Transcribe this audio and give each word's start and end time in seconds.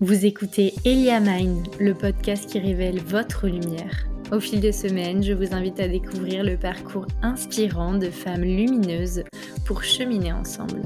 Vous 0.00 0.26
écoutez 0.26 0.74
Elia 0.84 1.20
Mind, 1.20 1.68
le 1.80 1.94
podcast 1.94 2.50
qui 2.50 2.58
révèle 2.58 3.00
votre 3.00 3.46
lumière. 3.46 4.06
Au 4.30 4.40
fil 4.40 4.60
des 4.60 4.72
semaines, 4.72 5.22
je 5.22 5.32
vous 5.32 5.54
invite 5.54 5.80
à 5.80 5.88
découvrir 5.88 6.44
le 6.44 6.58
parcours 6.58 7.06
inspirant 7.22 7.94
de 7.94 8.10
femmes 8.10 8.42
lumineuses 8.42 9.24
pour 9.64 9.82
cheminer 9.82 10.34
ensemble. 10.34 10.82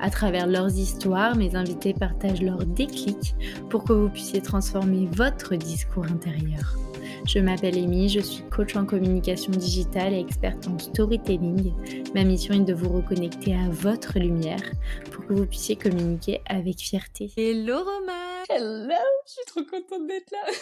À 0.00 0.08
travers 0.08 0.46
leurs 0.46 0.74
histoires, 0.74 1.36
mes 1.36 1.54
invités 1.54 1.92
partagent 1.92 2.40
leurs 2.40 2.64
déclics 2.64 3.34
pour 3.68 3.84
que 3.84 3.92
vous 3.92 4.08
puissiez 4.08 4.40
transformer 4.40 5.06
votre 5.12 5.54
discours 5.54 6.06
intérieur. 6.06 6.78
Je 7.26 7.40
m'appelle 7.40 7.76
Amy, 7.76 8.08
je 8.08 8.20
suis 8.20 8.44
coach 8.50 8.76
en 8.76 8.86
communication 8.86 9.50
digitale 9.50 10.12
et 10.14 10.20
experte 10.20 10.68
en 10.68 10.78
storytelling. 10.78 11.72
Ma 12.14 12.22
mission 12.22 12.54
est 12.54 12.64
de 12.64 12.72
vous 12.72 12.88
reconnecter 12.88 13.52
à 13.52 13.68
votre 13.68 14.20
lumière 14.20 14.62
pour 15.10 15.26
que 15.26 15.32
vous 15.32 15.44
puissiez 15.44 15.74
communiquer 15.74 16.40
avec 16.46 16.78
fierté. 16.78 17.32
Hello 17.36 17.78
Romain 17.78 18.44
Hello, 18.48 18.94
je 19.26 19.32
suis 19.32 19.44
trop 19.44 19.64
contente 19.64 20.06
d'être 20.06 20.30
là. 20.30 20.38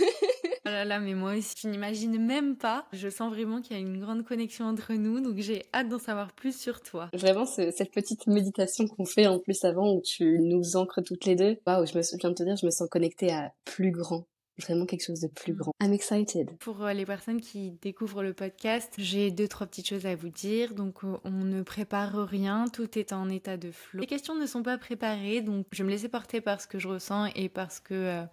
oh 0.64 0.70
là 0.70 0.84
là, 0.86 1.00
mais 1.00 1.12
moi 1.12 1.34
aussi, 1.34 1.52
je 1.62 1.68
n'imagine 1.68 2.18
même 2.18 2.56
pas. 2.56 2.86
Je 2.94 3.10
sens 3.10 3.30
vraiment 3.30 3.60
qu'il 3.60 3.76
y 3.76 3.78
a 3.78 3.82
une 3.82 4.00
grande 4.00 4.24
connexion 4.24 4.64
entre 4.64 4.94
nous, 4.94 5.20
donc 5.20 5.36
j'ai 5.36 5.64
hâte 5.74 5.90
d'en 5.90 5.98
savoir 5.98 6.32
plus 6.32 6.58
sur 6.58 6.80
toi. 6.80 7.10
Vraiment, 7.12 7.44
cette 7.44 7.92
petite 7.92 8.26
méditation 8.26 8.86
qu'on 8.86 9.04
fait 9.04 9.26
en 9.26 9.38
plus 9.38 9.62
avant 9.64 9.92
où 9.92 10.00
tu 10.00 10.38
nous 10.40 10.76
ancres 10.76 11.02
toutes 11.04 11.26
les 11.26 11.36
deux. 11.36 11.58
Waouh, 11.66 11.84
je 11.84 11.94
me 11.94 12.02
souviens 12.02 12.30
de 12.30 12.34
te 12.34 12.42
dire, 12.42 12.56
je 12.56 12.64
me 12.64 12.70
sens 12.70 12.88
connectée 12.88 13.30
à 13.30 13.52
plus 13.66 13.90
grand 13.90 14.24
vraiment 14.58 14.86
quelque 14.86 15.04
chose 15.04 15.20
de 15.20 15.28
plus 15.28 15.52
mm. 15.52 15.56
grand. 15.56 15.72
I'm 15.82 15.92
excited. 15.92 16.56
Pour 16.58 16.82
euh, 16.82 16.92
les 16.92 17.06
personnes 17.06 17.40
qui 17.40 17.72
découvrent 17.82 18.22
le 18.22 18.34
podcast, 18.34 18.92
j'ai 18.98 19.30
deux 19.30 19.48
trois 19.48 19.66
petites 19.66 19.88
choses 19.88 20.06
à 20.06 20.14
vous 20.14 20.28
dire. 20.28 20.74
Donc 20.74 21.04
euh, 21.04 21.16
on 21.24 21.30
ne 21.30 21.62
prépare 21.62 22.26
rien, 22.26 22.66
tout 22.72 22.98
est 22.98 23.12
en 23.12 23.28
état 23.28 23.56
de 23.56 23.70
flot. 23.70 24.00
Les 24.00 24.06
questions 24.06 24.34
ne 24.34 24.46
sont 24.46 24.62
pas 24.62 24.78
préparées, 24.78 25.40
donc 25.40 25.66
je 25.72 25.82
vais 25.82 25.86
me 25.86 25.90
laisser 25.90 26.08
porter 26.08 26.40
par 26.40 26.60
ce 26.60 26.66
que 26.66 26.78
je 26.78 26.88
ressens 26.88 27.26
et 27.34 27.48
parce 27.48 27.80
que 27.80 27.94
euh, 27.94 28.24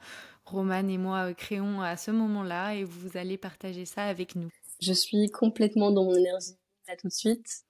Roman 0.45 0.87
et 0.87 0.97
moi 0.97 1.33
créons 1.33 1.81
à 1.81 1.97
ce 1.97 2.11
moment-là 2.11 2.75
et 2.75 2.83
vous 2.83 3.17
allez 3.17 3.37
partager 3.37 3.85
ça 3.85 4.03
avec 4.03 4.35
nous. 4.35 4.49
Je 4.81 4.93
suis 4.93 5.29
complètement 5.29 5.91
dans 5.91 6.03
mon 6.03 6.15
énergie 6.15 6.57
là 6.87 6.95
tout 6.97 7.07
de 7.07 7.13
suite. 7.13 7.63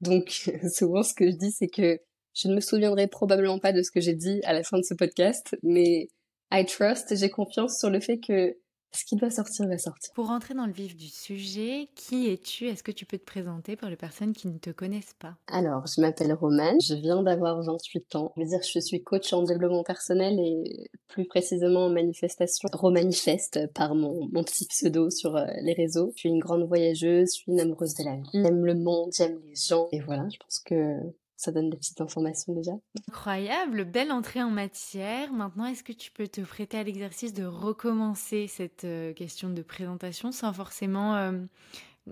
Donc 0.00 0.30
souvent 0.72 1.02
ce 1.02 1.14
que 1.14 1.30
je 1.30 1.36
dis 1.36 1.52
c'est 1.52 1.68
que 1.68 2.00
je 2.34 2.48
ne 2.48 2.54
me 2.54 2.60
souviendrai 2.60 3.06
probablement 3.06 3.58
pas 3.58 3.72
de 3.72 3.82
ce 3.82 3.90
que 3.90 4.00
j'ai 4.00 4.14
dit 4.14 4.40
à 4.44 4.52
la 4.52 4.62
fin 4.62 4.76
de 4.76 4.84
ce 4.84 4.92
podcast, 4.92 5.56
mais 5.62 6.08
I 6.52 6.64
trust, 6.64 7.16
j'ai 7.16 7.30
confiance 7.30 7.78
sur 7.78 7.90
le 7.90 8.00
fait 8.00 8.18
que 8.18 8.56
ce 8.96 9.04
qui 9.04 9.16
doit 9.16 9.30
sortir 9.30 9.68
va 9.68 9.78
sortir. 9.78 10.12
Pour 10.14 10.28
rentrer 10.28 10.54
dans 10.54 10.66
le 10.66 10.72
vif 10.72 10.96
du 10.96 11.08
sujet, 11.08 11.88
qui 11.94 12.30
es-tu? 12.30 12.66
Est-ce 12.66 12.82
que 12.82 12.92
tu 12.92 13.04
peux 13.04 13.18
te 13.18 13.24
présenter 13.24 13.76
pour 13.76 13.88
les 13.88 13.96
personnes 13.96 14.32
qui 14.32 14.48
ne 14.48 14.58
te 14.58 14.70
connaissent 14.70 15.14
pas? 15.18 15.36
Alors, 15.48 15.86
je 15.86 16.00
m'appelle 16.00 16.32
Romane, 16.32 16.80
je 16.80 16.94
viens 16.94 17.22
d'avoir 17.22 17.60
28 17.62 18.16
ans. 18.16 18.32
Je 18.36 18.42
veux 18.42 18.48
dire, 18.48 18.60
je 18.62 18.80
suis 18.80 19.02
coach 19.02 19.32
en 19.32 19.42
développement 19.42 19.82
personnel 19.82 20.38
et 20.38 20.88
plus 21.08 21.26
précisément 21.26 21.86
en 21.86 21.90
manifestation. 21.90 22.68
Romanifeste 22.72 23.70
par 23.74 23.94
mon, 23.94 24.28
mon 24.32 24.42
petit 24.42 24.66
pseudo 24.66 25.10
sur 25.10 25.36
euh, 25.36 25.44
les 25.62 25.74
réseaux. 25.74 26.12
Je 26.14 26.20
suis 26.20 26.28
une 26.28 26.40
grande 26.40 26.66
voyageuse, 26.66 27.28
je 27.34 27.40
suis 27.40 27.52
une 27.52 27.60
amoureuse 27.60 27.94
de 27.94 28.04
la 28.04 28.16
vie, 28.16 28.30
j'aime 28.32 28.64
le 28.64 28.74
monde, 28.74 29.10
j'aime 29.14 29.38
les 29.44 29.54
gens. 29.54 29.88
Et 29.92 30.00
voilà, 30.00 30.26
je 30.32 30.38
pense 30.38 30.60
que 30.60 31.00
ça 31.36 31.52
donne 31.52 31.70
des 31.70 31.76
petites 31.76 32.00
informations 32.00 32.54
déjà. 32.54 32.72
Incroyable, 33.08 33.84
belle 33.84 34.10
entrée 34.10 34.42
en 34.42 34.50
matière. 34.50 35.32
Maintenant, 35.32 35.66
est-ce 35.66 35.84
que 35.84 35.92
tu 35.92 36.10
peux 36.10 36.26
te 36.26 36.40
prêter 36.40 36.78
à 36.78 36.82
l'exercice 36.82 37.34
de 37.34 37.44
recommencer 37.44 38.46
cette 38.48 38.84
euh, 38.84 39.12
question 39.12 39.50
de 39.50 39.62
présentation 39.62 40.32
sans 40.32 40.52
forcément 40.52 41.14
euh, 41.16 41.32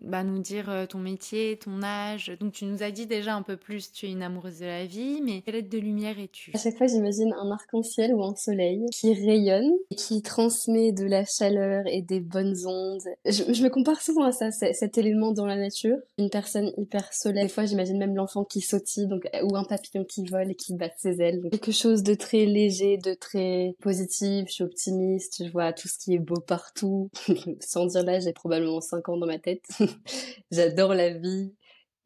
bah, 0.03 0.25
nous 0.25 0.41
dire 0.41 0.71
euh, 0.71 0.87
ton 0.87 0.99
métier, 0.99 1.59
ton 1.63 1.83
âge. 1.83 2.33
Donc 2.41 2.53
tu 2.53 2.65
nous 2.65 2.83
as 2.83 2.91
dit 2.91 3.07
déjà 3.07 3.35
un 3.35 3.43
peu 3.43 3.57
plus, 3.57 3.93
tu 3.93 4.07
es 4.07 4.11
une 4.11 4.23
amoureuse 4.23 4.59
de 4.59 4.67
la 4.67 4.87
vie, 4.87 5.21
mais 5.23 5.43
quelle 5.43 5.57
aide 5.57 5.69
de 5.69 5.79
lumière 5.79 6.19
es-tu? 6.19 6.51
À 6.55 6.59
chaque 6.59 6.77
fois, 6.77 6.87
j'imagine 6.87 7.33
un 7.35 7.51
arc-en-ciel 7.51 8.15
ou 8.15 8.23
un 8.25 8.35
soleil 8.35 8.85
qui 8.93 9.15
rayonne 9.15 9.73
et 9.91 9.95
qui 9.95 10.23
transmet 10.23 10.93
de 10.93 11.05
la 11.05 11.25
chaleur 11.25 11.85
et 11.87 12.03
des 12.03 12.21
bonnes 12.21 12.57
ondes. 12.67 13.03
Je, 13.25 13.63
me 13.63 13.69
compare 13.69 14.01
souvent 14.03 14.25
à 14.25 14.33
ça, 14.33 14.51
cet 14.51 14.99
élément 14.99 15.33
dans 15.33 15.47
la 15.47 15.57
nature. 15.57 15.97
Une 16.19 16.31
personne 16.31 16.73
hyper 16.77 17.13
solaire. 17.13 17.45
Des 17.45 17.49
fois, 17.49 17.65
j'imagine 17.65 17.99
même 17.99 18.17
l'enfant 18.17 18.45
qui 18.45 18.61
sautille, 18.61 19.07
donc 19.07 19.29
ou 19.43 19.57
un 19.57 19.65
papillon 19.65 20.05
qui 20.05 20.27
vole 20.27 20.51
et 20.51 20.55
qui 20.55 20.75
bat 20.75 20.91
ses 20.97 21.21
ailes. 21.21 21.41
quelque 21.51 21.73
chose 21.73 22.03
de 22.03 22.15
très 22.15 22.45
léger, 22.47 22.99
de 22.99 23.15
très 23.15 23.77
positif. 23.81 24.47
Je 24.49 24.53
suis 24.53 24.65
optimiste. 24.65 25.45
Je 25.45 25.51
vois 25.51 25.73
tout 25.73 25.89
ce 25.89 25.99
qui 25.99 26.15
est 26.15 26.19
beau 26.19 26.41
partout. 26.41 27.11
Sans 27.61 27.87
dire 27.87 28.05
là, 28.05 28.21
j'ai 28.21 28.33
probablement 28.33 28.81
5 28.81 29.09
ans 29.09 29.17
dans 29.17 29.27
ma 29.27 29.39
tête. 29.39 29.63
J'adore 30.51 30.95
la 30.95 31.11
vie. 31.11 31.55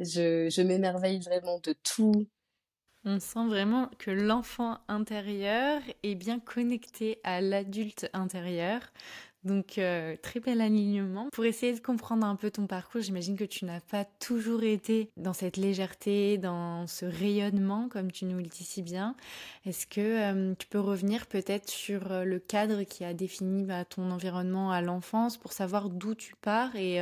Je, 0.01 0.63
m'émerveille 0.63 1.21
vraiment 1.21 1.59
de 1.61 1.75
tout. 1.83 2.29
On 3.05 3.21
sent 3.21 3.47
vraiment 3.47 3.91
que 3.99 4.11
l'enfant 4.11 4.79
intérieur 4.89 5.81
est 6.03 6.15
bien 6.15 6.41
connecté 6.41 7.21
à 7.25 7.41
l'adulte 7.41 8.09
intérieur. 8.13 8.81
Donc 9.45 9.79
euh, 9.79 10.17
très 10.21 10.41
bel 10.41 10.61
alignement. 10.61 11.29
Pour 11.33 11.45
essayer 11.45 11.73
de 11.73 11.81
comprendre 11.81 12.27
un 12.27 12.37
peu 12.37 12.51
ton 12.51 12.67
parcours, 12.67 13.01
j'imagine 13.01 13.37
que 13.37 13.45
tu 13.45 13.65
n'as 13.65 13.81
pas 13.81 14.05
toujours 14.05 14.65
été 14.65 15.11
dans 15.17 15.33
cette 15.33 15.57
légèreté, 15.57 16.39
dans 16.39 16.87
ce 16.87 17.07
rayonnement, 17.07 17.89
comme 17.89 18.11
tu 18.11 18.25
nous 18.25 18.39
le 18.39 18.45
dis 18.45 18.65
si 18.65 18.83
bien. 18.83 19.15
Est-ce 19.65 19.87
que 19.87 20.01
euh, 20.01 20.55
tu 20.59 20.67
peux 20.67 20.81
revenir 20.81 21.27
peut-être 21.27 21.69
sur 21.69 22.11
euh, 22.11 22.25
le 22.25 22.39
cadre 22.41 22.83
qui 22.83 23.05
a 23.05 23.15
défini 23.15 23.65
bah, 23.65 23.85
ton 23.85 24.11
environnement 24.11 24.73
à 24.73 24.83
l'enfance 24.83 25.37
pour 25.37 25.53
savoir 25.53 25.89
d'où 25.89 26.15
tu 26.15 26.35
pars 26.41 26.75
et, 26.77 26.99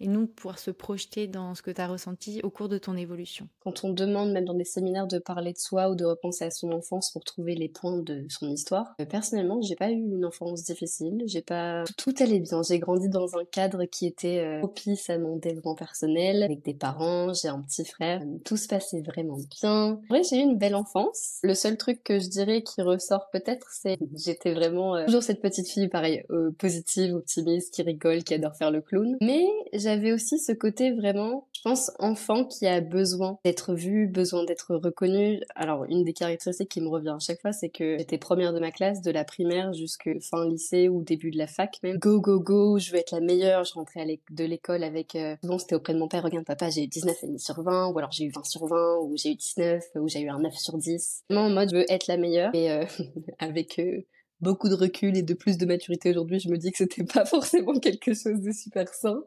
et 0.00 0.06
nous 0.06 0.26
pouvoir 0.26 0.58
se 0.58 0.70
projeter 0.70 1.26
dans 1.26 1.54
ce 1.54 1.62
que 1.62 1.70
tu 1.70 1.80
as 1.80 1.86
ressenti 1.86 2.40
au 2.42 2.50
cours 2.50 2.68
de 2.68 2.78
ton 2.78 2.96
évolution? 2.96 3.48
Quand 3.60 3.84
on 3.84 3.92
demande 3.92 4.32
même 4.32 4.44
dans 4.44 4.54
des 4.54 4.64
séminaires 4.64 5.06
de 5.06 5.18
parler 5.18 5.52
de 5.52 5.58
soi 5.58 5.90
ou 5.90 5.94
de 5.94 6.04
repenser 6.04 6.44
à 6.44 6.50
son 6.50 6.72
enfance 6.72 7.10
pour 7.12 7.24
trouver 7.24 7.54
les 7.54 7.68
points 7.68 7.98
de 7.98 8.26
son 8.28 8.50
histoire, 8.50 8.94
personnellement, 9.08 9.60
j'ai 9.62 9.76
pas 9.76 9.90
eu 9.90 9.94
une 9.94 10.24
enfance 10.24 10.64
difficile, 10.64 11.22
j'ai 11.26 11.42
pas 11.42 11.75
tout 11.96 12.14
allait 12.20 12.40
bien. 12.40 12.62
J'ai 12.62 12.78
grandi 12.78 13.08
dans 13.08 13.36
un 13.36 13.44
cadre 13.44 13.84
qui 13.84 14.06
était 14.06 14.38
euh, 14.38 14.58
propice 14.60 15.10
à 15.10 15.18
mon 15.18 15.36
développement 15.36 15.74
personnel, 15.74 16.42
avec 16.42 16.62
des 16.64 16.74
parents, 16.74 17.32
j'ai 17.32 17.48
un 17.48 17.60
petit 17.60 17.84
frère. 17.84 18.22
Tout 18.44 18.56
se 18.56 18.68
passait 18.68 19.00
vraiment 19.00 19.38
bien. 19.60 19.70
En 19.92 20.02
vrai, 20.08 20.22
j'ai 20.22 20.36
eu 20.36 20.42
une 20.42 20.58
belle 20.58 20.74
enfance. 20.74 21.38
Le 21.42 21.54
seul 21.54 21.76
truc 21.76 22.02
que 22.02 22.18
je 22.18 22.28
dirais 22.28 22.62
qui 22.62 22.82
ressort 22.82 23.28
peut-être, 23.30 23.68
c'est 23.70 23.98
j'étais 24.14 24.54
vraiment 24.54 24.96
euh, 24.96 25.06
toujours 25.06 25.22
cette 25.22 25.40
petite 25.40 25.68
fille, 25.68 25.88
pareil, 25.88 26.24
euh, 26.30 26.50
positive, 26.58 27.14
optimiste, 27.14 27.74
qui 27.74 27.82
rigole, 27.82 28.24
qui 28.24 28.34
adore 28.34 28.56
faire 28.56 28.70
le 28.70 28.80
clown. 28.80 29.16
Mais 29.20 29.46
j'avais 29.72 30.12
aussi 30.12 30.38
ce 30.38 30.52
côté 30.52 30.92
vraiment, 30.92 31.46
je 31.52 31.62
pense, 31.62 31.90
enfant 31.98 32.44
qui 32.44 32.66
a 32.66 32.80
besoin 32.80 33.38
d'être 33.44 33.74
vu, 33.74 34.06
besoin 34.06 34.44
d'être 34.44 34.74
reconnu. 34.76 35.40
Alors, 35.54 35.84
une 35.84 36.04
des 36.04 36.12
caractéristiques 36.12 36.68
qui 36.68 36.80
me 36.80 36.88
revient 36.88 37.14
à 37.16 37.18
chaque 37.18 37.40
fois, 37.40 37.52
c'est 37.52 37.68
que 37.68 37.98
j'étais 37.98 38.18
première 38.18 38.52
de 38.52 38.60
ma 38.60 38.70
classe, 38.70 39.02
de 39.02 39.10
la 39.10 39.24
primaire 39.24 39.72
jusqu'à 39.72 40.12
fin 40.20 40.46
lycée 40.48 40.88
ou 40.88 41.02
début 41.02 41.30
de 41.30 41.38
la 41.38 41.46
fac 41.46 41.65
même. 41.82 41.98
Go, 41.98 42.20
go, 42.20 42.40
go, 42.40 42.78
je 42.78 42.90
veux 42.92 42.98
être 42.98 43.12
la 43.12 43.20
meilleure. 43.20 43.64
Je 43.64 43.74
rentrais 43.74 44.06
de 44.30 44.44
l'école 44.44 44.84
avec... 44.84 45.14
Euh... 45.14 45.36
Souvent, 45.42 45.58
c'était 45.58 45.74
auprès 45.74 45.94
de 45.94 45.98
mon 45.98 46.08
père. 46.08 46.22
Regarde, 46.22 46.44
papa, 46.44 46.70
j'ai 46.70 46.84
eu 46.84 46.88
19,5 46.88 47.38
sur 47.38 47.62
20, 47.62 47.88
ou 47.88 47.98
alors 47.98 48.12
j'ai 48.12 48.24
eu 48.24 48.30
20 48.30 48.44
sur 48.44 48.66
20, 48.66 48.98
ou 49.02 49.16
j'ai 49.16 49.30
eu 49.30 49.34
19, 49.36 49.84
ou 49.96 50.08
j'ai 50.08 50.20
eu 50.20 50.28
un 50.28 50.38
9 50.38 50.54
sur 50.54 50.78
10. 50.78 51.24
Vraiment 51.28 51.46
en 51.46 51.50
mode, 51.50 51.70
je 51.70 51.76
veux 51.76 51.92
être 51.92 52.06
la 52.06 52.16
meilleure. 52.16 52.54
Et 52.54 52.70
euh, 52.70 52.84
avec... 53.38 53.78
Euh, 53.78 54.02
beaucoup 54.40 54.68
de 54.68 54.74
recul 54.74 55.16
et 55.16 55.22
de 55.22 55.34
plus 55.34 55.56
de 55.56 55.66
maturité 55.66 56.10
aujourd'hui, 56.10 56.38
je 56.38 56.48
me 56.48 56.58
dis 56.58 56.70
que 56.70 56.78
c'était 56.78 57.04
pas 57.04 57.24
forcément 57.26 57.78
quelque 57.78 58.14
chose 58.14 58.40
de 58.40 58.52
super 58.52 58.92
sain, 58.92 59.22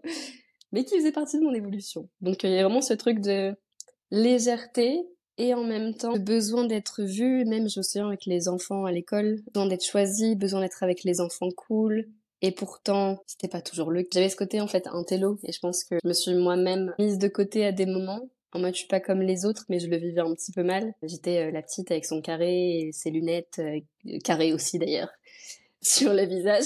mais 0.71 0.83
qui 0.85 0.97
faisait 0.97 1.11
partie 1.11 1.39
de 1.39 1.43
mon 1.43 1.53
évolution. 1.53 2.09
Donc 2.21 2.43
il 2.43 2.51
y 2.51 2.57
a 2.57 2.63
vraiment 2.63 2.81
ce 2.81 2.93
truc 2.93 3.19
de 3.19 3.55
légèreté 4.11 5.01
et 5.37 5.53
en 5.53 5.63
même 5.63 5.95
temps 5.95 6.17
besoin 6.17 6.65
d'être 6.65 7.03
vu, 7.03 7.45
même 7.45 7.69
je 7.69 7.99
avec 7.99 8.25
les 8.25 8.47
enfants 8.47 8.85
à 8.85 8.91
l'école, 8.91 9.41
besoin 9.53 9.67
d'être 9.67 9.85
choisi, 9.85 10.35
besoin 10.35 10.61
d'être 10.61 10.83
avec 10.83 11.03
les 11.03 11.21
enfants 11.21 11.49
cool, 11.55 12.07
et 12.41 12.51
pourtant, 12.51 13.21
c'était 13.27 13.47
pas 13.47 13.61
toujours 13.61 13.91
le 13.91 14.03
cas. 14.03 14.09
J'avais 14.13 14.29
ce 14.29 14.35
côté, 14.35 14.61
en 14.61 14.67
fait, 14.67 14.87
intello. 14.87 15.37
Et 15.43 15.51
je 15.51 15.59
pense 15.59 15.83
que 15.83 15.95
je 16.01 16.07
me 16.07 16.13
suis 16.13 16.33
moi-même 16.33 16.93
mise 16.97 17.17
de 17.17 17.27
côté 17.27 17.65
à 17.65 17.71
des 17.71 17.85
moments. 17.85 18.29
En 18.53 18.59
mode, 18.59 18.73
je 18.73 18.79
suis 18.79 18.87
pas 18.87 18.99
comme 18.99 19.21
les 19.21 19.45
autres, 19.45 19.65
mais 19.69 19.79
je 19.79 19.87
le 19.87 19.97
vivais 19.97 20.21
un 20.21 20.33
petit 20.33 20.51
peu 20.51 20.63
mal. 20.63 20.93
J'étais 21.03 21.47
euh, 21.47 21.51
la 21.51 21.61
petite 21.61 21.91
avec 21.91 22.05
son 22.05 22.21
carré 22.21 22.79
et 22.79 22.91
ses 22.93 23.11
lunettes, 23.11 23.59
euh, 23.59 23.79
carré 24.23 24.53
aussi 24.53 24.79
d'ailleurs, 24.79 25.11
sur 25.81 26.13
le 26.13 26.25
visage. 26.25 26.65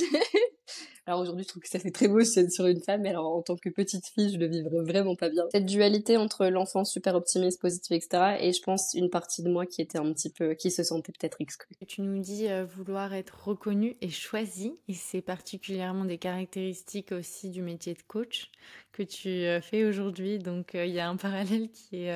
Alors 1.05 1.19
aujourd'hui, 1.19 1.44
je 1.44 1.50
trouve 1.50 1.61
que 1.61 1.67
ça 1.67 1.79
fait 1.79 1.91
très 1.91 2.07
beau 2.07 2.23
sur 2.23 2.65
une 2.65 2.79
femme, 2.79 3.01
mais 3.01 3.09
alors 3.09 3.35
en 3.35 3.41
tant 3.41 3.57
que 3.57 3.69
petite 3.69 4.05
fille, 4.07 4.31
je 4.31 4.38
le 4.38 4.47
vivrais 4.47 4.83
vraiment 4.83 5.15
pas 5.15 5.29
bien. 5.29 5.44
Cette 5.51 5.65
dualité 5.65 6.15
entre 6.15 6.45
l'enfant 6.45 6.85
super 6.85 7.15
optimiste, 7.15 7.59
positif, 7.59 7.91
etc. 7.91 8.38
Et 8.39 8.53
je 8.53 8.61
pense 8.61 8.94
une 8.94 9.09
partie 9.09 9.44
de 9.44 9.50
moi 9.50 9.65
qui 9.65 9.81
était 9.81 9.97
un 9.97 10.13
petit 10.13 10.29
peu, 10.29 10.53
qui 10.53 10.71
se 10.71 10.81
sentait 10.81 11.11
peut-être 11.11 11.41
exclue. 11.41 11.75
Tu 11.88 12.01
nous 12.01 12.21
dis 12.21 12.47
euh, 12.47 12.63
vouloir 12.63 13.13
être 13.13 13.47
reconnu 13.47 13.97
et 14.00 14.09
choisi, 14.09 14.77
et 14.88 14.94
c'est 14.94 15.21
particulièrement 15.21 16.05
des 16.05 16.17
caractéristiques 16.17 17.11
aussi 17.11 17.49
du 17.49 17.61
métier 17.61 17.94
de 17.94 18.01
coach 18.07 18.49
que 18.94 19.03
tu 19.03 19.27
euh, 19.27 19.59
fais 19.59 19.83
aujourd'hui. 19.83 20.39
Donc 20.39 20.73
euh, 20.73 20.85
il 20.85 20.94
y 20.94 20.99
a 21.01 21.09
un 21.09 21.17
parallèle 21.17 21.69
qui 21.69 22.06
est 22.06 22.15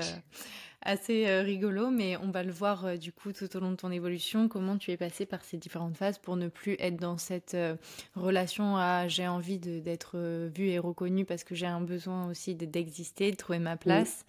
assez 0.82 1.28
euh, 1.28 1.42
rigolo, 1.42 1.90
mais 1.90 2.18
on 2.18 2.30
va 2.30 2.44
le 2.44 2.52
voir 2.52 2.86
euh, 2.86 2.96
du 2.98 3.12
coup 3.12 3.34
tout 3.34 3.56
au 3.56 3.60
long 3.60 3.72
de 3.72 3.76
ton 3.76 3.92
évolution, 3.92 4.48
comment 4.48 4.78
tu 4.78 4.92
es 4.92 4.98
passé 4.98 5.26
par 5.26 5.44
ces 5.44 5.58
différentes 5.58 5.98
phases 5.98 6.18
pour 6.18 6.36
ne 6.36 6.48
plus 6.48 6.76
être 6.80 6.98
dans 6.98 7.18
cette 7.18 7.56
euh, 7.56 7.76
relation 8.16 8.78
à 8.78 9.08
j'ai 9.08 9.28
envie 9.28 9.58
d'être 9.58 10.18
vu 10.48 10.68
et 10.68 10.80
reconnu 10.80 11.26
parce 11.26 11.44
que 11.44 11.56
j'ai 11.56 11.66
un 11.66 11.82
besoin 11.82 12.30
aussi 12.30 12.56
d'exister, 12.56 13.32
de 13.32 13.36
trouver 13.36 13.60
ma 13.60 13.78
place. 13.78 14.26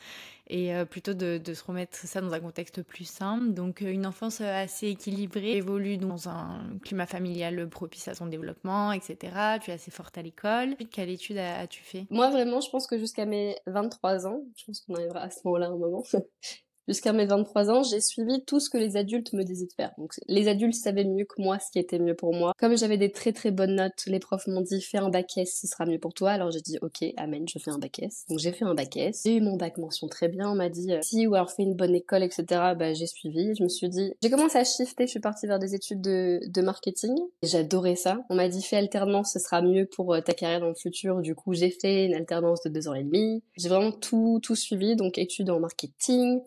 Et 0.49 0.73
plutôt 0.87 1.15
de, 1.15 1.39
de, 1.39 1.55
se 1.55 1.65
remettre 1.65 1.97
ça 1.97 2.21
dans 2.21 2.33
un 2.33 2.41
contexte 2.41 2.83
plus 2.83 3.05
simple. 3.05 3.53
Donc 3.53 3.81
une 3.81 4.07
enfance 4.07 4.41
assez 4.41 4.89
équilibrée, 4.89 5.57
évolue 5.57 5.99
dans 5.99 6.29
un 6.29 6.61
climat 6.83 7.07
familial 7.07 7.69
propice 7.69 8.09
à 8.09 8.15
son 8.15 8.27
développement, 8.27 8.93
etc. 8.93 9.17
Tu 9.63 9.71
es 9.71 9.75
assez 9.75 9.91
forte 9.91 10.17
à 10.19 10.23
l'école. 10.23 10.77
Quelle 10.91 11.11
étude 11.11 11.39
as-tu 11.39 11.83
fait? 11.83 12.07
Moi 12.11 12.31
vraiment, 12.31 12.61
je 12.61 12.71
pense 12.71 12.87
que 12.87 12.99
jusqu'à 12.99 13.27
mes 13.27 13.57
23 13.67 14.27
ans, 14.27 14.43
je 14.57 14.65
pense 14.65 14.81
qu'on 14.81 14.95
arrivera 14.95 15.21
à 15.21 15.31
ce 15.31 15.41
moment-là 15.45 15.67
un 15.69 15.77
moment, 15.77 16.05
Jusqu'à 16.89 17.13
mes 17.13 17.27
23 17.27 17.71
ans, 17.71 17.83
j'ai 17.83 18.01
suivi 18.01 18.43
tout 18.47 18.61
ce 18.61 18.71
que 18.71 18.79
les 18.79 18.97
adultes 18.97 19.35
me 19.35 19.43
disaient 19.43 19.67
de 19.67 19.73
faire. 19.75 19.93
Donc 19.99 20.15
les 20.27 20.49
adultes 20.49 20.75
savaient 20.75 21.05
mieux 21.05 21.27
que 21.27 21.41
moi 21.41 21.59
ce 21.59 21.71
qui 21.71 21.79
était 21.79 21.99
mieux 21.99 22.15
pour 22.15 22.35
moi. 22.35 22.55
Comme 22.59 22.79
j'avais 22.79 22.97
des 22.97 23.13
très 23.13 23.33
très 23.33 23.51
bonnes 23.51 23.75
notes, 23.75 24.05
les 24.07 24.19
profs 24.19 24.47
m'ont 24.47 24.63
dit 24.63 24.81
fais 24.81 24.97
un 24.97 25.11
bac 25.11 25.37
S, 25.37 25.59
ce 25.61 25.67
sera 25.67 25.85
mieux 25.85 25.99
pour 25.99 26.15
toi. 26.15 26.31
Alors 26.31 26.51
j'ai 26.51 26.63
dit 26.63 26.79
ok, 26.81 27.05
amen, 27.19 27.47
je 27.47 27.59
fais 27.59 27.71
un 27.71 27.79
bac 27.79 27.99
S. 27.99 28.25
Donc 28.31 28.39
j'ai 28.39 28.53
fait 28.53 28.65
un 28.65 28.75
bac 28.75 28.97
S. 28.97 29.21
J'ai 29.27 29.37
eu 29.37 29.41
mon 29.43 29.57
bac 29.57 29.77
mention 29.77 30.09
très 30.09 30.29
bien. 30.29 30.51
On 30.51 30.55
m'a 30.55 30.71
dit 30.71 30.91
euh, 30.91 31.01
si 31.03 31.27
ou 31.27 31.35
alors 31.35 31.51
fais 31.51 31.63
une 31.63 31.75
bonne 31.75 31.95
école, 31.95 32.23
etc. 32.23 32.45
Bah 32.49 32.95
j'ai 32.95 33.07
suivi. 33.07 33.55
Je 33.55 33.63
me 33.63 33.69
suis 33.69 33.91
dit, 33.91 34.15
j'ai 34.23 34.31
commencé 34.31 34.57
à 34.57 34.65
shifter. 34.65 35.05
Je 35.05 35.11
suis 35.11 35.21
partie 35.21 35.47
vers 35.47 35.59
des 35.59 35.75
études 35.75 36.01
de, 36.01 36.41
de 36.47 36.63
marketing. 36.63 37.15
J'adorais 37.43 37.97
ça. 37.97 38.19
On 38.31 38.35
m'a 38.35 38.49
dit 38.49 38.63
fais 38.63 38.77
alternance, 38.77 39.35
ce 39.35 39.41
sera 39.41 39.61
mieux 39.61 39.85
pour 39.85 40.15
euh, 40.15 40.23
ta 40.23 40.33
carrière 40.33 40.61
dans 40.61 40.69
le 40.69 40.75
futur. 40.75 41.21
Du 41.21 41.35
coup 41.35 41.53
j'ai 41.53 41.71
fait 41.71 42.07
une 42.07 42.15
alternance 42.15 42.63
de 42.63 42.71
deux 42.71 42.89
ans 42.89 42.95
et 42.95 43.05
demi. 43.05 43.43
J'ai 43.59 43.69
vraiment 43.69 43.93
tout 43.93 44.41
tout 44.43 44.57
suivi. 44.57 44.97
Donc 44.97 45.19
études 45.19 45.51
en 45.51 45.61
marketing, 45.61 46.41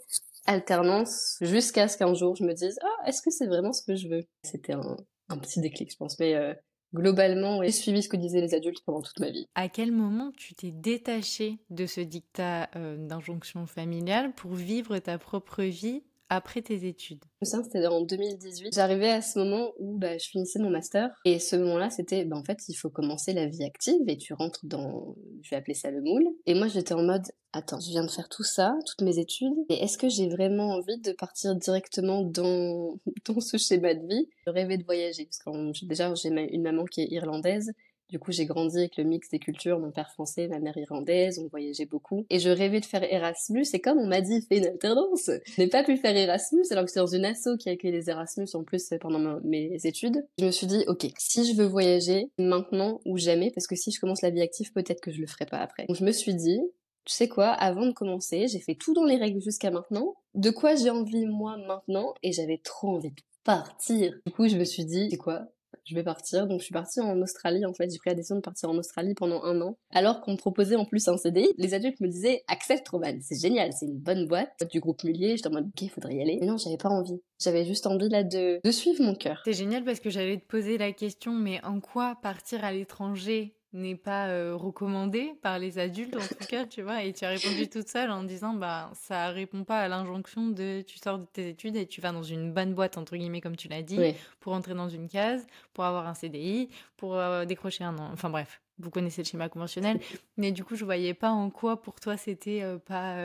alternance 0.45 1.38
jusqu'à 1.41 1.88
ce 1.88 1.97
qu'un 1.97 2.13
jour 2.13 2.35
je 2.35 2.43
me 2.43 2.53
dise 2.53 2.79
ah 2.83 3.07
est-ce 3.07 3.21
que 3.21 3.31
c'est 3.31 3.47
vraiment 3.47 3.73
ce 3.73 3.83
que 3.83 3.95
je 3.95 4.07
veux? 4.07 4.23
C'était 4.43 4.73
un, 4.73 4.97
petit 5.38 5.61
déclic 5.61 5.91
je 5.91 5.97
pense. 5.97 6.19
Mais 6.19 6.35
euh, 6.35 6.53
globalement 6.93 7.63
j'ai 7.63 7.71
suivi 7.71 8.03
ce 8.03 8.09
que 8.09 8.17
disaient 8.17 8.41
les 8.41 8.53
adultes 8.53 8.83
pendant 8.85 9.01
toute 9.01 9.19
ma 9.19 9.29
vie. 9.29 9.47
À 9.55 9.69
quel 9.69 9.91
moment 9.91 10.31
tu 10.35 10.53
t'es 10.53 10.71
détaché 10.71 11.59
de 11.69 11.85
ce 11.85 12.01
dictat 12.01 12.69
euh, 12.75 12.97
d'injonction 12.97 13.65
familiale 13.65 14.33
pour 14.33 14.53
vivre 14.53 14.97
ta 14.99 15.17
propre 15.17 15.63
vie 15.63 16.03
après 16.31 16.61
tes 16.61 16.87
études? 16.87 17.23
Ça, 17.41 17.61
c'était 17.61 17.85
en 17.85 18.01
2018. 18.01 18.73
J'arrivais 18.73 19.09
à 19.09 19.21
ce 19.21 19.37
moment 19.37 19.73
où 19.79 19.97
bah, 19.97 20.17
je 20.17 20.25
finissais 20.29 20.59
mon 20.59 20.69
master. 20.69 21.09
Et 21.25 21.39
ce 21.39 21.57
moment-là, 21.57 21.89
c'était, 21.89 22.23
bah, 22.23 22.37
en 22.37 22.43
fait, 22.43 22.57
il 22.69 22.73
faut 22.73 22.89
commencer 22.89 23.33
la 23.33 23.47
vie 23.47 23.65
active 23.65 24.01
et 24.07 24.17
tu 24.17 24.33
rentres 24.33 24.65
dans, 24.65 25.15
je 25.41 25.49
vais 25.49 25.57
appeler 25.57 25.73
ça 25.73 25.91
le 25.91 26.01
moule. 26.01 26.23
Et 26.45 26.53
moi, 26.53 26.69
j'étais 26.69 26.93
en 26.93 27.03
mode, 27.03 27.25
attends, 27.51 27.81
je 27.81 27.89
viens 27.89 28.05
de 28.05 28.09
faire 28.09 28.29
tout 28.29 28.45
ça, 28.45 28.73
toutes 28.87 29.01
mes 29.01 29.19
études. 29.19 29.53
Et 29.67 29.83
est-ce 29.83 29.97
que 29.97 30.07
j'ai 30.07 30.29
vraiment 30.29 30.69
envie 30.69 30.99
de 31.01 31.11
partir 31.11 31.53
directement 31.55 32.21
dans, 32.21 32.95
dans 33.27 33.41
ce 33.41 33.57
schéma 33.57 33.93
de 33.93 34.07
vie? 34.07 34.29
Je 34.47 34.51
rêvais 34.51 34.77
de 34.77 34.85
voyager. 34.85 35.25
Parce 35.25 35.39
que 35.39 35.85
déjà, 35.85 36.13
j'ai 36.15 36.29
une 36.29 36.63
maman 36.63 36.85
qui 36.85 37.01
est 37.01 37.07
irlandaise. 37.11 37.73
Du 38.11 38.19
coup, 38.19 38.33
j'ai 38.33 38.45
grandi 38.45 38.77
avec 38.77 38.97
le 38.97 39.05
mix 39.05 39.29
des 39.29 39.39
cultures, 39.39 39.79
mon 39.79 39.91
père 39.91 40.11
français, 40.11 40.49
ma 40.49 40.59
mère 40.59 40.75
irlandaise, 40.75 41.39
on 41.39 41.47
voyageait 41.47 41.85
beaucoup. 41.85 42.25
Et 42.29 42.39
je 42.39 42.49
rêvais 42.49 42.81
de 42.81 42.85
faire 42.85 43.03
Erasmus, 43.03 43.65
et 43.71 43.79
comme 43.79 43.99
on 43.99 44.05
m'a 44.05 44.19
dit, 44.19 44.41
fais 44.41 44.57
une 44.57 44.65
alternance, 44.65 45.31
je 45.45 45.61
n'ai 45.61 45.67
pas 45.69 45.85
pu 45.85 45.95
faire 45.95 46.15
Erasmus, 46.15 46.65
alors 46.71 46.83
que 46.83 46.91
c'est 46.91 46.99
dans 46.99 47.07
une 47.07 47.23
asso 47.23 47.55
qui 47.57 47.69
accueille 47.69 47.93
les 47.93 48.09
Erasmus 48.09 48.47
en 48.53 48.63
plus 48.65 48.93
pendant 48.99 49.39
mes 49.45 49.77
études. 49.85 50.25
Je 50.39 50.45
me 50.45 50.51
suis 50.51 50.67
dit, 50.67 50.83
ok, 50.87 51.07
si 51.17 51.45
je 51.45 51.55
veux 51.55 51.65
voyager, 51.65 52.29
maintenant 52.37 52.99
ou 53.05 53.17
jamais, 53.17 53.49
parce 53.49 53.65
que 53.65 53.77
si 53.77 53.91
je 53.91 53.99
commence 54.01 54.21
la 54.21 54.29
vie 54.29 54.41
active, 54.41 54.73
peut-être 54.73 54.99
que 54.99 55.11
je 55.11 55.21
le 55.21 55.27
ferai 55.27 55.45
pas 55.45 55.59
après. 55.59 55.85
Donc 55.87 55.95
je 55.95 56.03
me 56.03 56.11
suis 56.11 56.35
dit, 56.35 56.59
tu 57.05 57.13
sais 57.13 57.29
quoi, 57.29 57.47
avant 57.47 57.85
de 57.85 57.93
commencer, 57.93 58.47
j'ai 58.49 58.59
fait 58.59 58.75
tout 58.75 58.93
dans 58.93 59.05
les 59.05 59.15
règles 59.15 59.41
jusqu'à 59.41 59.71
maintenant. 59.71 60.15
De 60.35 60.49
quoi 60.49 60.75
j'ai 60.75 60.89
envie 60.89 61.25
moi 61.25 61.55
maintenant? 61.65 62.13
Et 62.23 62.33
j'avais 62.33 62.59
trop 62.61 62.89
envie 62.89 63.11
de 63.11 63.21
partir. 63.45 64.13
Du 64.25 64.33
coup, 64.33 64.49
je 64.49 64.57
me 64.57 64.65
suis 64.65 64.83
dit, 64.83 65.07
c'est 65.09 65.17
quoi 65.17 65.47
je 65.85 65.95
vais 65.95 66.03
partir. 66.03 66.47
Donc 66.47 66.59
je 66.59 66.65
suis 66.65 66.73
partie 66.73 67.00
en 67.00 67.19
Australie 67.21 67.65
en 67.65 67.73
fait, 67.73 67.89
j'ai 67.91 67.97
pris 67.97 68.09
la 68.09 68.15
décision 68.15 68.35
de 68.35 68.41
partir 68.41 68.69
en 68.69 68.77
Australie 68.77 69.13
pendant 69.13 69.44
un 69.44 69.62
an. 69.62 69.77
Alors 69.91 70.21
qu'on 70.21 70.33
me 70.33 70.38
proposait 70.38 70.75
en 70.75 70.85
plus 70.85 71.07
un 71.07 71.18
CDI, 71.18 71.50
les 71.57 71.73
adultes 71.73 72.00
me 72.01 72.07
disaient 72.07 72.44
accepte 72.47 72.88
Roman, 72.89 73.18
c'est 73.21 73.39
génial, 73.39 73.71
c'est 73.73 73.85
une 73.85 74.00
bonne 74.00 74.27
boîte 74.27 74.63
du 74.71 74.79
groupe 74.79 75.03
Mullier. 75.03 75.38
J'étais 75.38 75.50
en 75.50 75.53
mode 75.53 75.68
ok, 75.68 75.89
faudrait 75.89 76.15
y 76.15 76.21
aller. 76.21 76.38
Mais 76.39 76.47
non, 76.47 76.57
j'avais 76.57 76.77
pas 76.77 76.89
envie. 76.89 77.21
J'avais 77.39 77.65
juste 77.65 77.88
envie 77.88 78.09
là 78.09 78.23
de, 78.23 78.59
de 78.63 78.71
suivre 78.71 79.01
mon 79.03 79.15
cœur. 79.15 79.41
C'est 79.45 79.53
génial 79.53 79.83
parce 79.83 80.00
que 80.00 80.09
j'allais 80.09 80.38
te 80.38 80.45
poser 80.45 80.77
la 80.77 80.91
question, 80.91 81.33
mais 81.33 81.63
en 81.63 81.79
quoi 81.79 82.15
partir 82.21 82.63
à 82.63 82.71
l'étranger 82.71 83.56
n'est 83.73 83.95
pas 83.95 84.27
euh, 84.27 84.56
recommandé 84.56 85.33
par 85.41 85.57
les 85.57 85.79
adultes 85.79 86.15
en 86.15 86.19
tout 86.19 86.45
cas, 86.47 86.65
tu 86.65 86.81
vois, 86.81 87.03
et 87.03 87.13
tu 87.13 87.23
as 87.23 87.29
répondu 87.29 87.69
toute 87.69 87.88
seule 87.88 88.12
en 88.12 88.23
disant 88.23 88.53
bah 88.53 88.91
ça 88.94 89.29
répond 89.29 89.63
pas 89.63 89.79
à 89.79 89.88
l'injonction 89.88 90.47
de 90.47 90.81
tu 90.81 90.97
sors 90.97 91.19
de 91.19 91.25
tes 91.25 91.50
études 91.50 91.75
et 91.75 91.85
tu 91.85 92.01
vas 92.01 92.12
dans 92.12 92.23
une 92.23 92.51
bonne 92.51 92.73
boîte 92.73 92.97
entre 92.97 93.15
guillemets 93.15 93.41
comme 93.41 93.56
tu 93.56 93.68
l'as 93.68 93.81
dit 93.81 94.00
pour 94.39 94.53
entrer 94.53 94.73
dans 94.73 94.89
une 94.89 95.07
case, 95.07 95.45
pour 95.73 95.85
avoir 95.85 96.07
un 96.07 96.13
CDI, 96.13 96.69
pour 96.97 97.15
euh, 97.15 97.45
décrocher 97.45 97.83
un 97.83 97.97
an. 97.97 98.09
Enfin 98.12 98.29
bref, 98.29 98.62
vous 98.79 98.89
connaissez 98.89 99.21
le 99.21 99.27
schéma 99.27 99.47
conventionnel, 99.47 100.00
mais 100.38 100.51
du 100.51 100.63
coup 100.63 100.75
je 100.75 100.83
voyais 100.83 101.13
pas 101.13 101.31
en 101.31 101.50
quoi 101.50 101.81
pour 101.81 102.00
toi 102.00 102.17
c'était 102.17 102.62
euh, 102.63 102.77
pas 102.77 103.17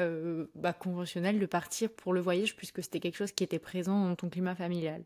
bah, 0.55 0.73
conventionnel 0.73 1.41
de 1.41 1.47
partir 1.47 1.91
pour 1.91 2.13
le 2.13 2.21
voyage 2.21 2.55
puisque 2.55 2.83
c'était 2.83 3.01
quelque 3.01 3.17
chose 3.17 3.33
qui 3.33 3.43
était 3.43 3.59
présent 3.59 4.09
dans 4.09 4.15
ton 4.15 4.29
climat 4.29 4.55
familial. 4.55 5.03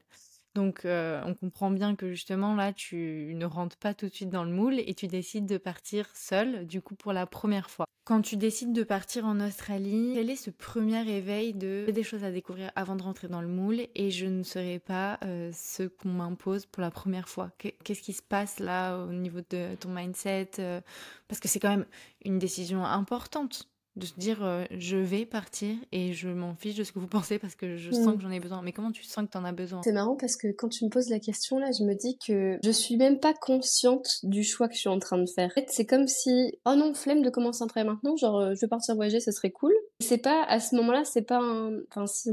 Donc, 0.55 0.85
euh, 0.85 1.23
on 1.27 1.35
comprend 1.35 1.71
bien 1.71 1.95
que 1.95 2.11
justement, 2.11 2.55
là, 2.55 2.73
tu 2.73 3.33
ne 3.37 3.47
rentres 3.47 3.77
pas 3.77 3.95
tout 3.95 4.07
de 4.07 4.15
suite 4.15 4.31
dans 4.31 4.45
le 4.45 4.51
moule 4.51 4.81
et 4.81 4.95
tu 4.95 5.07
décides 5.07 5.47
de 5.47 5.59
partir 5.59 6.07
seule, 6.15 6.67
du 6.67 6.83
coup, 6.83 6.97
pour 6.97 7.13
la 7.13 7.27
première 7.27 7.71
fois. 7.71 7.87
Quand 8.05 8.23
tu 8.23 8.37
décides 8.37 8.73
de 8.73 8.83
partir 8.83 9.25
en 9.25 9.39
Australie, 9.39 10.13
quel 10.15 10.31
est 10.31 10.37
ce 10.37 10.51
premier 10.51 11.09
éveil 11.09 11.53
de 11.53 11.89
des 11.89 12.03
choses 12.03 12.25
à 12.25 12.33
découvrir 12.33 12.73
avant 12.75 12.97
de 12.97 13.03
rentrer 13.03 13.29
dans 13.29 13.43
le 13.43 13.47
moule 13.47 13.87
et 13.95 14.11
je 14.11 14.27
ne 14.27 14.43
serai 14.43 14.81
pas 14.81 15.19
euh, 15.25 15.53
ce 15.53 15.85
qu'on 15.85 16.09
m'impose 16.09 16.67
pour 16.67 16.81
la 16.81 16.91
première 16.91 17.29
fois 17.29 17.53
Qu'est-ce 17.59 18.03
qui 18.03 18.13
se 18.13 18.23
passe 18.23 18.59
là 18.59 18.99
au 18.99 19.13
niveau 19.13 19.41
de 19.51 19.77
ton 19.77 19.91
mindset 19.91 20.51
euh, 20.59 20.81
Parce 21.29 21.41
que 21.41 21.47
c'est 21.47 21.61
quand 21.61 21.71
même 21.71 21.87
une 22.25 22.41
décision 22.41 22.85
importante 22.85 23.70
de 23.97 24.07
se 24.07 24.15
dire 24.15 24.45
euh, 24.45 24.65
je 24.71 24.97
vais 24.97 25.27
partir 25.27 25.75
et 25.93 26.13
je 26.13 26.29
m'en 26.29 26.55
fiche 26.55 26.77
de 26.77 26.85
ce 26.85 26.93
que 26.93 26.99
vous 26.99 27.09
pensez 27.09 27.39
parce 27.39 27.55
que 27.55 27.77
je 27.77 27.91
sens 27.91 28.07
mm. 28.07 28.17
que 28.17 28.23
j'en 28.23 28.31
ai 28.31 28.41
besoin. 28.41 28.63
Mais 28.63 28.73
comment 28.73 28.93
tu 28.93 29.03
sens 29.05 29.25
que 29.27 29.31
tu 29.31 29.39
en 29.39 29.45
as 29.45 29.53
besoin? 29.53 29.83
C'est 29.83 29.93
marrant 29.93 30.17
parce 30.17 30.37
que 30.37 30.49
quand 30.53 30.69
tu 30.69 30.85
me 30.85 30.91
poses 30.91 31.09
la 31.09 31.19
question 31.19 31.59
là, 31.59 31.71
je 31.77 31.85
me 31.85 31.95
dis 31.95 32.17
que 32.25 32.59
je 32.63 32.71
suis 32.71 32.97
même 32.97 33.19
pas 33.19 33.35
consciente 33.35 34.21
du 34.23 34.45
choix 34.45 34.69
que 34.69 34.75
je 34.75 34.81
suis 34.81 34.89
en 34.89 34.99
train 34.99 35.19
de 35.19 35.29
faire. 35.29 35.49
En 35.51 35.55
fait, 35.55 35.67
c'est 35.69 35.87
comme 35.87 36.07
si 36.07 36.53
oh 36.67 36.75
non, 36.77 36.95
flemme 36.95 37.23
de 37.23 37.31
commencer 37.31 37.63
un 37.63 37.67
travail 37.67 37.89
maintenant, 37.89 38.17
genre 38.17 38.39
euh, 38.39 38.55
je 38.55 38.61
vais 38.61 38.69
partir 38.69 38.95
voyager, 38.95 39.21
ce 39.21 39.33
serait 39.33 39.51
cool. 39.51 39.73
C'est 40.01 40.19
pas 40.19 40.45
à 40.45 40.61
ce 40.61 40.77
moment-là, 40.77 41.05
c'est 41.05 41.23
pas 41.23 41.41
un 41.41 41.79
enfin 41.91 42.07
si 42.07 42.31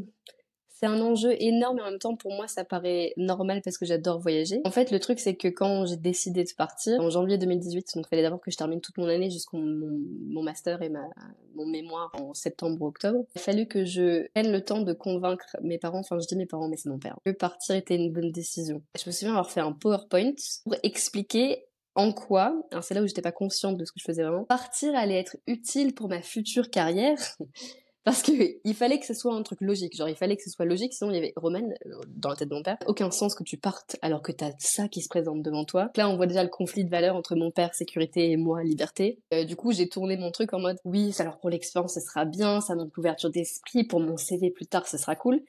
c'est 0.79 0.85
un 0.85 1.01
enjeu 1.01 1.35
énorme 1.39 1.79
et 1.79 1.81
en 1.81 1.91
même 1.91 1.99
temps 1.99 2.15
pour 2.15 2.31
moi 2.33 2.47
ça 2.47 2.63
paraît 2.63 3.13
normal 3.17 3.61
parce 3.63 3.77
que 3.77 3.85
j'adore 3.85 4.19
voyager. 4.19 4.61
En 4.63 4.71
fait 4.71 4.91
le 4.91 4.99
truc 4.99 5.19
c'est 5.19 5.35
que 5.35 5.47
quand 5.47 5.85
j'ai 5.85 5.97
décidé 5.97 6.43
de 6.43 6.49
partir 6.55 7.01
en 7.01 7.09
janvier 7.09 7.37
2018, 7.37 7.95
donc 7.95 8.05
il 8.05 8.09
fallait 8.09 8.21
d'abord 8.21 8.39
que 8.39 8.51
je 8.51 8.57
termine 8.57 8.79
toute 8.79 8.97
mon 8.97 9.07
année 9.07 9.31
jusqu'au 9.31 9.57
mon, 9.57 10.43
master 10.43 10.81
et 10.83 10.89
ma, 10.89 11.09
mon 11.55 11.65
mémoire 11.65 12.11
en 12.21 12.33
septembre 12.33 12.83
octobre, 12.83 13.25
il 13.35 13.39
a 13.39 13.41
fallu 13.41 13.65
que 13.65 13.85
je 13.85 14.27
prenne 14.33 14.51
le 14.51 14.61
temps 14.61 14.81
de 14.81 14.93
convaincre 14.93 15.57
mes 15.61 15.79
parents, 15.79 15.99
enfin 15.99 16.19
je 16.19 16.27
dis 16.27 16.35
mes 16.35 16.45
parents 16.45 16.67
mais 16.67 16.77
c'est 16.77 16.89
mon 16.89 16.99
père, 16.99 17.17
que 17.25 17.31
partir 17.31 17.75
était 17.75 17.95
une 17.95 18.13
bonne 18.13 18.31
décision. 18.31 18.83
Je 18.97 19.09
me 19.09 19.11
souviens 19.11 19.31
avoir 19.31 19.49
fait 19.49 19.61
un 19.61 19.71
PowerPoint 19.71 20.35
pour 20.63 20.75
expliquer 20.83 21.65
en 21.95 22.11
quoi, 22.13 22.55
c'est 22.81 22.93
là 22.93 23.01
où 23.01 23.07
j'étais 23.07 23.23
pas 23.23 23.31
consciente 23.31 23.77
de 23.77 23.83
ce 23.83 23.91
que 23.91 23.99
je 23.99 24.05
faisais 24.05 24.21
vraiment, 24.21 24.43
partir 24.43 24.95
allait 24.95 25.19
être 25.19 25.37
utile 25.47 25.95
pour 25.95 26.07
ma 26.07 26.21
future 26.21 26.69
carrière 26.69 27.17
parce 28.07 28.21
que 28.21 28.31
il 28.63 28.73
fallait 28.73 29.01
que 29.01 29.05
ce 29.05 29.13
soit 29.13 29.33
un 29.33 29.43
truc 29.43 29.59
logique, 29.59 29.93
genre 29.93 30.07
il 30.07 30.15
fallait 30.15 30.37
que 30.37 30.43
ce 30.43 30.49
soit 30.49 30.63
logique, 30.63 30.93
sinon 30.93 31.11
il 31.11 31.15
y 31.15 31.17
avait 31.17 31.33
Roman 31.35 31.59
euh, 31.59 31.99
dans 32.07 32.29
la 32.29 32.37
tête 32.37 32.47
de 32.47 32.55
mon 32.55 32.63
père, 32.63 32.77
aucun 32.85 33.11
sens 33.11 33.35
que 33.35 33.43
tu 33.43 33.57
partes 33.57 33.97
alors 34.01 34.21
que 34.21 34.31
t'as 34.31 34.51
ça 34.59 34.87
qui 34.87 35.01
se 35.01 35.09
présente 35.09 35.41
devant 35.41 35.65
toi. 35.65 35.91
Là 35.97 36.07
on 36.07 36.15
voit 36.15 36.25
déjà 36.25 36.41
le 36.41 36.47
conflit 36.49 36.85
de 36.85 36.89
valeurs 36.89 37.17
entre 37.17 37.35
mon 37.35 37.51
père 37.51 37.75
sécurité 37.75 38.31
et 38.31 38.37
moi 38.37 38.63
liberté. 38.63 39.19
Euh, 39.33 39.43
du 39.43 39.57
coup 39.57 39.73
j'ai 39.73 39.89
tourné 39.89 40.15
mon 40.15 40.31
truc 40.31 40.53
en 40.53 40.59
mode 40.59 40.77
oui, 40.85 41.13
alors 41.19 41.37
pour 41.37 41.49
l'expérience 41.49 41.95
ce 41.95 41.99
sera 41.99 42.23
bien, 42.23 42.61
ça 42.61 42.77
donne 42.77 42.89
couverture 42.89 43.29
d'esprit, 43.29 43.83
pour 43.83 43.99
mon 43.99 44.15
CV 44.15 44.51
plus 44.51 44.67
tard 44.67 44.87
ce 44.87 44.97
sera 44.97 45.17
cool. 45.17 45.41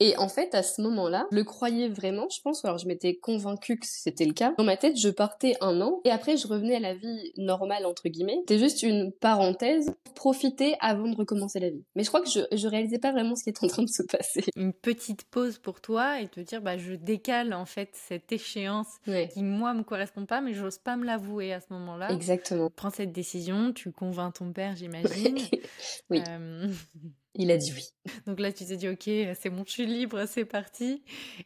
Et 0.00 0.16
en 0.18 0.28
fait, 0.28 0.54
à 0.54 0.62
ce 0.62 0.82
moment-là, 0.82 1.26
je 1.30 1.36
le 1.36 1.44
croyais 1.44 1.88
vraiment, 1.88 2.28
je 2.28 2.40
pense, 2.42 2.64
alors 2.64 2.78
je 2.78 2.86
m'étais 2.86 3.16
convaincue 3.16 3.78
que 3.78 3.86
c'était 3.86 4.26
le 4.26 4.34
cas. 4.34 4.54
Dans 4.58 4.64
ma 4.64 4.76
tête, 4.76 4.96
je 4.98 5.08
partais 5.08 5.56
un 5.60 5.80
an, 5.80 6.00
et 6.04 6.10
après 6.10 6.36
je 6.36 6.46
revenais 6.46 6.76
à 6.76 6.80
la 6.80 6.94
vie 6.94 7.32
normale, 7.36 7.86
entre 7.86 8.08
guillemets. 8.08 8.38
C'était 8.40 8.58
juste 8.58 8.82
une 8.82 9.12
parenthèse, 9.12 9.90
profiter 10.14 10.76
avant 10.80 11.08
de 11.08 11.16
recommencer 11.16 11.60
la 11.60 11.70
vie. 11.70 11.84
Mais 11.94 12.02
je 12.02 12.08
crois 12.08 12.20
que 12.20 12.28
je, 12.28 12.40
je 12.52 12.68
réalisais 12.68 12.98
pas 12.98 13.12
vraiment 13.12 13.36
ce 13.36 13.44
qui 13.44 13.50
était 13.50 13.64
en 13.64 13.68
train 13.68 13.82
de 13.82 13.88
se 13.88 14.02
passer. 14.02 14.44
Une 14.56 14.72
petite 14.72 15.24
pause 15.24 15.58
pour 15.58 15.80
toi, 15.80 16.20
et 16.20 16.28
te 16.28 16.40
dire, 16.40 16.60
bah 16.60 16.76
je 16.76 16.92
décale 16.94 17.54
en 17.54 17.66
fait 17.66 17.90
cette 17.92 18.30
échéance 18.32 18.88
qui, 19.32 19.42
moi, 19.42 19.72
me 19.74 19.82
correspond 19.82 20.26
pas, 20.26 20.40
mais 20.40 20.54
j'ose 20.54 20.78
pas 20.78 20.96
me 20.96 21.04
l'avouer 21.04 21.52
à 21.52 21.60
ce 21.60 21.66
moment-là. 21.70 22.10
Exactement. 22.10 22.70
Prends 22.74 22.90
cette 22.90 23.12
décision, 23.12 23.72
tu 23.72 23.92
convaincs 23.92 24.34
ton 24.34 24.52
père, 24.52 24.76
j'imagine. 24.76 25.38
oui. 26.10 26.22
Euh... 26.28 26.68
Il 27.38 27.50
a 27.50 27.56
dit 27.56 27.72
oui. 27.74 27.84
Donc 28.26 28.40
là, 28.40 28.52
tu 28.52 28.64
t'es 28.64 28.76
dit, 28.76 28.88
ok, 28.88 29.04
c'est 29.38 29.50
bon, 29.50 29.62
je 29.66 29.72
suis 29.72 29.86
libre, 29.86 30.24
c'est 30.26 30.44
parti. 30.44 31.02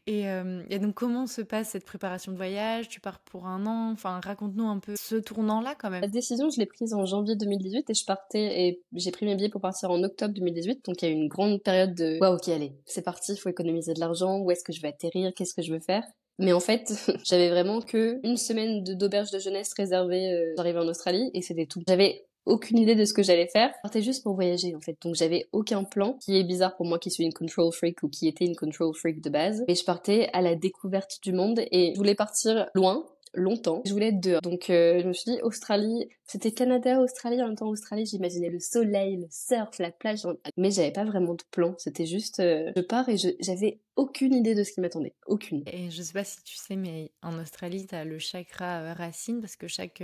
Euh, 0.08 0.62
et, 0.70 0.78
donc, 0.78 0.94
comment 0.94 1.26
se 1.26 1.42
passe 1.42 1.70
cette 1.70 1.84
préparation 1.84 2.32
de 2.32 2.36
voyage? 2.36 2.88
Tu 2.88 3.00
pars 3.00 3.18
pour 3.20 3.46
un 3.46 3.66
an? 3.66 3.90
Enfin, 3.92 4.20
raconte-nous 4.22 4.66
un 4.66 4.78
peu 4.78 4.94
ce 4.96 5.16
tournant-là 5.16 5.74
quand 5.78 5.90
même. 5.90 6.02
La 6.02 6.08
décision, 6.08 6.48
je 6.50 6.58
l'ai 6.58 6.66
prise 6.66 6.94
en 6.94 7.04
janvier 7.06 7.36
2018 7.36 7.90
et 7.90 7.94
je 7.94 8.04
partais 8.04 8.66
et 8.66 8.82
j'ai 8.94 9.10
pris 9.10 9.26
mes 9.26 9.34
billets 9.34 9.48
pour 9.48 9.60
partir 9.60 9.90
en 9.90 10.02
octobre 10.02 10.32
2018. 10.34 10.84
Donc, 10.84 11.02
il 11.02 11.08
y 11.08 11.08
a 11.08 11.10
eu 11.12 11.16
une 11.16 11.28
grande 11.28 11.62
période 11.62 11.94
de, 11.94 12.18
waouh, 12.20 12.36
ok, 12.36 12.48
allez, 12.48 12.72
c'est 12.86 13.02
parti, 13.02 13.32
il 13.32 13.38
faut 13.38 13.48
économiser 13.48 13.92
de 13.92 14.00
l'argent, 14.00 14.38
où 14.38 14.50
est-ce 14.50 14.64
que 14.64 14.72
je 14.72 14.80
vais 14.80 14.88
atterrir, 14.88 15.32
qu'est-ce 15.34 15.54
que 15.54 15.62
je 15.62 15.72
veux 15.72 15.80
faire? 15.80 16.04
Mais 16.40 16.52
en 16.54 16.60
fait, 16.60 16.90
j'avais 17.24 17.50
vraiment 17.50 17.80
que 17.82 18.18
une 18.22 18.38
semaine 18.38 18.82
d'auberge 18.82 19.30
de, 19.30 19.38
jeunesse 19.38 19.72
réservée. 19.74 20.32
Euh, 20.32 20.54
J'arrivais 20.56 20.78
en 20.78 20.88
Australie 20.88 21.30
et 21.34 21.42
c'était 21.42 21.66
tout. 21.66 21.82
J'avais 21.86 22.24
aucune 22.46 22.78
idée 22.78 22.94
de 22.94 23.04
ce 23.04 23.12
que 23.12 23.22
j'allais 23.22 23.48
faire. 23.48 23.70
Je 23.76 23.82
partais 23.82 24.02
juste 24.02 24.22
pour 24.22 24.34
voyager 24.34 24.74
en 24.74 24.80
fait. 24.80 24.96
Donc 25.02 25.14
j'avais 25.14 25.48
aucun 25.52 25.84
plan, 25.84 26.14
qui 26.14 26.38
est 26.38 26.44
bizarre 26.44 26.76
pour 26.76 26.86
moi 26.86 26.98
qui 26.98 27.10
suis 27.10 27.24
une 27.24 27.32
control 27.32 27.72
freak 27.72 28.02
ou 28.02 28.08
qui 28.08 28.28
était 28.28 28.44
une 28.44 28.56
control 28.56 28.94
freak 28.94 29.20
de 29.20 29.30
base. 29.30 29.64
Et 29.68 29.74
je 29.74 29.84
partais 29.84 30.28
à 30.32 30.40
la 30.40 30.54
découverte 30.54 31.18
du 31.22 31.32
monde 31.32 31.60
et 31.70 31.92
je 31.94 31.98
voulais 31.98 32.14
partir 32.14 32.68
loin, 32.74 33.04
longtemps. 33.34 33.82
Je 33.86 33.92
voulais 33.92 34.08
être 34.08 34.20
dehors. 34.20 34.42
Donc 34.42 34.70
euh, 34.70 35.00
je 35.00 35.06
me 35.06 35.12
suis 35.12 35.32
dit 35.32 35.38
Australie, 35.42 36.08
c'était 36.24 36.52
Canada, 36.52 37.00
Australie, 37.00 37.40
en 37.42 37.46
même 37.46 37.56
temps 37.56 37.68
Australie, 37.68 38.06
j'imaginais 38.06 38.50
le 38.50 38.60
soleil, 38.60 39.16
le 39.16 39.26
surf, 39.30 39.78
la 39.78 39.90
plage, 39.90 40.26
mais 40.56 40.70
j'avais 40.70 40.92
pas 40.92 41.04
vraiment 41.04 41.34
de 41.34 41.42
plan. 41.50 41.74
C'était 41.78 42.06
juste 42.06 42.40
euh, 42.40 42.72
je 42.76 42.82
pars 42.82 43.08
et 43.08 43.16
j'avais 43.40 43.80
aucune 43.96 44.34
idée 44.34 44.54
de 44.54 44.64
ce 44.64 44.72
qui 44.72 44.80
m'attendait, 44.80 45.14
aucune. 45.26 45.62
Et 45.66 45.90
je 45.90 46.02
sais 46.02 46.12
pas 46.12 46.24
si 46.24 46.42
tu 46.42 46.56
sais, 46.56 46.76
mais 46.76 47.12
en 47.22 47.38
Australie, 47.38 47.86
t'as 47.86 48.04
le 48.04 48.18
chakra 48.18 48.80
euh, 48.80 48.92
racine 48.92 49.40
parce 49.40 49.56
que 49.56 49.68
chaque 49.68 50.02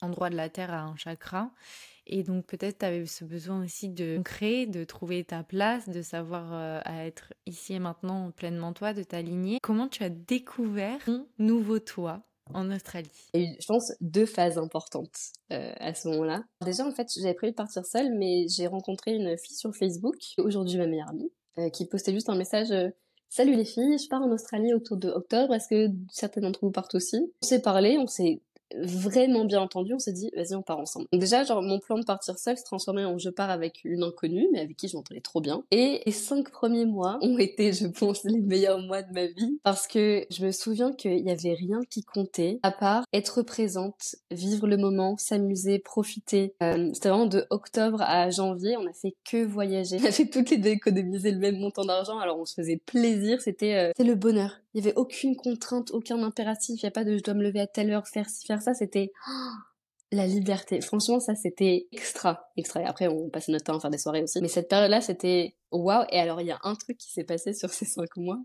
endroit 0.00 0.30
de 0.30 0.36
la 0.36 0.48
Terre 0.48 0.72
a 0.72 0.82
un 0.82 0.96
chakra. 0.96 1.50
Et 2.06 2.22
donc 2.22 2.46
peut-être 2.46 2.78
tu 2.78 2.86
avais 2.86 3.06
ce 3.06 3.24
besoin 3.24 3.64
aussi 3.64 3.88
de 3.88 4.20
créer, 4.24 4.66
de 4.66 4.84
trouver 4.84 5.24
ta 5.24 5.42
place, 5.42 5.88
de 5.88 6.02
savoir 6.02 6.52
à 6.84 7.04
être 7.04 7.34
ici 7.46 7.74
et 7.74 7.78
maintenant 7.80 8.30
pleinement 8.30 8.72
toi, 8.72 8.92
de 8.92 9.02
t'aligner. 9.02 9.58
Comment 9.60 9.88
tu 9.88 10.04
as 10.04 10.10
découvert 10.10 11.04
ton 11.04 11.26
nouveau 11.38 11.80
toi 11.80 12.22
en 12.54 12.70
Australie? 12.70 13.10
Il 13.34 13.40
y 13.40 13.44
a 13.44 13.50
eu, 13.50 13.56
je 13.60 13.66
pense, 13.66 13.92
deux 14.00 14.26
phases 14.26 14.58
importantes 14.58 15.16
euh, 15.52 15.72
à 15.78 15.94
ce 15.94 16.08
moment-là. 16.08 16.44
Déjà, 16.64 16.86
en 16.86 16.92
fait, 16.92 17.08
j'avais 17.16 17.34
prévu 17.34 17.52
de 17.52 17.56
partir 17.56 17.84
seule, 17.84 18.16
mais 18.16 18.46
j'ai 18.48 18.66
rencontré 18.66 19.12
une 19.12 19.36
fille 19.36 19.56
sur 19.56 19.74
Facebook, 19.74 20.16
aujourd'hui 20.38 20.78
ma 20.78 20.86
meilleure 20.86 21.10
amie, 21.10 21.32
euh, 21.58 21.70
qui 21.70 21.86
postait 21.86 22.12
juste 22.12 22.28
un 22.28 22.36
message 22.36 22.70
euh, 22.70 22.88
Salut 23.28 23.56
les 23.56 23.64
filles, 23.64 23.98
je 23.98 24.08
pars 24.08 24.22
en 24.22 24.30
Australie 24.30 24.72
autour 24.72 24.96
de 24.96 25.08
octobre, 25.08 25.52
est-ce 25.52 25.68
que 25.68 25.92
certaines 26.10 26.44
d'entre 26.44 26.60
vous 26.64 26.70
partent 26.70 26.94
aussi? 26.94 27.16
On 27.42 27.46
s'est 27.46 27.60
parlé, 27.60 27.98
on 27.98 28.06
s'est 28.06 28.40
vraiment 28.74 29.44
bien 29.44 29.60
entendu, 29.60 29.94
on 29.94 29.98
s'est 29.98 30.12
dit, 30.12 30.30
vas-y, 30.34 30.54
on 30.54 30.62
part 30.62 30.78
ensemble. 30.78 31.06
Donc 31.12 31.20
déjà, 31.20 31.44
genre, 31.44 31.62
mon 31.62 31.78
plan 31.78 31.98
de 31.98 32.04
partir 32.04 32.38
seul 32.38 32.56
se 32.56 32.64
transformait 32.64 33.04
en 33.04 33.18
je 33.18 33.30
pars 33.30 33.50
avec 33.50 33.80
une 33.84 34.02
inconnue, 34.02 34.48
mais 34.52 34.60
avec 34.60 34.76
qui 34.76 34.88
je 34.88 34.96
m'entendais 34.96 35.20
trop 35.20 35.40
bien. 35.40 35.62
Et 35.70 36.02
les 36.04 36.12
cinq 36.12 36.50
premiers 36.50 36.86
mois 36.86 37.18
ont 37.22 37.38
été, 37.38 37.72
je 37.72 37.86
pense, 37.86 38.24
les 38.24 38.40
meilleurs 38.40 38.80
mois 38.80 39.02
de 39.02 39.12
ma 39.12 39.26
vie, 39.26 39.58
parce 39.62 39.86
que 39.86 40.24
je 40.30 40.44
me 40.44 40.52
souviens 40.52 40.92
qu'il 40.92 41.18
y 41.26 41.30
avait 41.30 41.54
rien 41.54 41.80
qui 41.88 42.02
comptait, 42.02 42.58
à 42.62 42.72
part 42.72 43.04
être 43.12 43.42
présente, 43.42 44.16
vivre 44.30 44.66
le 44.66 44.76
moment, 44.76 45.16
s'amuser, 45.16 45.78
profiter. 45.78 46.54
Euh, 46.62 46.90
C'était 46.94 47.08
vraiment 47.08 47.26
de 47.26 47.46
octobre 47.50 48.02
à 48.02 48.30
janvier, 48.30 48.76
on 48.76 48.86
a 48.86 48.92
fait 48.92 49.14
que 49.24 49.44
voyager. 49.44 49.96
On 50.06 50.08
a 50.08 50.12
fait 50.12 50.26
toutes 50.26 50.50
les 50.50 50.58
deux 50.58 50.70
économiser 50.70 51.32
le 51.32 51.38
même 51.38 51.58
montant 51.58 51.84
d'argent, 51.84 52.18
alors 52.18 52.38
on 52.38 52.44
se 52.44 52.54
faisait 52.54 52.76
plaisir, 52.76 53.40
c'était 53.40 53.74
euh, 53.74 54.04
le 54.04 54.14
bonheur. 54.14 54.60
Il 54.76 54.84
y 54.84 54.88
avait 54.88 54.96
aucune 54.98 55.36
contrainte, 55.36 55.90
aucun 55.92 56.22
impératif, 56.22 56.82
il 56.82 56.84
n'y 56.84 56.88
a 56.88 56.90
pas 56.90 57.04
de 57.04 57.16
je 57.16 57.22
dois 57.22 57.32
me 57.32 57.42
lever 57.42 57.60
à 57.60 57.66
telle 57.66 57.90
heure, 57.90 58.06
faire 58.06 58.26
faire 58.46 58.60
ça, 58.60 58.74
c'était 58.74 59.10
la 60.12 60.26
liberté. 60.26 60.82
Franchement, 60.82 61.18
ça 61.18 61.34
c'était 61.34 61.88
extra, 61.92 62.50
extra. 62.58 62.82
Et 62.82 62.84
après, 62.84 63.08
on 63.08 63.30
passait 63.30 63.52
notre 63.52 63.64
temps 63.64 63.78
à 63.78 63.80
faire 63.80 63.90
des 63.90 63.96
soirées 63.96 64.22
aussi. 64.22 64.38
Mais 64.42 64.48
cette 64.48 64.68
période-là, 64.68 65.00
c'était 65.00 65.56
waouh. 65.72 66.04
Et 66.10 66.20
alors, 66.20 66.42
il 66.42 66.48
y 66.48 66.50
a 66.50 66.58
un 66.62 66.74
truc 66.74 66.98
qui 66.98 67.10
s'est 67.10 67.24
passé 67.24 67.54
sur 67.54 67.70
ces 67.70 67.86
cinq 67.86 68.18
mois, 68.18 68.38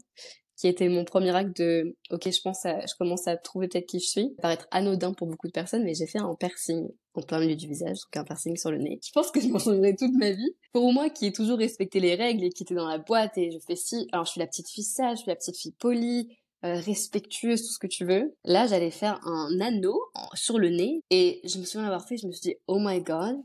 qui 0.61 0.67
était 0.67 0.89
mon 0.89 1.05
premier 1.05 1.35
acte 1.35 1.57
de 1.57 1.97
ok 2.11 2.29
je 2.31 2.39
pense 2.39 2.67
à 2.67 2.81
je 2.81 2.93
commence 2.99 3.27
à 3.27 3.35
trouver 3.35 3.67
peut-être 3.67 3.87
qui 3.87 3.99
je 3.99 4.07
suis. 4.07 4.33
Ça 4.35 4.41
paraître 4.43 4.67
anodin 4.69 5.11
pour 5.11 5.25
beaucoup 5.25 5.47
de 5.47 5.51
personnes 5.51 5.83
mais 5.83 5.95
j'ai 5.95 6.05
fait 6.05 6.19
un 6.19 6.35
piercing 6.35 6.87
en 7.15 7.23
plein 7.23 7.39
milieu 7.39 7.55
du 7.55 7.67
visage 7.67 7.97
donc 7.97 8.15
un 8.15 8.23
piercing 8.23 8.55
sur 8.57 8.69
le 8.69 8.77
nez. 8.77 8.99
Je 9.03 9.11
pense 9.11 9.31
que 9.31 9.41
je 9.41 9.47
m'en 9.47 9.57
souviendrai 9.57 9.95
toute 9.95 10.13
ma 10.13 10.29
vie. 10.29 10.55
Pour 10.71 10.93
moi 10.93 11.09
qui 11.09 11.25
ai 11.25 11.31
toujours 11.31 11.57
respecté 11.57 11.99
les 11.99 12.13
règles 12.13 12.43
et 12.43 12.49
qui 12.49 12.61
était 12.61 12.75
dans 12.75 12.87
la 12.87 12.99
boîte 12.99 13.39
et 13.39 13.49
je 13.49 13.57
fais 13.65 13.75
si 13.75 14.07
alors 14.11 14.25
je 14.25 14.33
suis 14.33 14.39
la 14.39 14.45
petite 14.45 14.69
fille 14.69 14.83
sage 14.83 15.17
je 15.17 15.21
suis 15.23 15.29
la 15.29 15.35
petite 15.35 15.57
fille 15.57 15.73
polie 15.79 16.29
euh, 16.63 16.75
respectueuse, 16.75 17.63
tout 17.63 17.73
ce 17.73 17.79
que 17.79 17.87
tu 17.87 18.05
veux. 18.05 18.35
Là, 18.45 18.67
j'allais 18.67 18.91
faire 18.91 19.19
un 19.25 19.59
anneau 19.61 19.99
sur 20.35 20.59
le 20.59 20.69
nez 20.69 21.01
et 21.09 21.41
je 21.43 21.57
me 21.57 21.65
souviens 21.65 21.81
l'avoir 21.81 22.07
fait, 22.07 22.17
je 22.17 22.27
me 22.27 22.31
suis 22.31 22.51
dit, 22.51 22.55
oh 22.67 22.77
my 22.79 23.01
god, 23.01 23.35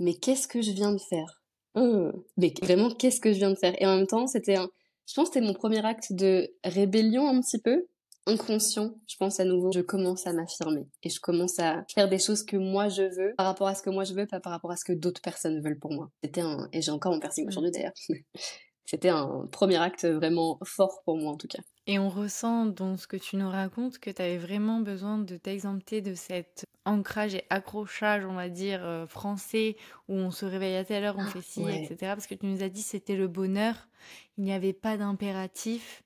mais 0.00 0.14
qu'est-ce 0.14 0.48
que 0.48 0.60
je 0.60 0.72
viens 0.72 0.90
de 0.90 0.98
faire? 1.08 1.40
Mmh. 1.76 2.10
Mais 2.36 2.52
vraiment, 2.60 2.90
qu'est-ce 2.90 3.20
que 3.20 3.32
je 3.32 3.38
viens 3.38 3.52
de 3.52 3.58
faire? 3.58 3.80
Et 3.80 3.86
en 3.86 3.94
même 3.94 4.08
temps, 4.08 4.26
c'était 4.26 4.56
un, 4.56 4.68
je 5.08 5.14
pense 5.14 5.28
que 5.28 5.34
c'était 5.34 5.46
mon 5.46 5.54
premier 5.54 5.84
acte 5.84 6.12
de 6.12 6.54
rébellion 6.64 7.28
un 7.28 7.40
petit 7.40 7.58
peu, 7.58 7.86
inconscient, 8.26 8.94
je 9.06 9.16
pense 9.16 9.40
à 9.40 9.44
nouveau, 9.44 9.72
je 9.72 9.80
commence 9.80 10.26
à 10.26 10.34
m'affirmer 10.34 10.86
et 11.02 11.08
je 11.08 11.18
commence 11.18 11.58
à 11.58 11.84
faire 11.94 12.10
des 12.10 12.18
choses 12.18 12.44
que 12.44 12.58
moi 12.58 12.88
je 12.88 13.02
veux 13.02 13.34
par 13.36 13.46
rapport 13.46 13.68
à 13.68 13.74
ce 13.74 13.82
que 13.82 13.88
moi 13.88 14.04
je 14.04 14.12
veux, 14.12 14.26
pas 14.26 14.38
par 14.38 14.52
rapport 14.52 14.70
à 14.70 14.76
ce 14.76 14.84
que 14.84 14.92
d'autres 14.92 15.22
personnes 15.22 15.62
veulent 15.62 15.78
pour 15.78 15.92
moi. 15.92 16.10
C'était 16.22 16.42
un, 16.42 16.68
et 16.74 16.82
j'ai 16.82 16.90
encore 16.90 17.12
mon 17.12 17.20
piercing 17.20 17.48
aujourd'hui 17.48 17.70
d'ailleurs. 17.70 17.94
C'était 18.84 19.08
un 19.08 19.46
premier 19.50 19.76
acte 19.76 20.06
vraiment 20.06 20.58
fort 20.64 21.02
pour 21.04 21.16
moi 21.16 21.32
en 21.32 21.36
tout 21.36 21.48
cas. 21.48 21.62
Et 21.90 21.98
on 21.98 22.10
ressent 22.10 22.66
dans 22.66 22.98
ce 22.98 23.06
que 23.06 23.16
tu 23.16 23.36
nous 23.36 23.48
racontes 23.48 23.98
que 23.98 24.10
tu 24.10 24.20
avais 24.20 24.36
vraiment 24.36 24.80
besoin 24.80 25.16
de 25.16 25.38
t'exempter 25.38 26.02
de 26.02 26.14
cet 26.14 26.66
ancrage 26.84 27.34
et 27.34 27.44
accrochage, 27.48 28.26
on 28.26 28.34
va 28.34 28.50
dire, 28.50 28.84
euh, 28.84 29.06
français, 29.06 29.74
où 30.06 30.14
on 30.14 30.30
se 30.30 30.44
réveille 30.44 30.76
à 30.76 30.84
telle 30.84 31.04
heure, 31.04 31.16
on 31.16 31.22
ah, 31.22 31.30
fait 31.30 31.40
ci, 31.40 31.62
etc. 31.62 31.96
Parce 32.14 32.26
que 32.26 32.34
tu 32.34 32.44
nous 32.44 32.62
as 32.62 32.68
dit 32.68 32.82
c'était 32.82 33.16
le 33.16 33.26
bonheur, 33.26 33.88
il 34.36 34.44
n'y 34.44 34.52
avait 34.52 34.74
pas 34.74 34.98
d'impératif. 34.98 36.02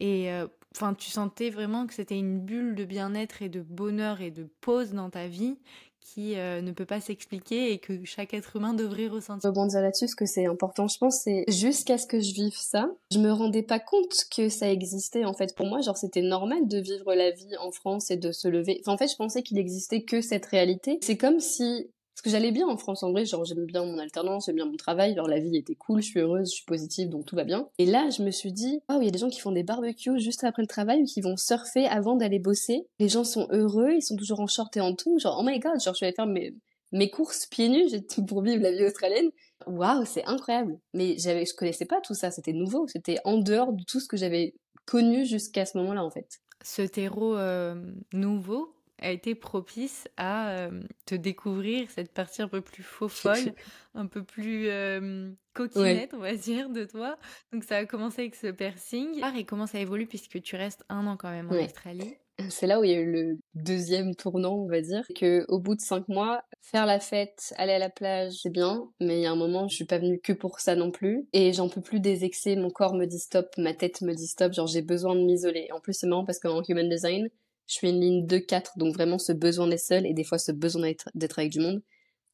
Et 0.00 0.32
euh, 0.32 0.48
enfin, 0.74 0.94
tu 0.94 1.10
sentais 1.10 1.50
vraiment 1.50 1.86
que 1.86 1.94
c'était 1.94 2.18
une 2.18 2.40
bulle 2.40 2.74
de 2.74 2.84
bien-être 2.84 3.42
et 3.42 3.48
de 3.48 3.60
bonheur 3.60 4.20
et 4.20 4.30
de 4.30 4.48
pause 4.60 4.92
dans 4.92 5.10
ta 5.10 5.28
vie 5.28 5.56
qui 6.00 6.36
euh, 6.36 6.62
ne 6.62 6.72
peut 6.72 6.86
pas 6.86 7.00
s'expliquer 7.00 7.72
et 7.72 7.78
que 7.78 8.04
chaque 8.04 8.34
être 8.34 8.56
humain 8.56 8.74
devrait 8.74 9.06
ressentir. 9.06 9.50
Rebondir 9.50 9.80
là-dessus, 9.80 10.08
ce 10.08 10.16
que 10.16 10.26
c'est 10.26 10.46
important, 10.46 10.88
je 10.88 10.98
pense, 10.98 11.20
c'est 11.22 11.44
jusqu'à 11.48 11.98
ce 11.98 12.06
que 12.06 12.20
je 12.20 12.32
vive 12.34 12.56
ça, 12.56 12.90
je 13.12 13.18
me 13.18 13.30
rendais 13.30 13.62
pas 13.62 13.78
compte 13.78 14.24
que 14.34 14.48
ça 14.48 14.70
existait 14.70 15.24
en 15.24 15.34
fait. 15.34 15.54
Pour 15.54 15.66
moi, 15.66 15.80
genre 15.80 15.96
c'était 15.96 16.22
normal 16.22 16.66
de 16.66 16.78
vivre 16.78 17.14
la 17.14 17.30
vie 17.30 17.56
en 17.58 17.70
France 17.70 18.10
et 18.10 18.16
de 18.16 18.32
se 18.32 18.48
lever. 18.48 18.80
en 18.86 18.96
fait, 18.96 19.08
je 19.08 19.16
pensais 19.16 19.42
qu'il 19.42 19.58
existait 19.58 20.02
que 20.02 20.20
cette 20.20 20.46
réalité. 20.46 20.98
C'est 21.02 21.16
comme 21.16 21.38
si 21.38 21.90
parce 22.20 22.34
que 22.34 22.38
j'allais 22.38 22.52
bien 22.52 22.68
en 22.68 22.76
France 22.76 23.02
en 23.02 23.12
vrai, 23.12 23.24
genre 23.24 23.46
j'aime 23.46 23.64
bien 23.64 23.82
mon 23.82 23.96
alternance, 23.96 24.44
j'aime 24.44 24.56
bien 24.56 24.66
mon 24.66 24.76
travail, 24.76 25.14
genre 25.14 25.26
la 25.26 25.40
vie 25.40 25.56
était 25.56 25.74
cool, 25.74 26.02
je 26.02 26.08
suis 26.08 26.20
heureuse, 26.20 26.50
je 26.50 26.56
suis 26.56 26.64
positive, 26.66 27.08
donc 27.08 27.24
tout 27.24 27.34
va 27.34 27.44
bien. 27.44 27.66
Et 27.78 27.86
là, 27.86 28.10
je 28.10 28.22
me 28.22 28.30
suis 28.30 28.52
dit, 28.52 28.82
oh, 28.90 28.98
il 29.00 29.06
y 29.06 29.08
a 29.08 29.10
des 29.10 29.18
gens 29.18 29.30
qui 29.30 29.40
font 29.40 29.52
des 29.52 29.62
barbecues 29.62 30.20
juste 30.20 30.44
après 30.44 30.60
le 30.60 30.68
travail 30.68 31.04
qui 31.04 31.22
vont 31.22 31.38
surfer 31.38 31.86
avant 31.86 32.16
d'aller 32.16 32.38
bosser. 32.38 32.86
Les 32.98 33.08
gens 33.08 33.24
sont 33.24 33.48
heureux, 33.52 33.92
ils 33.94 34.02
sont 34.02 34.16
toujours 34.16 34.40
en 34.40 34.46
short 34.46 34.76
et 34.76 34.82
en 34.82 34.94
tout, 34.94 35.18
genre 35.18 35.38
oh 35.40 35.42
my 35.42 35.58
god, 35.60 35.80
genre 35.80 35.94
je 35.94 36.00
vais 36.00 36.08
aller 36.08 36.14
faire 36.14 36.26
mes, 36.26 36.54
mes 36.92 37.08
courses 37.08 37.46
pieds 37.46 37.70
nus 37.70 37.88
pour 38.28 38.42
vivre 38.42 38.62
la 38.62 38.72
vie 38.72 38.84
australienne. 38.84 39.30
Waouh, 39.66 40.04
c'est 40.04 40.26
incroyable. 40.26 40.78
Mais 40.92 41.16
j'avais, 41.16 41.46
je 41.46 41.54
connaissais 41.54 41.86
pas 41.86 42.02
tout 42.02 42.12
ça, 42.12 42.30
c'était 42.30 42.52
nouveau, 42.52 42.86
c'était 42.86 43.16
en 43.24 43.38
dehors 43.38 43.72
de 43.72 43.82
tout 43.84 43.98
ce 43.98 44.08
que 44.08 44.18
j'avais 44.18 44.52
connu 44.84 45.24
jusqu'à 45.24 45.64
ce 45.64 45.78
moment-là 45.78 46.04
en 46.04 46.10
fait. 46.10 46.28
Ce 46.62 46.82
terreau 46.82 47.38
euh, 47.38 47.74
nouveau, 48.12 48.74
a 49.00 49.10
été 49.10 49.34
propice 49.34 50.08
à 50.16 50.50
euh, 50.50 50.82
te 51.06 51.14
découvrir 51.14 51.90
cette 51.90 52.12
partie 52.12 52.42
un 52.42 52.48
peu 52.48 52.60
plus 52.60 52.82
faux 52.82 53.08
folle, 53.08 53.54
un 53.94 54.06
peu 54.06 54.22
plus 54.22 54.68
euh, 54.68 55.30
coquinette, 55.54 56.14
on 56.14 56.18
va 56.18 56.34
dire, 56.34 56.70
de 56.70 56.84
toi. 56.84 57.16
Donc 57.52 57.64
ça 57.64 57.78
a 57.78 57.86
commencé 57.86 58.22
avec 58.22 58.34
ce 58.34 58.48
piercing. 58.48 59.22
Et 59.36 59.44
comment 59.44 59.66
ça 59.66 59.80
évolue 59.80 60.06
puisque 60.06 60.40
tu 60.42 60.56
restes 60.56 60.84
un 60.88 61.06
an 61.06 61.16
quand 61.16 61.30
même 61.30 61.50
en 61.50 61.64
Australie. 61.64 62.14
C'est 62.48 62.66
là 62.66 62.80
où 62.80 62.84
il 62.84 62.90
y 62.90 62.94
a 62.94 62.98
eu 63.00 63.12
le 63.12 63.38
deuxième 63.54 64.14
tournant, 64.14 64.54
on 64.54 64.66
va 64.66 64.80
dire, 64.80 65.06
que 65.14 65.44
au 65.48 65.58
bout 65.58 65.74
de 65.74 65.82
cinq 65.82 66.08
mois, 66.08 66.42
faire 66.62 66.86
la 66.86 66.98
fête, 66.98 67.52
aller 67.58 67.72
à 67.72 67.78
la 67.78 67.90
plage, 67.90 68.32
c'est 68.42 68.50
bien, 68.50 68.88
mais 68.98 69.18
il 69.18 69.22
y 69.22 69.26
a 69.26 69.30
un 69.30 69.36
moment, 69.36 69.68
je 69.68 69.74
suis 69.74 69.84
pas 69.84 69.98
venue 69.98 70.20
que 70.20 70.32
pour 70.32 70.58
ça 70.58 70.74
non 70.74 70.90
plus, 70.90 71.28
et 71.34 71.52
j'en 71.52 71.68
peux 71.68 71.82
plus 71.82 72.00
des 72.00 72.24
excès, 72.24 72.56
mon 72.56 72.70
corps 72.70 72.94
me 72.94 73.04
dit 73.04 73.18
stop, 73.18 73.50
ma 73.58 73.74
tête 73.74 74.00
me 74.00 74.14
dit 74.14 74.26
stop, 74.26 74.54
genre 74.54 74.66
j'ai 74.66 74.80
besoin 74.80 75.16
de 75.16 75.20
m'isoler. 75.20 75.68
En 75.72 75.80
plus, 75.80 75.92
c'est 75.92 76.06
marrant 76.06 76.24
parce 76.24 76.38
qu'en 76.38 76.62
human 76.66 76.88
design, 76.88 77.28
je 77.70 77.76
suis 77.76 77.88
une 77.88 78.00
ligne 78.00 78.26
2-4, 78.26 78.78
donc 78.78 78.94
vraiment 78.94 79.20
ce 79.20 79.30
besoin 79.30 79.68
d'être 79.68 79.78
seule 79.78 80.04
et 80.04 80.12
des 80.12 80.24
fois 80.24 80.38
ce 80.38 80.50
besoin 80.50 80.90
d'être 81.14 81.38
avec 81.38 81.52
du 81.52 81.60
monde. 81.60 81.80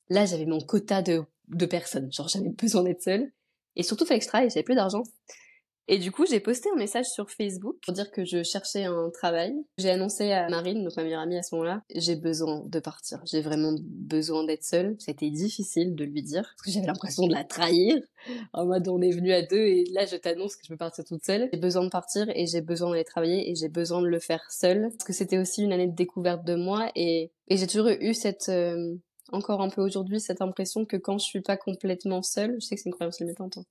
Là, 0.09 0.25
j'avais 0.25 0.47
mon 0.47 0.61
quota 0.61 1.03
de, 1.03 1.25
de 1.49 1.67
personnes, 1.67 2.11
genre 2.11 2.27
j'avais 2.27 2.49
besoin 2.49 2.85
d'être 2.85 3.03
seule. 3.03 3.31
Et 3.77 3.83
surtout, 3.83 4.07
fallait 4.07 4.21
que 4.21 4.25
je 4.25 4.29
travaille, 4.29 4.49
j'avais 4.49 4.63
plus 4.63 4.75
d'argent. 4.75 5.03
Et 5.89 5.99
du 5.99 6.11
coup, 6.11 6.27
j'ai 6.27 6.41
posté 6.41 6.69
un 6.75 6.77
message 6.77 7.07
sur 7.07 7.31
Facebook 7.31 7.77
pour 7.85 7.95
dire 7.95 8.11
que 8.11 8.25
je 8.25 8.43
cherchais 8.43 8.85
un 8.85 9.11
travail. 9.11 9.55
J'ai 9.79 9.91
annoncé 9.91 10.33
à 10.33 10.49
Marine, 10.49 10.83
donc 10.83 10.97
ma 10.97 11.05
meilleure 11.05 11.21
amie 11.21 11.37
à 11.37 11.43
ce 11.43 11.55
moment-là, 11.55 11.83
j'ai 11.95 12.17
besoin 12.17 12.65
de 12.67 12.81
partir. 12.81 13.21
J'ai 13.25 13.41
vraiment 13.41 13.75
besoin 13.81 14.45
d'être 14.45 14.65
seule. 14.65 14.97
C'était 14.99 15.31
difficile 15.31 15.95
de 15.95 16.05
lui 16.05 16.23
dire 16.23 16.43
parce 16.43 16.63
que 16.63 16.71
j'avais 16.73 16.87
l'impression 16.87 17.27
de 17.27 17.33
la 17.33 17.45
trahir. 17.45 17.97
En 18.53 18.67
mode, 18.67 18.89
on 18.89 19.01
est 19.01 19.13
venu 19.13 19.33
à 19.33 19.43
deux 19.43 19.65
et 19.65 19.85
là, 19.93 20.07
je 20.07 20.17
t'annonce 20.17 20.57
que 20.57 20.63
je 20.65 20.71
peux 20.71 20.77
partir 20.77 21.05
toute 21.05 21.25
seule. 21.25 21.49
J'ai 21.53 21.61
besoin 21.61 21.85
de 21.85 21.91
partir 21.91 22.29
et 22.31 22.47
j'ai 22.47 22.63
besoin 22.63 22.91
d'aller 22.91 23.05
travailler 23.05 23.49
et 23.49 23.55
j'ai 23.55 23.69
besoin 23.69 24.03
de 24.03 24.09
le 24.09 24.19
faire 24.19 24.43
seule 24.51 24.91
parce 24.91 25.05
que 25.05 25.13
c'était 25.13 25.39
aussi 25.39 25.63
une 25.63 25.73
année 25.73 25.87
de 25.87 25.95
découverte 25.95 26.45
de 26.45 26.57
moi 26.57 26.91
et, 26.97 27.31
j'ai 27.49 27.67
toujours 27.69 27.89
eu 27.89 28.13
cette 28.13 28.49
euh, 28.49 28.97
encore 29.31 29.61
un 29.61 29.69
peu 29.69 29.81
aujourd'hui 29.81 30.21
cette 30.21 30.43
impression 30.43 30.85
que 30.85 30.97
quand 30.97 31.19
je 31.19 31.25
suis 31.25 31.41
pas 31.41 31.57
complètement 31.57 32.23
seule, 32.23 32.57
je 32.61 32.67
sais 32.67 32.75
que 32.75 32.83
c'est 32.83 32.89
une 32.89 32.95
croyance 32.95 33.21
limitante, 33.21 33.59
hein, 33.59 33.65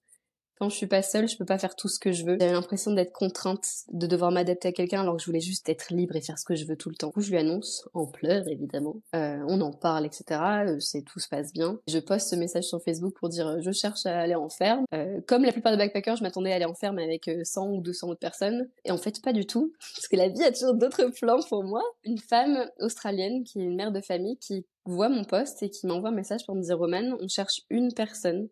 quand 0.59 0.69
je 0.69 0.75
suis 0.75 0.87
pas 0.87 1.01
seule, 1.01 1.27
je 1.27 1.37
peux 1.37 1.45
pas 1.45 1.57
faire 1.57 1.75
tout 1.75 1.87
ce 1.87 1.99
que 1.99 2.11
je 2.11 2.25
veux. 2.25 2.37
J'avais 2.39 2.53
l'impression 2.53 2.91
d'être 2.91 3.11
contrainte, 3.11 3.67
de 3.91 4.07
devoir 4.07 4.31
m'adapter 4.31 4.69
à 4.69 4.71
quelqu'un 4.71 5.01
alors 5.01 5.17
que 5.17 5.21
je 5.21 5.27
voulais 5.27 5.41
juste 5.41 5.67
être 5.69 5.93
libre 5.93 6.15
et 6.15 6.21
faire 6.21 6.39
ce 6.39 6.45
que 6.45 6.55
je 6.55 6.65
veux 6.65 6.77
tout 6.77 6.89
le 6.89 6.95
temps. 6.95 7.07
Du 7.07 7.13
coup, 7.13 7.21
je 7.21 7.29
lui 7.29 7.37
annonce, 7.37 7.87
en 7.93 8.05
pleurs 8.05 8.47
évidemment. 8.47 8.95
Euh, 9.15 9.43
on 9.47 9.59
en 9.61 9.71
parle, 9.71 10.05
etc. 10.05 10.41
Euh, 10.67 10.79
c'est 10.79 11.01
tout 11.01 11.19
se 11.19 11.27
passe 11.27 11.51
bien. 11.51 11.79
Je 11.87 11.99
poste 11.99 12.29
ce 12.29 12.35
message 12.35 12.63
sur 12.63 12.81
Facebook 12.81 13.13
pour 13.19 13.29
dire 13.29 13.61
je 13.61 13.71
cherche 13.71 14.05
à 14.05 14.19
aller 14.19 14.35
en 14.35 14.49
ferme. 14.49 14.85
Euh, 14.93 15.19
comme 15.27 15.43
la 15.43 15.51
plupart 15.51 15.71
des 15.71 15.77
backpackers, 15.77 16.15
je 16.15 16.23
m'attendais 16.23 16.51
à 16.51 16.55
aller 16.55 16.65
en 16.65 16.75
ferme 16.75 16.99
avec 16.99 17.29
100 17.43 17.71
ou 17.71 17.81
200 17.81 18.09
autres 18.09 18.19
personnes. 18.19 18.69
Et 18.85 18.91
en 18.91 18.97
fait, 18.97 19.21
pas 19.21 19.33
du 19.33 19.45
tout. 19.45 19.73
Parce 19.95 20.07
que 20.07 20.15
la 20.15 20.29
vie 20.29 20.43
a 20.43 20.51
toujours 20.51 20.75
d'autres 20.75 21.11
plans 21.19 21.39
pour 21.49 21.63
moi. 21.63 21.81
Une 22.03 22.19
femme 22.19 22.69
australienne 22.79 23.43
qui 23.43 23.59
est 23.59 23.63
une 23.63 23.75
mère 23.75 23.91
de 23.91 24.01
famille 24.01 24.37
qui 24.37 24.65
voit 24.85 25.09
mon 25.09 25.23
poste 25.23 25.63
et 25.63 25.69
qui 25.69 25.87
m'envoie 25.87 26.09
un 26.09 26.13
message 26.13 26.45
pour 26.45 26.55
me 26.55 26.61
dire 26.61 26.77
Roman, 26.77 27.17
on 27.19 27.27
cherche 27.27 27.61
une 27.69 27.93
personne 27.93 28.47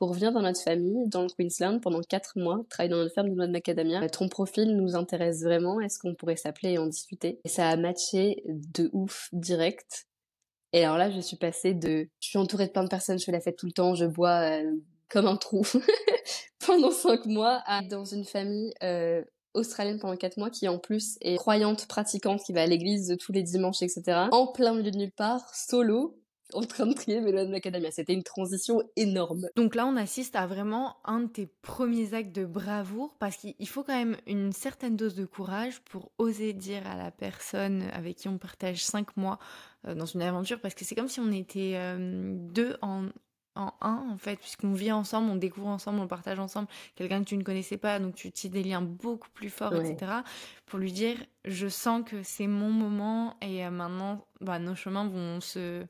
pour 0.00 0.14
venir 0.14 0.32
dans 0.32 0.40
notre 0.40 0.62
famille, 0.62 1.06
dans 1.08 1.22
le 1.22 1.28
Queensland, 1.28 1.78
pendant 1.80 2.00
quatre 2.00 2.32
mois, 2.36 2.62
travailler 2.70 2.90
dans 2.90 2.96
notre 2.96 3.14
ferme 3.14 3.28
de 3.28 3.34
noix 3.34 3.46
de 3.46 3.52
macadamia. 3.52 4.08
Ton 4.08 4.30
profil 4.30 4.74
nous 4.74 4.96
intéresse 4.96 5.42
vraiment, 5.42 5.78
est-ce 5.78 5.98
qu'on 5.98 6.14
pourrait 6.14 6.36
s'appeler 6.36 6.72
et 6.72 6.78
en 6.78 6.86
discuter? 6.86 7.38
Et 7.44 7.50
ça 7.50 7.68
a 7.68 7.76
matché 7.76 8.42
de 8.46 8.88
ouf 8.94 9.28
direct. 9.32 10.06
Et 10.72 10.84
alors 10.84 10.96
là, 10.96 11.10
je 11.10 11.20
suis 11.20 11.36
passée 11.36 11.74
de 11.74 12.08
je 12.18 12.28
suis 12.28 12.38
entourée 12.38 12.66
de 12.66 12.72
plein 12.72 12.82
de 12.82 12.88
personnes, 12.88 13.18
je 13.18 13.24
fais 13.26 13.32
la 13.32 13.42
fête 13.42 13.56
tout 13.56 13.66
le 13.66 13.72
temps, 13.72 13.94
je 13.94 14.06
bois 14.06 14.40
euh, 14.40 14.72
comme 15.10 15.26
un 15.26 15.36
trou 15.36 15.66
pendant 16.66 16.92
cinq 16.92 17.26
mois, 17.26 17.62
à 17.66 17.82
dans 17.82 18.06
une 18.06 18.24
famille 18.24 18.72
euh, 18.82 19.22
australienne 19.52 19.98
pendant 19.98 20.16
quatre 20.16 20.38
mois 20.38 20.48
qui 20.48 20.66
en 20.66 20.78
plus 20.78 21.18
est 21.20 21.36
croyante, 21.36 21.86
pratiquante, 21.86 22.42
qui 22.42 22.54
va 22.54 22.62
à 22.62 22.66
l'église 22.66 23.18
tous 23.20 23.32
les 23.32 23.42
dimanches, 23.42 23.82
etc. 23.82 24.28
En 24.32 24.46
plein 24.46 24.72
milieu 24.72 24.92
de 24.92 24.96
nulle 24.96 25.12
part, 25.12 25.54
solo, 25.54 26.19
en 26.54 26.62
train 26.62 26.86
de 26.86 26.94
trier 26.94 27.20
de 27.20 27.50
macadamia. 27.50 27.90
C'était 27.90 28.12
une 28.12 28.22
transition 28.22 28.82
énorme. 28.96 29.46
Donc 29.56 29.74
là, 29.74 29.86
on 29.86 29.96
assiste 29.96 30.36
à 30.36 30.46
vraiment 30.46 30.96
un 31.04 31.20
de 31.20 31.28
tes 31.28 31.46
premiers 31.62 32.14
actes 32.14 32.34
de 32.34 32.44
bravoure 32.44 33.14
parce 33.18 33.36
qu'il 33.36 33.68
faut 33.68 33.82
quand 33.82 33.96
même 33.96 34.16
une 34.26 34.52
certaine 34.52 34.96
dose 34.96 35.14
de 35.14 35.24
courage 35.24 35.80
pour 35.80 36.12
oser 36.18 36.52
dire 36.52 36.86
à 36.86 36.96
la 36.96 37.10
personne 37.10 37.84
avec 37.92 38.16
qui 38.16 38.28
on 38.28 38.38
partage 38.38 38.84
cinq 38.84 39.16
mois 39.16 39.38
euh, 39.86 39.94
dans 39.94 40.06
une 40.06 40.22
aventure 40.22 40.60
parce 40.60 40.74
que 40.74 40.84
c'est 40.84 40.94
comme 40.94 41.08
si 41.08 41.20
on 41.20 41.32
était 41.32 41.72
euh, 41.74 42.34
deux 42.34 42.76
en, 42.82 43.06
en 43.56 43.72
un 43.80 44.06
en 44.10 44.18
fait 44.18 44.36
puisqu'on 44.36 44.72
vit 44.72 44.92
ensemble, 44.92 45.30
on 45.30 45.36
découvre 45.36 45.68
ensemble, 45.68 46.00
on 46.00 46.06
partage 46.06 46.38
ensemble 46.38 46.68
quelqu'un 46.96 47.20
que 47.20 47.28
tu 47.28 47.36
ne 47.36 47.42
connaissais 47.42 47.76
pas 47.76 47.98
donc 47.98 48.14
tu 48.14 48.30
tisses 48.30 48.50
des 48.50 48.62
liens 48.62 48.82
beaucoup 48.82 49.30
plus 49.30 49.50
forts 49.50 49.74
etc 49.74 50.12
pour 50.66 50.78
lui 50.78 50.92
dire 50.92 51.16
je 51.44 51.68
sens 51.68 52.02
que 52.04 52.22
c'est 52.22 52.46
mon 52.46 52.70
moment 52.70 53.36
et 53.40 53.64
euh, 53.64 53.70
maintenant 53.70 54.26
bah, 54.40 54.58
nos 54.58 54.74
chemins 54.74 55.08
vont 55.08 55.40
se 55.40 55.84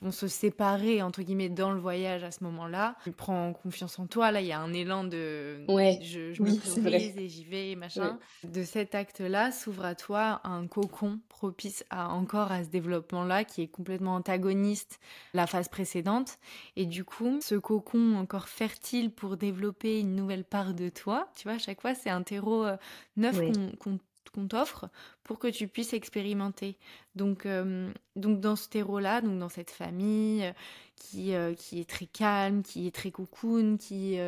vont 0.00 0.10
se 0.10 0.28
séparer 0.28 1.02
entre 1.02 1.22
guillemets 1.22 1.48
dans 1.48 1.72
le 1.72 1.80
voyage 1.80 2.24
à 2.24 2.30
ce 2.30 2.44
moment-là. 2.44 2.96
Tu 3.04 3.12
prends 3.12 3.52
confiance 3.52 3.98
en 3.98 4.06
toi, 4.06 4.30
là 4.30 4.40
il 4.40 4.46
y 4.46 4.52
a 4.52 4.60
un 4.60 4.72
élan 4.72 5.04
de 5.04 5.64
ouais. 5.68 5.98
je, 6.02 6.32
je 6.32 6.42
me 6.42 6.56
priorise 6.56 7.16
et 7.16 7.28
j'y 7.28 7.44
vais 7.44 7.74
machin. 7.76 8.18
De 8.44 8.62
cet 8.62 8.94
acte-là 8.94 9.52
s'ouvre 9.52 9.84
à 9.84 9.94
toi 9.94 10.40
un 10.44 10.66
cocon 10.66 11.20
propice 11.28 11.84
à 11.90 12.10
encore 12.10 12.52
à 12.52 12.64
ce 12.64 12.68
développement-là 12.68 13.44
qui 13.44 13.62
est 13.62 13.68
complètement 13.68 14.14
antagoniste 14.14 14.98
la 15.34 15.46
phase 15.46 15.68
précédente 15.68 16.38
et 16.76 16.86
du 16.86 17.04
coup 17.04 17.38
ce 17.40 17.54
cocon 17.54 18.16
encore 18.16 18.48
fertile 18.48 19.10
pour 19.10 19.36
développer 19.36 20.00
une 20.00 20.14
nouvelle 20.14 20.44
part 20.44 20.74
de 20.74 20.88
toi, 20.88 21.28
tu 21.36 21.44
vois 21.44 21.56
à 21.56 21.58
chaque 21.58 21.80
fois 21.80 21.94
c'est 21.94 22.10
un 22.10 22.22
terreau 22.22 22.64
euh, 22.64 22.76
neuf 23.16 23.38
qu'on 23.78 23.98
t'offre 24.44 24.88
pour 25.24 25.38
que 25.38 25.48
tu 25.48 25.68
puisses 25.68 25.92
expérimenter. 25.92 26.76
Donc, 27.14 27.46
euh, 27.46 27.90
donc 28.14 28.40
dans 28.40 28.56
ce 28.56 28.68
terreau-là, 28.68 29.20
donc 29.20 29.38
dans 29.38 29.48
cette 29.48 29.70
famille 29.70 30.44
euh, 30.44 30.52
qui, 30.96 31.34
euh, 31.34 31.54
qui 31.54 31.80
est 31.80 31.88
très 31.88 32.06
calme, 32.06 32.62
qui 32.62 32.86
est 32.86 32.94
très 32.94 33.10
cocoon, 33.10 33.76
qui, 33.76 34.18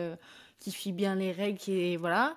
qui 0.59 0.71
suit 0.71 0.93
bien 0.93 1.15
les 1.15 1.33
règles, 1.33 1.59
qui 1.59 1.93
est, 1.93 1.97
voilà, 1.97 2.37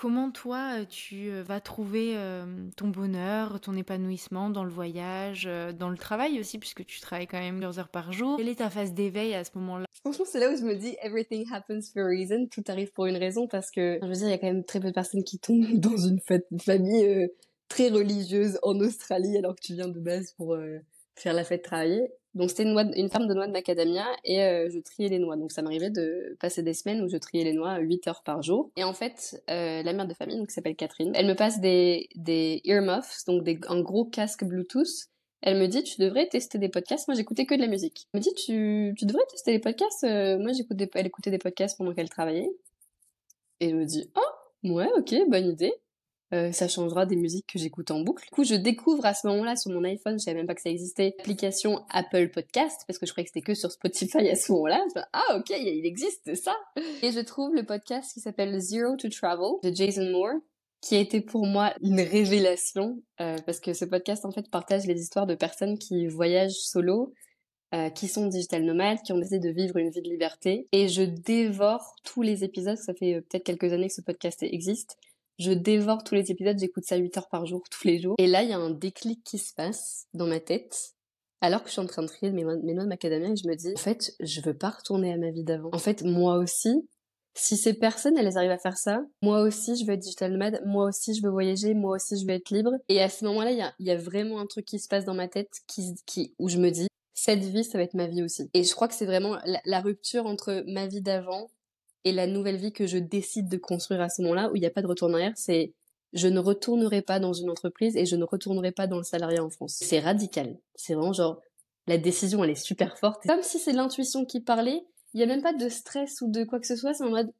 Comment 0.00 0.30
toi, 0.30 0.78
euh, 0.78 0.84
tu 0.86 1.30
euh, 1.30 1.42
vas 1.42 1.60
trouver 1.60 2.14
euh, 2.16 2.46
ton 2.74 2.88
bonheur, 2.88 3.60
ton 3.60 3.76
épanouissement 3.76 4.48
dans 4.48 4.64
le 4.64 4.70
voyage, 4.70 5.46
dans 5.78 5.90
le 5.90 5.98
travail 5.98 6.40
aussi, 6.40 6.58
puisque 6.58 6.86
tu 6.86 7.02
travailles 7.02 7.26
quand 7.26 7.38
même 7.38 7.56
plusieurs 7.56 7.78
heures 7.78 7.90
par 7.90 8.10
jour? 8.10 8.38
Quelle 8.38 8.48
est 8.48 8.60
ta 8.60 8.70
phase 8.70 8.94
d'éveil 8.94 9.34
à 9.34 9.44
ce 9.44 9.50
moment-là? 9.56 9.84
Franchement, 10.02 10.24
c'est 10.26 10.40
là 10.40 10.50
où 10.50 10.56
je 10.56 10.62
me 10.62 10.74
dis 10.74 10.96
everything 11.02 11.46
happens 11.52 11.92
for 11.92 12.04
a 12.04 12.06
reason, 12.06 12.46
tout 12.46 12.64
arrive 12.68 12.90
pour 12.92 13.04
une 13.04 13.18
raison, 13.18 13.46
parce 13.46 13.70
que 13.70 13.98
je 14.00 14.06
veux 14.06 14.14
dire, 14.14 14.28
il 14.28 14.30
y 14.30 14.32
a 14.32 14.38
quand 14.38 14.46
même 14.46 14.64
très 14.64 14.80
peu 14.80 14.88
de 14.88 14.94
personnes 14.94 15.22
qui 15.22 15.38
tombent 15.38 15.66
dans 15.74 15.98
une 15.98 16.20
famille 16.20 17.28
très 17.68 17.90
religieuse 17.90 18.58
en 18.62 18.80
Australie, 18.80 19.36
alors 19.36 19.54
que 19.54 19.60
tu 19.60 19.74
viens 19.74 19.88
de 19.88 20.00
base 20.00 20.32
pour 20.32 20.56
faire 21.14 21.34
la 21.34 21.44
fête 21.44 21.60
travailler. 21.60 22.10
Donc 22.34 22.50
c'était 22.50 22.62
une, 22.62 22.72
noix 22.72 22.84
une 22.94 23.08
ferme 23.08 23.26
de 23.26 23.34
noix 23.34 23.46
de 23.46 23.52
macadamia 23.52 24.06
et 24.24 24.42
euh, 24.42 24.68
je 24.70 24.78
triais 24.78 25.08
les 25.08 25.18
noix. 25.18 25.36
Donc 25.36 25.50
ça 25.50 25.62
m'arrivait 25.62 25.90
de 25.90 26.36
passer 26.40 26.62
des 26.62 26.74
semaines 26.74 27.02
où 27.02 27.08
je 27.08 27.16
triais 27.16 27.44
les 27.44 27.52
noix 27.52 27.78
8 27.78 28.06
heures 28.08 28.22
par 28.22 28.42
jour. 28.42 28.70
Et 28.76 28.84
en 28.84 28.92
fait, 28.92 29.42
euh, 29.50 29.82
la 29.82 29.92
mère 29.92 30.06
de 30.06 30.14
famille, 30.14 30.36
donc 30.36 30.48
qui 30.48 30.54
s'appelle 30.54 30.76
Catherine, 30.76 31.12
elle 31.14 31.26
me 31.26 31.34
passe 31.34 31.60
des, 31.60 32.08
des 32.14 32.60
earmuffs, 32.64 33.24
donc 33.26 33.48
un 33.68 33.80
gros 33.80 34.04
casque 34.04 34.44
Bluetooth. 34.44 35.08
Elle 35.42 35.58
me 35.58 35.66
dit, 35.68 35.82
tu 35.82 35.98
devrais 36.00 36.28
tester 36.28 36.58
des 36.58 36.68
podcasts. 36.68 37.08
Moi, 37.08 37.14
j'écoutais 37.14 37.46
que 37.46 37.54
de 37.54 37.62
la 37.62 37.66
musique. 37.66 38.08
Elle 38.12 38.20
me 38.20 38.22
dit, 38.22 38.34
tu, 38.34 38.94
tu 38.96 39.06
devrais 39.06 39.24
tester 39.30 39.52
des 39.52 39.58
podcasts. 39.58 40.04
Euh, 40.04 40.38
moi, 40.38 40.52
j'écoutais, 40.52 40.88
elle 40.94 41.06
écoutait 41.06 41.30
des 41.30 41.38
podcasts 41.38 41.78
pendant 41.78 41.94
qu'elle 41.94 42.10
travaillait. 42.10 42.50
Et 43.60 43.70
je 43.70 43.74
me 43.74 43.86
dis, 43.86 44.10
oh, 44.16 44.68
ouais, 44.68 44.88
ok, 44.98 45.14
bonne 45.28 45.46
idée. 45.46 45.72
Euh, 46.32 46.52
ça 46.52 46.68
changera 46.68 47.06
des 47.06 47.16
musiques 47.16 47.46
que 47.52 47.58
j'écoute 47.58 47.90
en 47.90 48.00
boucle. 48.00 48.24
Du 48.24 48.30
coup, 48.30 48.44
je 48.44 48.54
découvre 48.54 49.04
à 49.04 49.14
ce 49.14 49.26
moment-là 49.26 49.56
sur 49.56 49.72
mon 49.72 49.82
iPhone, 49.82 50.18
je 50.18 50.24
savais 50.24 50.36
même 50.36 50.46
pas 50.46 50.54
que 50.54 50.62
ça 50.62 50.70
existait, 50.70 51.14
l'application 51.18 51.84
Apple 51.90 52.28
Podcast, 52.30 52.82
parce 52.86 52.98
que 52.98 53.06
je 53.06 53.12
croyais 53.12 53.24
que 53.24 53.30
c'était 53.34 53.44
que 53.44 53.54
sur 53.54 53.72
Spotify 53.72 54.28
à 54.28 54.36
ce 54.36 54.52
moment-là. 54.52 54.84
ah 55.12 55.36
ok, 55.36 55.50
il 55.50 55.84
existe 55.84 56.34
ça. 56.36 56.54
Et 57.02 57.10
je 57.10 57.20
trouve 57.20 57.54
le 57.54 57.64
podcast 57.64 58.12
qui 58.12 58.20
s'appelle 58.20 58.58
Zero 58.60 58.96
to 58.96 59.08
Travel 59.08 59.58
de 59.64 59.74
Jason 59.74 60.08
Moore, 60.10 60.40
qui 60.80 60.94
a 60.96 61.00
été 61.00 61.20
pour 61.20 61.46
moi 61.46 61.74
une 61.82 62.00
révélation, 62.00 63.02
euh, 63.20 63.36
parce 63.44 63.58
que 63.58 63.72
ce 63.72 63.84
podcast 63.84 64.24
en 64.24 64.30
fait 64.30 64.48
partage 64.50 64.86
les 64.86 65.00
histoires 65.00 65.26
de 65.26 65.34
personnes 65.34 65.78
qui 65.78 66.06
voyagent 66.06 66.52
solo, 66.52 67.12
euh, 67.74 67.90
qui 67.90 68.08
sont 68.08 68.26
digital 68.26 68.64
nomades, 68.64 69.02
qui 69.02 69.12
ont 69.12 69.18
décidé 69.18 69.40
de 69.40 69.50
vivre 69.50 69.76
une 69.76 69.90
vie 69.90 70.02
de 70.02 70.08
liberté. 70.08 70.68
Et 70.72 70.88
je 70.88 71.02
dévore 71.02 71.94
tous 72.04 72.22
les 72.22 72.44
épisodes, 72.44 72.78
ça 72.78 72.94
fait 72.94 73.20
peut-être 73.20 73.44
quelques 73.44 73.72
années 73.72 73.88
que 73.88 73.94
ce 73.94 74.00
podcast 74.00 74.42
existe. 74.42 74.96
Je 75.40 75.52
dévore 75.52 76.04
tous 76.04 76.14
les 76.14 76.30
épisodes, 76.30 76.58
j'écoute 76.58 76.84
ça 76.84 76.96
8 76.96 77.16
heures 77.16 77.28
par 77.30 77.46
jour, 77.46 77.62
tous 77.70 77.86
les 77.86 77.98
jours. 77.98 78.14
Et 78.18 78.26
là, 78.26 78.42
il 78.42 78.50
y 78.50 78.52
a 78.52 78.58
un 78.58 78.68
déclic 78.68 79.24
qui 79.24 79.38
se 79.38 79.54
passe 79.54 80.06
dans 80.12 80.26
ma 80.26 80.38
tête. 80.38 80.92
Alors 81.40 81.62
que 81.62 81.68
je 81.68 81.72
suis 81.72 81.80
en 81.80 81.86
train 81.86 82.02
de 82.02 82.08
trier 82.08 82.30
mes, 82.30 82.44
noix 82.44 82.56
de 82.56 82.86
macadamia 82.86 83.30
et 83.30 83.36
je 83.36 83.48
me 83.48 83.54
dis, 83.54 83.72
en 83.74 83.78
fait, 83.78 84.12
je 84.20 84.42
veux 84.42 84.52
pas 84.52 84.68
retourner 84.68 85.14
à 85.14 85.16
ma 85.16 85.30
vie 85.30 85.42
d'avant. 85.42 85.70
En 85.72 85.78
fait, 85.78 86.02
moi 86.02 86.36
aussi, 86.36 86.86
si 87.34 87.56
ces 87.56 87.72
personnes, 87.72 88.18
elles 88.18 88.36
arrivent 88.36 88.50
à 88.50 88.58
faire 88.58 88.76
ça, 88.76 89.02
moi 89.22 89.40
aussi, 89.40 89.76
je 89.76 89.86
veux 89.86 89.94
être 89.94 90.00
digital 90.00 90.30
nomade, 90.32 90.60
moi 90.66 90.84
aussi, 90.84 91.14
je 91.14 91.22
veux 91.22 91.30
voyager, 91.30 91.72
moi 91.72 91.96
aussi, 91.96 92.20
je 92.20 92.26
veux 92.26 92.34
être 92.34 92.50
libre. 92.50 92.72
Et 92.90 93.00
à 93.00 93.08
ce 93.08 93.24
moment-là, 93.24 93.52
il 93.52 93.56
y 93.56 93.62
a, 93.62 93.72
y 93.78 93.90
a, 93.90 93.96
vraiment 93.96 94.40
un 94.40 94.46
truc 94.46 94.66
qui 94.66 94.78
se 94.78 94.88
passe 94.88 95.06
dans 95.06 95.14
ma 95.14 95.28
tête 95.28 95.48
qui, 95.66 95.94
qui, 96.04 96.34
où 96.38 96.50
je 96.50 96.58
me 96.58 96.68
dis, 96.70 96.88
cette 97.14 97.40
vie, 97.40 97.64
ça 97.64 97.78
va 97.78 97.84
être 97.84 97.94
ma 97.94 98.08
vie 98.08 98.22
aussi. 98.22 98.50
Et 98.52 98.62
je 98.62 98.74
crois 98.74 98.88
que 98.88 98.94
c'est 98.94 99.06
vraiment 99.06 99.38
la 99.64 99.80
rupture 99.80 100.26
entre 100.26 100.64
ma 100.66 100.86
vie 100.86 101.00
d'avant 101.00 101.48
et 102.04 102.12
la 102.12 102.26
nouvelle 102.26 102.56
vie 102.56 102.72
que 102.72 102.86
je 102.86 102.98
décide 102.98 103.48
de 103.48 103.56
construire 103.56 104.00
à 104.00 104.08
ce 104.08 104.22
moment-là, 104.22 104.50
où 104.50 104.56
il 104.56 104.60
n'y 104.60 104.66
a 104.66 104.70
pas 104.70 104.82
de 104.82 104.86
retour 104.86 105.08
en 105.08 105.14
arrière, 105.14 105.32
c'est 105.36 105.74
je 106.12 106.28
ne 106.28 106.40
retournerai 106.40 107.02
pas 107.02 107.20
dans 107.20 107.32
une 107.32 107.50
entreprise 107.50 107.96
et 107.96 108.04
je 108.04 108.16
ne 108.16 108.24
retournerai 108.24 108.72
pas 108.72 108.86
dans 108.86 108.96
le 108.96 109.04
salariat 109.04 109.44
en 109.44 109.50
France. 109.50 109.78
C'est 109.80 110.00
radical. 110.00 110.58
C'est 110.74 110.94
vraiment 110.94 111.12
genre, 111.12 111.40
la 111.86 111.98
décision, 111.98 112.42
elle 112.42 112.50
est 112.50 112.54
super 112.54 112.98
forte. 112.98 113.22
Comme 113.26 113.42
si 113.42 113.58
c'est 113.58 113.72
l'intuition 113.72 114.24
qui 114.24 114.40
parlait, 114.40 114.82
il 115.14 115.18
n'y 115.18 115.22
a 115.22 115.26
même 115.26 115.42
pas 115.42 115.52
de 115.52 115.68
stress 115.68 116.20
ou 116.20 116.30
de 116.30 116.44
quoi 116.44 116.58
que 116.58 116.66
ce 116.66 116.76
soit, 116.76 116.94
c'est 116.94 117.04
en 117.04 117.10
mode 117.10 117.30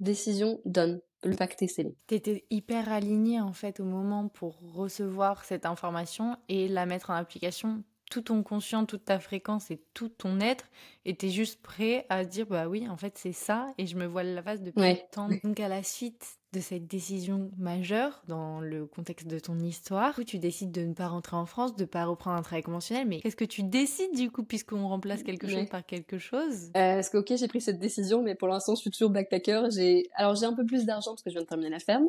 décision, 0.00 0.60
donne. 0.64 1.00
Le 1.22 1.36
pacte 1.36 1.60
est 1.60 1.66
scellé. 1.66 1.94
T'étais 2.06 2.46
hyper 2.48 2.90
aligné 2.90 3.40
en 3.42 3.52
fait 3.52 3.78
au 3.78 3.84
moment 3.84 4.28
pour 4.28 4.58
recevoir 4.72 5.44
cette 5.44 5.66
information 5.66 6.36
et 6.48 6.66
la 6.66 6.86
mettre 6.86 7.10
en 7.10 7.14
application 7.14 7.84
tout 8.10 8.22
ton 8.22 8.42
conscient, 8.42 8.84
toute 8.84 9.04
ta 9.06 9.18
fréquence 9.18 9.70
et 9.70 9.80
tout 9.94 10.08
ton 10.08 10.40
être 10.40 10.66
était 11.06 11.30
juste 11.30 11.62
prêt 11.62 12.04
à 12.10 12.24
dire 12.24 12.46
bah 12.46 12.68
oui, 12.68 12.86
en 12.88 12.96
fait 12.96 13.16
c'est 13.16 13.32
ça 13.32 13.72
et 13.78 13.86
je 13.86 13.96
me 13.96 14.04
vois 14.04 14.22
la 14.22 14.42
face 14.42 14.60
depuis 14.60 14.80
ouais. 14.80 15.08
tant. 15.12 15.28
Donc 15.42 15.58
à 15.60 15.68
la 15.68 15.82
suite 15.82 16.26
de 16.52 16.58
cette 16.58 16.88
décision 16.88 17.52
majeure 17.58 18.22
dans 18.26 18.60
le 18.60 18.84
contexte 18.84 19.28
de 19.28 19.38
ton 19.38 19.58
histoire, 19.60 20.18
où 20.18 20.24
tu 20.24 20.38
décides 20.38 20.72
de 20.72 20.80
ne 20.82 20.94
pas 20.94 21.06
rentrer 21.06 21.36
en 21.36 21.46
France, 21.46 21.76
de 21.76 21.82
ne 21.82 21.86
pas 21.86 22.04
reprendre 22.04 22.36
un 22.36 22.42
travail 22.42 22.64
conventionnel, 22.64 23.06
mais 23.06 23.20
qu'est-ce 23.20 23.36
que 23.36 23.44
tu 23.44 23.62
décides 23.62 24.16
du 24.16 24.32
coup 24.32 24.42
puisqu'on 24.42 24.88
remplace 24.88 25.22
quelque 25.22 25.48
chose 25.48 25.68
par 25.70 25.86
quelque 25.86 26.18
chose? 26.18 26.70
Euh, 26.76 26.96
Parce 26.96 27.08
que 27.08 27.18
ok 27.18 27.32
j'ai 27.36 27.48
pris 27.48 27.60
cette 27.60 27.78
décision, 27.78 28.22
mais 28.22 28.34
pour 28.34 28.48
l'instant 28.48 28.74
je 28.74 28.80
suis 28.80 28.90
toujours 28.90 29.10
backpacker. 29.10 29.70
J'ai 29.70 30.10
alors 30.14 30.34
j'ai 30.34 30.46
un 30.46 30.54
peu 30.54 30.66
plus 30.66 30.84
d'argent 30.84 31.12
parce 31.12 31.22
que 31.22 31.30
je 31.30 31.34
viens 31.34 31.42
de 31.42 31.48
terminer 31.48 31.70
la 31.70 31.78
ferme 31.78 32.08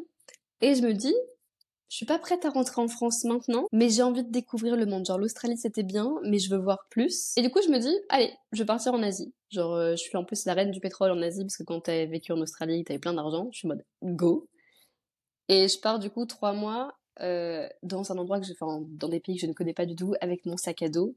et 0.61 0.73
je 0.73 0.81
me 0.81 0.93
dis 0.93 1.13
je 1.91 1.97
suis 1.97 2.05
pas 2.05 2.19
prête 2.19 2.45
à 2.45 2.49
rentrer 2.49 2.81
en 2.81 2.87
France 2.87 3.25
maintenant, 3.25 3.67
mais 3.73 3.89
j'ai 3.89 4.01
envie 4.01 4.23
de 4.23 4.31
découvrir 4.31 4.77
le 4.77 4.85
monde. 4.85 5.05
Genre 5.05 5.17
l'Australie 5.17 5.57
c'était 5.57 5.83
bien, 5.83 6.15
mais 6.23 6.39
je 6.39 6.49
veux 6.49 6.57
voir 6.57 6.87
plus. 6.89 7.33
Et 7.35 7.41
du 7.41 7.49
coup 7.49 7.59
je 7.61 7.67
me 7.67 7.79
dis, 7.79 7.93
allez, 8.07 8.31
je 8.53 8.59
vais 8.59 8.65
partir 8.65 8.93
en 8.93 9.03
Asie. 9.03 9.33
Genre 9.49 9.73
euh, 9.73 9.91
je 9.91 9.97
suis 9.97 10.15
en 10.15 10.23
plus 10.23 10.45
la 10.45 10.53
reine 10.53 10.71
du 10.71 10.79
pétrole 10.79 11.11
en 11.11 11.21
Asie 11.21 11.41
parce 11.41 11.57
que 11.57 11.63
quand 11.63 11.81
t'as 11.81 12.05
vécu 12.05 12.31
en 12.31 12.39
Australie, 12.39 12.85
t'avais 12.85 12.97
plein 12.97 13.13
d'argent. 13.13 13.49
Je 13.51 13.57
suis 13.57 13.67
en 13.67 13.71
mode 13.71 13.83
go. 14.03 14.47
Et 15.49 15.67
je 15.67 15.77
pars 15.81 15.99
du 15.99 16.09
coup 16.09 16.25
trois 16.25 16.53
mois 16.53 16.93
euh, 17.19 17.67
dans 17.83 18.09
un 18.13 18.17
endroit 18.17 18.39
que 18.39 18.45
je, 18.45 18.53
enfin 18.53 18.85
dans 18.87 19.09
des 19.09 19.19
pays 19.19 19.35
que 19.35 19.41
je 19.41 19.47
ne 19.47 19.53
connais 19.53 19.73
pas 19.73 19.85
du 19.85 19.97
tout, 19.97 20.13
avec 20.21 20.45
mon 20.45 20.55
sac 20.55 20.81
à 20.83 20.87
dos. 20.87 21.13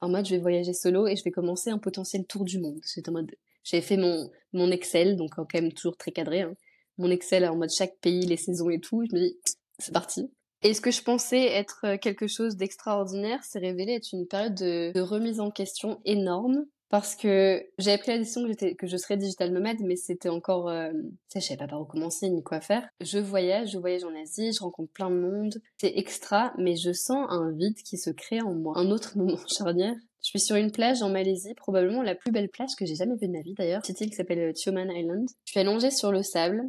En 0.00 0.08
mode 0.08 0.26
je 0.26 0.34
vais 0.34 0.40
voyager 0.40 0.72
solo 0.72 1.06
et 1.06 1.14
je 1.14 1.22
vais 1.22 1.30
commencer 1.30 1.70
un 1.70 1.78
potentiel 1.78 2.26
tour 2.26 2.44
du 2.44 2.58
monde. 2.58 2.80
J'étais 2.92 3.10
en 3.10 3.12
mode 3.12 3.30
J'ai 3.62 3.80
fait 3.80 3.96
mon, 3.96 4.28
mon 4.52 4.72
Excel, 4.72 5.14
donc 5.14 5.36
quand 5.36 5.54
même 5.54 5.72
toujours 5.72 5.96
très 5.96 6.10
cadré. 6.10 6.40
Hein. 6.40 6.54
Mon 6.98 7.12
Excel 7.12 7.44
en 7.46 7.54
mode 7.54 7.70
chaque 7.70 7.96
pays, 7.98 8.26
les 8.26 8.36
saisons 8.36 8.70
et 8.70 8.80
tout. 8.80 9.04
Je 9.08 9.14
me 9.14 9.20
dis, 9.20 9.38
c'est 9.78 9.92
parti. 9.92 10.30
Et 10.62 10.74
ce 10.74 10.80
que 10.80 10.90
je 10.90 11.02
pensais 11.02 11.44
être 11.44 11.80
euh, 11.84 11.98
quelque 11.98 12.26
chose 12.26 12.56
d'extraordinaire? 12.56 13.42
S'est 13.44 13.58
révélé 13.58 13.92
être 13.94 14.12
une 14.12 14.26
période 14.26 14.54
de, 14.54 15.00
remise 15.00 15.40
en 15.40 15.50
question 15.50 16.00
énorme 16.04 16.64
parce 16.88 17.16
que 17.16 17.64
j'avais 17.78 17.98
pris 17.98 18.12
la 18.12 18.18
décision 18.18 18.42
que, 18.42 18.48
j'étais, 18.48 18.74
que 18.74 18.86
je 18.86 18.96
serais 18.96 19.16
digital 19.16 19.52
nomade, 19.52 19.80
mais 19.80 19.96
c'était 19.96 20.28
encore, 20.28 20.68
euh, 20.68 20.92
je 21.34 21.40
savais 21.40 21.58
pas 21.58 21.66
par 21.66 21.80
où 21.80 21.84
commencer 21.84 22.28
ni 22.30 22.42
quoi 22.42 22.60
faire. 22.60 22.88
Je 23.00 23.18
voyage, 23.18 23.72
je 23.72 23.78
voyage 23.78 24.04
en 24.04 24.14
Asie, 24.14 24.52
je 24.52 24.60
rencontre 24.60 24.92
plein 24.92 25.10
de 25.10 25.16
monde, 25.16 25.56
c'est 25.78 25.92
extra, 25.96 26.54
mais 26.58 26.76
je 26.76 26.92
sens 26.92 27.26
un 27.28 27.50
vide 27.50 27.76
qui 27.82 27.98
se 27.98 28.10
crée 28.10 28.40
en 28.40 28.54
moi. 28.54 28.78
Un 28.78 28.90
autre 28.90 29.12
moment 29.18 29.38
charnière. 29.48 29.96
Je 30.22 30.30
suis 30.30 30.40
sur 30.40 30.56
une 30.56 30.72
plage 30.72 31.02
en 31.02 31.08
Malaisie, 31.08 31.54
probablement 31.54 32.02
la 32.02 32.14
plus 32.14 32.32
belle 32.32 32.48
plage 32.48 32.74
que 32.76 32.86
j'ai 32.86 32.96
jamais 32.96 33.14
vue 33.14 33.28
de 33.28 33.32
ma 33.32 33.42
vie 33.42 33.54
d'ailleurs, 33.54 33.80
petite 33.82 34.00
île 34.00 34.10
qui 34.10 34.16
s'appelle 34.16 34.38
euh, 34.40 34.52
Tioman 34.52 34.90
Island. 34.90 35.28
Je 35.44 35.50
suis 35.52 35.60
allongée 35.60 35.90
sur 35.90 36.10
le 36.10 36.22
sable. 36.22 36.64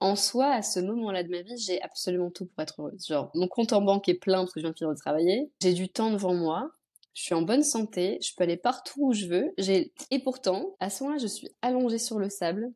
En 0.00 0.14
soi, 0.14 0.48
à 0.48 0.62
ce 0.62 0.80
moment-là 0.80 1.22
de 1.22 1.30
ma 1.30 1.42
vie, 1.42 1.56
j'ai 1.56 1.80
absolument 1.82 2.30
tout 2.30 2.46
pour 2.46 2.62
être 2.62 2.80
heureuse. 2.80 3.06
Genre, 3.06 3.30
mon 3.34 3.48
compte 3.48 3.72
en 3.72 3.80
banque 3.80 4.08
est 4.08 4.14
plein 4.14 4.40
parce 4.40 4.52
que 4.52 4.60
je 4.60 4.64
viens 4.64 4.72
de 4.72 4.76
finir 4.76 4.92
de 4.92 4.98
travailler. 4.98 5.50
J'ai 5.62 5.72
du 5.72 5.88
temps 5.88 6.10
devant 6.10 6.34
moi 6.34 6.70
je 7.16 7.22
suis 7.22 7.34
en 7.34 7.40
bonne 7.40 7.62
santé, 7.62 8.18
je 8.20 8.32
peux 8.36 8.44
aller 8.44 8.58
partout 8.58 9.06
où 9.06 9.12
je 9.14 9.24
veux. 9.24 9.54
J'ai 9.56 9.90
et 10.10 10.18
pourtant, 10.18 10.76
à 10.80 10.90
ce 10.90 11.02
moment-là, 11.02 11.18
je 11.20 11.26
suis 11.26 11.48
allongée 11.62 11.98
sur 11.98 12.18
le 12.18 12.28
sable, 12.28 12.70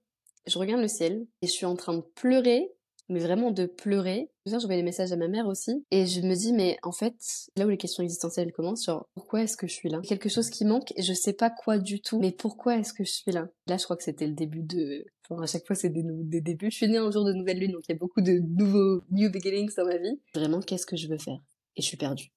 je 0.46 0.58
regarde 0.58 0.80
le 0.80 0.88
ciel 0.88 1.26
et 1.42 1.46
je 1.46 1.52
suis 1.52 1.66
en 1.66 1.76
train 1.76 1.92
de 1.92 2.00
pleurer, 2.00 2.72
mais 3.10 3.20
vraiment 3.20 3.50
de 3.50 3.66
pleurer. 3.66 4.30
Je 4.46 4.56
voyais 4.56 4.80
des 4.80 4.82
messages 4.82 5.12
à 5.12 5.16
ma 5.16 5.28
mère 5.28 5.46
aussi 5.46 5.84
et 5.90 6.06
je 6.06 6.22
me 6.22 6.34
dis 6.34 6.52
mais 6.52 6.78
en 6.82 6.92
fait, 6.92 7.14
là 7.56 7.66
où 7.66 7.68
les 7.68 7.76
questions 7.76 8.02
existentielles 8.02 8.52
commencent, 8.52 8.86
genre 8.86 9.08
pourquoi 9.14 9.42
est-ce 9.42 9.56
que 9.56 9.66
je 9.66 9.74
suis 9.74 9.88
là? 9.88 10.00
Quelque 10.00 10.28
chose 10.28 10.50
qui 10.50 10.64
manque 10.64 10.92
et 10.96 11.02
je 11.02 11.12
sais 11.12 11.34
pas 11.34 11.50
quoi 11.50 11.78
du 11.78 12.00
tout, 12.00 12.18
mais 12.18 12.32
pourquoi 12.32 12.78
est-ce 12.78 12.92
que 12.92 13.04
je 13.04 13.12
suis 13.12 13.32
là? 13.32 13.48
Là, 13.66 13.76
je 13.76 13.84
crois 13.84 13.96
que 13.96 14.04
c'était 14.04 14.26
le 14.26 14.34
début 14.34 14.62
de 14.62 15.04
Enfin, 15.28 15.44
à 15.44 15.46
chaque 15.46 15.64
fois, 15.64 15.76
c'est 15.76 15.90
des, 15.90 16.02
des, 16.02 16.40
débuts. 16.40 16.72
Je 16.72 16.76
suis 16.76 16.88
née 16.88 16.98
un 16.98 17.08
jour 17.12 17.24
de 17.24 17.32
nouvelle 17.32 17.60
lune, 17.60 17.70
donc 17.70 17.82
il 17.88 17.92
y 17.92 17.94
a 17.94 17.98
beaucoup 17.98 18.20
de 18.20 18.40
nouveaux 18.58 19.04
new 19.12 19.30
beginnings 19.30 19.72
dans 19.76 19.84
ma 19.84 19.96
vie. 19.96 20.18
Vraiment, 20.34 20.60
qu'est-ce 20.60 20.86
que 20.86 20.96
je 20.96 21.06
veux 21.06 21.18
faire? 21.18 21.38
Et 21.76 21.82
je 21.82 21.86
suis 21.86 21.96
perdue 21.96 22.32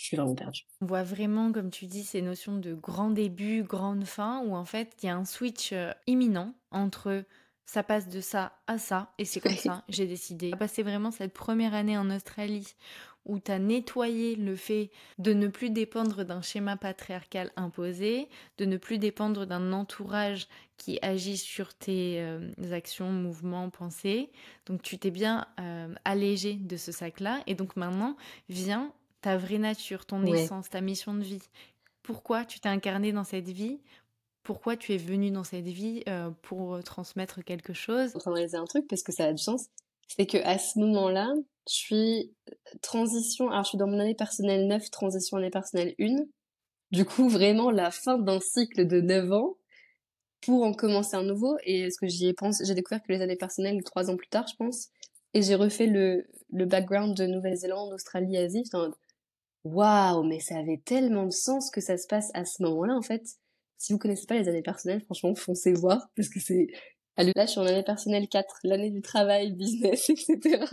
je 0.00 0.06
suis 0.06 0.16
vraiment 0.16 0.34
perdue. 0.34 0.62
On 0.80 0.86
voit 0.86 1.02
vraiment, 1.02 1.52
comme 1.52 1.70
tu 1.70 1.84
dis, 1.84 2.04
ces 2.04 2.22
notions 2.22 2.56
de 2.56 2.72
grand 2.72 3.10
début, 3.10 3.62
grande 3.62 4.04
fin, 4.04 4.42
où 4.46 4.54
en 4.54 4.64
fait, 4.64 4.96
il 5.02 5.06
y 5.06 5.08
a 5.10 5.16
un 5.16 5.26
switch 5.26 5.74
euh, 5.74 5.92
imminent 6.06 6.54
entre 6.70 7.22
ça 7.66 7.82
passe 7.82 8.08
de 8.08 8.20
ça 8.20 8.52
à 8.66 8.78
ça, 8.78 9.12
et 9.18 9.24
c'est 9.24 9.40
comme 9.40 9.52
ça, 9.52 9.84
j'ai 9.88 10.06
décidé. 10.06 10.50
Passer 10.58 10.82
vraiment 10.82 11.10
cette 11.10 11.32
première 11.32 11.74
année 11.74 11.96
en 11.96 12.10
Australie 12.10 12.74
où 13.26 13.38
tu 13.38 13.50
as 13.50 13.58
nettoyé 13.58 14.34
le 14.34 14.56
fait 14.56 14.90
de 15.18 15.32
ne 15.32 15.48
plus 15.48 15.70
dépendre 15.70 16.24
d'un 16.24 16.40
schéma 16.40 16.76
patriarcal 16.76 17.50
imposé, 17.56 18.28
de 18.58 18.64
ne 18.64 18.76
plus 18.76 18.98
dépendre 18.98 19.46
d'un 19.46 19.72
entourage 19.72 20.48
qui 20.76 20.98
agit 21.02 21.36
sur 21.36 21.74
tes 21.74 22.20
euh, 22.20 22.50
actions, 22.72 23.12
mouvements, 23.12 23.68
pensées. 23.68 24.30
Donc 24.66 24.82
tu 24.82 24.98
t'es 24.98 25.10
bien 25.10 25.46
euh, 25.60 25.94
allégé 26.04 26.54
de 26.54 26.76
ce 26.76 26.92
sac-là. 26.92 27.42
Et 27.46 27.54
donc 27.54 27.76
maintenant, 27.76 28.16
viens 28.48 28.92
ta 29.20 29.36
vraie 29.36 29.58
nature, 29.58 30.06
ton 30.06 30.24
essence, 30.24 30.70
ta 30.70 30.80
mission 30.80 31.12
de 31.12 31.22
vie. 31.22 31.42
Pourquoi 32.02 32.46
tu 32.46 32.60
t'es 32.60 32.70
incarné 32.70 33.12
dans 33.12 33.24
cette 33.24 33.48
vie? 33.48 33.78
Pourquoi 34.42 34.76
tu 34.76 34.94
es 34.94 34.96
venu 34.96 35.30
dans 35.30 35.44
cette 35.44 35.66
vie 35.66 36.02
euh, 36.08 36.30
pour 36.42 36.82
transmettre 36.82 37.44
quelque 37.44 37.72
chose 37.72 38.16
en 38.16 38.18
train 38.18 38.30
de 38.30 38.36
réaliser 38.36 38.56
un 38.56 38.64
truc 38.64 38.86
parce 38.88 39.02
que 39.02 39.12
ça 39.12 39.26
a 39.26 39.32
du 39.32 39.42
sens. 39.42 39.66
C'est 40.08 40.26
que 40.26 40.38
à 40.38 40.58
ce 40.58 40.78
moment-là, 40.78 41.32
je 41.68 41.74
suis 41.74 42.34
euh, 42.48 42.54
transition. 42.82 43.50
Alors, 43.50 43.64
je 43.64 43.70
suis 43.70 43.78
dans 43.78 43.86
mon 43.86 43.98
année 44.00 44.14
personnelle 44.14 44.66
9, 44.66 44.90
transition 44.90 45.36
année 45.36 45.50
personnelle 45.50 45.94
1. 46.00 46.24
Du 46.90 47.04
coup, 47.04 47.28
vraiment 47.28 47.70
la 47.70 47.90
fin 47.90 48.18
d'un 48.18 48.40
cycle 48.40 48.86
de 48.86 49.00
9 49.00 49.32
ans 49.32 49.56
pour 50.40 50.64
en 50.64 50.72
commencer 50.72 51.16
un 51.16 51.22
nouveau. 51.22 51.56
Et 51.64 51.90
ce 51.90 51.98
que 52.00 52.08
j'y 52.08 52.26
ai 52.28 52.32
pensé, 52.32 52.64
j'ai 52.64 52.74
découvert 52.74 53.02
que 53.02 53.12
les 53.12 53.20
années 53.20 53.36
personnelles, 53.36 53.82
trois 53.84 54.10
ans 54.10 54.16
plus 54.16 54.28
tard, 54.28 54.46
je 54.48 54.56
pense. 54.56 54.88
Et 55.34 55.42
j'ai 55.42 55.54
refait 55.54 55.86
le 55.86 56.64
background 56.64 57.16
de 57.16 57.26
Nouvelle-Zélande, 57.26 57.92
Australie, 57.92 58.36
Asie 58.36 58.64
waouh, 59.64 60.22
mais 60.22 60.40
ça 60.40 60.58
avait 60.58 60.80
tellement 60.84 61.26
de 61.26 61.32
sens 61.32 61.70
que 61.70 61.80
ça 61.80 61.96
se 61.96 62.06
passe 62.06 62.30
à 62.34 62.44
ce 62.44 62.62
moment-là, 62.62 62.94
en 62.94 63.02
fait. 63.02 63.22
Si 63.80 63.94
vous 63.94 63.98
connaissez 63.98 64.26
pas 64.26 64.34
les 64.34 64.46
années 64.46 64.60
personnelles, 64.60 65.00
franchement, 65.00 65.34
foncez 65.34 65.72
voir, 65.72 66.10
parce 66.14 66.28
que 66.28 66.38
c'est 66.38 66.66
Là, 67.16 67.44
je 67.44 67.50
suis 67.50 67.60
en 67.60 67.66
année 67.66 67.82
personnelle 67.82 68.28
4, 68.28 68.60
l'année 68.64 68.90
du 68.90 69.02
travail, 69.02 69.52
business, 69.52 70.08
etc. 70.10 70.64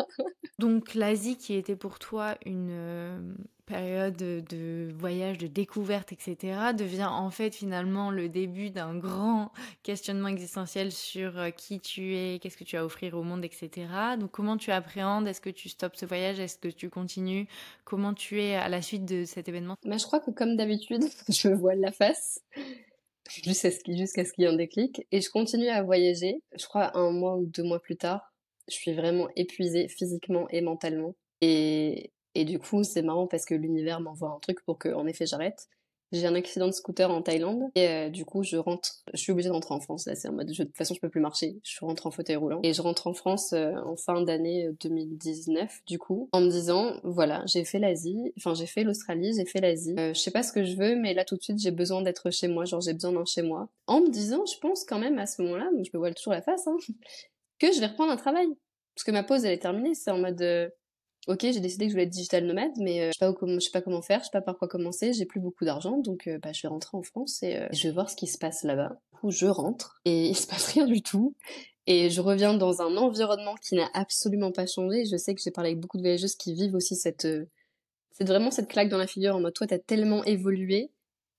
Donc 0.59 0.93
l'Asie 0.93 1.37
qui 1.37 1.53
était 1.53 1.75
pour 1.75 1.99
toi 1.99 2.37
une 2.45 2.69
euh, 2.71 3.19
période 3.65 4.15
de 4.15 4.89
voyage, 4.97 5.37
de 5.37 5.47
découverte, 5.47 6.13
etc., 6.13 6.57
devient 6.77 7.09
en 7.09 7.29
fait 7.31 7.53
finalement 7.53 8.11
le 8.11 8.29
début 8.29 8.69
d'un 8.69 8.95
grand 8.95 9.51
questionnement 9.83 10.29
existentiel 10.29 10.91
sur 10.91 11.37
euh, 11.37 11.49
qui 11.49 11.79
tu 11.79 12.15
es, 12.15 12.39
qu'est-ce 12.39 12.57
que 12.57 12.63
tu 12.63 12.77
as 12.77 12.81
à 12.81 12.85
offrir 12.85 13.15
au 13.17 13.23
monde, 13.23 13.43
etc. 13.43 13.87
Donc 14.17 14.31
comment 14.31 14.57
tu 14.57 14.71
appréhendes? 14.71 15.27
Est-ce 15.27 15.41
que 15.41 15.49
tu 15.49 15.69
stoppes 15.69 15.95
ce 15.95 16.05
voyage? 16.05 16.39
Est-ce 16.39 16.57
que 16.57 16.69
tu 16.69 16.89
continues? 16.89 17.47
Comment 17.83 18.13
tu 18.13 18.41
es 18.41 18.55
à 18.55 18.69
la 18.69 18.81
suite 18.81 19.05
de 19.05 19.25
cet 19.25 19.49
événement? 19.49 19.75
Mais 19.85 19.99
Je 19.99 20.05
crois 20.05 20.21
que 20.21 20.31
comme 20.31 20.55
d'habitude, 20.55 21.03
je 21.29 21.49
vois 21.49 21.75
la 21.75 21.91
face 21.91 22.39
jusqu'à 23.29 23.71
ce 23.71 23.79
qu'il 23.79 23.95
y 23.95 24.43
ait 24.43 24.47
un 24.47 24.55
déclic. 24.55 25.05
Et 25.11 25.21
je 25.21 25.29
continue 25.29 25.69
à 25.69 25.83
voyager. 25.83 26.41
Je 26.57 26.65
crois 26.65 26.97
un 26.97 27.11
mois 27.11 27.35
ou 27.35 27.45
deux 27.45 27.63
mois 27.63 27.79
plus 27.79 27.97
tard, 27.97 28.33
je 28.67 28.75
suis 28.75 28.93
vraiment 28.93 29.27
épuisée 29.35 29.87
physiquement 29.87 30.47
et 30.49 30.61
mentalement. 30.61 31.15
Et, 31.41 32.11
et 32.35 32.45
du 32.45 32.59
coup, 32.59 32.83
c'est 32.83 33.01
marrant 33.01 33.27
parce 33.27 33.45
que 33.45 33.55
l'univers 33.55 34.01
m'envoie 34.01 34.29
un 34.29 34.39
truc 34.39 34.63
pour 34.65 34.77
que, 34.77 34.89
en 34.89 35.07
effet, 35.07 35.25
j'arrête. 35.25 35.67
J'ai 36.11 36.25
un 36.25 36.35
accident 36.35 36.67
de 36.67 36.71
scooter 36.71 37.09
en 37.11 37.21
Thaïlande 37.21 37.63
et 37.75 37.87
euh, 37.87 38.09
du 38.09 38.23
coup 38.23 38.43
je 38.43 38.55
rentre, 38.57 39.03
je 39.13 39.19
suis 39.19 39.31
obligée 39.31 39.49
de 39.49 39.53
rentrer 39.53 39.73
en 39.73 39.79
France. 39.79 40.05
Là, 40.05 40.15
c'est 40.15 40.29
en 40.29 40.33
mode, 40.33 40.47
de 40.47 40.53
toute 40.53 40.75
façon 40.75 40.93
je 40.93 41.01
peux 41.01 41.09
plus 41.09 41.19
marcher. 41.19 41.59
Je 41.63 41.79
rentre 41.81 42.07
en 42.07 42.11
fauteuil 42.11 42.37
roulant 42.37 42.61
et 42.63 42.73
je 42.73 42.81
rentre 42.81 43.07
en 43.07 43.13
France 43.13 43.53
euh, 43.53 43.73
en 43.85 43.97
fin 43.97 44.21
d'année 44.21 44.69
2019 44.81 45.63
euh, 45.63 45.67
du 45.85 45.99
coup, 45.99 46.29
en 46.31 46.41
me 46.41 46.49
disant 46.49 46.93
voilà 47.03 47.43
j'ai 47.45 47.65
fait 47.65 47.79
l'Asie, 47.79 48.33
enfin 48.37 48.53
j'ai 48.53 48.67
fait 48.67 48.83
l'Australie, 48.83 49.33
j'ai 49.35 49.45
fait 49.45 49.59
l'Asie. 49.59 49.95
je 49.97 50.13
sais 50.13 50.31
pas 50.31 50.43
ce 50.43 50.53
que 50.53 50.63
je 50.63 50.75
veux, 50.75 50.95
mais 50.95 51.13
là 51.13 51.25
tout 51.25 51.35
de 51.35 51.41
suite 51.41 51.59
j'ai 51.59 51.71
besoin 51.71 52.01
d'être 52.01 52.31
chez 52.31 52.47
moi, 52.47 52.65
genre 52.65 52.81
j'ai 52.81 52.93
besoin 52.93 53.11
d'un 53.11 53.25
chez 53.25 53.41
moi. 53.41 53.67
En 53.87 54.01
me 54.01 54.09
disant, 54.09 54.45
je 54.45 54.57
pense 54.59 54.85
quand 54.85 54.99
même 54.99 55.19
à 55.19 55.25
ce 55.25 55.41
moment-là, 55.41 55.69
je 55.83 55.89
me 55.93 55.99
vois 55.99 56.13
toujours 56.13 56.33
la 56.33 56.41
face, 56.41 56.67
hein, 56.67 56.77
que 57.59 57.71
je 57.73 57.79
vais 57.79 57.87
reprendre 57.87 58.11
un 58.11 58.17
travail 58.17 58.47
parce 58.95 59.03
que 59.03 59.11
ma 59.11 59.23
pause 59.23 59.45
elle 59.45 59.53
est 59.53 59.59
terminée. 59.59 59.93
C'est 59.93 60.09
en 60.09 60.17
mode 60.17 60.41
ok, 61.27 61.41
j'ai 61.41 61.59
décidé 61.59 61.85
que 61.85 61.89
je 61.89 61.93
voulais 61.93 62.03
être 62.03 62.09
digital 62.09 62.45
nomade, 62.45 62.71
mais 62.77 63.01
euh, 63.01 63.07
je 63.07 63.17
sais 63.17 63.25
pas 63.25 63.47
je 63.47 63.59
sais 63.59 63.71
pas 63.71 63.81
comment 63.81 64.01
faire, 64.01 64.19
je 64.19 64.25
sais 64.25 64.31
pas 64.31 64.41
par 64.41 64.57
quoi 64.57 64.67
commencer, 64.67 65.13
j'ai 65.13 65.25
plus 65.25 65.39
beaucoup 65.39 65.65
d'argent, 65.65 65.97
donc 65.97 66.27
euh, 66.27 66.39
bah, 66.39 66.53
je 66.53 66.61
vais 66.61 66.67
rentrer 66.69 66.97
en 66.97 67.03
France 67.03 67.43
et 67.43 67.57
euh, 67.57 67.67
je 67.71 67.87
vais 67.87 67.93
voir 67.93 68.09
ce 68.09 68.15
qui 68.15 68.27
se 68.27 68.37
passe 68.37 68.63
là-bas. 68.63 68.99
Où 69.23 69.31
je 69.31 69.47
rentre 69.47 69.99
et 70.05 70.27
il 70.27 70.35
se 70.35 70.47
passe 70.47 70.67
rien 70.73 70.85
du 70.85 71.01
tout. 71.01 71.35
Et 71.85 72.09
je 72.09 72.21
reviens 72.21 72.53
dans 72.53 72.81
un 72.81 72.97
environnement 72.97 73.55
qui 73.55 73.75
n'a 73.75 73.89
absolument 73.93 74.51
pas 74.51 74.65
changé. 74.65 75.05
Je 75.05 75.15
sais 75.15 75.33
que 75.33 75.41
j'ai 75.41 75.51
parlé 75.51 75.69
avec 75.71 75.79
beaucoup 75.79 75.97
de 75.97 76.01
voyageuses 76.01 76.35
qui 76.35 76.53
vivent 76.53 76.75
aussi 76.75 76.95
cette, 76.95 77.27
c'est 78.11 78.25
vraiment 78.25 78.51
cette 78.51 78.67
claque 78.67 78.89
dans 78.89 78.97
la 78.97 79.07
figure 79.07 79.35
en 79.35 79.39
mode 79.39 79.53
toi 79.53 79.67
t'as 79.67 79.79
tellement 79.79 80.23
évolué 80.25 80.91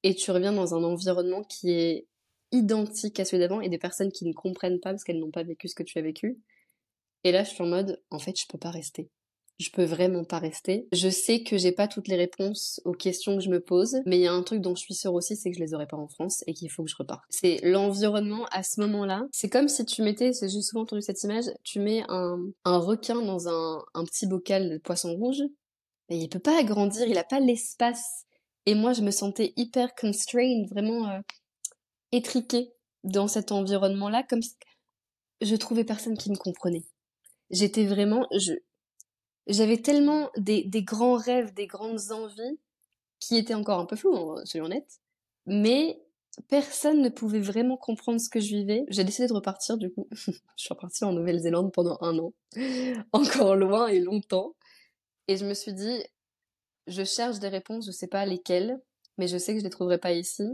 et 0.05 0.14
tu 0.14 0.31
reviens 0.31 0.53
dans 0.53 0.74
un 0.74 0.85
environnement 0.85 1.42
qui 1.42 1.70
est 1.70 2.07
identique 2.53 3.20
à 3.20 3.24
celui 3.24 3.40
d'avant 3.40 3.61
et 3.61 3.68
des 3.68 3.79
personnes 3.79 4.12
qui 4.12 4.24
ne 4.24 4.33
comprennent 4.33 4.81
pas 4.81 4.90
parce 4.90 5.05
qu'elles 5.05 5.18
n'ont 5.18 5.31
pas 5.31 5.42
vécu 5.42 5.68
ce 5.68 5.74
que 5.74 5.83
tu 5.83 5.98
as 5.98 6.03
vécu. 6.03 6.38
Et 7.24 7.33
là, 7.33 7.44
je 7.44 7.51
suis 7.51 7.62
en 7.62 7.66
mode, 7.66 8.01
en 8.11 8.18
fait, 8.18 8.38
je 8.38 8.46
peux 8.48 8.59
pas 8.59 8.70
rester 8.70 9.11
je 9.58 9.70
peux 9.70 9.84
vraiment 9.84 10.24
pas 10.24 10.38
rester. 10.38 10.86
Je 10.92 11.08
sais 11.08 11.42
que 11.42 11.58
j'ai 11.58 11.72
pas 11.72 11.88
toutes 11.88 12.06
les 12.08 12.16
réponses 12.16 12.80
aux 12.84 12.92
questions 12.92 13.36
que 13.36 13.42
je 13.42 13.50
me 13.50 13.60
pose, 13.60 13.96
mais 14.06 14.18
il 14.18 14.22
y 14.22 14.26
a 14.26 14.32
un 14.32 14.42
truc 14.42 14.60
dont 14.60 14.74
je 14.74 14.82
suis 14.82 14.94
sûre 14.94 15.14
aussi, 15.14 15.36
c'est 15.36 15.50
que 15.50 15.56
je 15.56 15.62
les 15.62 15.74
aurai 15.74 15.86
pas 15.86 15.96
en 15.96 16.08
France 16.08 16.44
et 16.46 16.54
qu'il 16.54 16.70
faut 16.70 16.84
que 16.84 16.90
je 16.90 16.96
reparte. 16.96 17.24
C'est 17.28 17.58
l'environnement 17.62 18.46
à 18.52 18.62
ce 18.62 18.80
moment-là. 18.80 19.26
C'est 19.32 19.48
comme 19.48 19.68
si 19.68 19.84
tu 19.84 20.02
mettais, 20.02 20.32
j'ai 20.32 20.62
souvent 20.62 20.82
entendu 20.82 21.02
cette 21.02 21.22
image, 21.24 21.46
tu 21.64 21.80
mets 21.80 22.04
un, 22.08 22.38
un 22.64 22.78
requin 22.78 23.20
dans 23.20 23.48
un, 23.48 23.84
un 23.94 24.04
petit 24.04 24.26
bocal 24.26 24.70
de 24.70 24.78
poisson 24.78 25.14
rouge, 25.14 25.42
et 26.08 26.16
il 26.16 26.28
peut 26.28 26.38
pas 26.38 26.58
agrandir, 26.58 27.06
il 27.06 27.18
a 27.18 27.24
pas 27.24 27.40
l'espace. 27.40 28.24
Et 28.66 28.74
moi, 28.74 28.92
je 28.92 29.02
me 29.02 29.10
sentais 29.10 29.52
hyper 29.56 29.94
constrained, 29.94 30.68
vraiment 30.70 31.08
euh, 31.08 31.20
étriquée 32.12 32.72
dans 33.04 33.28
cet 33.28 33.52
environnement-là, 33.52 34.22
comme 34.22 34.42
si 34.42 34.54
je 35.40 35.56
trouvais 35.56 35.84
personne 35.84 36.16
qui 36.16 36.30
me 36.30 36.36
comprenait. 36.36 36.84
J'étais 37.50 37.86
vraiment, 37.86 38.26
je, 38.36 38.52
j'avais 39.48 39.78
tellement 39.78 40.30
des, 40.37 40.64
grands 40.82 41.16
rêves, 41.16 41.54
des 41.54 41.66
grandes 41.66 42.12
envies, 42.12 42.58
qui 43.18 43.37
étaient 43.37 43.54
encore 43.54 43.80
un 43.80 43.87
peu 43.87 43.96
floues, 43.96 44.16
hein, 44.16 44.44
soyons 44.44 44.66
honnêtes, 44.66 45.00
mais 45.46 46.00
personne 46.48 47.02
ne 47.02 47.08
pouvait 47.08 47.40
vraiment 47.40 47.76
comprendre 47.76 48.20
ce 48.20 48.28
que 48.28 48.38
je 48.38 48.54
vivais. 48.54 48.84
J'ai 48.88 49.02
décidé 49.02 49.26
de 49.26 49.32
repartir, 49.32 49.76
du 49.76 49.90
coup. 49.90 50.06
je 50.12 50.32
suis 50.56 50.68
repartie 50.72 51.04
en 51.04 51.12
Nouvelle-Zélande 51.12 51.72
pendant 51.72 51.98
un 52.00 52.16
an, 52.18 52.32
encore 53.12 53.56
loin 53.56 53.88
et 53.88 53.98
longtemps. 53.98 54.54
Et 55.26 55.37
je 55.37 55.44
me 55.44 55.54
suis 55.54 55.72
dit, 55.72 56.04
je 56.87 57.04
cherche 57.04 57.38
des 57.38 57.48
réponses, 57.48 57.87
je 57.87 57.90
sais 57.90 58.06
pas 58.06 58.24
lesquelles, 58.24 58.80
mais 59.16 59.26
je 59.26 59.38
sais 59.38 59.54
que 59.54 59.58
je 59.58 59.64
les 59.64 59.70
trouverai 59.70 59.98
pas 59.98 60.12
ici. 60.12 60.44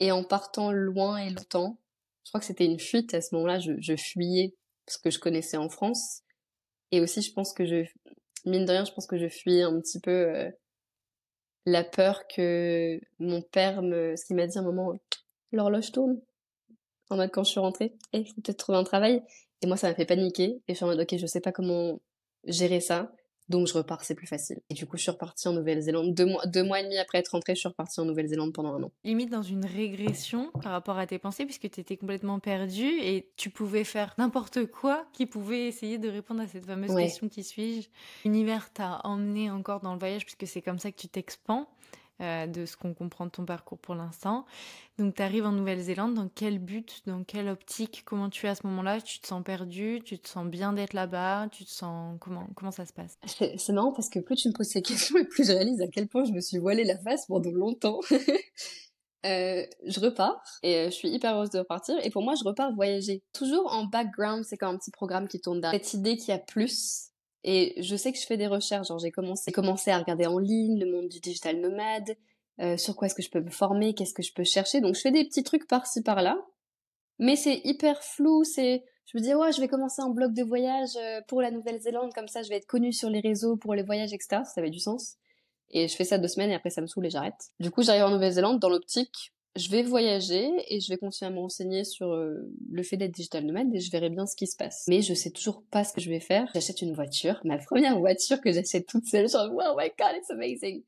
Et 0.00 0.12
en 0.12 0.24
partant 0.24 0.72
loin 0.72 1.16
et 1.18 1.30
longtemps, 1.30 1.78
je 2.24 2.30
crois 2.30 2.40
que 2.40 2.46
c'était 2.46 2.66
une 2.66 2.80
fuite 2.80 3.14
à 3.14 3.20
ce 3.20 3.34
moment-là, 3.34 3.60
je 3.60 3.96
fuyais 3.96 4.54
ce 4.88 4.98
que 4.98 5.10
je 5.10 5.18
connaissais 5.18 5.56
en 5.56 5.68
France. 5.68 6.22
Et 6.92 7.00
aussi, 7.00 7.22
je 7.22 7.32
pense 7.32 7.52
que 7.52 7.64
je, 7.64 7.84
mine 8.44 8.64
de 8.64 8.70
rien, 8.70 8.84
je 8.84 8.92
pense 8.92 9.06
que 9.06 9.18
je 9.18 9.28
fuis 9.28 9.62
un 9.62 9.80
petit 9.80 9.98
peu 9.98 10.10
euh, 10.10 10.50
la 11.66 11.84
peur 11.84 12.26
que 12.28 13.00
mon 13.18 13.42
père 13.42 13.82
me, 13.82 14.14
ce 14.16 14.24
qu'il 14.24 14.36
m'a 14.36 14.46
dit 14.46 14.58
à 14.58 14.60
un 14.60 14.64
moment, 14.64 14.94
l'horloge 15.52 15.90
tourne. 15.92 16.20
en 17.10 17.16
mode 17.16 17.30
quand 17.30 17.44
je 17.44 17.50
suis 17.50 17.60
rentrée, 17.60 17.94
eh, 18.12 18.24
faut 18.24 18.40
peut-être 18.42 18.58
trouver 18.58 18.78
un 18.78 18.84
travail. 18.84 19.22
Et 19.62 19.66
moi, 19.66 19.76
ça 19.76 19.88
m'a 19.88 19.94
fait 19.94 20.06
paniquer. 20.06 20.62
Et 20.68 20.72
je 20.72 20.74
suis 20.74 20.84
en 20.84 20.88
mode, 20.88 21.00
ok, 21.00 21.16
je 21.16 21.26
sais 21.26 21.40
pas 21.40 21.52
comment 21.52 22.00
gérer 22.44 22.80
ça. 22.80 23.12
Donc 23.52 23.66
je 23.66 23.74
repars, 23.74 24.02
c'est 24.02 24.14
plus 24.14 24.26
facile. 24.26 24.60
Et 24.70 24.74
du 24.74 24.86
coup, 24.86 24.96
je 24.96 25.02
suis 25.02 25.10
repartie 25.10 25.46
en 25.46 25.52
Nouvelle-Zélande. 25.52 26.14
Deux 26.14 26.24
mois, 26.24 26.46
deux 26.46 26.64
mois 26.64 26.80
et 26.80 26.84
demi 26.84 26.96
après 26.96 27.18
être 27.18 27.28
rentrée, 27.28 27.54
je 27.54 27.60
suis 27.60 27.68
repartie 27.68 28.00
en 28.00 28.06
Nouvelle-Zélande 28.06 28.54
pendant 28.54 28.74
un 28.74 28.82
an. 28.82 28.90
Limite 29.04 29.30
dans 29.30 29.42
une 29.42 29.66
régression 29.66 30.50
par 30.62 30.72
rapport 30.72 30.96
à 30.96 31.06
tes 31.06 31.18
pensées, 31.18 31.44
puisque 31.44 31.70
tu 31.70 31.80
étais 31.80 31.98
complètement 31.98 32.38
perdue 32.38 32.98
et 33.02 33.30
tu 33.36 33.50
pouvais 33.50 33.84
faire 33.84 34.14
n'importe 34.16 34.64
quoi 34.66 35.04
qui 35.12 35.26
pouvait 35.26 35.68
essayer 35.68 35.98
de 35.98 36.08
répondre 36.08 36.40
à 36.40 36.46
cette 36.46 36.64
fameuse 36.64 36.94
question 36.96 37.28
qui 37.28 37.44
suis-je? 37.44 37.88
L'univers 38.24 38.72
t'a 38.72 39.02
emmené 39.04 39.50
encore 39.50 39.80
dans 39.80 39.92
le 39.92 39.98
voyage, 39.98 40.24
puisque 40.24 40.46
c'est 40.46 40.62
comme 40.62 40.78
ça 40.78 40.90
que 40.90 40.96
tu 40.96 41.08
t'expands. 41.08 41.68
Euh, 42.20 42.46
de 42.46 42.66
ce 42.66 42.76
qu'on 42.76 42.94
comprend 42.94 43.26
de 43.26 43.30
ton 43.30 43.44
parcours 43.44 43.78
pour 43.78 43.96
l'instant. 43.96 44.44
Donc 44.96 45.16
tu 45.16 45.22
arrives 45.22 45.44
en 45.44 45.50
Nouvelle-Zélande, 45.50 46.14
dans 46.14 46.28
quel 46.32 46.60
but, 46.60 47.02
dans 47.06 47.24
quelle 47.24 47.48
optique, 47.48 48.02
comment 48.04 48.28
tu 48.28 48.46
es 48.46 48.48
à 48.48 48.54
ce 48.54 48.64
moment-là? 48.66 49.00
Tu 49.00 49.18
te 49.18 49.26
sens 49.26 49.42
perdu, 49.42 50.00
tu 50.04 50.18
te 50.20 50.28
sens 50.28 50.46
bien 50.46 50.72
d'être 50.72 50.92
là-bas, 50.92 51.48
tu 51.50 51.64
te 51.64 51.70
sens 51.70 52.16
comment 52.20 52.46
comment 52.54 52.70
ça 52.70 52.84
se 52.84 52.92
passe? 52.92 53.18
C'est 53.24 53.72
marrant 53.72 53.92
parce 53.92 54.08
que 54.08 54.20
plus 54.20 54.36
tu 54.36 54.48
me 54.48 54.52
poses 54.52 54.68
ces 54.68 54.82
questions 54.82 55.18
et 55.18 55.24
plus 55.24 55.46
je 55.46 55.52
réalise 55.52 55.80
à 55.80 55.88
quel 55.88 56.06
point 56.06 56.22
je 56.24 56.32
me 56.32 56.40
suis 56.40 56.58
voilé 56.58 56.84
la 56.84 56.98
face 56.98 57.26
pendant 57.26 57.50
longtemps. 57.50 58.00
Euh, 59.24 59.64
je 59.86 60.00
repars 60.00 60.42
et 60.64 60.78
euh, 60.78 60.84
je 60.86 60.96
suis 60.96 61.08
hyper 61.08 61.36
heureuse 61.36 61.50
de 61.50 61.60
repartir. 61.60 61.94
Et 62.02 62.10
pour 62.10 62.24
moi, 62.24 62.34
je 62.34 62.42
repars 62.42 62.74
voyager. 62.74 63.22
Toujours 63.32 63.72
en 63.72 63.84
background, 63.84 64.44
c'est 64.44 64.56
comme 64.56 64.74
un 64.74 64.78
petit 64.78 64.90
programme 64.90 65.28
qui 65.28 65.40
tourne 65.40 65.60
derrière. 65.60 65.80
Cette 65.80 65.94
idée 65.94 66.16
qu'il 66.16 66.30
y 66.30 66.32
a 66.32 66.40
plus, 66.40 67.11
et 67.44 67.80
je 67.82 67.96
sais 67.96 68.12
que 68.12 68.18
je 68.18 68.26
fais 68.26 68.36
des 68.36 68.46
recherches, 68.46 68.88
genre 68.88 68.98
j'ai 68.98 69.10
commencé, 69.10 69.90
à 69.90 69.98
regarder 69.98 70.26
en 70.26 70.38
ligne 70.38 70.78
le 70.78 70.90
monde 70.90 71.08
du 71.08 71.20
digital 71.20 71.60
nomade, 71.60 72.16
euh, 72.60 72.76
sur 72.76 72.94
quoi 72.94 73.06
est-ce 73.06 73.14
que 73.14 73.22
je 73.22 73.30
peux 73.30 73.40
me 73.40 73.50
former, 73.50 73.94
qu'est-ce 73.94 74.14
que 74.14 74.22
je 74.22 74.32
peux 74.32 74.44
chercher. 74.44 74.80
Donc 74.80 74.94
je 74.94 75.00
fais 75.00 75.10
des 75.10 75.24
petits 75.24 75.42
trucs 75.42 75.66
par-ci 75.66 76.02
par-là, 76.02 76.38
mais 77.18 77.34
c'est 77.34 77.60
hyper 77.64 78.02
flou. 78.02 78.44
C'est, 78.44 78.84
je 79.06 79.18
me 79.18 79.22
dis 79.22 79.34
ouais, 79.34 79.52
je 79.52 79.60
vais 79.60 79.68
commencer 79.68 80.02
un 80.02 80.10
blog 80.10 80.34
de 80.34 80.44
voyage 80.44 80.96
euh, 80.96 81.20
pour 81.26 81.42
la 81.42 81.50
Nouvelle-Zélande, 81.50 82.12
comme 82.14 82.28
ça 82.28 82.42
je 82.42 82.48
vais 82.48 82.56
être 82.56 82.66
connue 82.66 82.92
sur 82.92 83.10
les 83.10 83.20
réseaux 83.20 83.56
pour 83.56 83.74
les 83.74 83.82
voyages, 83.82 84.12
etc. 84.12 84.42
Ça 84.44 84.60
avait 84.60 84.70
du 84.70 84.80
sens. 84.80 85.16
Et 85.70 85.88
je 85.88 85.96
fais 85.96 86.04
ça 86.04 86.18
deux 86.18 86.28
semaines 86.28 86.50
et 86.50 86.54
après 86.54 86.70
ça 86.70 86.80
me 86.80 86.86
saoule 86.86 87.06
et 87.06 87.10
j'arrête. 87.10 87.50
Du 87.58 87.70
coup 87.70 87.82
j'arrive 87.82 88.04
en 88.04 88.10
Nouvelle-Zélande 88.10 88.60
dans 88.60 88.68
l'optique 88.68 89.32
je 89.56 89.68
vais 89.68 89.82
voyager 89.82 90.50
et 90.68 90.80
je 90.80 90.88
vais 90.88 90.96
continuer 90.96 91.30
à 91.30 91.34
me 91.34 91.40
renseigner 91.40 91.84
sur 91.84 92.12
euh, 92.12 92.50
le 92.70 92.82
fait 92.82 92.96
d'être 92.96 93.12
digital 93.12 93.44
nomade 93.44 93.74
et 93.74 93.80
je 93.80 93.90
verrai 93.90 94.08
bien 94.08 94.26
ce 94.26 94.34
qui 94.34 94.46
se 94.46 94.56
passe. 94.56 94.84
Mais 94.88 95.02
je 95.02 95.12
sais 95.12 95.30
toujours 95.30 95.62
pas 95.70 95.84
ce 95.84 95.92
que 95.92 96.00
je 96.00 96.08
vais 96.08 96.20
faire. 96.20 96.48
J'achète 96.54 96.80
une 96.80 96.94
voiture, 96.94 97.38
ma 97.44 97.58
première 97.58 97.98
voiture 97.98 98.40
que 98.40 98.50
j'achète 98.50 98.86
toute 98.86 99.06
seule. 99.06 99.28
Genre, 99.28 99.50
oh 99.52 99.76
my 99.76 99.90
god, 99.98 100.16
it's 100.16 100.30
amazing. 100.30 100.82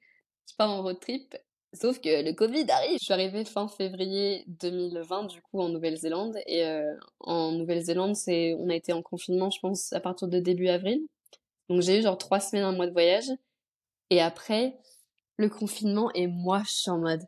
Je 0.48 0.56
pars 0.56 0.70
en 0.70 0.82
road 0.82 0.98
trip. 0.98 1.36
Sauf 1.74 2.00
que 2.00 2.24
le 2.24 2.32
Covid 2.32 2.70
arrive. 2.70 2.98
Je 3.00 3.04
suis 3.04 3.12
arrivée 3.12 3.44
fin 3.44 3.68
février 3.68 4.44
2020 4.46 5.24
du 5.24 5.42
coup 5.42 5.60
en 5.60 5.68
Nouvelle-Zélande 5.68 6.38
et 6.46 6.64
euh, 6.64 6.94
en 7.20 7.52
Nouvelle-Zélande 7.52 8.14
c'est 8.14 8.54
on 8.54 8.68
a 8.70 8.74
été 8.76 8.92
en 8.92 9.02
confinement 9.02 9.50
je 9.50 9.58
pense 9.60 9.92
à 9.92 10.00
partir 10.00 10.28
de 10.28 10.38
début 10.38 10.68
avril. 10.68 11.02
Donc 11.68 11.82
j'ai 11.82 11.98
eu 11.98 12.02
genre 12.02 12.16
trois 12.16 12.40
semaines 12.40 12.64
un 12.64 12.72
mois 12.72 12.86
de 12.86 12.92
voyage 12.92 13.28
et 14.10 14.20
après 14.22 14.78
le 15.36 15.48
confinement 15.48 16.10
et 16.14 16.28
moi 16.28 16.62
je 16.64 16.72
suis 16.72 16.90
en 16.90 16.98
mode 16.98 17.22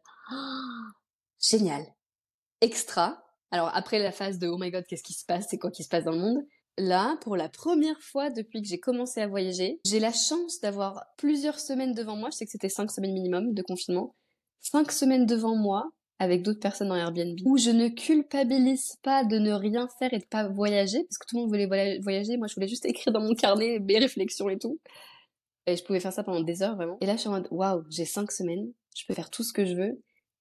génial, 1.48 1.84
extra. 2.60 3.22
Alors 3.50 3.70
après 3.74 3.98
la 3.98 4.12
phase 4.12 4.38
de 4.38 4.48
oh 4.48 4.58
my 4.58 4.70
god, 4.70 4.84
qu'est-ce 4.86 5.02
qui 5.02 5.12
se 5.12 5.24
passe, 5.24 5.46
c'est 5.50 5.58
quoi 5.58 5.70
qui 5.70 5.84
se 5.84 5.88
passe 5.88 6.04
dans 6.04 6.12
le 6.12 6.18
monde? 6.18 6.46
Là, 6.78 7.16
pour 7.22 7.36
la 7.36 7.48
première 7.48 8.00
fois 8.00 8.28
depuis 8.28 8.60
que 8.60 8.68
j'ai 8.68 8.78
commencé 8.78 9.20
à 9.20 9.28
voyager, 9.28 9.80
j'ai 9.86 9.98
la 10.00 10.12
chance 10.12 10.60
d'avoir 10.60 11.06
plusieurs 11.16 11.58
semaines 11.58 11.94
devant 11.94 12.16
moi. 12.16 12.28
Je 12.30 12.36
sais 12.36 12.44
que 12.44 12.50
c'était 12.50 12.68
cinq 12.68 12.90
semaines 12.90 13.14
minimum 13.14 13.54
de 13.54 13.62
confinement. 13.62 14.14
Cinq 14.60 14.92
semaines 14.92 15.24
devant 15.24 15.56
moi 15.56 15.90
avec 16.18 16.42
d'autres 16.42 16.60
personnes 16.60 16.90
en 16.92 16.96
Airbnb 16.96 17.38
où 17.44 17.56
je 17.56 17.70
ne 17.70 17.88
culpabilise 17.88 18.96
pas 19.02 19.24
de 19.24 19.38
ne 19.38 19.52
rien 19.52 19.88
faire 19.98 20.12
et 20.12 20.18
de 20.18 20.24
pas 20.24 20.48
voyager 20.48 21.04
parce 21.04 21.18
que 21.18 21.26
tout 21.26 21.36
le 21.36 21.42
monde 21.42 21.48
voulait 21.48 21.98
voyager. 22.00 22.36
Moi, 22.36 22.46
je 22.46 22.54
voulais 22.54 22.68
juste 22.68 22.84
écrire 22.86 23.12
dans 23.12 23.20
mon 23.20 23.34
carnet 23.34 23.78
mes 23.78 23.98
réflexions 23.98 24.48
et 24.50 24.58
tout. 24.58 24.78
Et 25.66 25.76
je 25.76 25.84
pouvais 25.84 26.00
faire 26.00 26.12
ça 26.12 26.24
pendant 26.24 26.42
des 26.42 26.62
heures 26.62 26.76
vraiment. 26.76 26.98
Et 27.00 27.06
là, 27.06 27.14
je 27.14 27.20
suis 27.20 27.28
en 27.28 27.32
mode 27.32 27.48
waouh, 27.50 27.84
j'ai 27.90 28.04
cinq 28.04 28.30
semaines, 28.30 28.72
je 28.94 29.04
peux 29.08 29.14
faire 29.14 29.30
tout 29.30 29.42
ce 29.42 29.52
que 29.52 29.64
je 29.64 29.74
veux 29.74 30.00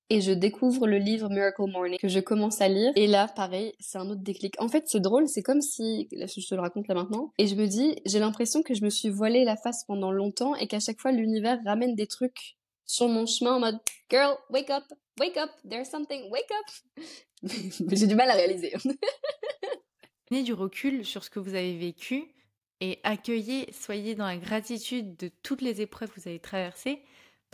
et 0.09 0.21
je 0.21 0.31
découvre 0.31 0.87
le 0.87 0.97
livre 0.97 1.29
Miracle 1.29 1.63
Morning 1.67 1.97
que 1.97 2.07
je 2.07 2.19
commence 2.19 2.61
à 2.61 2.67
lire. 2.67 2.91
Et 2.95 3.07
là 3.07 3.27
pareil 3.27 3.73
c'est 3.79 3.97
un 3.97 4.09
autre 4.09 4.21
déclic. 4.21 4.55
En 4.59 4.67
fait 4.67 4.83
c'est 4.87 4.99
drôle 4.99 5.27
c'est 5.27 5.41
comme 5.41 5.61
si 5.61 6.07
là, 6.11 6.27
je 6.27 6.45
te 6.45 6.55
le 6.55 6.61
raconte 6.61 6.87
là 6.87 6.95
maintenant 6.95 7.33
et 7.37 7.47
je 7.47 7.55
me 7.55 7.67
dis 7.67 7.95
j'ai 8.05 8.19
l'impression 8.19 8.61
que 8.61 8.73
je 8.73 8.83
me 8.83 8.89
suis 8.89 9.09
voilé 9.09 9.43
la 9.43 9.55
face 9.55 9.83
pendant 9.85 10.11
longtemps 10.11 10.55
et 10.55 10.67
qu'à 10.67 10.79
chaque 10.79 10.99
fois 10.99 11.11
l'univers 11.11 11.59
ramène 11.65 11.95
des 11.95 12.07
trucs 12.07 12.57
sur 12.85 13.07
mon 13.07 13.25
chemin 13.25 13.55
en 13.55 13.59
mode 13.59 13.79
girl 14.09 14.35
wake 14.51 14.69
up 14.69 14.83
wake 15.19 15.37
up 15.37 15.49
there's 15.67 15.89
something 15.89 16.29
wake 16.31 16.51
up. 16.51 17.01
J'ai 17.91 18.07
du 18.07 18.15
mal 18.15 18.29
à 18.29 18.33
réaliser. 18.33 18.73
Prenez 20.25 20.43
du 20.43 20.53
recul 20.53 21.05
sur 21.05 21.23
ce 21.23 21.29
que 21.29 21.39
vous 21.39 21.53
avez 21.53 21.77
vécu 21.77 22.33
et 22.81 22.99
accueillez 23.03 23.71
soyez 23.71 24.15
dans 24.15 24.25
la 24.25 24.37
gratitude 24.37 25.15
de 25.17 25.31
toutes 25.43 25.61
les 25.61 25.81
épreuves 25.81 26.11
que 26.11 26.19
vous 26.19 26.27
avez 26.27 26.39
traversées 26.39 27.01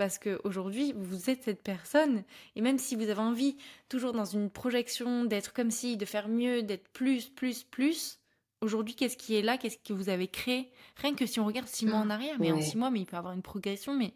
parce 0.01 0.17
qu'aujourd'hui, 0.17 0.95
vous 0.97 1.29
êtes 1.29 1.43
cette 1.43 1.61
personne, 1.61 2.23
et 2.55 2.61
même 2.61 2.79
si 2.79 2.95
vous 2.95 3.03
avez 3.03 3.21
envie, 3.21 3.55
toujours 3.87 4.13
dans 4.13 4.25
une 4.25 4.49
projection, 4.49 5.25
d'être 5.25 5.53
comme 5.53 5.69
si, 5.69 5.95
de 5.95 6.05
faire 6.05 6.27
mieux, 6.27 6.63
d'être 6.63 6.87
plus, 6.87 7.29
plus, 7.29 7.61
plus, 7.61 8.17
aujourd'hui, 8.61 8.95
qu'est-ce 8.95 9.15
qui 9.15 9.35
est 9.35 9.43
là, 9.43 9.59
qu'est-ce 9.59 9.77
que 9.77 9.93
vous 9.93 10.09
avez 10.09 10.27
créé? 10.27 10.71
Rien 10.95 11.13
que 11.13 11.27
si 11.27 11.39
on 11.39 11.45
regarde 11.45 11.67
six 11.67 11.85
mois 11.85 11.99
en 11.99 12.09
arrière, 12.09 12.37
mais 12.39 12.51
en 12.51 12.59
six 12.59 12.77
mois, 12.77 12.89
mais 12.89 13.01
il 13.01 13.05
peut 13.05 13.15
y 13.15 13.19
avoir 13.19 13.35
une 13.35 13.43
progression, 13.43 13.95
mais 13.95 14.11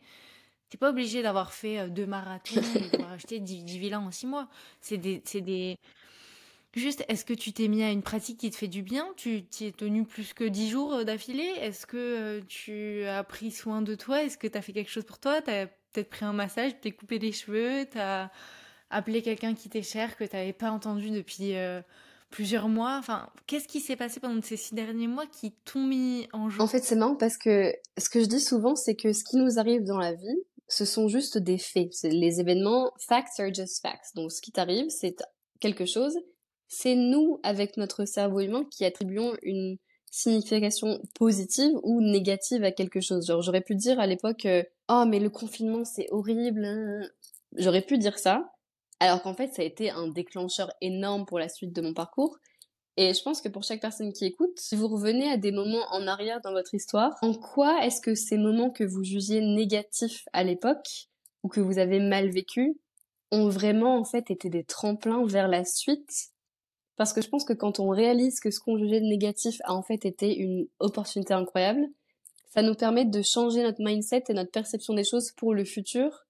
t'es 0.72 0.80
pas 0.80 0.90
obligé 0.90 1.22
d'avoir 1.22 1.54
fait 1.54 1.78
euh, 1.78 1.88
deux 1.88 2.08
marathons 2.08 2.64
et 2.78 2.90
d'avoir 2.90 3.12
acheté 3.12 3.40
10, 3.40 3.64
10 3.64 3.78
villas 3.78 4.02
en 4.02 4.10
six 4.10 4.26
mois. 4.26 4.50
C'est 4.82 4.98
des, 4.98 5.22
des, 5.36 5.78
Juste, 6.76 7.06
est-ce 7.08 7.24
que 7.24 7.34
tu 7.34 7.54
t'es 7.54 7.70
mis 7.70 7.84
à 7.84 7.92
une 7.92 8.02
pratique 8.02 8.38
qui 8.38 8.52
te 8.52 8.58
fait 8.58 8.68
du 8.68 8.82
bien? 8.82 9.08
Tu 9.16 9.46
t'y 9.46 9.68
es 9.68 9.72
tenu 9.72 10.04
plus 10.04 10.34
que 10.34 10.44
dix 10.44 10.70
jours 10.70 10.94
euh, 10.94 11.04
d'affilée? 11.06 11.54
Est-ce 11.62 11.86
que 11.86 11.98
euh, 11.98 12.42
tu 12.50 13.06
as 13.06 13.24
pris 13.24 13.52
soin 13.52 13.82
de 13.82 13.96
toi? 13.96 14.24
Est-ce 14.24 14.38
que 14.38 14.46
tu 14.46 14.58
as 14.58 14.62
fait 14.62 14.74
quelque 14.74 14.92
chose 14.92 15.06
pour 15.06 15.18
toi? 15.20 15.42
Tu 15.42 15.52
as 15.52 15.68
peut-être 15.68 16.10
pris 16.10 16.26
un 16.26 16.34
massage, 16.34 16.74
t'es 16.82 16.92
coupé 16.92 17.18
les 17.18 17.32
cheveux, 17.32 17.86
tu 17.90 17.98
as 17.98 18.30
appelé 18.90 19.22
quelqu'un 19.22 19.56
qui 19.56 19.70
t'est 19.70 19.84
cher, 19.84 20.18
que 20.18 20.26
tu 20.26 20.36
n'avais 20.36 20.52
pas 20.52 20.70
entendu 20.70 21.12
depuis 21.12 21.56
euh, 21.56 21.82
plusieurs 22.30 22.68
mois? 22.68 22.98
Enfin, 23.00 23.30
qu'est-ce 23.48 23.70
qui 23.70 23.80
s'est 23.80 23.96
passé 23.96 24.20
pendant 24.20 24.42
ces 24.42 24.58
six 24.58 24.76
derniers 24.76 25.08
mois 25.08 25.28
qui 25.28 25.54
t'ont 25.64 25.88
mis 25.88 26.28
en 26.34 26.50
jeu 26.50 26.60
En 26.60 26.68
fait, 26.68 26.84
c'est 26.84 26.98
marrant 26.98 27.16
parce 27.16 27.38
que 27.38 27.74
ce 27.98 28.10
que 28.10 28.20
je 28.20 28.26
dis 28.26 28.42
souvent, 28.42 28.76
c'est 28.76 28.96
que 28.96 29.14
ce 29.14 29.24
qui 29.24 29.38
nous 29.38 29.60
arrive 29.60 29.86
dans 29.86 29.98
la 29.98 30.12
vie, 30.12 30.42
ce 30.68 30.84
sont 30.84 31.08
juste 31.08 31.38
des 31.38 31.58
faits. 31.58 31.94
Les 32.04 32.42
événements, 32.42 32.92
facts 33.00 33.40
are 33.40 33.54
just 33.54 33.82
facts. 33.82 34.14
Donc, 34.16 34.34
ce 34.34 34.42
qui 34.42 34.52
t'arrive, 34.52 34.90
c'est 34.90 35.16
quelque 35.62 35.86
chose 35.86 36.18
c'est 36.68 36.96
nous, 36.96 37.40
avec 37.44 37.78
notre 37.78 38.06
cerveau 38.06 38.40
humain, 38.40 38.66
qui 38.72 38.86
attribuons 38.86 39.36
une 39.42 39.78
signification 40.12 41.02
positive 41.14 41.74
ou 41.84 42.02
négative 42.02 42.64
à 42.64 42.72
quelque 42.72 43.02
chose. 43.02 43.28
Genre, 43.28 43.42
j'aurais 43.42 43.62
pu 43.62 43.76
dire 43.76 44.00
à 44.00 44.08
l'époque, 44.08 44.48
oh, 44.90 45.04
mais 45.08 45.20
le 45.20 45.30
confinement, 45.30 45.84
c'est 45.84 46.08
horrible. 46.12 46.64
Hein. 46.64 47.02
J'aurais 47.58 47.82
pu 47.82 47.98
dire 47.98 48.18
ça. 48.18 48.52
Alors 49.00 49.22
qu'en 49.22 49.34
fait, 49.34 49.54
ça 49.54 49.62
a 49.62 49.66
été 49.66 49.90
un 49.90 50.08
déclencheur 50.08 50.72
énorme 50.80 51.26
pour 51.26 51.38
la 51.38 51.50
suite 51.50 51.74
de 51.74 51.82
mon 51.82 51.94
parcours. 51.94 52.38
Et 52.98 53.14
je 53.14 53.22
pense 53.24 53.42
que 53.42 53.50
pour 53.50 53.64
chaque 53.64 53.82
personne 53.82 54.14
qui 54.14 54.26
écoute, 54.26 54.58
si 54.58 54.78
vous 54.78 54.88
revenez 54.88 55.30
à 55.30 55.36
des 55.36 55.52
moments 55.52 55.86
en 55.92 56.08
arrière 56.08 56.40
dans 56.42 56.54
votre 56.54 56.74
histoire, 56.74 57.12
en 57.22 57.34
quoi 57.34 57.84
est-ce 57.84 58.00
que 58.00 58.16
ces 58.16 58.38
moments 58.38 58.70
que 58.70 58.86
vous 58.86 59.04
jugiez 59.04 59.42
négatifs 59.42 60.24
à 60.32 60.46
l'époque, 60.46 61.10
ou 61.44 61.50
que 61.50 61.60
vous 61.60 61.78
avez 61.78 62.00
mal 62.00 62.30
vécu, 62.30 62.80
ont 63.32 63.50
vraiment 63.50 64.00
en 64.00 64.06
fait 64.06 64.32
été 64.32 64.50
des 64.50 64.64
tremplins 64.64 65.26
vers 65.26 65.50
la 65.50 65.66
suite 65.66 66.30
parce 66.98 67.14
que 67.14 67.22
je 67.22 67.30
pense 67.30 67.44
que 67.44 67.54
quand 67.54 67.80
on 67.80 67.90
réalise 67.90 68.40
que 68.40 68.52
ce 68.52 68.60
qu'on 68.60 68.78
jugeait 68.78 69.02
de 69.02 69.06
négatif 69.06 69.60
a 69.66 69.74
en 69.74 69.82
fait 69.82 70.06
été 70.06 70.36
une 70.38 70.68
opportunité 70.80 71.34
incroyable, 71.34 71.88
ça 72.54 72.62
nous 72.62 72.76
permet 72.76 73.06
de 73.06 73.22
changer 73.22 73.64
notre 73.64 73.84
mindset 73.84 74.24
et 74.30 74.34
notre 74.34 74.52
perception 74.52 74.94
des 74.94 75.04
choses 75.04 75.32
pour 75.34 75.54
le 75.54 75.66
futur. 75.66 76.26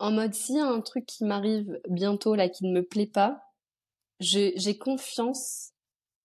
En 0.00 0.10
mode, 0.10 0.34
s'il 0.34 0.56
y 0.56 0.60
a 0.60 0.66
un 0.66 0.80
truc 0.80 1.06
qui 1.06 1.24
m'arrive 1.24 1.80
bientôt 1.88 2.34
là 2.34 2.48
qui 2.48 2.66
ne 2.66 2.72
me 2.72 2.84
plaît 2.84 3.06
pas, 3.06 3.40
j'ai 4.20 4.78
confiance 4.78 5.72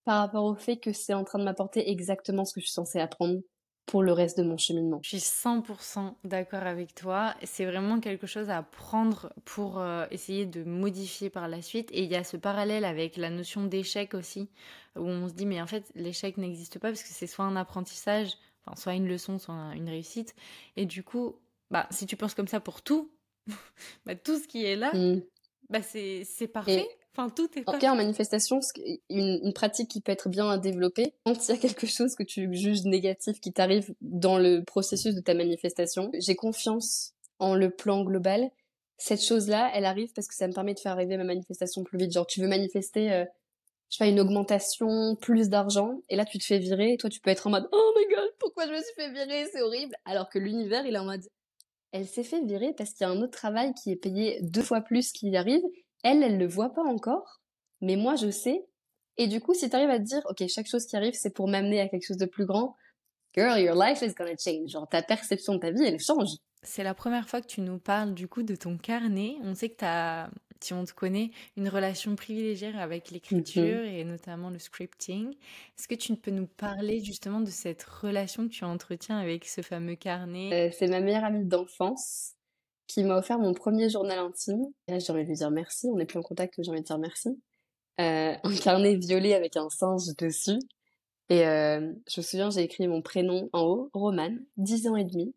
par 0.05 0.19
rapport 0.19 0.45
au 0.45 0.55
fait 0.55 0.77
que 0.77 0.91
c'est 0.91 1.13
en 1.13 1.23
train 1.23 1.39
de 1.39 1.43
m'apporter 1.43 1.89
exactement 1.89 2.45
ce 2.45 2.53
que 2.53 2.59
je 2.59 2.65
suis 2.65 2.73
censée 2.73 2.99
apprendre 2.99 3.39
pour 3.85 4.03
le 4.03 4.11
reste 4.11 4.37
de 4.37 4.43
mon 4.43 4.57
cheminement. 4.57 4.99
Je 5.03 5.09
suis 5.09 5.17
100% 5.17 6.13
d'accord 6.23 6.63
avec 6.63 6.95
toi. 6.95 7.35
C'est 7.43 7.65
vraiment 7.65 7.99
quelque 7.99 8.27
chose 8.27 8.49
à 8.49 8.63
prendre 8.63 9.33
pour 9.45 9.79
euh, 9.79 10.05
essayer 10.11 10.45
de 10.45 10.63
modifier 10.63 11.29
par 11.29 11.47
la 11.47 11.61
suite. 11.61 11.89
Et 11.91 12.03
il 12.03 12.11
y 12.11 12.15
a 12.15 12.23
ce 12.23 12.37
parallèle 12.37 12.85
avec 12.85 13.17
la 13.17 13.29
notion 13.29 13.65
d'échec 13.65 14.13
aussi, 14.13 14.49
où 14.95 15.03
on 15.03 15.27
se 15.27 15.33
dit 15.33 15.45
mais 15.45 15.61
en 15.61 15.67
fait 15.67 15.91
l'échec 15.95 16.37
n'existe 16.37 16.79
pas 16.79 16.89
parce 16.89 17.03
que 17.03 17.09
c'est 17.09 17.27
soit 17.27 17.45
un 17.45 17.55
apprentissage, 17.55 18.33
enfin 18.65 18.75
soit 18.79 18.93
une 18.93 19.07
leçon, 19.07 19.37
soit 19.37 19.73
une 19.75 19.89
réussite. 19.89 20.33
Et 20.77 20.85
du 20.85 21.03
coup, 21.03 21.35
bah 21.69 21.87
si 21.91 22.05
tu 22.05 22.15
penses 22.15 22.33
comme 22.33 22.47
ça 22.47 22.59
pour 22.59 22.81
tout, 22.81 23.11
bah, 24.05 24.15
tout 24.15 24.39
ce 24.39 24.47
qui 24.47 24.65
est 24.65 24.77
là, 24.77 24.93
mm. 24.93 25.21
bah 25.69 25.81
c'est 25.81 26.47
parfait. 26.51 26.87
Enfin, 27.15 27.29
tout 27.29 27.47
est 27.55 27.67
En 27.69 27.77
cas, 27.77 27.91
en 27.91 27.95
manifestation, 27.95 28.59
une, 29.09 29.39
une, 29.43 29.53
pratique 29.53 29.89
qui 29.89 30.01
peut 30.01 30.11
être 30.11 30.29
bien 30.29 30.49
à 30.49 30.57
développer, 30.57 31.13
quand 31.25 31.47
il 31.47 31.51
y 31.51 31.53
a 31.53 31.57
quelque 31.57 31.85
chose 31.85 32.15
que 32.15 32.23
tu 32.23 32.51
juges 32.53 32.83
négatif 32.85 33.39
qui 33.39 33.53
t'arrive 33.53 33.93
dans 34.01 34.39
le 34.39 34.63
processus 34.63 35.13
de 35.13 35.21
ta 35.21 35.35
manifestation, 35.35 36.11
j'ai 36.17 36.35
confiance 36.35 37.13
en 37.37 37.53
le 37.53 37.69
plan 37.69 38.03
global. 38.03 38.49
Cette 38.97 39.21
chose-là, 39.21 39.71
elle 39.75 39.85
arrive 39.85 40.11
parce 40.13 40.27
que 40.27 40.33
ça 40.33 40.47
me 40.47 40.53
permet 40.53 40.73
de 40.73 40.79
faire 40.79 40.93
arriver 40.93 41.17
ma 41.17 41.23
manifestation 41.23 41.83
plus 41.83 41.99
vite. 41.99 42.11
Genre, 42.13 42.25
tu 42.25 42.41
veux 42.41 42.47
manifester, 42.47 43.11
euh, 43.11 43.25
je 43.91 43.97
fais 43.97 44.09
une 44.09 44.19
augmentation, 44.19 45.15
plus 45.15 45.49
d'argent, 45.49 46.01
et 46.09 46.15
là 46.15 46.25
tu 46.25 46.39
te 46.39 46.43
fais 46.43 46.57
virer, 46.57 46.93
et 46.93 46.97
toi 46.97 47.11
tu 47.11 47.19
peux 47.19 47.29
être 47.29 47.45
en 47.45 47.51
mode 47.51 47.69
oh 47.71 47.93
my 47.95 48.15
god, 48.15 48.29
pourquoi 48.39 48.65
je 48.65 48.71
me 48.71 48.77
suis 48.77 48.93
fait 48.95 49.11
virer, 49.11 49.45
c'est 49.51 49.61
horrible, 49.61 49.95
alors 50.05 50.29
que 50.29 50.39
l'univers 50.39 50.83
il 50.87 50.95
est 50.95 50.99
en 50.99 51.05
mode 51.05 51.21
elle 51.91 52.07
s'est 52.07 52.23
fait 52.23 52.41
virer 52.41 52.73
parce 52.75 52.89
qu'il 52.89 53.05
y 53.05 53.09
a 53.09 53.13
un 53.13 53.21
autre 53.21 53.37
travail 53.37 53.73
qui 53.75 53.91
est 53.91 53.95
payé 53.95 54.39
deux 54.41 54.63
fois 54.63 54.81
plus 54.81 55.11
qui 55.11 55.29
y 55.29 55.37
arrive, 55.37 55.61
elle, 56.03 56.23
elle 56.23 56.37
le 56.37 56.47
voit 56.47 56.73
pas 56.73 56.83
encore, 56.83 57.41
mais 57.81 57.95
moi 57.95 58.15
je 58.15 58.29
sais, 58.29 58.65
et 59.17 59.27
du 59.27 59.39
coup 59.41 59.53
si 59.53 59.69
tu 59.69 59.75
arrives 59.75 59.89
à 59.89 59.99
te 59.99 60.03
dire 60.03 60.21
ok 60.29 60.47
chaque 60.47 60.67
chose 60.67 60.85
qui 60.85 60.95
arrive 60.95 61.13
c'est 61.13 61.33
pour 61.33 61.47
m'amener 61.47 61.79
à 61.81 61.87
quelque 61.87 62.05
chose 62.05 62.17
de 62.17 62.25
plus 62.25 62.45
grand, 62.45 62.75
girl 63.35 63.59
your 63.59 63.75
life 63.75 64.01
is 64.01 64.13
gonna 64.13 64.35
change, 64.37 64.69
genre 64.69 64.87
ta 64.87 65.01
perception 65.01 65.55
de 65.55 65.59
ta 65.59 65.71
vie 65.71 65.83
elle 65.83 65.99
change. 65.99 66.29
C'est 66.65 66.83
la 66.83 66.93
première 66.93 67.27
fois 67.27 67.41
que 67.41 67.47
tu 67.47 67.59
nous 67.59 67.77
parles 67.77 68.13
du 68.13 68.29
coup 68.29 68.41
de 68.41 68.55
ton 68.55 68.77
carnet. 68.77 69.35
On 69.43 69.53
sait 69.53 69.67
que 69.67 69.79
tu 69.79 69.85
as 69.85 70.29
si 70.63 70.73
on 70.73 70.85
te 70.85 70.93
connaît, 70.93 71.31
une 71.57 71.67
relation 71.69 72.15
privilégiée 72.15 72.73
avec 72.77 73.11
l'écriture 73.11 73.81
mhm. 73.81 73.85
et 73.85 74.03
notamment 74.03 74.49
le 74.49 74.59
scripting. 74.59 75.29
Est-ce 75.77 75.87
que 75.87 75.95
tu 75.95 76.15
peux 76.15 76.31
nous 76.31 76.47
parler 76.47 77.03
justement 77.03 77.41
de 77.41 77.49
cette 77.49 77.83
relation 77.83 78.47
que 78.47 78.53
tu 78.53 78.63
entretiens 78.63 79.17
avec 79.17 79.45
ce 79.45 79.61
fameux 79.61 79.95
carnet? 79.95 80.69
Euh, 80.69 80.71
C'est 80.77 80.87
ma 80.87 81.01
meilleure 81.01 81.25
amie 81.25 81.45
d'enfance 81.45 82.33
qui 82.87 83.03
m'a 83.03 83.17
offert 83.17 83.39
mon 83.39 83.53
premier 83.53 83.89
journal 83.89 84.19
intime. 84.19 84.65
Là, 84.87 84.99
j'ai 84.99 85.11
envie 85.11 85.23
de 85.23 85.29
lui 85.29 85.35
dire 85.35 85.51
merci. 85.51 85.87
On 85.91 85.97
n'est 85.97 86.05
plus 86.05 86.19
en 86.19 86.23
contact, 86.23 86.55
j'ai 86.57 86.69
envie 86.69 86.81
de 86.81 86.85
dire 86.85 86.97
merci. 86.97 87.29
Euh, 87.99 88.33
un 88.43 88.55
carnet 88.55 88.95
violet 88.95 89.33
avec 89.33 89.57
un 89.57 89.69
singe 89.69 90.15
dessus. 90.17 90.59
Et 91.29 91.47
euh, 91.47 91.93
je 92.09 92.19
me 92.19 92.23
souviens, 92.23 92.49
j'ai 92.49 92.61
écrit 92.61 92.87
mon 92.87 93.01
prénom 93.01 93.49
en 93.53 93.61
haut, 93.61 93.89
Romane, 93.93 94.43
10 94.57 94.87
ans 94.87 94.95
et 94.95 95.05
demi. 95.05 95.33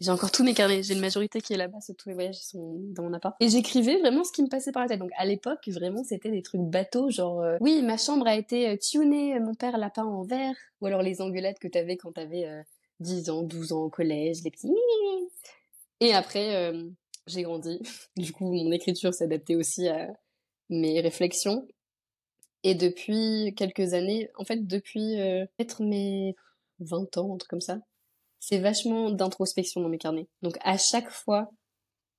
J'ai 0.00 0.10
encore 0.10 0.32
tous 0.32 0.42
mes 0.44 0.54
carnets. 0.54 0.82
J'ai 0.82 0.94
une 0.94 1.00
majorité 1.00 1.40
qui 1.40 1.54
est 1.54 1.56
là-bas, 1.56 1.78
tous 1.96 2.08
mes 2.08 2.14
voyages 2.14 2.36
sont 2.36 2.76
dans 2.94 3.04
mon 3.04 3.12
appart. 3.12 3.36
Et 3.40 3.48
j'écrivais 3.48 3.98
vraiment 3.98 4.24
ce 4.24 4.32
qui 4.32 4.42
me 4.42 4.48
passait 4.48 4.72
par 4.72 4.82
la 4.82 4.88
tête. 4.88 4.98
Donc 4.98 5.10
à 5.16 5.24
l'époque, 5.24 5.66
vraiment, 5.68 6.02
c'était 6.02 6.30
des 6.30 6.42
trucs 6.42 6.60
bateaux, 6.62 7.10
genre 7.10 7.40
euh, 7.40 7.56
oui, 7.60 7.80
ma 7.82 7.96
chambre 7.96 8.26
a 8.26 8.34
été 8.34 8.68
euh, 8.68 8.76
tunée, 8.76 9.38
mon 9.38 9.54
père 9.54 9.78
l'a 9.78 9.90
peint 9.90 10.04
en 10.04 10.22
vert, 10.22 10.56
ou 10.80 10.86
alors 10.86 11.00
les 11.00 11.22
engueulades 11.22 11.58
que 11.58 11.68
t'avais 11.68 11.96
quand 11.96 12.12
t'avais 12.12 12.44
euh, 12.44 12.62
10 13.00 13.30
ans, 13.30 13.42
12 13.42 13.72
ans 13.72 13.82
au 13.82 13.88
collège, 13.88 14.42
les 14.44 14.50
petits. 14.50 14.74
Et 16.04 16.12
après, 16.12 16.54
euh, 16.54 16.90
j'ai 17.26 17.42
grandi. 17.42 17.80
Du 18.16 18.30
coup, 18.32 18.52
mon 18.52 18.70
écriture 18.72 19.10
adaptée 19.20 19.56
aussi 19.56 19.88
à 19.88 20.08
mes 20.68 21.00
réflexions. 21.00 21.66
Et 22.62 22.74
depuis 22.74 23.54
quelques 23.56 23.94
années, 23.94 24.28
en 24.36 24.44
fait, 24.44 24.66
depuis 24.66 25.16
peut-être 25.56 25.82
mes 25.82 26.34
20 26.80 27.16
ans, 27.16 27.34
un 27.34 27.38
truc 27.38 27.48
comme 27.48 27.60
ça, 27.60 27.78
c'est 28.38 28.58
vachement 28.58 29.10
d'introspection 29.10 29.80
dans 29.80 29.88
mes 29.88 29.98
carnets. 29.98 30.28
Donc 30.42 30.58
à 30.60 30.76
chaque 30.76 31.10
fois, 31.10 31.48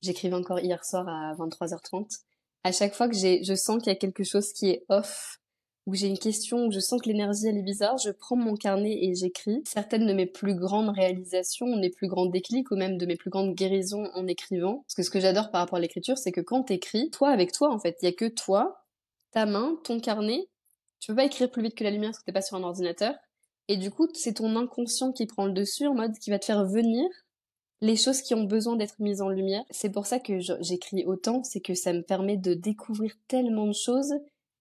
j'écrivais 0.02 0.36
encore 0.36 0.60
hier 0.60 0.84
soir 0.84 1.08
à 1.08 1.36
23h30, 1.36 2.22
à 2.64 2.72
chaque 2.72 2.96
fois 2.96 3.08
que 3.08 3.16
j'ai, 3.16 3.44
je 3.44 3.54
sens 3.54 3.78
qu'il 3.78 3.94
y 3.94 3.96
a 3.96 4.00
quelque 4.00 4.24
chose 4.24 4.52
qui 4.52 4.70
est 4.70 4.86
off, 4.90 5.40
ou 5.86 5.94
j'ai 5.94 6.08
une 6.08 6.18
question, 6.18 6.66
où 6.66 6.72
je 6.72 6.80
sens 6.80 7.02
que 7.02 7.08
l'énergie 7.08 7.48
elle 7.48 7.58
est 7.58 7.64
bizarre, 7.64 7.98
je 7.98 8.10
prends 8.10 8.36
mon 8.36 8.56
carnet 8.56 8.98
et 9.04 9.14
j'écris. 9.14 9.62
Certaines 9.66 10.08
de 10.08 10.14
mes 10.14 10.26
plus 10.26 10.56
grandes 10.56 10.90
réalisations, 10.90 11.76
mes 11.78 11.90
plus 11.90 12.08
grands 12.08 12.26
déclics, 12.26 12.72
ou 12.72 12.76
même 12.76 12.98
de 12.98 13.06
mes 13.06 13.16
plus 13.16 13.30
grandes 13.30 13.54
guérisons 13.54 14.10
en 14.14 14.26
écrivant. 14.28 14.84
Parce 14.88 14.96
que 14.96 15.04
ce 15.04 15.10
que 15.12 15.20
j'adore 15.20 15.52
par 15.52 15.62
rapport 15.62 15.78
à 15.78 15.82
l'écriture, 15.82 16.18
c'est 16.18 16.32
que 16.32 16.42
quand 16.42 16.64
t'écris, 16.64 17.12
toi 17.12 17.30
avec 17.30 17.52
toi 17.52 17.72
en 17.72 17.80
fait, 17.80 17.98
il 18.02 18.06
y 18.06 18.08
a 18.08 18.14
que 18.14 18.26
toi, 18.26 18.86
ta 19.32 19.46
main, 19.46 19.78
ton 19.84 20.00
carnet. 20.00 20.48
Tu 21.00 21.12
peux 21.12 21.18
pas 21.18 21.26
écrire 21.26 21.52
plus 21.52 21.62
vite 21.62 21.76
que 21.76 21.84
la 21.84 21.92
lumière 21.92 22.12
parce 22.12 22.20
que 22.20 22.26
t'es 22.26 22.32
pas 22.32 22.42
sur 22.42 22.58
un 22.58 22.64
ordinateur. 22.64 23.14
Et 23.68 23.78
du 23.78 23.92
coup, 23.92 24.08
c'est 24.14 24.34
ton 24.34 24.56
inconscient 24.56 25.12
qui 25.12 25.26
prend 25.26 25.46
le 25.46 25.52
dessus 25.52 25.88
en 25.88 25.94
mode 25.94 26.18
qui 26.18 26.30
va 26.30 26.40
te 26.40 26.46
faire 26.46 26.66
venir 26.66 27.06
les 27.82 27.96
choses 27.96 28.22
qui 28.22 28.34
ont 28.34 28.44
besoin 28.44 28.76
d'être 28.76 28.96
mises 29.00 29.22
en 29.22 29.30
lumière. 29.30 29.64
C'est 29.70 29.92
pour 29.92 30.06
ça 30.06 30.20
que 30.20 30.40
j'écris 30.40 31.06
autant, 31.06 31.44
c'est 31.44 31.60
que 31.60 31.74
ça 31.74 31.94
me 31.94 32.02
permet 32.02 32.38
de 32.38 32.54
découvrir 32.54 33.14
tellement 33.28 33.68
de 33.68 33.74
choses 33.74 34.14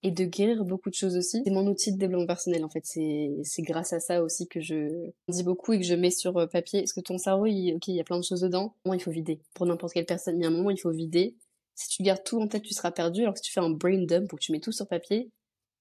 et 0.05 0.11
de 0.11 0.23
guérir 0.23 0.63
beaucoup 0.65 0.91
de 0.91 0.95
choses 0.95 1.17
aussi. 1.17 1.41
C'est 1.43 1.51
mon 1.51 1.65
outil 1.65 1.91
de 1.91 1.97
développement 1.97 2.27
personnel 2.27 2.63
en 2.63 2.69
fait. 2.69 2.85
C'est 2.85 3.61
grâce 3.63 3.91
à 3.91 3.99
ça 3.99 4.21
aussi 4.21 4.47
que 4.47 4.61
je 4.61 5.09
dis 5.27 5.43
beaucoup 5.43 5.73
et 5.73 5.79
que 5.79 5.85
je 5.85 5.95
mets 5.95 6.11
sur 6.11 6.37
euh, 6.37 6.45
papier. 6.45 6.81
Parce 6.81 6.93
que 6.93 7.01
ton 7.01 7.17
cerveau, 7.17 7.47
il, 7.47 7.73
ok, 7.73 7.87
il 7.87 7.95
y 7.95 7.99
a 7.99 8.03
plein 8.03 8.19
de 8.19 8.23
choses 8.23 8.41
dedans. 8.41 8.75
Moi, 8.85 8.95
il 8.95 9.01
faut 9.01 9.09
vider. 9.09 9.39
Pour 9.55 9.65
n'importe 9.65 9.93
quelle 9.93 10.05
personne, 10.05 10.37
il 10.37 10.43
y 10.43 10.45
a 10.45 10.49
un 10.49 10.51
moment, 10.51 10.69
il 10.69 10.79
faut 10.79 10.91
vider. 10.91 11.35
Si 11.73 11.89
tu 11.89 12.03
gardes 12.03 12.23
tout 12.23 12.39
en 12.39 12.47
tête, 12.47 12.61
tu 12.61 12.75
seras 12.75 12.91
perdu. 12.91 13.21
Alors 13.21 13.33
que 13.33 13.39
si 13.39 13.45
tu 13.45 13.51
fais 13.51 13.61
un 13.61 13.71
brain 13.71 14.05
dump 14.05 14.31
où 14.31 14.37
tu 14.37 14.51
mets 14.51 14.59
tout 14.59 14.71
sur 14.71 14.87
papier, 14.87 15.31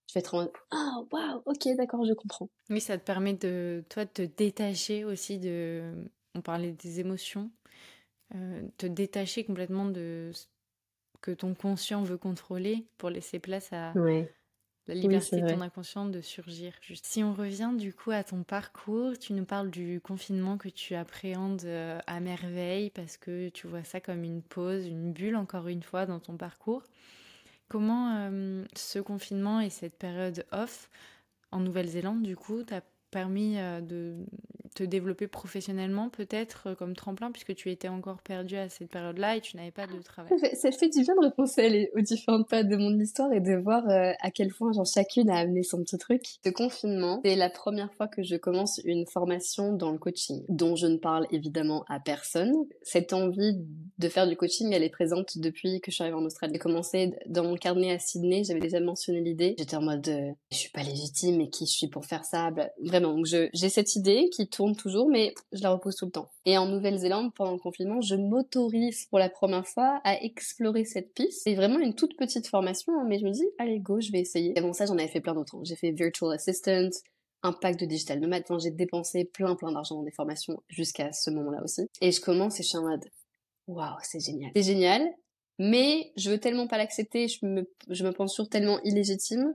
je 0.09 0.15
vais 0.15 0.21
être 0.21 0.35
en 0.35 0.49
ah 0.71 1.03
waouh 1.13 1.43
ok 1.47 1.77
d'accord 1.77 2.05
je 2.05 2.13
comprends 2.13 2.51
oui 2.69 2.81
ça 2.81 2.99
te 2.99 3.05
permet 3.05 3.33
de 3.33 3.83
toi 3.89 4.05
de 4.05 4.11
te 4.11 4.23
détacher 4.23 5.03
aussi 5.03 5.39
de 5.39 5.95
on 6.35 6.43
parlait 6.43 6.73
des 6.73 7.01
émotions 7.01 7.51
euh, 8.35 8.63
te 8.77 8.87
détacher 8.87 9.45
complètement 9.45 9.87
de 9.87 10.31
que 11.25 11.31
ton 11.31 11.55
conscient 11.55 12.03
veut 12.03 12.19
contrôler 12.19 12.85
pour 12.99 13.09
laisser 13.09 13.39
place 13.39 13.73
à 13.73 13.95
la 14.87 14.95
liberté 14.95 15.41
de 15.41 15.49
ton 15.49 15.63
inconscient 15.63 16.05
de 16.05 16.21
surgir 16.21 16.75
juste. 16.83 17.07
Si 17.07 17.25
on 17.25 17.33
revient 17.33 17.73
du 17.79 17.95
coup 17.95 18.11
à 18.11 18.23
ton 18.23 18.43
parcours 18.43 19.19
tu 19.19 19.33
nous 19.33 19.47
parles 19.47 19.71
du 19.71 20.03
confinement 20.03 20.59
que 20.59 20.69
tu 20.69 20.95
appréhendes 20.95 21.65
euh, 21.65 21.99
à 22.07 22.21
merveille 22.21 22.91
parce 22.91 23.17
que 23.17 23.49
tu 23.49 23.67
vois 23.67 23.85
ça 23.85 24.01
comme 24.03 24.23
une 24.23 24.43
pause 24.43 24.87
une 24.87 25.15
bulle 25.15 25.37
encore 25.37 25.69
une 25.69 25.83
fois 25.83 26.05
dans 26.05 26.21
ton 26.21 26.37
parcours. 26.37 26.83
Comment 27.69 28.17
euh, 28.17 28.63
ce 28.77 28.99
confinement 28.99 29.61
et 29.61 29.71
cette 29.71 29.97
période 29.99 30.45
off 30.53 30.91
en 31.55 31.61
Nouvelle-Zélande, 31.61 32.23
du 32.23 32.37
coup, 32.37 32.63
t'a 32.65 32.83
permis 33.11 33.59
euh, 33.59 33.81
de 33.81 34.17
te 34.75 34.83
développer 34.83 35.29
professionnellement, 35.29 36.11
peut-être 36.11 36.69
euh, 36.69 36.75
comme 36.75 36.95
tremplin, 36.95 37.31
puisque 37.31 37.55
tu 37.55 37.71
étais 37.71 37.89
encore 37.89 38.21
perdu 38.23 38.57
à 38.57 38.69
cette 38.69 38.91
période-là 38.91 39.37
et 39.37 39.41
tu 39.41 39.57
n'avais 39.57 39.71
pas 39.71 39.87
de 39.87 40.01
travail 40.03 40.33
Ça 40.55 40.71
fait 40.73 40.89
du 40.89 41.03
bien 41.03 41.15
de 41.21 41.27
repenser 41.27 41.91
aux 41.95 42.01
différentes 42.01 42.49
pas 42.49 42.65
de 42.65 42.77
mon 42.77 42.99
histoire 42.99 43.33
et 43.33 43.41
de 43.41 43.55
voir 43.55 43.89
euh, 43.89 44.13
à 44.21 44.31
quel 44.31 44.49
point 44.53 44.73
genre, 44.73 44.87
chacune 44.87 45.31
a 45.31 45.39
amené 45.39 45.63
son 45.63 45.83
petit 45.83 45.99
truc. 45.99 46.23
Ce 46.45 46.51
confinement, 46.51 47.21
c'est 47.25 47.37
la 47.37 47.51
première 47.51 47.93
fois 47.95 48.09
que 48.09 48.23
je 48.23 48.37
commence 48.37 48.81
une 48.85 49.07
formation 49.07 49.73
dans 49.73 49.93
le 49.93 49.99
coaching, 49.99 50.45
dont 50.49 50.77
je 50.77 50.87
ne 50.87 50.97
parle 50.97 51.27
évidemment 51.31 51.85
à 51.89 52.01
personne. 52.01 52.53
Cette 52.83 53.13
envie 53.13 53.57
de 53.99 54.09
faire 54.09 54.27
du 54.27 54.37
coaching, 54.37 54.73
elle 54.73 54.83
est 54.83 54.91
présente 54.91 55.39
depuis 55.39 55.81
que 55.81 55.91
je 55.91 55.97
suis 55.97 56.03
arrivée 56.03 56.19
en 56.19 56.25
Australie. 56.25 56.55
J'ai 56.55 56.59
commencé 56.59 57.13
dans 57.27 57.45
mon 57.45 57.57
carnet 57.57 57.93
à 57.93 57.99
Sydney, 57.99 58.43
j'avais 58.45 58.61
déjà 58.61 58.81
mentionné 58.81 59.21
l'idée. 59.21 59.55
J'étais 59.59 59.77
en 59.77 59.83
mode, 59.83 60.09
euh, 60.09 60.33
je 60.51 60.57
suis 60.57 60.71
pas 60.71 60.83
légitime, 60.83 61.39
mais 61.39 61.49
qui 61.49 61.67
je 61.67 61.73
suis 61.73 61.89
pour 61.89 62.05
faire 62.05 62.25
ça? 62.25 62.51
Vraiment, 62.83 63.17
j'ai 63.25 63.69
cette 63.69 63.95
idée 63.97 64.29
qui 64.35 64.49
tourne 64.49 64.64
toujours, 64.73 65.09
mais 65.09 65.35
je 65.53 65.63
la 65.63 65.71
repose 65.71 65.97
tout 65.97 66.07
le 66.07 66.11
temps. 66.11 66.31
Et 66.47 66.57
en 66.57 66.67
Nouvelle-Zélande, 66.67 67.35
pendant 67.35 67.53
le 67.53 67.59
confinement, 67.59 68.01
je 68.01 68.15
m'autorise 68.15 69.07
pour 69.07 69.19
la 69.19 69.29
première 69.29 69.67
fois 69.67 70.01
à 70.05 70.23
explorer 70.23 70.85
cette 70.85 71.13
piste. 71.13 71.43
C'est 71.45 71.55
vraiment 71.55 71.79
une 71.79 71.95
toute 71.95 72.17
petite 72.17 72.47
formation, 72.47 72.93
hein, 72.99 73.05
mais 73.07 73.19
je 73.19 73.25
me 73.25 73.31
dis, 73.31 73.47
allez, 73.59 73.81
go, 73.81 74.01
je 74.01 74.11
vais 74.11 74.21
essayer. 74.21 74.53
Et 74.57 74.59
avant 74.59 74.73
ça, 74.73 74.87
j'en 74.87 74.95
avais 74.95 75.09
fait 75.09 75.21
plein 75.21 75.35
d'autres. 75.35 75.57
Hein. 75.57 75.63
J'ai 75.65 75.77
fait 75.77 75.91
Virtual 75.91 76.33
Assistant, 76.33 76.89
un 77.43 77.53
pack 77.53 77.77
de 77.77 77.85
digital 77.85 78.21
nomade. 78.21 78.43
Enfin, 78.49 78.59
j'ai 78.59 78.71
dépensé 78.71 79.25
plein, 79.27 79.55
plein 79.55 79.71
d'argent 79.71 79.97
dans 79.97 80.03
des 80.03 80.11
formations 80.11 80.63
jusqu'à 80.69 81.13
ce 81.13 81.31
moment-là 81.31 81.63
aussi. 81.63 81.83
Et 82.01 82.11
je 82.11 82.21
commence 82.21 82.59
et 82.59 82.63
je 82.63 82.69
suis 82.69 82.79
en 82.79 82.89
mode, 82.89 83.05
waouh, 83.67 83.97
c'est 84.03 84.21
génial. 84.21 84.51
C'est 84.57 84.63
génial, 84.63 85.07
mais 85.59 86.13
je 86.17 86.31
veux 86.31 86.39
tellement 86.39 86.67
pas 86.67 86.79
l'accepter, 86.79 87.29
je 87.29 87.45
me, 87.45 87.71
je 87.89 88.05
me 88.05 88.13
pense 88.13 88.35
sur 88.35 88.49
tellement 88.49 88.81
illégitime 88.83 89.55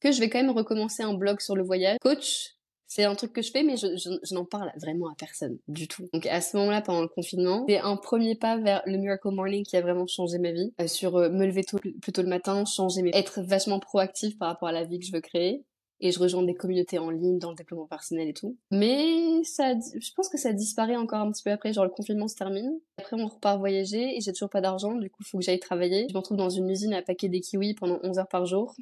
que 0.00 0.12
je 0.12 0.20
vais 0.20 0.28
quand 0.28 0.42
même 0.42 0.50
recommencer 0.50 1.02
un 1.02 1.14
blog 1.14 1.40
sur 1.40 1.54
le 1.54 1.62
voyage. 1.62 1.98
Coach, 2.00 2.55
c'est 2.96 3.04
un 3.04 3.14
truc 3.14 3.34
que 3.34 3.42
je 3.42 3.50
fais, 3.50 3.62
mais 3.62 3.76
je, 3.76 4.34
n'en 4.34 4.46
parle 4.46 4.72
vraiment 4.80 5.08
à 5.08 5.14
personne 5.18 5.58
du 5.68 5.86
tout. 5.86 6.08
Donc 6.14 6.24
à 6.24 6.40
ce 6.40 6.56
moment-là, 6.56 6.80
pendant 6.80 7.02
le 7.02 7.08
confinement, 7.08 7.66
c'est 7.68 7.76
un 7.76 7.96
premier 7.96 8.36
pas 8.36 8.56
vers 8.56 8.82
le 8.86 8.96
Miracle 8.96 9.28
Morning 9.32 9.64
qui 9.64 9.76
a 9.76 9.82
vraiment 9.82 10.06
changé 10.06 10.38
ma 10.38 10.50
vie. 10.50 10.72
Euh, 10.80 10.86
sur 10.86 11.16
euh, 11.16 11.28
me 11.28 11.44
lever 11.44 11.62
tôt, 11.62 11.76
plus 11.76 12.12
tôt 12.12 12.22
le 12.22 12.28
matin, 12.28 12.64
changer 12.64 13.02
être 13.12 13.42
vachement 13.42 13.80
proactif 13.80 14.38
par 14.38 14.48
rapport 14.48 14.68
à 14.68 14.72
la 14.72 14.84
vie 14.84 14.98
que 14.98 15.04
je 15.04 15.12
veux 15.12 15.20
créer. 15.20 15.62
Et 16.00 16.10
je 16.10 16.18
rejoins 16.18 16.42
des 16.42 16.54
communautés 16.54 16.98
en 16.98 17.10
ligne 17.10 17.38
dans 17.38 17.50
le 17.50 17.56
développement 17.56 17.86
personnel 17.86 18.28
et 18.28 18.32
tout. 18.32 18.56
Mais 18.70 19.44
ça, 19.44 19.74
je 19.74 20.12
pense 20.14 20.30
que 20.30 20.38
ça 20.38 20.54
disparaît 20.54 20.96
encore 20.96 21.20
un 21.20 21.30
petit 21.30 21.42
peu 21.42 21.50
après. 21.50 21.74
Genre 21.74 21.84
le 21.84 21.90
confinement 21.90 22.28
se 22.28 22.34
termine. 22.34 22.80
Après 22.96 23.20
on 23.20 23.26
repart 23.26 23.58
voyager 23.58 24.16
et 24.16 24.22
j'ai 24.22 24.32
toujours 24.32 24.50
pas 24.50 24.62
d'argent. 24.62 24.94
Du 24.94 25.10
coup, 25.10 25.18
il 25.20 25.26
faut 25.26 25.36
que 25.36 25.44
j'aille 25.44 25.60
travailler. 25.60 26.06
Je 26.08 26.14
me 26.14 26.18
retrouve 26.18 26.38
dans 26.38 26.48
une 26.48 26.70
usine 26.70 26.94
à 26.94 27.02
paquer 27.02 27.28
des 27.28 27.40
kiwis 27.40 27.74
pendant 27.74 27.98
11 28.02 28.18
heures 28.18 28.28
par 28.28 28.46
jour. 28.46 28.74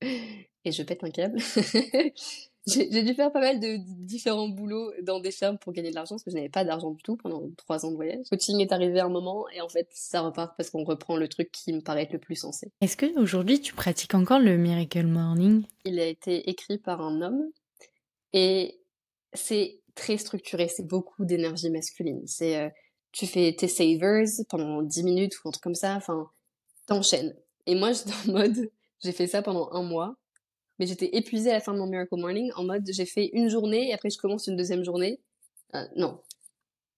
et 0.02 0.72
je 0.72 0.82
pète 0.82 1.02
un 1.02 1.10
câble. 1.10 1.38
J'ai 2.66 3.02
dû 3.02 3.12
faire 3.12 3.30
pas 3.30 3.40
mal 3.40 3.60
de 3.60 3.76
différents 3.78 4.48
boulots 4.48 4.90
dans 5.02 5.20
des 5.20 5.30
fermes 5.30 5.58
pour 5.58 5.74
gagner 5.74 5.90
de 5.90 5.94
l'argent 5.94 6.14
parce 6.14 6.24
que 6.24 6.30
je 6.30 6.36
n'avais 6.36 6.48
pas 6.48 6.64
d'argent 6.64 6.92
du 6.92 7.02
tout 7.02 7.16
pendant 7.16 7.42
trois 7.58 7.84
ans 7.84 7.90
de 7.90 7.96
voyage. 7.96 8.20
Le 8.30 8.36
coaching 8.36 8.58
est 8.60 8.72
arrivé 8.72 9.00
à 9.00 9.04
un 9.04 9.10
moment 9.10 9.46
et 9.50 9.60
en 9.60 9.68
fait 9.68 9.86
ça 9.92 10.22
repart 10.22 10.56
parce 10.56 10.70
qu'on 10.70 10.84
reprend 10.84 11.16
le 11.16 11.28
truc 11.28 11.52
qui 11.52 11.74
me 11.74 11.80
paraît 11.80 12.08
le 12.10 12.18
plus 12.18 12.36
sensé. 12.36 12.72
Est-ce 12.80 12.96
que 12.96 13.18
aujourd'hui 13.20 13.60
tu 13.60 13.74
pratiques 13.74 14.14
encore 14.14 14.38
le 14.38 14.56
Miracle 14.56 15.06
Morning? 15.06 15.64
Il 15.84 16.00
a 16.00 16.06
été 16.06 16.48
écrit 16.48 16.78
par 16.78 17.02
un 17.02 17.20
homme 17.20 17.50
et 18.32 18.80
c'est 19.34 19.80
très 19.94 20.16
structuré, 20.16 20.68
c'est 20.68 20.86
beaucoup 20.86 21.26
d'énergie 21.26 21.68
masculine. 21.68 22.22
C'est 22.26 22.56
euh, 22.56 22.70
tu 23.12 23.26
fais 23.26 23.54
tes 23.54 23.68
savers 23.68 24.26
pendant 24.48 24.80
10 24.80 25.04
minutes 25.04 25.34
ou 25.44 25.48
un 25.48 25.50
truc 25.50 25.62
comme 25.62 25.74
ça, 25.74 25.94
enfin 25.96 26.30
t'enchaînes. 26.86 27.36
Et 27.66 27.74
moi 27.74 27.92
j'étais 27.92 28.12
en 28.26 28.32
mode 28.32 28.70
j'ai 29.02 29.12
fait 29.12 29.26
ça 29.26 29.42
pendant 29.42 29.70
un 29.72 29.82
mois 29.82 30.16
mais 30.78 30.86
j'étais 30.86 31.16
épuisée 31.16 31.50
à 31.50 31.54
la 31.54 31.60
fin 31.60 31.72
de 31.72 31.78
mon 31.78 31.86
Miracle 31.86 32.16
Morning 32.16 32.50
en 32.56 32.64
mode 32.64 32.88
j'ai 32.90 33.06
fait 33.06 33.30
une 33.32 33.48
journée 33.48 33.88
et 33.88 33.94
après 33.94 34.10
je 34.10 34.18
commence 34.18 34.46
une 34.46 34.56
deuxième 34.56 34.84
journée. 34.84 35.20
Euh, 35.74 35.84
non. 35.96 36.20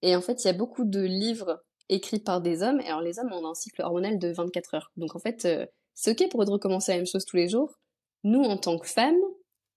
Et 0.03 0.15
en 0.15 0.21
fait, 0.21 0.45
il 0.45 0.47
y 0.47 0.51
a 0.51 0.55
beaucoup 0.55 0.85
de 0.85 1.01
livres 1.01 1.65
écrits 1.89 2.21
par 2.21 2.41
des 2.41 2.63
hommes. 2.63 2.81
Alors 2.81 3.01
les 3.01 3.19
hommes 3.19 3.33
ont 3.33 3.47
un 3.47 3.55
cycle 3.55 3.83
hormonal 3.83 4.19
de 4.19 4.29
24 4.29 4.75
heures. 4.75 4.93
Donc 4.97 5.17
en 5.17 5.19
fait, 5.19 5.45
euh, 5.45 5.67
c'est 5.95 6.11
ok 6.13 6.31
pour 6.31 6.43
eux 6.43 6.47
de 6.47 6.51
recommencer 6.51 6.93
la 6.93 6.99
même 6.99 7.07
chose 7.07 7.25
tous 7.25 7.37
les 7.37 7.49
jours. 7.49 7.79
nous, 8.25 8.43
en 8.43 8.57
tant 8.57 8.79
que 8.79 8.89
femmes, 8.89 9.17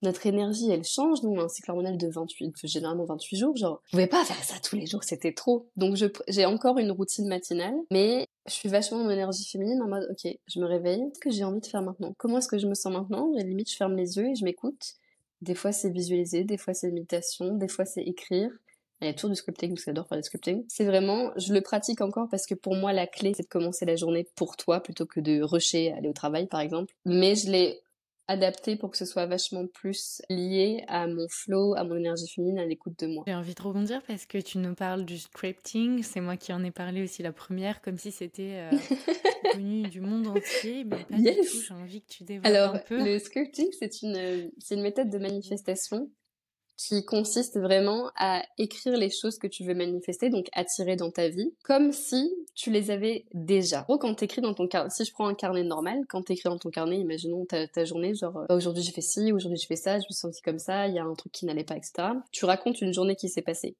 notre 0.02 0.26
énergie, 0.26 0.70
elle 0.72 0.84
change. 0.84 1.24
Nous, 1.24 1.30
on 1.30 1.40
a 1.40 1.44
un 1.44 1.50
cycle 1.50 1.72
hormonal 1.72 1.98
de 1.98 2.08
28, 2.08 2.56
généralement 2.64 3.06
28 3.06 3.38
jours. 3.38 3.56
Genre, 3.56 3.82
je 3.86 3.92
pouvais 3.92 4.08
pas 4.08 4.24
faire 4.24 4.44
ça 4.44 4.56
tous 4.64 4.76
les 4.76 4.86
jours, 4.86 5.04
c'était 5.04 5.34
trop. 5.34 5.68
Donc, 5.76 5.98
j'ai 6.28 6.46
encore 6.46 6.78
une 6.78 6.92
routine 6.92 7.28
matinale, 7.28 7.76
mais 7.92 8.28
je 8.48 8.54
suis 8.54 8.70
vachement 8.70 9.00
en 9.00 9.10
énergie 9.10 9.46
féminine 9.46 9.82
en 9.82 9.88
mode, 9.88 10.08
ok, 10.10 10.38
je 10.48 10.60
me 10.60 10.66
réveille. 10.66 11.00
Qu'est-ce 11.00 11.20
que 11.20 11.32
j'ai 11.32 11.44
envie 11.44 11.62
de 11.62 11.66
faire 11.66 11.82
maintenant? 11.82 12.14
Comment 12.18 12.38
est-ce 12.38 12.48
que 12.48 12.58
je 12.58 12.68
me 12.68 12.76
sens 12.76 12.94
maintenant? 12.94 13.32
Et 13.38 13.44
limite, 13.44 13.70
je 13.72 13.76
ferme 13.76 13.96
les 13.96 14.18
yeux 14.18 14.30
et 14.30 14.36
je 14.36 14.44
m'écoute. 14.44 14.96
Des 15.42 15.56
fois, 15.56 15.72
c'est 15.72 15.90
visualiser, 15.90 16.44
des 16.44 16.58
fois, 16.58 16.74
c'est 16.74 16.92
méditation, 16.92 17.56
des 17.56 17.68
fois, 17.68 17.86
c'est 17.86 18.04
écrire. 18.04 18.52
Il 19.02 19.08
y 19.08 19.10
a 19.10 19.14
toujours 19.14 19.30
du 19.30 19.38
scripting, 19.38 19.70
parce 19.70 19.86
que 19.86 19.92
j'adore 19.92 20.08
faire 20.08 20.18
du 20.18 20.24
scripting. 20.24 20.66
C'est 20.68 20.84
vraiment, 20.84 21.32
je 21.38 21.54
le 21.54 21.62
pratique 21.62 22.02
encore 22.02 22.28
parce 22.30 22.46
que 22.46 22.54
pour 22.54 22.76
moi, 22.76 22.92
la 22.92 23.08
clé, 23.08 23.34
c'est 23.34 23.44
de 23.44 23.48
commencer 23.48 23.86
la 23.86 23.96
journée 23.96 24.28
pour 24.36 24.58
toi 24.58 24.82
plutôt 24.82 25.06
que 25.06 25.22
de 25.22 25.42
rusher, 25.42 25.94
aller 25.94 26.10
au 26.10 26.14
travail, 26.14 26.48
par 26.48 26.60
exemple. 26.60 26.94
Mais 27.06 27.36
je 27.36 27.50
l'ai 27.50 27.82
adapté 28.30 28.76
pour 28.76 28.92
que 28.92 28.98
ce 28.98 29.06
soit 29.06 29.26
vachement 29.26 29.66
plus 29.66 30.22
lié 30.30 30.84
à 30.88 31.08
mon 31.08 31.28
flow, 31.28 31.74
à 31.76 31.84
mon 31.84 31.96
énergie 31.96 32.28
féminine, 32.28 32.60
à 32.60 32.66
l'écoute 32.66 33.00
de 33.00 33.08
moi. 33.08 33.24
J'ai 33.26 33.34
envie 33.34 33.56
de 33.56 33.62
rebondir 33.62 34.02
parce 34.08 34.28
que 34.28 34.38
tu 34.38 34.60
nous 34.60 34.76
parles 34.76 35.04
du 35.04 35.18
scripting. 35.18 36.04
C'est 36.04 36.22
moi 36.22 36.38
qui 36.38 36.54
en 36.54 36.64
ai 36.64 36.70
parlé 36.70 37.04
aussi 37.04 37.24
la 37.24 37.32
première, 37.34 37.82
comme 37.82 37.98
si 37.98 38.12
c'était 38.12 38.70
euh, 38.72 38.78
connu 39.54 39.82
du 39.90 40.00
monde 40.00 40.28
entier, 40.28 40.84
mais 40.84 41.04
pas 41.06 41.18
du 41.18 41.24
tout. 41.24 41.62
J'ai 41.68 41.74
envie 41.74 42.02
que 42.04 42.08
tu 42.08 42.24
développes 42.24 42.46
Alors, 42.46 42.76
un 42.76 42.80
peu. 42.80 43.04
le 43.04 43.18
scripting, 43.18 43.68
c'est 43.78 44.04
une, 44.04 44.52
c'est 44.60 44.76
une 44.76 44.84
méthode 44.84 45.10
de 45.10 45.18
manifestation 45.18 46.10
qui 46.80 47.04
consiste 47.04 47.60
vraiment 47.60 48.10
à 48.16 48.42
écrire 48.58 48.96
les 48.96 49.10
choses 49.10 49.38
que 49.38 49.48
tu 49.48 49.66
veux 49.66 49.74
manifester, 49.74 50.30
donc 50.30 50.48
attirer 50.54 50.96
dans 50.96 51.12
ta 51.12 51.28
vie, 51.28 51.54
comme 51.64 51.92
si 51.92 52.34
tu 52.56 52.72
les 52.72 52.90
avais 52.90 53.26
déjà. 53.34 53.84
En 53.90 53.98
quand 53.98 54.16
t'écris 54.16 54.40
dans 54.40 54.54
ton 54.54 54.66
carnet, 54.66 54.90
si 54.90 55.04
je 55.04 55.12
prends 55.12 55.28
un 55.28 55.34
carnet 55.34 55.64
normal, 55.64 56.00
quand 56.08 56.22
t'écris 56.22 56.48
dans 56.48 56.58
ton 56.58 56.70
carnet, 56.70 56.98
imaginons 56.98 57.46
ta, 57.46 57.68
ta 57.68 57.84
journée, 57.84 58.16
genre 58.16 58.46
euh, 58.50 58.56
aujourd'hui 58.56 58.82
j'ai 58.82 58.94
fait 58.94 59.02
ci, 59.02 59.34
aujourd'hui 59.34 59.60
j'ai 59.60 59.68
fait 59.68 59.76
ça, 59.76 59.96
je 59.96 60.06
me 60.06 60.14
suis 60.14 60.14
sentie 60.14 60.42
comme 60.42 60.60
ça, 60.60 60.88
il 60.88 60.96
y 60.96 61.00
a 61.00 61.04
un 61.04 61.16
truc 61.16 61.34
qui 61.34 61.46
n'allait 61.46 61.66
pas, 61.66 61.76
etc. 61.76 62.14
Tu 62.32 62.46
racontes 62.46 62.80
une 62.80 62.94
journée 62.94 63.18
qui 63.18 63.28
s'est 63.28 63.42
passée. 63.42 63.76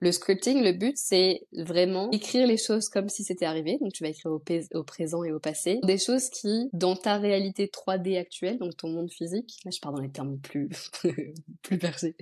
Le 0.00 0.12
scripting, 0.12 0.62
le 0.62 0.72
but, 0.72 0.96
c'est 0.96 1.40
vraiment 1.52 2.10
écrire 2.12 2.46
les 2.46 2.56
choses 2.56 2.88
comme 2.88 3.08
si 3.08 3.24
c'était 3.24 3.46
arrivé. 3.46 3.78
Donc, 3.80 3.92
tu 3.92 4.04
vas 4.04 4.10
écrire 4.10 4.30
au, 4.30 4.82
présent 4.84 5.24
et 5.24 5.32
au 5.32 5.40
passé. 5.40 5.80
Des 5.82 5.98
choses 5.98 6.30
qui, 6.30 6.70
dans 6.72 6.94
ta 6.94 7.16
réalité 7.16 7.66
3D 7.66 8.16
actuelle, 8.16 8.58
donc 8.58 8.76
ton 8.76 8.88
monde 8.88 9.10
physique, 9.10 9.56
là, 9.64 9.72
je 9.74 9.80
pars 9.80 9.92
dans 9.92 10.00
les 10.00 10.10
termes 10.10 10.38
plus, 10.38 10.68
plus 11.62 11.78
perchés, 11.78 12.14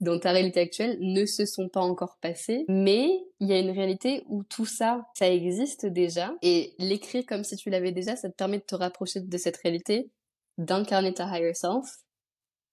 dans 0.00 0.20
ta 0.20 0.30
réalité 0.30 0.60
actuelle, 0.60 0.98
ne 1.00 1.24
se 1.24 1.46
sont 1.46 1.68
pas 1.68 1.80
encore 1.80 2.18
passées. 2.20 2.64
Mais 2.68 3.08
il 3.40 3.48
y 3.48 3.52
a 3.52 3.58
une 3.58 3.70
réalité 3.70 4.22
où 4.28 4.44
tout 4.44 4.66
ça, 4.66 5.06
ça 5.14 5.28
existe 5.28 5.86
déjà. 5.86 6.34
Et 6.42 6.74
l'écrire 6.78 7.24
comme 7.26 7.42
si 7.42 7.56
tu 7.56 7.70
l'avais 7.70 7.92
déjà, 7.92 8.14
ça 8.14 8.28
te 8.28 8.36
permet 8.36 8.58
de 8.58 8.64
te 8.64 8.74
rapprocher 8.76 9.20
de 9.20 9.38
cette 9.38 9.56
réalité, 9.56 10.10
d'incarner 10.58 11.12
ta 11.12 11.26
higher 11.26 11.54
self. 11.54 11.86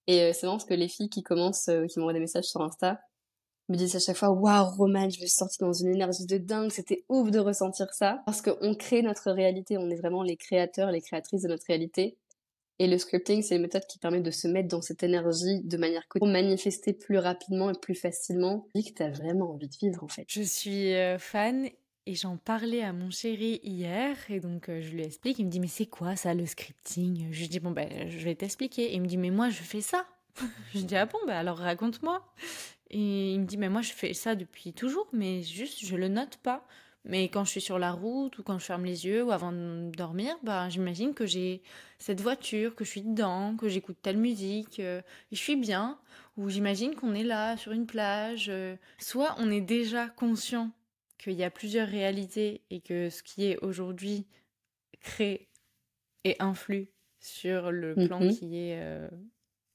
Et 0.05 0.21
euh, 0.21 0.31
c'est 0.33 0.45
marrant 0.45 0.57
parce 0.57 0.67
que 0.67 0.73
les 0.73 0.89
filles 0.89 1.09
qui 1.09 1.23
commencent, 1.23 1.69
euh, 1.69 1.87
qui 1.87 1.97
m'envoient 1.97 2.13
des 2.13 2.19
messages 2.19 2.43
sur 2.43 2.61
Insta, 2.61 2.99
me 3.69 3.77
disent 3.77 3.95
à 3.95 3.99
chaque 3.99 4.17
fois 4.17 4.29
waouh 4.29 4.69
Roman 4.77 5.09
je 5.09 5.21
me 5.21 5.25
suis 5.25 5.29
sortie 5.29 5.59
dans 5.59 5.73
une 5.73 5.87
énergie 5.87 6.25
de 6.25 6.37
dingue 6.37 6.71
c'était 6.71 7.05
ouf 7.09 7.31
de 7.31 7.39
ressentir 7.39 7.93
ça. 7.93 8.21
Parce 8.25 8.41
qu'on 8.41 8.75
crée 8.75 9.01
notre 9.01 9.31
réalité 9.31 9.77
on 9.77 9.89
est 9.89 9.95
vraiment 9.95 10.23
les 10.23 10.37
créateurs 10.37 10.91
les 10.91 11.01
créatrices 11.01 11.43
de 11.43 11.47
notre 11.47 11.65
réalité. 11.67 12.17
Et 12.79 12.87
le 12.87 12.97
scripting 12.97 13.41
c'est 13.41 13.55
une 13.55 13.61
méthode 13.61 13.85
qui 13.87 13.99
permet 13.99 14.21
de 14.21 14.31
se 14.31 14.47
mettre 14.47 14.67
dans 14.67 14.81
cette 14.81 15.03
énergie 15.03 15.61
de 15.63 15.77
manière 15.77 16.03
pour 16.09 16.27
manifester 16.27 16.93
plus 16.93 17.17
rapidement 17.17 17.69
et 17.69 17.79
plus 17.79 17.95
facilement. 17.95 18.67
Et 18.75 18.83
que 18.83 18.93
t'as 18.93 19.09
vraiment 19.09 19.51
envie 19.51 19.69
de 19.69 19.75
vivre 19.79 20.03
en 20.03 20.07
fait. 20.07 20.25
Je 20.27 20.41
suis 20.41 20.93
euh, 20.93 21.17
fan 21.17 21.69
et 22.05 22.15
j'en 22.15 22.35
parlais 22.35 22.83
à 22.83 22.91
mon 22.91 23.09
chéri 23.09 23.61
hier, 23.63 24.17
et 24.29 24.41
donc 24.41 24.67
euh, 24.67 24.81
je 24.81 24.89
lui 24.89 25.03
explique, 25.03 25.39
il 25.39 25.45
me 25.45 25.49
dit 25.49 25.61
mais 25.61 25.67
c'est 25.67 25.85
quoi 25.85 26.17
ça 26.17 26.33
le 26.33 26.45
scripting? 26.45 27.29
Je 27.31 27.39
lui 27.39 27.47
dis 27.47 27.59
bon 27.61 27.71
ben 27.71 28.09
je 28.09 28.17
vais 28.19 28.35
t'expliquer, 28.35 28.91
et 28.91 28.95
il 28.95 29.01
me 29.01 29.07
dit 29.07 29.17
mais 29.17 29.29
moi 29.29 29.49
je 29.49 29.61
fais 29.61 29.81
ça. 29.81 30.05
je 30.73 30.81
dis 30.81 30.95
ah 30.97 31.05
bon 31.05 31.19
ben 31.25 31.35
alors 31.35 31.57
raconte-moi. 31.57 32.21
Et 32.93 33.33
il 33.33 33.41
me 33.41 33.45
dit, 33.45 33.57
mais 33.57 33.69
moi 33.69 33.81
je 33.81 33.91
fais 33.91 34.13
ça 34.13 34.35
depuis 34.35 34.71
toujours, 34.71 35.07
mais 35.13 35.41
juste 35.41 35.83
je 35.83 35.95
le 35.95 36.07
note 36.07 36.37
pas. 36.37 36.65
Mais 37.05 37.27
quand 37.27 37.43
je 37.43 37.49
suis 37.49 37.61
sur 37.61 37.79
la 37.79 37.91
route 37.91 38.37
ou 38.37 38.43
quand 38.43 38.59
je 38.59 38.65
ferme 38.65 38.85
les 38.85 39.05
yeux 39.05 39.23
ou 39.23 39.31
avant 39.31 39.51
de 39.51 39.91
dormir, 39.91 40.37
bah, 40.41 40.69
j'imagine 40.69 41.13
que 41.13 41.25
j'ai 41.25 41.61
cette 41.97 42.21
voiture, 42.21 42.75
que 42.75 42.85
je 42.85 42.91
suis 42.91 43.01
dedans, 43.01 43.57
que 43.57 43.67
j'écoute 43.67 43.97
telle 44.01 44.17
musique, 44.17 44.79
euh, 44.79 45.01
et 45.31 45.35
je 45.35 45.41
suis 45.41 45.57
bien. 45.57 45.99
Ou 46.37 46.49
j'imagine 46.49 46.95
qu'on 46.95 47.13
est 47.13 47.23
là 47.23 47.57
sur 47.57 47.73
une 47.73 47.87
plage. 47.87 48.47
Euh. 48.49 48.75
soit 48.99 49.35
on 49.39 49.51
est 49.51 49.61
déjà 49.61 50.07
conscient 50.07 50.71
qu'il 51.17 51.33
y 51.33 51.43
a 51.43 51.49
plusieurs 51.49 51.87
réalités 51.87 52.61
et 52.69 52.79
que 52.79 53.09
ce 53.09 53.21
qui 53.21 53.45
est 53.45 53.57
aujourd'hui 53.57 54.25
crée 55.01 55.49
et 56.23 56.37
influe 56.39 56.87
sur 57.19 57.71
le 57.71 57.95
plan 57.95 58.21
mm-hmm. 58.21 58.37
qui 58.37 58.57
est 58.57 58.79
euh, 58.79 59.09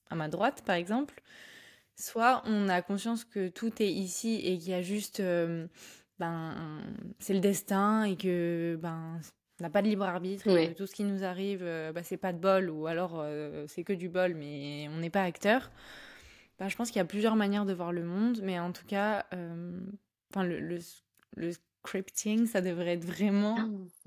à 0.08 0.14
ma 0.14 0.28
droite, 0.28 0.62
par 0.64 0.76
exemple. 0.76 1.22
Soit 2.00 2.42
on 2.46 2.68
a 2.68 2.80
conscience 2.80 3.24
que 3.24 3.48
tout 3.48 3.82
est 3.82 3.90
ici 3.92 4.40
et 4.44 4.56
qu'il 4.58 4.68
y 4.70 4.74
a 4.74 4.82
juste, 4.82 5.18
euh, 5.18 5.66
ben, 6.20 6.80
c'est 7.18 7.34
le 7.34 7.40
destin 7.40 8.04
et 8.04 8.16
que, 8.16 8.78
ben, 8.80 9.20
on 9.58 9.64
n'a 9.64 9.70
pas 9.70 9.82
de 9.82 9.88
libre 9.88 10.04
arbitre 10.04 10.46
et 10.46 10.68
que 10.72 10.78
tout 10.78 10.86
ce 10.86 10.94
qui 10.94 11.02
nous 11.02 11.24
arrive, 11.24 11.62
euh, 11.62 11.90
ben, 11.92 12.04
c'est 12.04 12.16
pas 12.16 12.32
de 12.32 12.38
bol 12.38 12.70
ou 12.70 12.86
alors 12.86 13.14
euh, 13.16 13.64
c'est 13.66 13.82
que 13.82 13.92
du 13.92 14.08
bol, 14.08 14.34
mais 14.34 14.88
on 14.94 14.98
n'est 14.98 15.10
pas 15.10 15.24
acteur. 15.24 15.72
Ben, 16.60 16.68
je 16.68 16.76
pense 16.76 16.88
qu'il 16.90 16.98
y 16.98 17.00
a 17.00 17.04
plusieurs 17.04 17.34
manières 17.34 17.64
de 17.66 17.72
voir 17.72 17.90
le 17.92 18.04
monde, 18.04 18.40
mais 18.44 18.60
en 18.60 18.70
tout 18.70 18.86
cas, 18.86 19.26
enfin, 20.30 20.44
le, 20.44 20.60
le, 20.60 20.78
le 21.36 21.50
scripting, 21.82 22.46
ça 22.46 22.60
devrait 22.60 22.94
être 22.94 23.04
vraiment 23.04 23.56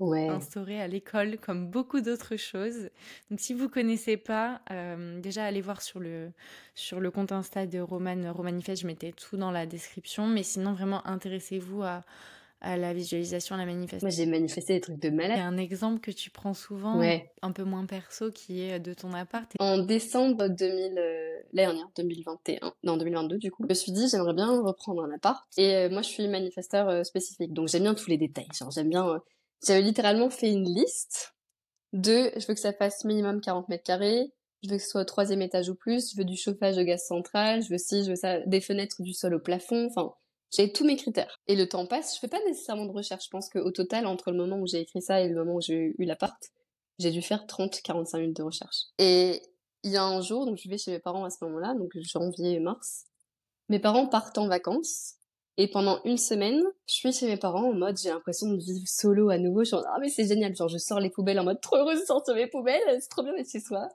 instauré 0.00 0.80
à 0.80 0.88
l'école 0.88 1.38
comme 1.38 1.68
beaucoup 1.68 2.00
d'autres 2.00 2.36
choses. 2.36 2.90
Donc 3.30 3.40
si 3.40 3.54
vous 3.54 3.68
connaissez 3.68 4.16
pas, 4.16 4.60
euh, 4.70 5.20
déjà 5.20 5.44
allez 5.44 5.60
voir 5.60 5.82
sur 5.82 6.00
le 6.00 6.30
sur 6.74 7.00
le 7.00 7.10
compte 7.10 7.32
Insta 7.32 7.66
de 7.66 7.80
Roman 7.80 8.32
Romanifest, 8.32 8.82
je 8.82 8.86
mettais 8.86 9.12
tout 9.12 9.36
dans 9.36 9.50
la 9.50 9.66
description, 9.66 10.26
mais 10.26 10.42
sinon 10.42 10.72
vraiment 10.72 11.06
intéressez-vous 11.06 11.82
à 11.82 12.02
à 12.62 12.76
la 12.76 12.94
visualisation, 12.94 13.56
à 13.56 13.58
la 13.58 13.66
manifestation. 13.66 14.06
Moi, 14.06 14.14
j'ai 14.14 14.26
manifesté 14.26 14.74
des 14.74 14.80
trucs 14.80 15.00
de 15.00 15.10
malade. 15.10 15.36
Il 15.36 15.40
y 15.40 15.42
a 15.42 15.46
un 15.46 15.58
exemple 15.58 16.00
que 16.00 16.12
tu 16.12 16.30
prends 16.30 16.54
souvent, 16.54 17.00
un 17.42 17.52
peu 17.52 17.64
moins 17.64 17.84
perso, 17.86 18.30
qui 18.30 18.62
est 18.62 18.78
de 18.78 18.94
ton 18.94 19.12
appart. 19.12 19.50
En 19.58 19.78
décembre 19.78 20.48
2000, 20.48 20.96
euh, 20.96 21.40
l'année 21.52 21.66
dernière, 21.66 21.90
2021, 21.96 22.72
non 22.84 22.96
2022 22.96 23.38
du 23.38 23.50
coup, 23.50 23.64
je 23.64 23.68
me 23.68 23.74
suis 23.74 23.92
dit 23.92 24.08
j'aimerais 24.08 24.34
bien 24.34 24.60
reprendre 24.62 25.02
un 25.02 25.10
appart. 25.12 25.44
Et 25.58 25.74
euh, 25.74 25.90
moi, 25.90 26.02
je 26.02 26.08
suis 26.08 26.28
manifesteur 26.28 26.88
euh, 26.88 27.02
spécifique, 27.02 27.52
donc 27.52 27.68
j'aime 27.68 27.82
bien 27.82 27.94
tous 27.94 28.08
les 28.08 28.16
détails. 28.18 28.48
Genre 28.56 28.70
j'aime 28.70 28.88
bien. 28.88 29.20
J'avais 29.66 29.82
littéralement 29.82 30.30
fait 30.30 30.50
une 30.50 30.64
liste 30.64 31.34
de, 31.92 32.30
je 32.36 32.46
veux 32.46 32.54
que 32.54 32.60
ça 32.60 32.72
fasse 32.72 33.04
minimum 33.04 33.40
40 33.40 33.68
mètres 33.68 33.84
carrés, 33.84 34.32
je 34.62 34.70
veux 34.70 34.76
que 34.76 34.82
ce 34.82 34.88
soit 34.88 35.02
au 35.02 35.04
troisième 35.04 35.42
étage 35.42 35.68
ou 35.68 35.74
plus, 35.74 36.12
je 36.12 36.16
veux 36.16 36.24
du 36.24 36.36
chauffage 36.36 36.76
de 36.76 36.82
gaz 36.82 37.04
central, 37.06 37.62
je 37.62 37.70
veux 37.70 37.78
si, 37.78 38.04
je 38.04 38.10
veux 38.10 38.16
ça, 38.16 38.40
des 38.40 38.60
fenêtres 38.60 39.02
du 39.02 39.12
sol 39.12 39.34
au 39.34 39.40
plafond, 39.40 39.88
enfin 39.90 40.14
j'ai 40.52 40.70
tous 40.70 40.84
mes 40.84 40.96
critères. 40.96 41.40
Et 41.46 41.56
le 41.56 41.68
temps 41.68 41.86
passe, 41.86 42.14
je 42.14 42.20
fais 42.20 42.28
pas 42.28 42.40
nécessairement 42.46 42.86
de 42.86 42.92
recherche. 42.92 43.24
Je 43.24 43.30
pense 43.30 43.48
qu'au 43.48 43.70
total, 43.70 44.06
entre 44.06 44.30
le 44.30 44.36
moment 44.36 44.58
où 44.58 44.66
j'ai 44.66 44.80
écrit 44.80 45.02
ça 45.02 45.20
et 45.20 45.28
le 45.28 45.34
moment 45.34 45.54
où 45.54 45.60
j'ai 45.60 45.94
eu 45.98 46.04
l'appart, 46.04 46.40
j'ai 46.98 47.10
dû 47.10 47.22
faire 47.22 47.46
30-45 47.46 48.20
minutes 48.20 48.36
de 48.36 48.42
recherche. 48.42 48.84
Et 48.98 49.42
il 49.82 49.90
y 49.90 49.96
a 49.96 50.04
un 50.04 50.20
jour, 50.20 50.46
donc 50.46 50.58
je 50.62 50.68
vais 50.68 50.78
chez 50.78 50.90
mes 50.90 51.00
parents 51.00 51.24
à 51.24 51.30
ce 51.30 51.42
moment-là, 51.44 51.74
donc 51.74 51.90
janvier 51.96 52.52
et 52.52 52.60
mars. 52.60 53.04
Mes 53.68 53.78
parents 53.78 54.06
partent 54.06 54.38
en 54.38 54.48
vacances. 54.48 55.14
Et 55.58 55.68
pendant 55.68 56.00
une 56.04 56.16
semaine, 56.16 56.62
je 56.88 56.94
suis 56.94 57.12
chez 57.12 57.26
mes 57.26 57.36
parents 57.36 57.68
en 57.68 57.74
mode 57.74 57.98
j'ai 57.98 58.08
l'impression 58.08 58.48
de 58.48 58.56
vivre 58.56 58.88
solo 58.88 59.28
à 59.28 59.36
nouveau. 59.36 59.62
En 59.74 59.82
ah 59.86 59.98
mais 60.00 60.08
c'est 60.08 60.26
génial, 60.26 60.56
genre 60.56 60.68
je 60.68 60.78
sors 60.78 60.98
les 60.98 61.10
poubelles 61.10 61.38
en 61.38 61.44
mode 61.44 61.60
trop 61.60 61.76
heureuse 61.76 62.00
de 62.00 62.06
sortir 62.06 62.34
mes 62.34 62.46
poubelles, 62.46 62.80
c'est 63.00 63.08
trop 63.08 63.22
bien 63.22 63.34
d'être 63.34 63.50
chez 63.50 63.60
soi. 63.60 63.86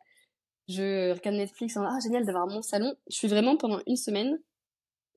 Je 0.68 1.14
regarde 1.14 1.38
Netflix 1.38 1.76
en 1.78 1.84
ah 1.84 1.98
génial 2.04 2.26
d'avoir 2.26 2.46
mon 2.46 2.62
salon. 2.62 2.94
Je 3.10 3.16
suis 3.16 3.28
vraiment 3.28 3.58
pendant 3.58 3.80
une 3.88 3.96
semaine, 3.96 4.40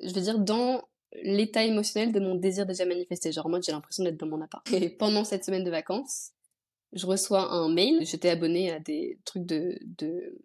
je 0.01 0.15
veux 0.15 0.21
dire 0.21 0.39
dans 0.39 0.83
l'état 1.23 1.65
émotionnel 1.65 2.13
de 2.13 2.21
mon 2.21 2.35
désir 2.35 2.67
déjà 2.67 2.85
manifesté. 2.85 3.33
Genre, 3.33 3.47
en 3.47 3.51
mode, 3.51 3.63
j'ai 3.63 3.73
l'impression 3.73 4.05
d'être 4.05 4.19
dans 4.19 4.27
mon 4.27 4.41
appart. 4.41 4.71
Et 4.73 4.91
pendant 4.91 5.25
cette 5.25 5.45
semaine 5.45 5.65
de 5.65 5.71
vacances, 5.71 6.31
je 6.93 7.07
reçois 7.07 7.51
un 7.53 7.69
mail. 7.69 7.99
J'étais 8.03 8.31
abonnée 8.31 8.71
à 8.71 8.81
des 8.81 9.19
trucs 9.25 9.47
de, 9.47 9.79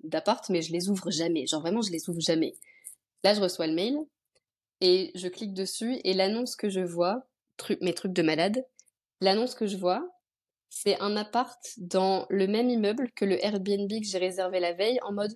d'appart, 0.03 0.47
mais 0.49 0.61
je 0.61 0.71
les 0.71 0.89
ouvre 0.89 1.11
jamais. 1.11 1.47
Genre, 1.47 1.61
vraiment, 1.61 1.81
je 1.81 1.91
les 1.91 2.09
ouvre 2.09 2.19
jamais. 2.19 2.55
Là, 3.23 3.33
je 3.33 3.41
reçois 3.41 3.67
le 3.67 3.73
mail 3.73 3.97
et 4.81 5.11
je 5.15 5.27
clique 5.27 5.53
dessus 5.53 5.99
et 6.03 6.13
l'annonce 6.13 6.55
que 6.55 6.69
je 6.69 6.81
vois, 6.81 7.25
mes 7.81 7.93
trucs 7.93 8.13
de 8.13 8.21
malade, 8.21 8.65
l'annonce 9.21 9.55
que 9.55 9.65
je 9.65 9.77
vois, 9.77 10.07
c'est 10.69 10.99
un 10.99 11.15
appart 11.15 11.59
dans 11.77 12.25
le 12.29 12.47
même 12.47 12.69
immeuble 12.69 13.09
que 13.15 13.23
le 13.23 13.43
Airbnb 13.43 13.89
que 13.89 14.05
j'ai 14.05 14.17
réservé 14.17 14.59
la 14.59 14.73
veille 14.73 14.99
en 15.03 15.13
mode 15.13 15.33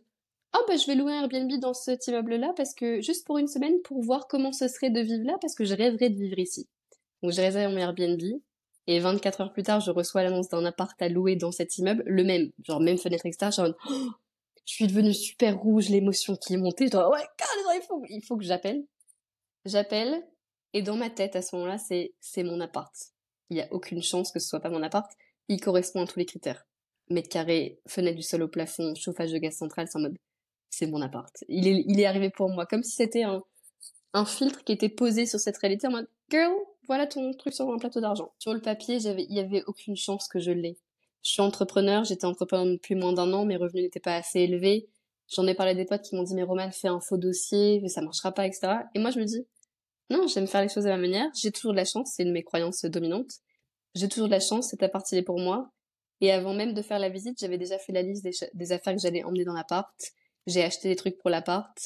ah 0.54 0.60
bah 0.68 0.78
je 0.78 0.88
vais 0.88 0.96
louer 0.96 1.14
un 1.14 1.22
Airbnb 1.24 1.52
dans 1.60 1.74
cet 1.74 2.08
immeuble-là 2.08 2.54
parce 2.56 2.74
que 2.74 3.02
juste 3.02 3.26
pour 3.26 3.38
une 3.38 3.48
semaine 3.48 3.80
pour 3.84 4.02
voir 4.02 4.28
comment 4.28 4.52
ce 4.52 4.68
serait 4.68 4.90
de 4.90 5.00
vivre 5.00 5.26
là 5.26 5.38
parce 5.42 5.54
que 5.54 5.64
je 5.64 5.76
rêverais 5.76 6.10
de 6.10 6.16
vivre 6.16 6.40
ici. 6.40 6.68
Donc 7.22 7.34
j'ai 7.34 7.42
réservé 7.42 7.68
mon 7.74 7.80
Airbnb 7.80 8.22
et 8.88 9.00
24 9.00 9.42
heures 9.42 9.54
plus 9.54 9.64
tard 9.64 9.80
je 9.80 9.92
reçois 9.92 10.24
l'annonce 10.24 10.50
d'un 10.50 10.66
appart 10.66 11.00
à 11.02 11.10
louer 11.10 11.36
dans 11.36 11.52
cet 11.52 11.78
immeuble, 11.78 12.04
le 12.08 12.24
même, 12.24 12.52
genre 12.64 12.80
même 12.80 12.98
fenêtre 12.98 13.26
extérieure, 13.26 13.52
genre 13.52 13.76
oh, 13.90 14.10
je 14.66 14.74
suis 14.74 14.88
devenue 14.88 15.14
super 15.14 15.58
rouge, 15.60 15.90
l'émotion 15.90 16.36
qui 16.36 16.54
est 16.54 16.58
montée, 16.58 16.88
je 16.88 16.92
dois 16.92 17.10
ouais 17.12 17.26
carrément 17.38 17.72
il 17.72 17.82
faut 17.84 18.04
il 18.10 18.24
faut 18.24 18.38
que 18.38 18.44
j'appelle. 18.44 18.84
J'appelle 19.66 20.24
et 20.74 20.82
dans 20.82 20.96
ma 20.96 21.10
tête 21.10 21.36
à 21.36 21.42
ce 21.44 21.56
moment-là 21.56 21.78
c'est 21.78 22.14
c'est 22.22 22.44
mon 22.44 22.60
appart. 22.60 22.94
Il 23.52 23.58
y 23.58 23.62
a 23.62 23.72
aucune 23.72 24.02
chance 24.02 24.32
que 24.32 24.40
ce 24.40 24.48
soit 24.48 24.60
pas 24.60 24.70
mon 24.70 24.84
appart, 24.84 25.12
il 25.48 25.60
correspond 25.62 26.04
à 26.04 26.08
tous 26.08 26.20
les 26.20 26.26
critères. 26.26 26.66
mètres 27.10 27.30
carrés, 27.30 27.80
fenêtre 27.88 28.16
du 28.18 28.24
sol 28.24 28.44
au 28.44 28.48
plafond, 28.48 28.96
chauffage 28.96 29.32
de 29.32 29.38
gaz 29.38 29.56
central, 29.56 29.88
c'est 29.88 29.98
en 29.98 30.02
mode, 30.02 30.18
c'est 30.70 30.88
mon 30.88 31.02
appart. 31.02 31.44
Il 31.48 31.68
est, 31.68 31.84
il 31.88 32.04
arrivé 32.06 32.30
pour 32.30 32.50
moi, 32.50 32.66
comme 32.66 32.84
si 32.84 32.92
c'était 32.92 33.24
un, 33.24 33.44
filtre 34.26 34.64
qui 34.64 34.72
était 34.72 34.90
posé 34.90 35.26
sur 35.26 35.40
cette 35.40 35.58
réalité 35.58 35.88
en 35.88 35.92
mode, 35.92 36.08
girl, 36.30 36.54
voilà 36.88 37.08
ton 37.08 37.34
truc 37.34 37.54
sur 37.54 37.70
un 37.72 37.78
plateau 37.78 38.02
d'argent. 38.02 38.34
Sur 38.40 38.54
le 38.54 38.62
papier, 38.62 38.98
il 38.98 39.34
y 39.34 39.40
avait 39.40 39.64
aucune 39.68 39.96
chance 39.96 40.28
que 40.28 40.40
je 40.40 40.52
l'ai. 40.52 40.78
Je 41.24 41.32
suis 41.32 41.42
entrepreneur, 41.42 42.04
j'étais 42.04 42.26
entrepreneur 42.26 42.66
depuis 42.66 42.96
moins 42.96 43.14
d'un 43.14 43.32
an, 43.34 43.46
mes 43.46 43.58
revenus 43.58 43.84
n'étaient 43.84 44.00
pas 44.00 44.16
assez 44.16 44.40
élevés. 44.40 44.90
J'en 45.28 45.46
ai 45.46 45.54
parlé 45.54 45.74
à 45.74 45.76
des 45.76 45.86
potes 45.86 46.02
qui 46.02 46.16
m'ont 46.16 46.24
dit, 46.24 46.34
mais 46.34 46.44
Roman, 46.44 46.72
fais 46.72 46.88
un 46.88 47.00
faux 47.00 47.18
dossier, 47.18 47.88
ça 47.88 48.02
marchera 48.02 48.32
pas, 48.32 48.48
etc. 48.48 48.78
Et 48.96 49.00
moi, 49.00 49.12
je 49.12 49.20
me 49.20 49.26
dis, 49.26 49.46
non, 50.10 50.26
j'aime 50.28 50.48
faire 50.48 50.62
les 50.62 50.70
choses 50.70 50.88
à 50.88 50.90
ma 50.90 50.98
manière, 50.98 51.30
j'ai 51.36 51.52
toujours 51.52 51.72
de 51.72 51.78
la 51.78 51.86
chance, 51.86 52.14
c'est 52.16 52.24
une 52.24 52.30
de 52.30 52.34
mes 52.34 52.44
croyances 52.44 52.84
dominantes. 52.86 53.32
J'ai 53.94 54.08
toujours 54.08 54.28
de 54.28 54.32
la 54.32 54.40
chance, 54.40 54.70
cette 54.70 54.92
partie 54.92 55.18
est 55.18 55.24
pour 55.24 55.40
moi. 55.40 55.72
Et 56.22 56.32
avant 56.32 56.54
même 56.54 56.74
de 56.74 56.82
faire 56.82 57.00
la 57.00 57.10
visite, 57.10 57.40
j'avais 57.40 57.58
déjà 57.58 57.78
fait 57.78 57.94
la 57.94 58.02
liste 58.02 58.24
des, 58.54 58.72
affaires 58.72 58.94
que 58.94 59.00
j'allais 59.00 59.24
emmener 59.24 59.46
dans 59.46 59.54
l'appart. 59.54 59.94
J'ai 60.48 60.64
acheté 60.64 60.90
des 60.90 60.96
trucs 60.96 61.18
pour 61.18 61.30
l'appart. 61.30 61.78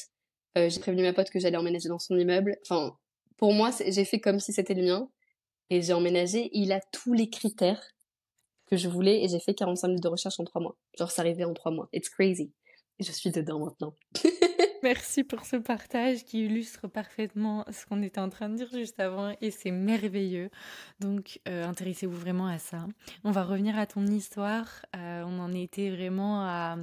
Euh, 0.56 0.68
j'ai 0.68 0.80
prévenu 0.80 1.02
ma 1.02 1.12
pote 1.12 1.30
que 1.30 1.38
j'allais 1.38 1.56
emménager 1.56 1.88
dans 1.88 1.98
son 1.98 2.16
immeuble. 2.16 2.56
Enfin, 2.62 2.96
pour 3.36 3.52
moi, 3.52 3.70
j'ai 3.86 4.04
fait 4.04 4.20
comme 4.20 4.40
si 4.40 4.52
c'était 4.52 4.74
le 4.74 4.82
mien. 4.82 5.08
Et 5.70 5.82
j'ai 5.82 5.92
emménagé. 5.92 6.50
Il 6.52 6.72
a 6.72 6.80
tous 6.92 7.12
les 7.12 7.30
critères 7.30 7.82
que 8.66 8.76
je 8.76 8.88
voulais. 8.88 9.24
Et 9.24 9.28
j'ai 9.28 9.40
fait 9.40 9.54
45 9.54 9.88
minutes 9.88 10.02
de 10.02 10.08
recherche 10.08 10.38
en 10.38 10.44
trois 10.44 10.60
mois. 10.60 10.76
Genre, 10.98 11.10
ça 11.10 11.22
arrivait 11.22 11.44
en 11.44 11.54
trois 11.54 11.72
mois. 11.72 11.88
It's 11.92 12.08
crazy. 12.08 12.52
Je 13.00 13.10
suis 13.10 13.30
dedans 13.30 13.58
maintenant. 13.58 13.94
Merci 14.84 15.24
pour 15.24 15.46
ce 15.46 15.56
partage 15.56 16.24
qui 16.24 16.44
illustre 16.44 16.88
parfaitement 16.88 17.64
ce 17.72 17.86
qu'on 17.86 18.02
était 18.02 18.20
en 18.20 18.28
train 18.28 18.50
de 18.50 18.56
dire 18.56 18.68
juste 18.70 19.00
avant 19.00 19.34
et 19.40 19.50
c'est 19.50 19.70
merveilleux. 19.70 20.50
Donc 21.00 21.40
euh, 21.48 21.64
intéressez-vous 21.64 22.18
vraiment 22.18 22.46
à 22.46 22.58
ça. 22.58 22.86
On 23.24 23.30
va 23.30 23.44
revenir 23.44 23.78
à 23.78 23.86
ton 23.86 24.06
histoire. 24.06 24.84
Euh, 24.94 25.24
on 25.26 25.38
en 25.38 25.52
était 25.54 25.88
vraiment 25.88 26.42
à 26.42 26.76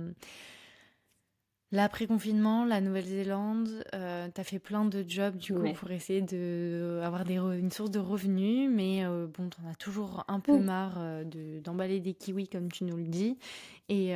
l'après-confinement, 1.72 2.66
la 2.66 2.82
Nouvelle-Zélande. 2.82 3.84
Euh, 3.94 4.28
tu 4.34 4.42
as 4.42 4.44
fait 4.44 4.60
plein 4.60 4.86
de 4.86 5.04
jobs 5.08 5.38
du 5.38 5.54
coup 5.54 5.74
pour 5.74 5.92
essayer 5.92 6.22
d'avoir 6.22 7.30
une 7.30 7.72
source 7.72 7.92
de 7.92 8.00
revenus, 8.00 8.70
mais 8.72 9.04
bon, 9.06 9.50
t'en 9.50 9.70
as 9.70 9.76
toujours 9.76 10.24
un 10.28 10.40
peu 10.40 10.58
marre 10.60 11.00
d'emballer 11.64 12.00
des 12.00 12.14
kiwis 12.14 12.48
comme 12.48 12.72
tu 12.72 12.84
nous 12.84 12.98
le 12.98 13.08
dis. 13.08 13.38
Et 13.90 14.14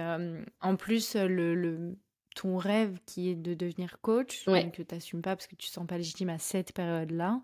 en 0.62 0.76
plus, 0.76 1.16
le 1.16 1.96
ton 2.36 2.58
rêve 2.58 3.00
qui 3.06 3.30
est 3.30 3.36
de 3.36 3.54
devenir 3.54 4.00
coach, 4.02 4.46
que 4.46 4.82
tu 4.82 4.86
n'assumes 4.94 5.22
pas 5.22 5.36
parce 5.36 5.48
que 5.48 5.56
tu 5.56 5.70
ne 5.70 5.72
sens 5.72 5.88
pas 5.88 5.98
légitime 5.98 6.30
à 6.30 6.38
cette 6.38 6.74
période-là, 6.74 7.42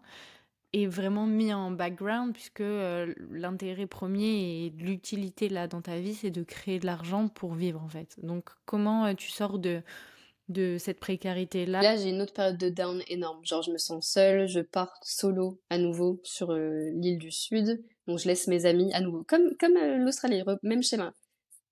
est 0.73 0.87
vraiment 0.87 1.27
mis 1.27 1.53
en 1.53 1.71
background 1.71 2.33
puisque 2.33 2.61
euh, 2.61 3.13
l'intérêt 3.29 3.87
premier 3.87 4.65
et 4.65 4.69
l'utilité 4.77 5.49
là 5.49 5.67
dans 5.67 5.81
ta 5.81 5.99
vie, 5.99 6.13
c'est 6.13 6.31
de 6.31 6.43
créer 6.43 6.79
de 6.79 6.85
l'argent 6.85 7.27
pour 7.27 7.53
vivre 7.53 7.81
en 7.81 7.89
fait. 7.89 8.15
Donc 8.23 8.49
comment 8.65 9.05
euh, 9.05 9.13
tu 9.13 9.29
sors 9.29 9.59
de 9.59 9.81
de 10.49 10.77
cette 10.77 10.99
précarité 10.99 11.65
là 11.65 11.81
Là, 11.81 11.95
j'ai 11.95 12.09
une 12.09 12.21
autre 12.21 12.33
période 12.33 12.57
de 12.57 12.67
down 12.67 13.01
énorme. 13.07 13.39
Genre, 13.45 13.61
je 13.61 13.71
me 13.71 13.77
sens 13.77 14.05
seule, 14.05 14.47
je 14.47 14.59
pars 14.59 14.91
solo 15.01 15.61
à 15.69 15.77
nouveau 15.77 16.19
sur 16.25 16.51
euh, 16.51 16.89
l'île 16.93 17.19
du 17.19 17.31
Sud. 17.31 17.81
Donc, 18.05 18.19
je 18.19 18.27
laisse 18.27 18.47
mes 18.47 18.65
amis 18.65 18.91
à 18.91 18.99
nouveau. 18.99 19.23
Comme, 19.23 19.55
comme 19.57 19.75
l'Australie, 19.75 20.43
même 20.61 20.83
schéma 20.83 21.13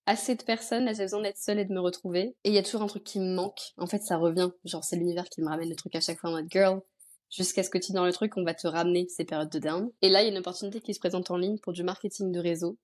assez 0.10 0.34
de 0.34 0.42
personnes, 0.42 0.86
là 0.86 0.94
j'ai 0.94 1.04
besoin 1.04 1.22
d'être 1.22 1.38
seule 1.38 1.60
et 1.60 1.66
de 1.66 1.72
me 1.72 1.80
retrouver. 1.80 2.36
Et 2.44 2.50
il 2.50 2.54
y 2.54 2.58
a 2.58 2.64
toujours 2.64 2.82
un 2.82 2.88
truc 2.88 3.04
qui 3.04 3.20
me 3.20 3.36
manque. 3.36 3.60
En 3.78 3.86
fait, 3.86 4.02
ça 4.02 4.18
revient. 4.18 4.50
Genre, 4.66 4.84
c'est 4.84 4.96
l'univers 4.96 5.30
qui 5.30 5.42
me 5.42 5.48
ramène 5.48 5.70
le 5.70 5.76
truc 5.76 5.94
à 5.96 6.02
chaque 6.02 6.18
fois 6.20 6.32
en 6.32 6.34
mode 6.34 6.48
girl. 6.50 6.82
Jusqu'à 7.30 7.64
ce 7.64 7.70
que 7.70 7.78
tu 7.78 7.92
dans 7.92 8.06
le 8.06 8.12
truc, 8.12 8.38
on 8.38 8.44
va 8.44 8.54
te 8.54 8.68
ramener 8.68 9.08
ces 9.08 9.24
périodes 9.24 9.52
de 9.52 9.60
down. 9.60 9.92
Et 10.02 10.10
là, 10.10 10.22
il 10.22 10.26
y 10.26 10.28
a 10.30 10.32
une 10.32 10.40
opportunité 10.40 10.82
qui 10.82 10.94
se 10.94 11.00
présente 11.00 11.30
en 11.30 11.38
ligne 11.38 11.60
pour 11.60 11.74
du 11.74 11.84
marketing 11.84 12.32
de 12.32 12.40
réseau. 12.40 12.78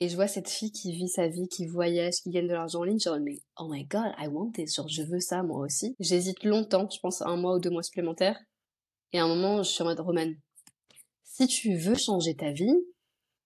Et 0.00 0.08
je 0.08 0.16
vois 0.16 0.26
cette 0.26 0.48
fille 0.48 0.72
qui 0.72 0.92
vit 0.92 1.08
sa 1.08 1.28
vie, 1.28 1.48
qui 1.48 1.66
voyage, 1.66 2.14
qui 2.22 2.30
gagne 2.30 2.48
de 2.48 2.52
l'argent 2.52 2.80
en 2.80 2.84
ligne. 2.84 2.98
Genre, 2.98 3.18
mais 3.20 3.40
oh 3.58 3.68
my 3.68 3.84
god, 3.84 4.12
I 4.18 4.26
want 4.28 4.52
this. 4.52 4.74
Genre, 4.74 4.88
je 4.88 5.02
veux 5.02 5.20
ça 5.20 5.42
moi 5.42 5.60
aussi. 5.60 5.94
J'hésite 6.00 6.44
longtemps, 6.44 6.88
je 6.90 6.98
pense 6.98 7.22
un 7.22 7.36
mois 7.36 7.56
ou 7.56 7.60
deux 7.60 7.70
mois 7.70 7.82
supplémentaires. 7.82 8.40
Et 9.12 9.18
à 9.18 9.24
un 9.24 9.28
moment, 9.28 9.62
je 9.62 9.70
suis 9.70 9.82
en 9.82 9.86
mode 9.86 10.00
romane. 10.00 10.34
Si 11.22 11.46
tu 11.46 11.76
veux 11.76 11.94
changer 11.94 12.34
ta 12.34 12.52
vie, 12.52 12.74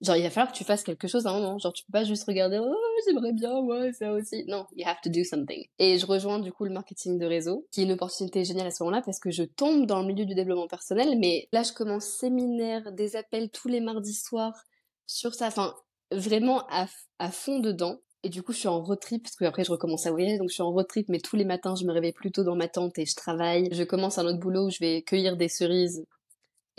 Genre, 0.01 0.17
il 0.17 0.23
va 0.23 0.31
falloir 0.31 0.53
que 0.53 0.57
tu 0.57 0.65
fasses 0.65 0.85
quelque 0.85 1.09
chose 1.09 1.27
à 1.27 1.31
un 1.31 1.41
moment. 1.41 1.59
Genre, 1.59 1.73
tu 1.73 1.85
peux 1.85 1.93
pas 1.93 2.05
juste 2.05 2.25
regarder, 2.25 2.59
oh, 2.61 2.75
j'aimerais 3.07 3.33
bien, 3.33 3.59
ouais, 3.59 3.93
ça 3.93 4.13
aussi. 4.13 4.45
Non, 4.47 4.67
you 4.77 4.87
have 4.87 5.01
to 5.03 5.11
do 5.11 5.25
something. 5.25 5.67
Et 5.79 5.99
je 5.99 6.07
rejoins 6.07 6.39
du 6.39 6.53
coup 6.53 6.65
le 6.65 6.71
marketing 6.71 7.19
de 7.19 7.27
réseau, 7.27 7.67
qui 7.73 7.81
est 7.81 7.85
une 7.85 7.93
opportunité 7.93 8.45
géniale 8.45 8.69
à 8.69 8.71
ce 8.71 8.83
moment-là 8.85 9.03
parce 9.03 9.19
que 9.19 9.31
je 9.31 9.43
tombe 9.43 9.87
dans 9.87 10.01
le 10.01 10.07
milieu 10.07 10.25
du 10.25 10.35
développement 10.35 10.69
personnel, 10.69 11.19
mais 11.19 11.49
là, 11.53 11.65
je 11.65 11.73
commence 11.73 12.05
séminaire, 12.05 12.93
des 12.93 13.17
appels 13.17 13.51
tous 13.51 13.69
les 13.69 13.81
mardis 13.81 14.15
soirs 14.15 14.65
sur 15.07 15.35
ça. 15.35 15.49
Enfin, 15.49 15.75
vraiment 16.13 16.65
à, 16.71 16.87
à 17.19 17.31
fond 17.31 17.59
dedans. 17.59 17.99
Et 18.25 18.31
du 18.31 18.43
coup, 18.43 18.53
je 18.53 18.59
suis 18.59 18.69
en 18.69 18.83
road 18.83 18.99
trip, 19.01 19.23
parce 19.23 19.37
que 19.37 19.45
après, 19.45 19.65
je 19.65 19.71
recommence 19.71 20.07
à 20.07 20.11
voyager, 20.11 20.39
donc 20.39 20.49
je 20.49 20.55
suis 20.55 20.63
en 20.63 20.73
road 20.73 20.89
trip, 20.89 21.09
mais 21.09 21.21
tous 21.21 21.37
les 21.37 21.45
matins, 21.45 21.77
je 21.77 21.85
me 21.85 21.93
réveille 21.93 22.13
plus 22.13 22.33
tôt 22.33 22.43
dans 22.43 22.57
ma 22.57 22.67
tente 22.67 22.99
et 22.99 23.07
je 23.07 23.15
travaille. 23.15 23.69
Je 23.73 23.85
commence 23.85 24.19
un 24.19 24.27
autre 24.27 24.41
boulot 24.41 24.67
où 24.67 24.71
je 24.71 24.79
vais 24.81 25.03
cueillir 25.03 25.37
des 25.37 25.49
cerises 25.49 26.05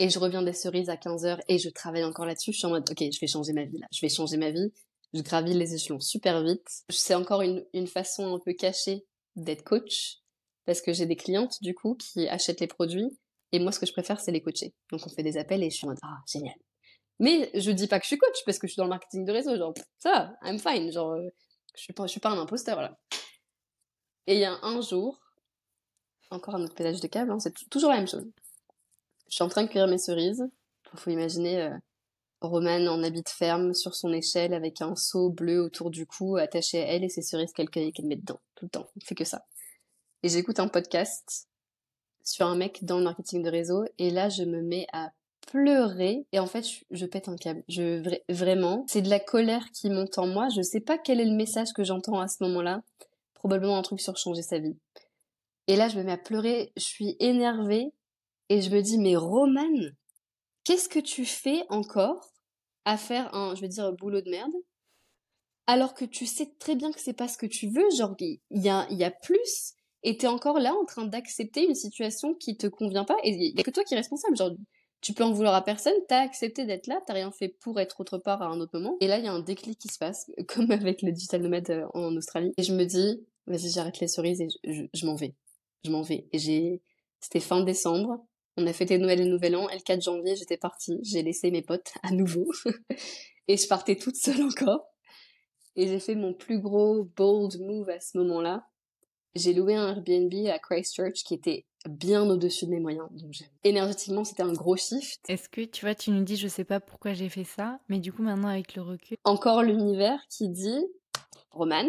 et 0.00 0.08
je 0.08 0.18
reviens 0.18 0.42
des 0.42 0.54
cerises 0.54 0.88
à 0.88 0.96
15h 0.96 1.40
et 1.46 1.58
je 1.58 1.68
travaille 1.68 2.04
encore 2.04 2.24
là-dessus. 2.24 2.52
Je 2.52 2.58
suis 2.58 2.66
en 2.66 2.70
mode, 2.70 2.88
ok, 2.90 2.98
je 2.98 3.20
vais 3.20 3.26
changer 3.26 3.52
ma 3.52 3.64
vie 3.64 3.78
là. 3.78 3.86
Je 3.92 4.00
vais 4.00 4.08
changer 4.08 4.38
ma 4.38 4.50
vie. 4.50 4.72
Je 5.12 5.20
gravis 5.20 5.52
les 5.52 5.74
échelons 5.74 6.00
super 6.00 6.42
vite. 6.42 6.66
C'est 6.88 7.14
encore 7.14 7.42
une, 7.42 7.86
façon 7.86 8.34
un 8.34 8.38
peu 8.38 8.54
cachée 8.54 9.04
d'être 9.36 9.62
coach 9.62 10.16
parce 10.64 10.80
que 10.80 10.94
j'ai 10.94 11.04
des 11.04 11.16
clientes 11.16 11.58
du 11.60 11.74
coup 11.74 11.96
qui 11.96 12.26
achètent 12.28 12.60
les 12.60 12.66
produits 12.66 13.10
et 13.52 13.58
moi 13.58 13.72
ce 13.72 13.78
que 13.78 13.86
je 13.86 13.92
préfère 13.92 14.20
c'est 14.20 14.32
les 14.32 14.40
coacher. 14.40 14.72
Donc 14.90 15.02
on 15.04 15.10
fait 15.10 15.22
des 15.22 15.36
appels 15.36 15.62
et 15.62 15.68
je 15.68 15.76
suis 15.76 15.84
en 15.84 15.90
mode, 15.90 15.98
ah, 16.02 16.16
génial. 16.26 16.54
Mais 17.18 17.50
je 17.52 17.70
dis 17.70 17.86
pas 17.86 17.98
que 17.98 18.04
je 18.04 18.08
suis 18.08 18.18
coach 18.18 18.42
parce 18.46 18.58
que 18.58 18.66
je 18.66 18.72
suis 18.72 18.78
dans 18.78 18.84
le 18.84 18.90
marketing 18.90 19.26
de 19.26 19.32
réseau. 19.32 19.54
Genre, 19.54 19.74
ça, 19.98 20.32
I'm 20.42 20.58
fine. 20.58 20.90
Genre, 20.90 21.10
euh, 21.10 21.28
je 21.76 21.82
suis 21.82 21.92
pas, 21.92 22.06
je 22.06 22.12
suis 22.12 22.20
pas 22.20 22.30
un 22.30 22.38
imposteur 22.38 22.80
là. 22.80 22.98
Et 24.26 24.34
il 24.34 24.40
y 24.40 24.44
a 24.44 24.58
un 24.62 24.80
jour, 24.80 25.20
encore 26.30 26.54
un 26.54 26.62
autre 26.62 26.74
pédage 26.74 27.00
de 27.00 27.06
câble, 27.06 27.32
hein, 27.32 27.38
c'est 27.38 27.52
toujours 27.68 27.90
la 27.90 27.96
même 27.98 28.08
chose. 28.08 28.24
Je 29.30 29.36
suis 29.36 29.44
en 29.44 29.48
train 29.48 29.62
de 29.62 29.68
cueillir 29.68 29.88
mes 29.88 29.98
cerises. 29.98 30.44
Il 30.92 30.98
faut 30.98 31.10
imaginer 31.10 31.62
euh, 31.62 31.76
Romane 32.40 32.88
en 32.88 33.02
habit 33.02 33.22
de 33.22 33.28
ferme 33.28 33.74
sur 33.74 33.94
son 33.94 34.12
échelle 34.12 34.54
avec 34.54 34.82
un 34.82 34.96
seau 34.96 35.30
bleu 35.30 35.60
autour 35.60 35.90
du 35.90 36.04
cou 36.04 36.36
attaché 36.36 36.80
à 36.80 36.86
elle 36.86 37.04
et 37.04 37.08
ses 37.08 37.22
cerises 37.22 37.52
qu'elle 37.52 37.70
cueille 37.70 37.88
et 37.88 37.92
qu'elle 37.92 38.06
met 38.06 38.16
dedans 38.16 38.40
tout 38.56 38.64
le 38.64 38.70
temps. 38.70 38.88
Elle 38.96 39.04
fait 39.04 39.14
que 39.14 39.24
ça. 39.24 39.46
Et 40.22 40.28
j'écoute 40.28 40.58
un 40.58 40.68
podcast 40.68 41.48
sur 42.24 42.46
un 42.46 42.56
mec 42.56 42.84
dans 42.84 42.98
le 42.98 43.04
marketing 43.04 43.42
de 43.42 43.50
réseau 43.50 43.84
et 43.98 44.10
là 44.10 44.28
je 44.28 44.42
me 44.42 44.62
mets 44.62 44.86
à 44.92 45.12
pleurer 45.46 46.26
et 46.32 46.38
en 46.38 46.46
fait 46.46 46.64
je, 46.90 47.06
pète 47.06 47.28
un 47.28 47.36
câble. 47.36 47.62
Vraiment, 48.28 48.84
c'est 48.88 49.02
de 49.02 49.10
la 49.10 49.20
colère 49.20 49.70
qui 49.72 49.90
monte 49.90 50.18
en 50.18 50.26
moi. 50.26 50.48
Je 50.54 50.62
sais 50.62 50.80
pas 50.80 50.98
quel 50.98 51.20
est 51.20 51.24
le 51.24 51.36
message 51.36 51.72
que 51.72 51.84
j'entends 51.84 52.20
à 52.20 52.28
ce 52.28 52.42
moment-là. 52.44 52.82
Probablement 53.34 53.78
un 53.78 53.82
truc 53.82 54.00
sur 54.00 54.16
changer 54.16 54.42
sa 54.42 54.58
vie. 54.58 54.76
Et 55.68 55.76
là 55.76 55.88
je 55.88 55.98
me 55.98 56.02
mets 56.02 56.12
à 56.12 56.18
pleurer. 56.18 56.72
Je 56.76 56.84
suis 56.84 57.16
énervée 57.20 57.92
et 58.50 58.60
je 58.60 58.68
me 58.68 58.82
dis, 58.82 58.98
mais 58.98 59.16
Romane, 59.16 59.96
qu'est-ce 60.64 60.88
que 60.88 60.98
tu 60.98 61.24
fais 61.24 61.64
encore 61.70 62.34
à 62.84 62.96
faire 62.96 63.34
un, 63.34 63.54
je 63.54 63.62
veux 63.62 63.68
dire, 63.68 63.92
boulot 63.92 64.20
de 64.20 64.28
merde, 64.28 64.52
alors 65.66 65.94
que 65.94 66.04
tu 66.04 66.26
sais 66.26 66.52
très 66.58 66.74
bien 66.74 66.90
que 66.90 67.00
c'est 67.00 67.12
pas 67.12 67.28
ce 67.28 67.38
que 67.38 67.46
tu 67.46 67.68
veux, 67.68 67.88
genre, 67.96 68.16
il 68.18 68.40
y 68.50 68.68
a, 68.68 68.86
y 68.90 69.04
a 69.04 69.10
plus, 69.10 69.74
et 70.02 70.16
t'es 70.16 70.26
encore 70.26 70.58
là 70.58 70.74
en 70.74 70.84
train 70.84 71.04
d'accepter 71.04 71.64
une 71.64 71.76
situation 71.76 72.34
qui 72.34 72.56
te 72.56 72.66
convient 72.66 73.04
pas, 73.04 73.16
et 73.22 73.30
il 73.30 73.56
y 73.56 73.60
a 73.60 73.62
que 73.62 73.70
toi 73.70 73.84
qui 73.84 73.94
es 73.94 73.96
responsable, 73.96 74.36
genre, 74.36 74.50
tu 75.00 75.14
peux 75.14 75.24
en 75.24 75.32
vouloir 75.32 75.54
à 75.54 75.62
personne, 75.62 75.94
t'as 76.08 76.20
accepté 76.20 76.66
d'être 76.66 76.88
là, 76.88 77.00
t'as 77.06 77.14
rien 77.14 77.30
fait 77.30 77.48
pour 77.60 77.78
être 77.80 78.00
autre 78.00 78.18
part 78.18 78.42
à 78.42 78.46
un 78.46 78.60
autre 78.60 78.78
moment. 78.78 78.96
Et 79.00 79.06
là, 79.06 79.18
il 79.18 79.24
y 79.24 79.28
a 79.28 79.32
un 79.32 79.40
déclic 79.40 79.78
qui 79.78 79.88
se 79.88 79.98
passe, 79.98 80.30
comme 80.48 80.70
avec 80.72 81.02
le 81.02 81.12
digital 81.12 81.40
nomade 81.40 81.70
euh, 81.70 81.86
en 81.94 82.14
Australie. 82.16 82.52
Et 82.58 82.62
je 82.62 82.74
me 82.74 82.84
dis, 82.84 83.24
vas-y, 83.46 83.70
j'arrête 83.70 84.00
les 84.00 84.08
cerises 84.08 84.40
et 84.40 84.48
je, 84.64 84.82
je 84.92 85.06
m'en 85.06 85.14
vais. 85.14 85.34
Je 85.84 85.90
m'en 85.90 86.02
vais. 86.02 86.28
Et 86.32 86.38
j'ai, 86.38 86.82
c'était 87.20 87.40
fin 87.40 87.62
décembre. 87.62 88.26
On 88.56 88.66
a 88.66 88.72
fêté 88.72 88.98
Noël 88.98 89.20
et 89.20 89.26
Nouvel 89.26 89.56
An, 89.56 89.68
et 89.68 89.76
le 89.76 89.82
4 89.82 90.02
janvier, 90.02 90.36
j'étais 90.36 90.56
partie. 90.56 90.98
J'ai 91.02 91.22
laissé 91.22 91.50
mes 91.50 91.62
potes 91.62 91.92
à 92.02 92.10
nouveau. 92.10 92.50
et 93.48 93.56
je 93.56 93.66
partais 93.66 93.96
toute 93.96 94.16
seule 94.16 94.42
encore. 94.42 94.86
Et 95.76 95.86
j'ai 95.86 96.00
fait 96.00 96.14
mon 96.14 96.34
plus 96.34 96.60
gros 96.60 97.04
bold 97.16 97.58
move 97.60 97.88
à 97.88 98.00
ce 98.00 98.18
moment-là. 98.18 98.66
J'ai 99.34 99.54
loué 99.54 99.76
un 99.76 99.88
Airbnb 99.88 100.34
à 100.48 100.58
Christchurch 100.58 101.22
qui 101.24 101.34
était 101.34 101.64
bien 101.88 102.28
au-dessus 102.28 102.66
de 102.66 102.70
mes 102.70 102.80
moyens. 102.80 103.08
Donc 103.12 103.32
énergétiquement, 103.62 104.24
c'était 104.24 104.42
un 104.42 104.52
gros 104.52 104.76
shift. 104.76 105.20
Est-ce 105.28 105.48
que 105.48 105.62
tu 105.62 105.84
vois, 105.84 105.94
tu 105.94 106.10
nous 106.10 106.24
dis, 106.24 106.36
je 106.36 106.48
sais 106.48 106.64
pas 106.64 106.80
pourquoi 106.80 107.14
j'ai 107.14 107.28
fait 107.28 107.44
ça, 107.44 107.78
mais 107.88 108.00
du 108.00 108.12
coup 108.12 108.22
maintenant 108.22 108.48
avec 108.48 108.74
le 108.74 108.82
recul? 108.82 109.16
Encore 109.24 109.62
l'univers 109.62 110.20
qui 110.28 110.48
dit, 110.48 110.84
Roman, 111.52 111.88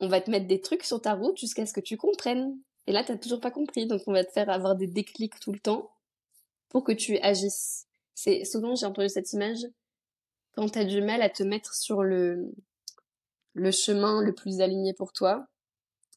on 0.00 0.08
va 0.08 0.20
te 0.20 0.30
mettre 0.30 0.46
des 0.46 0.60
trucs 0.60 0.82
sur 0.82 1.00
ta 1.00 1.14
route 1.14 1.38
jusqu'à 1.38 1.66
ce 1.66 1.72
que 1.72 1.80
tu 1.80 1.96
comprennes. 1.96 2.58
Et 2.86 2.92
là, 2.92 3.04
t'as 3.04 3.16
toujours 3.16 3.40
pas 3.40 3.50
compris, 3.50 3.86
donc 3.86 4.02
on 4.06 4.12
va 4.12 4.24
te 4.24 4.32
faire 4.32 4.50
avoir 4.50 4.76
des 4.76 4.86
déclics 4.86 5.38
tout 5.40 5.52
le 5.52 5.60
temps 5.60 5.90
pour 6.68 6.84
que 6.84 6.92
tu 6.92 7.18
agisses. 7.18 7.86
C'est 8.14 8.44
souvent 8.44 8.74
j'ai 8.74 8.86
entendu 8.86 9.08
cette 9.08 9.32
image 9.32 9.66
quand 10.54 10.68
t'as 10.68 10.84
du 10.84 11.00
mal 11.00 11.22
à 11.22 11.30
te 11.30 11.42
mettre 11.42 11.74
sur 11.74 12.02
le 12.02 12.52
le 13.54 13.70
chemin 13.70 14.22
le 14.22 14.34
plus 14.34 14.60
aligné 14.60 14.94
pour 14.94 15.12
toi 15.12 15.46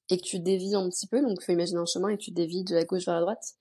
et 0.10 0.18
que 0.18 0.24
tu 0.24 0.40
dévies 0.40 0.76
un 0.76 0.90
petit 0.90 1.08
peu, 1.08 1.22
donc 1.22 1.42
faut 1.42 1.52
imaginer 1.52 1.80
un 1.80 1.86
chemin 1.86 2.10
et 2.10 2.18
tu 2.18 2.32
dévies 2.32 2.64
de 2.64 2.76
la 2.76 2.86
gauche 2.86 3.06
vers 3.06 3.16
la 3.16 3.22
droite. 3.22 3.56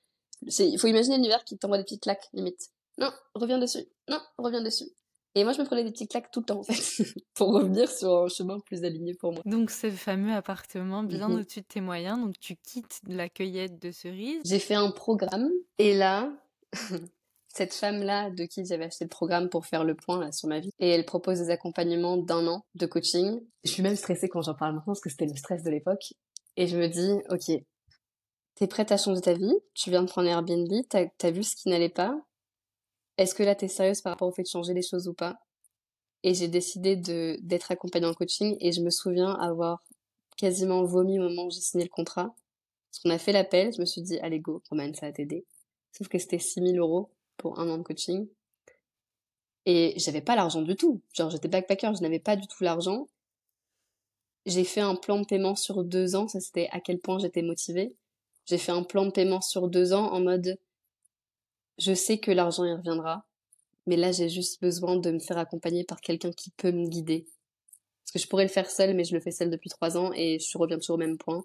C'est 0.48 0.68
il 0.68 0.78
faut 0.78 0.86
imaginer 0.86 1.16
l'univers 1.16 1.44
qui 1.44 1.58
t'envoie 1.58 1.78
des 1.78 1.84
petites 1.84 2.02
claques 2.02 2.28
limite. 2.32 2.70
Non, 2.98 3.10
reviens 3.34 3.58
dessus. 3.58 3.86
Non, 4.08 4.20
reviens 4.38 4.62
dessus. 4.62 4.88
Et 5.36 5.42
moi, 5.42 5.52
je 5.52 5.60
me 5.60 5.64
prenais 5.64 5.82
des 5.82 5.90
petits 5.90 6.06
claques 6.06 6.30
tout 6.30 6.40
le 6.40 6.46
temps, 6.46 6.60
en 6.60 6.62
fait, 6.62 7.04
pour 7.34 7.52
revenir 7.52 7.90
sur 7.90 8.24
un 8.24 8.28
chemin 8.28 8.60
plus 8.60 8.84
aligné 8.84 9.14
pour 9.14 9.32
moi. 9.32 9.42
Donc, 9.46 9.70
ce 9.70 9.90
fameux 9.90 10.32
appartement 10.32 11.02
bien 11.02 11.28
mmh 11.28 11.34
au-dessus 11.34 11.60
de 11.60 11.66
tes 11.66 11.80
moyens, 11.80 12.18
donc 12.18 12.38
tu 12.38 12.54
quittes 12.56 13.00
la 13.06 13.28
cueillette 13.28 13.80
de 13.80 13.90
cerises. 13.90 14.40
J'ai 14.44 14.60
fait 14.60 14.74
un 14.74 14.92
programme, 14.92 15.50
et 15.78 15.96
là, 15.96 16.30
cette 17.48 17.74
femme-là, 17.74 18.30
de 18.30 18.44
qui 18.44 18.64
j'avais 18.64 18.84
acheté 18.84 19.04
le 19.04 19.10
programme 19.10 19.48
pour 19.48 19.66
faire 19.66 19.82
le 19.82 19.96
point 19.96 20.20
là, 20.20 20.30
sur 20.30 20.48
ma 20.48 20.60
vie, 20.60 20.70
et 20.78 20.88
elle 20.88 21.04
propose 21.04 21.40
des 21.40 21.50
accompagnements 21.50 22.16
d'un 22.16 22.46
an 22.46 22.64
de 22.76 22.86
coaching. 22.86 23.40
Je 23.64 23.70
suis 23.70 23.82
même 23.82 23.96
stressée 23.96 24.28
quand 24.28 24.42
j'en 24.42 24.54
parle 24.54 24.74
maintenant, 24.74 24.92
parce 24.92 25.00
que 25.00 25.10
c'était 25.10 25.26
le 25.26 25.36
stress 25.36 25.64
de 25.64 25.70
l'époque. 25.70 26.14
Et 26.56 26.68
je 26.68 26.76
me 26.76 26.86
dis, 26.86 27.10
ok, 27.30 27.60
t'es 28.54 28.66
prête 28.68 28.92
à 28.92 28.96
changer 28.96 29.20
ta 29.20 29.32
vie, 29.32 29.54
tu 29.74 29.90
viens 29.90 30.02
de 30.02 30.08
prendre 30.08 30.28
Airbnb, 30.28 30.70
t'as 30.88 31.06
as 31.22 31.30
vu 31.32 31.42
ce 31.42 31.56
qui 31.56 31.68
n'allait 31.68 31.88
pas, 31.88 32.16
est-ce 33.18 33.34
que 33.34 33.42
là 33.42 33.54
t'es 33.54 33.68
sérieuse 33.68 34.00
par 34.00 34.12
rapport 34.12 34.28
au 34.28 34.32
fait 34.32 34.42
de 34.42 34.48
changer 34.48 34.74
les 34.74 34.82
choses 34.82 35.08
ou 35.08 35.14
pas? 35.14 35.38
Et 36.22 36.34
j'ai 36.34 36.48
décidé 36.48 36.96
d'être 36.96 37.70
accompagnée 37.70 38.06
en 38.06 38.14
coaching 38.14 38.56
et 38.60 38.72
je 38.72 38.80
me 38.80 38.90
souviens 38.90 39.32
avoir 39.34 39.84
quasiment 40.36 40.82
vomi 40.84 41.18
au 41.18 41.22
moment 41.28 41.46
où 41.46 41.50
j'ai 41.50 41.60
signé 41.60 41.84
le 41.84 41.90
contrat. 41.90 42.34
Parce 42.90 43.02
qu'on 43.02 43.10
a 43.10 43.18
fait 43.18 43.32
l'appel, 43.32 43.72
je 43.72 43.80
me 43.80 43.86
suis 43.86 44.02
dit, 44.02 44.18
allez 44.20 44.40
go, 44.40 44.62
Roman, 44.70 44.92
ça 44.94 45.06
va 45.06 45.12
t'aider. 45.12 45.44
Sauf 45.92 46.08
que 46.08 46.18
c'était 46.18 46.38
6000 46.38 46.78
euros 46.78 47.10
pour 47.36 47.58
un 47.60 47.68
an 47.68 47.78
de 47.78 47.82
coaching. 47.82 48.28
Et 49.66 49.94
j'avais 49.96 50.20
pas 50.20 50.36
l'argent 50.36 50.62
du 50.62 50.76
tout. 50.76 51.02
Genre, 51.12 51.30
j'étais 51.30 51.48
backpacker, 51.48 51.92
je 51.96 52.02
n'avais 52.02 52.20
pas 52.20 52.36
du 52.36 52.46
tout 52.46 52.62
l'argent. 52.64 53.08
J'ai 54.46 54.64
fait 54.64 54.80
un 54.80 54.94
plan 54.94 55.20
de 55.20 55.26
paiement 55.26 55.56
sur 55.56 55.84
deux 55.84 56.16
ans, 56.16 56.28
ça 56.28 56.40
c'était 56.40 56.68
à 56.70 56.80
quel 56.80 56.98
point 56.98 57.18
j'étais 57.18 57.42
motivée. 57.42 57.96
J'ai 58.46 58.58
fait 58.58 58.72
un 58.72 58.82
plan 58.82 59.06
de 59.06 59.10
paiement 59.10 59.40
sur 59.40 59.68
deux 59.68 59.94
ans 59.94 60.12
en 60.12 60.20
mode, 60.20 60.58
je 61.78 61.94
sais 61.94 62.18
que 62.18 62.30
l'argent 62.30 62.64
y 62.64 62.72
reviendra, 62.72 63.26
mais 63.86 63.96
là 63.96 64.12
j'ai 64.12 64.28
juste 64.28 64.60
besoin 64.60 64.96
de 64.96 65.10
me 65.10 65.18
faire 65.18 65.38
accompagner 65.38 65.84
par 65.84 66.00
quelqu'un 66.00 66.32
qui 66.32 66.50
peut 66.50 66.72
me 66.72 66.86
guider. 66.88 67.26
Parce 68.04 68.12
que 68.12 68.18
je 68.18 68.28
pourrais 68.28 68.44
le 68.44 68.50
faire 68.50 68.70
seul, 68.70 68.94
mais 68.94 69.04
je 69.04 69.14
le 69.14 69.20
fais 69.20 69.30
seul 69.30 69.50
depuis 69.50 69.70
trois 69.70 69.96
ans 69.96 70.12
et 70.14 70.38
je 70.38 70.58
reviens 70.58 70.78
toujours 70.78 70.96
au 70.96 70.98
même 70.98 71.18
point. 71.18 71.44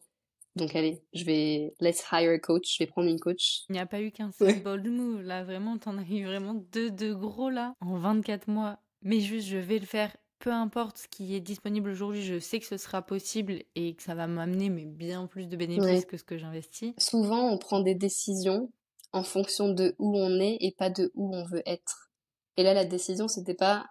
Donc 0.55 0.75
allez, 0.75 1.01
je 1.13 1.23
vais 1.23 1.73
let's 1.79 2.03
hire 2.11 2.31
a 2.31 2.39
coach, 2.39 2.75
je 2.77 2.83
vais 2.83 2.87
prendre 2.87 3.07
une 3.07 3.19
coach. 3.19 3.61
Il 3.69 3.73
n'y 3.73 3.79
a 3.79 3.85
pas 3.85 4.01
eu 4.01 4.11
qu'un 4.11 4.31
seul 4.31 4.61
bold 4.61 4.87
move 4.87 5.21
là, 5.21 5.43
vraiment, 5.43 5.77
t'en 5.77 5.97
as 5.97 6.03
eu 6.03 6.25
vraiment 6.25 6.53
deux 6.53 6.91
de 6.91 7.13
gros 7.13 7.49
là 7.49 7.73
en 7.81 7.97
24 7.97 8.47
mois. 8.47 8.79
Mais 9.01 9.19
juste, 9.21 9.47
je 9.47 9.57
vais 9.57 9.79
le 9.79 9.85
faire. 9.85 10.15
Peu 10.39 10.51
importe 10.51 10.99
ce 10.99 11.07
qui 11.09 11.35
est 11.35 11.41
disponible 11.41 11.89
aujourd'hui, 11.89 12.21
je 12.21 12.39
sais 12.39 12.59
que 12.59 12.65
ce 12.65 12.77
sera 12.77 13.01
possible 13.01 13.61
et 13.75 13.93
que 13.95 14.03
ça 14.03 14.15
va 14.15 14.25
m'amener 14.25 14.69
mais 14.69 14.85
bien 14.85 15.27
plus 15.27 15.47
de 15.47 15.57
bénéfices 15.57 16.05
que 16.05 16.15
ce 16.15 16.23
que 16.23 16.37
j'investis. 16.37 16.93
Souvent, 16.97 17.51
on 17.51 17.57
prend 17.57 17.81
des 17.81 17.93
décisions 17.93 18.71
en 19.11 19.23
fonction 19.23 19.69
de 19.73 19.95
où 19.99 20.17
on 20.17 20.39
est 20.39 20.57
et 20.61 20.71
pas 20.71 20.89
de 20.89 21.11
où 21.15 21.35
on 21.35 21.45
veut 21.45 21.63
être. 21.65 22.11
Et 22.57 22.63
là, 22.63 22.73
la 22.73 22.85
décision, 22.85 23.27
c'était 23.27 23.53
pas, 23.53 23.87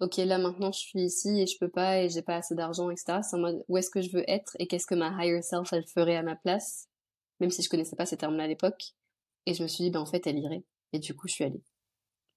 ok, 0.00 0.16
là 0.18 0.38
maintenant 0.38 0.72
je 0.72 0.80
suis 0.80 1.02
ici 1.02 1.40
et 1.40 1.46
je 1.46 1.56
peux 1.58 1.70
pas 1.70 2.02
et 2.02 2.08
j'ai 2.08 2.22
pas 2.22 2.36
assez 2.36 2.54
d'argent, 2.54 2.90
etc. 2.90 3.20
C'est 3.22 3.36
en 3.36 3.40
mode, 3.40 3.64
où 3.68 3.76
est-ce 3.76 3.90
que 3.90 4.02
je 4.02 4.10
veux 4.10 4.28
être 4.28 4.56
et 4.58 4.66
qu'est-ce 4.66 4.86
que 4.86 4.94
ma 4.94 5.10
higher 5.22 5.42
self, 5.42 5.72
elle 5.72 5.86
ferait 5.86 6.16
à 6.16 6.22
ma 6.22 6.36
place, 6.36 6.88
même 7.40 7.50
si 7.50 7.62
je 7.62 7.68
connaissais 7.68 7.96
pas 7.96 8.06
ces 8.06 8.16
termes-là 8.16 8.44
à 8.44 8.48
l'époque. 8.48 8.94
Et 9.46 9.54
je 9.54 9.62
me 9.62 9.68
suis 9.68 9.84
dit, 9.84 9.90
ben 9.90 10.00
en 10.00 10.06
fait, 10.06 10.26
elle 10.26 10.38
irait. 10.38 10.64
Et 10.92 10.98
du 10.98 11.14
coup, 11.14 11.28
je 11.28 11.34
suis 11.34 11.44
allée. 11.44 11.62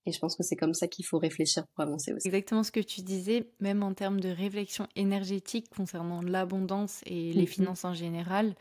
Et 0.06 0.12
je 0.12 0.20
pense 0.20 0.36
que 0.36 0.44
c'est 0.44 0.56
comme 0.56 0.74
ça 0.74 0.88
qu'il 0.88 1.06
faut 1.06 1.20
réfléchir 1.20 1.68
pour 1.68 1.84
avancer 1.84 2.12
aussi. 2.14 2.28
Exactement 2.28 2.64
ce 2.64 2.72
que 2.72 2.80
tu 2.80 3.02
disais, 3.02 3.52
même 3.60 3.84
en 3.84 3.94
termes 3.94 4.20
de 4.20 4.30
réflexion 4.30 4.88
énergétique 4.96 5.70
concernant 5.70 6.22
l'abondance 6.22 7.02
et 7.06 7.34
les 7.34 7.42
mhm. 7.42 7.48
finances 7.48 7.86
en 7.86 7.94
général, 7.94 8.56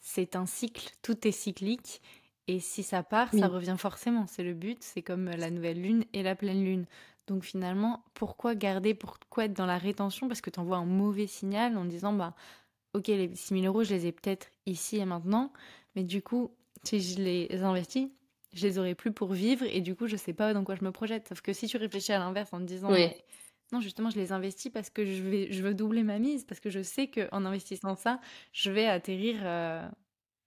c'est 0.00 0.36
un 0.36 0.46
cycle, 0.46 0.90
tout 1.02 1.26
est 1.26 1.32
cyclique. 1.32 2.00
Et 2.48 2.60
si 2.60 2.82
ça 2.82 3.02
part, 3.02 3.30
ça 3.32 3.46
revient 3.46 3.76
forcément. 3.78 4.26
C'est 4.26 4.42
le 4.42 4.54
but. 4.54 4.78
C'est 4.82 5.02
comme 5.02 5.26
la 5.26 5.50
nouvelle 5.50 5.80
lune 5.80 6.04
et 6.14 6.22
la 6.22 6.34
pleine 6.34 6.64
lune. 6.64 6.86
Donc 7.26 7.44
finalement, 7.44 8.02
pourquoi 8.14 8.54
garder, 8.54 8.94
pourquoi 8.94 9.44
être 9.44 9.52
dans 9.52 9.66
la 9.66 9.76
rétention? 9.76 10.28
Parce 10.28 10.40
que 10.40 10.48
tu 10.48 10.58
envoies 10.58 10.78
un 10.78 10.86
mauvais 10.86 11.26
signal 11.26 11.76
en 11.76 11.84
disant, 11.84 12.14
bah, 12.14 12.34
ok, 12.94 13.08
les 13.08 13.30
6 13.34 13.60
000 13.60 13.66
euros, 13.66 13.84
je 13.84 13.92
les 13.94 14.06
ai 14.06 14.12
peut-être 14.12 14.48
ici 14.64 14.96
et 14.96 15.04
maintenant. 15.04 15.52
Mais 15.94 16.04
du 16.04 16.22
coup, 16.22 16.50
si 16.84 17.00
je 17.00 17.20
les 17.20 17.62
investis, 17.62 18.08
je 18.54 18.66
les 18.66 18.78
aurai 18.78 18.94
plus 18.94 19.12
pour 19.12 19.34
vivre. 19.34 19.66
Et 19.70 19.82
du 19.82 19.94
coup, 19.94 20.06
je 20.06 20.16
sais 20.16 20.32
pas 20.32 20.54
dans 20.54 20.64
quoi 20.64 20.74
je 20.74 20.84
me 20.84 20.90
projette. 20.90 21.28
Sauf 21.28 21.42
que 21.42 21.52
si 21.52 21.66
tu 21.66 21.76
réfléchis 21.76 22.12
à 22.12 22.18
l'inverse 22.18 22.50
en 22.54 22.60
te 22.60 22.64
disant, 22.64 22.90
non, 23.72 23.80
justement, 23.82 24.08
je 24.08 24.16
les 24.16 24.32
investis 24.32 24.72
parce 24.72 24.88
que 24.88 25.04
je, 25.04 25.22
vais, 25.22 25.52
je 25.52 25.62
veux 25.62 25.74
doubler 25.74 26.02
ma 26.02 26.18
mise. 26.18 26.44
Parce 26.44 26.60
que 26.60 26.70
je 26.70 26.82
sais 26.82 27.08
qu'en 27.08 27.44
investissant 27.44 27.94
ça, 27.94 28.22
je 28.52 28.70
vais 28.70 28.86
atterrir, 28.86 29.36
euh, 29.42 29.86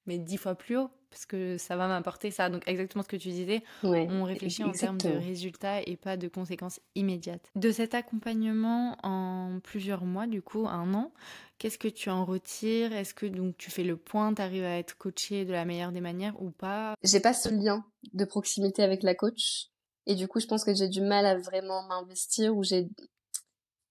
mais 0.07 0.17
dix 0.17 0.37
fois 0.37 0.55
plus 0.55 0.77
haut 0.77 0.89
parce 1.11 1.25
que 1.25 1.57
ça 1.57 1.75
va 1.75 1.87
m'apporter 1.87 2.31
ça. 2.31 2.49
Donc 2.49 2.63
exactement 2.65 3.03
ce 3.03 3.09
que 3.09 3.17
tu 3.17 3.29
disais, 3.29 3.61
on 3.83 4.23
réfléchit 4.23 4.63
en 4.63 4.71
termes 4.71 4.97
de 4.97 5.09
résultats 5.09 5.81
et 5.81 5.97
pas 5.97 6.17
de 6.17 6.27
conséquences 6.27 6.79
immédiates. 6.95 7.51
De 7.55 7.71
cet 7.71 7.93
accompagnement 7.93 8.97
en 9.03 9.59
plusieurs 9.61 10.05
mois, 10.05 10.25
du 10.25 10.41
coup 10.41 10.67
un 10.67 10.93
an, 10.93 11.11
qu'est-ce 11.59 11.77
que 11.77 11.89
tu 11.89 12.09
en 12.09 12.25
retires? 12.25 12.93
Est-ce 12.93 13.13
que 13.13 13.25
donc 13.25 13.57
tu 13.57 13.69
fais 13.69 13.83
le 13.83 13.97
point, 13.97 14.33
tu 14.33 14.41
arrives 14.41 14.63
à 14.63 14.77
être 14.77 14.97
coaché 14.97 15.45
de 15.45 15.51
la 15.51 15.65
meilleure 15.65 15.91
des 15.91 16.01
manières 16.01 16.41
ou 16.41 16.49
pas? 16.49 16.95
J'ai 17.03 17.19
pas 17.19 17.33
ce 17.33 17.49
lien 17.49 17.85
de 18.13 18.25
proximité 18.25 18.81
avec 18.81 19.03
la 19.03 19.13
coach 19.13 19.67
et 20.07 20.15
du 20.15 20.27
coup 20.27 20.39
je 20.39 20.47
pense 20.47 20.63
que 20.63 20.73
j'ai 20.73 20.87
du 20.87 21.01
mal 21.01 21.25
à 21.25 21.37
vraiment 21.37 21.85
m'investir 21.87 22.55
ou 22.55 22.63
j'ai 22.63 22.87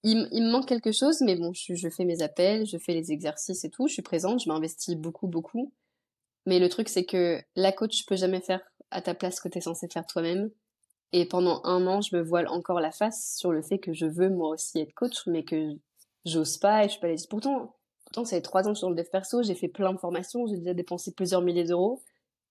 il, 0.03 0.16
me 0.16 0.51
manque 0.51 0.66
quelque 0.66 0.93
chose, 0.93 1.21
mais 1.21 1.37
bon, 1.37 1.53
je, 1.53 1.75
je 1.75 1.89
fais 1.91 2.07
mes 2.07 2.23
appels, 2.23 2.64
je 2.66 2.79
fais 2.79 2.95
les 2.95 3.12
exercices 3.12 3.64
et 3.64 3.71
tout, 3.71 3.87
je 3.87 3.93
suis 3.93 4.03
présente, 4.03 4.43
je 4.43 4.49
m'investis 4.49 4.97
beaucoup, 4.97 5.27
beaucoup. 5.27 5.75
Mais 6.51 6.59
le 6.59 6.69
truc, 6.69 6.89
c'est 6.89 7.05
que 7.05 7.41
la 7.55 7.71
coach 7.71 8.05
peut 8.07 8.17
jamais 8.17 8.41
faire 8.41 8.61
à 8.91 9.01
ta 9.01 9.15
place 9.15 9.37
ce 9.37 9.41
que 9.41 9.49
tu 9.49 9.59
es 9.59 9.61
censé 9.61 9.87
faire 9.87 10.05
toi-même. 10.05 10.51
Et 11.13 11.25
pendant 11.25 11.61
un 11.63 11.87
an, 11.87 12.01
je 12.01 12.17
me 12.17 12.23
voile 12.23 12.49
encore 12.49 12.81
la 12.81 12.91
face 12.91 13.37
sur 13.37 13.53
le 13.53 13.63
fait 13.63 13.79
que 13.79 13.93
je 13.93 14.05
veux 14.05 14.31
moi 14.31 14.49
aussi 14.49 14.81
être 14.81 14.93
coach, 14.95 15.29
mais 15.29 15.45
que 15.45 15.71
j'ose 16.25 16.59
pas 16.59 16.81
et 16.81 16.89
je 16.89 16.95
suis 16.95 17.01
pas 17.01 17.07
allée. 17.07 17.23
Pourtant, 17.31 17.77
pourtant, 18.05 18.25
ça 18.25 18.35
fait 18.35 18.43
trois 18.43 18.63
ans 18.63 18.71
que 18.71 18.75
je 18.75 18.79
suis 18.79 18.85
dans 18.85 18.91
le 18.91 18.97
dev 18.97 19.09
perso, 19.13 19.45
j'ai 19.45 19.55
fait 19.55 19.69
plein 19.69 19.93
de 19.93 19.99
formations, 19.99 20.45
j'ai 20.49 20.57
déjà 20.57 20.75
dépensé 20.75 21.13
plusieurs 21.13 21.41
milliers 21.41 21.63
d'euros, 21.63 22.03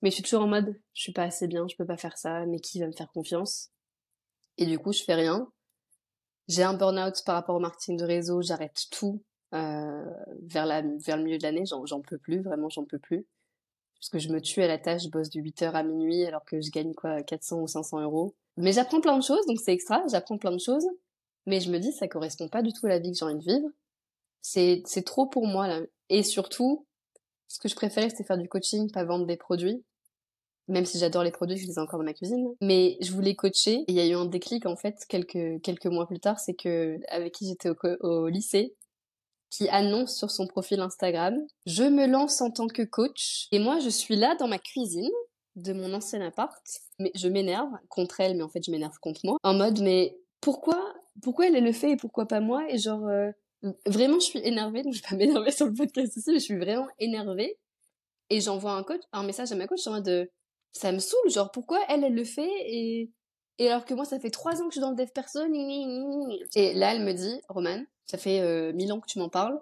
mais 0.01 0.11
je 0.11 0.15
suis 0.15 0.23
toujours 0.23 0.43
en 0.43 0.47
mode, 0.47 0.79
je 0.93 1.01
suis 1.01 1.11
pas 1.11 1.23
assez 1.23 1.47
bien, 1.47 1.67
je 1.67 1.75
peux 1.75 1.85
pas 1.85 1.97
faire 1.97 2.17
ça, 2.17 2.45
mais 2.45 2.61
qui 2.61 2.79
va 2.79 2.87
me 2.87 2.93
faire 2.93 3.11
confiance? 3.11 3.69
Et 4.57 4.65
du 4.65 4.79
coup, 4.79 4.93
je 4.93 5.03
fais 5.03 5.15
rien. 5.15 5.51
J'ai 6.47 6.63
un 6.63 6.73
burn-out 6.73 7.21
par 7.25 7.35
rapport 7.35 7.57
au 7.57 7.59
marketing 7.59 7.97
de 7.97 8.05
réseau, 8.05 8.41
j'arrête 8.41 8.85
tout, 8.91 9.21
euh, 9.53 10.05
vers 10.43 10.65
la, 10.65 10.83
vers 11.05 11.17
le 11.17 11.23
milieu 11.23 11.37
de 11.37 11.43
l'année, 11.43 11.65
j'en 11.65 11.99
peux 11.99 12.17
plus, 12.17 12.41
vraiment, 12.41 12.69
j'en 12.69 12.85
peux 12.85 12.97
plus 12.97 13.27
parce 13.99 14.09
que 14.09 14.19
je 14.19 14.29
me 14.29 14.41
tue 14.41 14.63
à 14.63 14.67
la 14.67 14.77
tâche, 14.77 15.03
je 15.03 15.09
bosse 15.09 15.29
de 15.29 15.41
8h 15.41 15.71
à 15.71 15.83
minuit 15.83 16.23
alors 16.25 16.45
que 16.45 16.61
je 16.61 16.71
gagne 16.71 16.93
quoi 16.93 17.21
400 17.21 17.61
ou 17.61 17.67
500 17.67 18.01
euros. 18.01 18.33
Mais 18.57 18.71
j'apprends 18.71 19.01
plein 19.01 19.17
de 19.17 19.23
choses, 19.23 19.45
donc 19.45 19.59
c'est 19.59 19.73
extra, 19.73 20.01
j'apprends 20.09 20.37
plein 20.37 20.51
de 20.51 20.59
choses, 20.59 20.87
mais 21.45 21.59
je 21.59 21.69
me 21.69 21.79
dis 21.79 21.91
ça 21.91 22.07
correspond 22.07 22.47
pas 22.47 22.61
du 22.61 22.71
tout 22.71 22.85
à 22.85 22.89
la 22.89 22.99
vie 22.99 23.11
que 23.11 23.17
j'ai 23.17 23.25
envie 23.25 23.35
de 23.35 23.43
vivre. 23.43 23.67
C'est 24.41 24.83
c'est 24.85 25.03
trop 25.03 25.27
pour 25.27 25.47
moi 25.47 25.67
là. 25.67 25.81
Et 26.09 26.23
surtout, 26.23 26.85
ce 27.47 27.59
que 27.59 27.67
je 27.67 27.75
préférais 27.75 28.09
c'était 28.09 28.23
faire 28.23 28.37
du 28.37 28.47
coaching, 28.47 28.89
pas 28.91 29.03
vendre 29.03 29.25
des 29.25 29.37
produits. 29.37 29.83
Même 30.69 30.85
si 30.85 30.99
j'adore 30.99 31.23
les 31.23 31.31
produits, 31.31 31.57
je 31.57 31.67
les 31.67 31.73
ai 31.73 31.79
encore 31.79 31.99
dans 31.99 32.05
ma 32.05 32.13
cuisine. 32.13 32.47
Mais 32.61 32.97
je 33.01 33.11
voulais 33.11 33.35
coacher. 33.35 33.79
Et 33.81 33.85
il 33.89 33.95
y 33.95 33.99
a 33.99 34.05
eu 34.05 34.13
un 34.13 34.25
déclic 34.25 34.65
en 34.65 34.75
fait 34.77 35.03
quelques 35.09 35.61
quelques 35.61 35.87
mois 35.87 36.07
plus 36.07 36.19
tard, 36.19 36.39
c'est 36.39 36.53
que 36.53 36.99
avec 37.09 37.33
qui 37.33 37.47
j'étais 37.47 37.69
au, 37.69 37.75
au 38.01 38.27
lycée, 38.29 38.75
qui 39.49 39.67
annonce 39.69 40.15
sur 40.17 40.31
son 40.31 40.47
profil 40.47 40.79
Instagram 40.79 41.35
Je 41.65 41.83
me 41.83 42.07
lance 42.07 42.41
en 42.41 42.51
tant 42.51 42.67
que 42.67 42.83
coach. 42.83 43.47
Et 43.51 43.59
moi 43.59 43.79
je 43.79 43.89
suis 43.89 44.15
là 44.15 44.35
dans 44.35 44.47
ma 44.47 44.59
cuisine 44.59 45.09
de 45.55 45.73
mon 45.73 45.93
ancien 45.93 46.21
appart, 46.21 46.63
mais 46.99 47.11
je 47.15 47.27
m'énerve 47.27 47.71
contre 47.89 48.19
elle, 48.19 48.37
mais 48.37 48.43
en 48.43 48.49
fait 48.49 48.63
je 48.63 48.71
m'énerve 48.71 48.97
contre 49.01 49.21
moi, 49.23 49.37
en 49.43 49.53
mode 49.53 49.81
mais 49.81 50.17
pourquoi 50.41 50.93
pourquoi 51.21 51.47
elle, 51.47 51.63
le 51.63 51.71
fait 51.73 51.91
et 51.91 51.97
pourquoi 51.97 52.27
pas 52.27 52.39
moi? 52.39 52.63
Et 52.69 52.77
genre 52.77 53.05
euh, 53.07 53.31
vraiment 53.85 54.19
je 54.19 54.25
suis 54.25 54.39
énervée. 54.39 54.83
Donc 54.83 54.93
je 54.93 55.01
vais 55.01 55.07
pas 55.09 55.15
m'énerver 55.17 55.51
sur 55.51 55.65
le 55.65 55.73
podcast 55.73 56.15
ici 56.15 56.31
mais 56.31 56.39
je 56.39 56.45
suis 56.45 56.57
vraiment 56.57 56.87
énervée. 56.99 57.57
Et 58.29 58.41
j'envoie 58.41 58.73
un 58.73 58.83
coach 58.83 59.01
un 59.11 59.23
message 59.23 59.51
à 59.51 59.55
ma 59.55 59.67
coach 59.67 59.85
en 59.87 59.91
mode 59.91 60.05
de, 60.05 60.31
ça 60.71 60.91
me 60.91 60.99
saoule. 60.99 61.29
Genre 61.29 61.51
pourquoi 61.51 61.79
elle 61.89 62.03
elle 62.03 62.15
le 62.15 62.23
fait 62.23 62.51
et 62.67 63.11
et 63.57 63.69
alors 63.69 63.83
que 63.85 63.93
moi 63.93 64.05
ça 64.05 64.19
fait 64.19 64.29
trois 64.29 64.61
ans 64.61 64.69
que 64.69 64.73
je 64.73 64.79
suis 64.79 64.81
dans 64.81 64.91
le 64.91 64.95
dev 64.95 65.09
perso 65.13 65.39
et 66.55 66.73
là 66.73 66.95
elle 66.95 67.03
me 67.03 67.13
dit 67.13 67.41
Roman 67.49 67.83
ça 68.09 68.17
fait 68.17 68.41
euh, 68.41 68.73
mille 68.73 68.91
ans 68.91 68.99
que 68.99 69.07
tu 69.07 69.19
m'en 69.19 69.29
parles. 69.29 69.61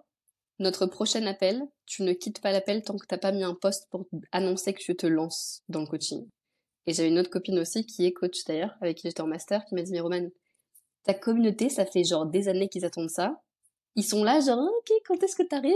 Notre 0.60 0.86
prochain 0.86 1.26
appel, 1.26 1.68
tu 1.86 2.04
ne 2.04 2.14
quittes 2.14 2.40
pas 2.42 2.54
l'appel 2.54 2.82
tant 2.82 2.96
que 2.98 3.06
t'as 3.06 3.18
pas 3.18 3.34
mis 3.34 3.44
un 3.44 3.54
poste 3.54 3.90
pour 3.92 4.08
annoncer 4.32 4.74
que 4.74 4.82
je 4.82 4.94
te 4.94 5.06
lance 5.06 5.64
dans 5.68 5.82
le 5.82 5.86
coaching. 5.86 6.26
Et 6.86 6.94
j'avais 6.94 7.10
une 7.10 7.20
autre 7.20 7.30
copine 7.30 7.60
aussi 7.60 7.86
qui 7.86 8.06
est 8.06 8.14
coach 8.14 8.46
d'ailleurs, 8.46 8.74
avec 8.80 8.98
qui 8.98 9.08
j'étais 9.10 9.20
en 9.20 9.28
master, 9.28 9.66
qui 9.66 9.76
m'a 9.76 9.82
dit, 9.82 9.92
mais 9.92 10.00
Roman, 10.00 10.30
ta 11.04 11.14
communauté, 11.14 11.68
ça 11.68 11.86
fait 11.86 12.06
genre 12.06 12.26
des 12.26 12.48
années 12.48 12.70
qu'ils 12.70 12.86
attendent 12.86 13.10
ça. 13.10 13.36
Ils 13.96 14.06
sont 14.06 14.24
là, 14.24 14.40
genre, 14.40 14.60
ok, 14.60 14.94
quand 15.06 15.22
est-ce 15.22 15.36
que 15.36 15.44
t'arrives? 15.44 15.74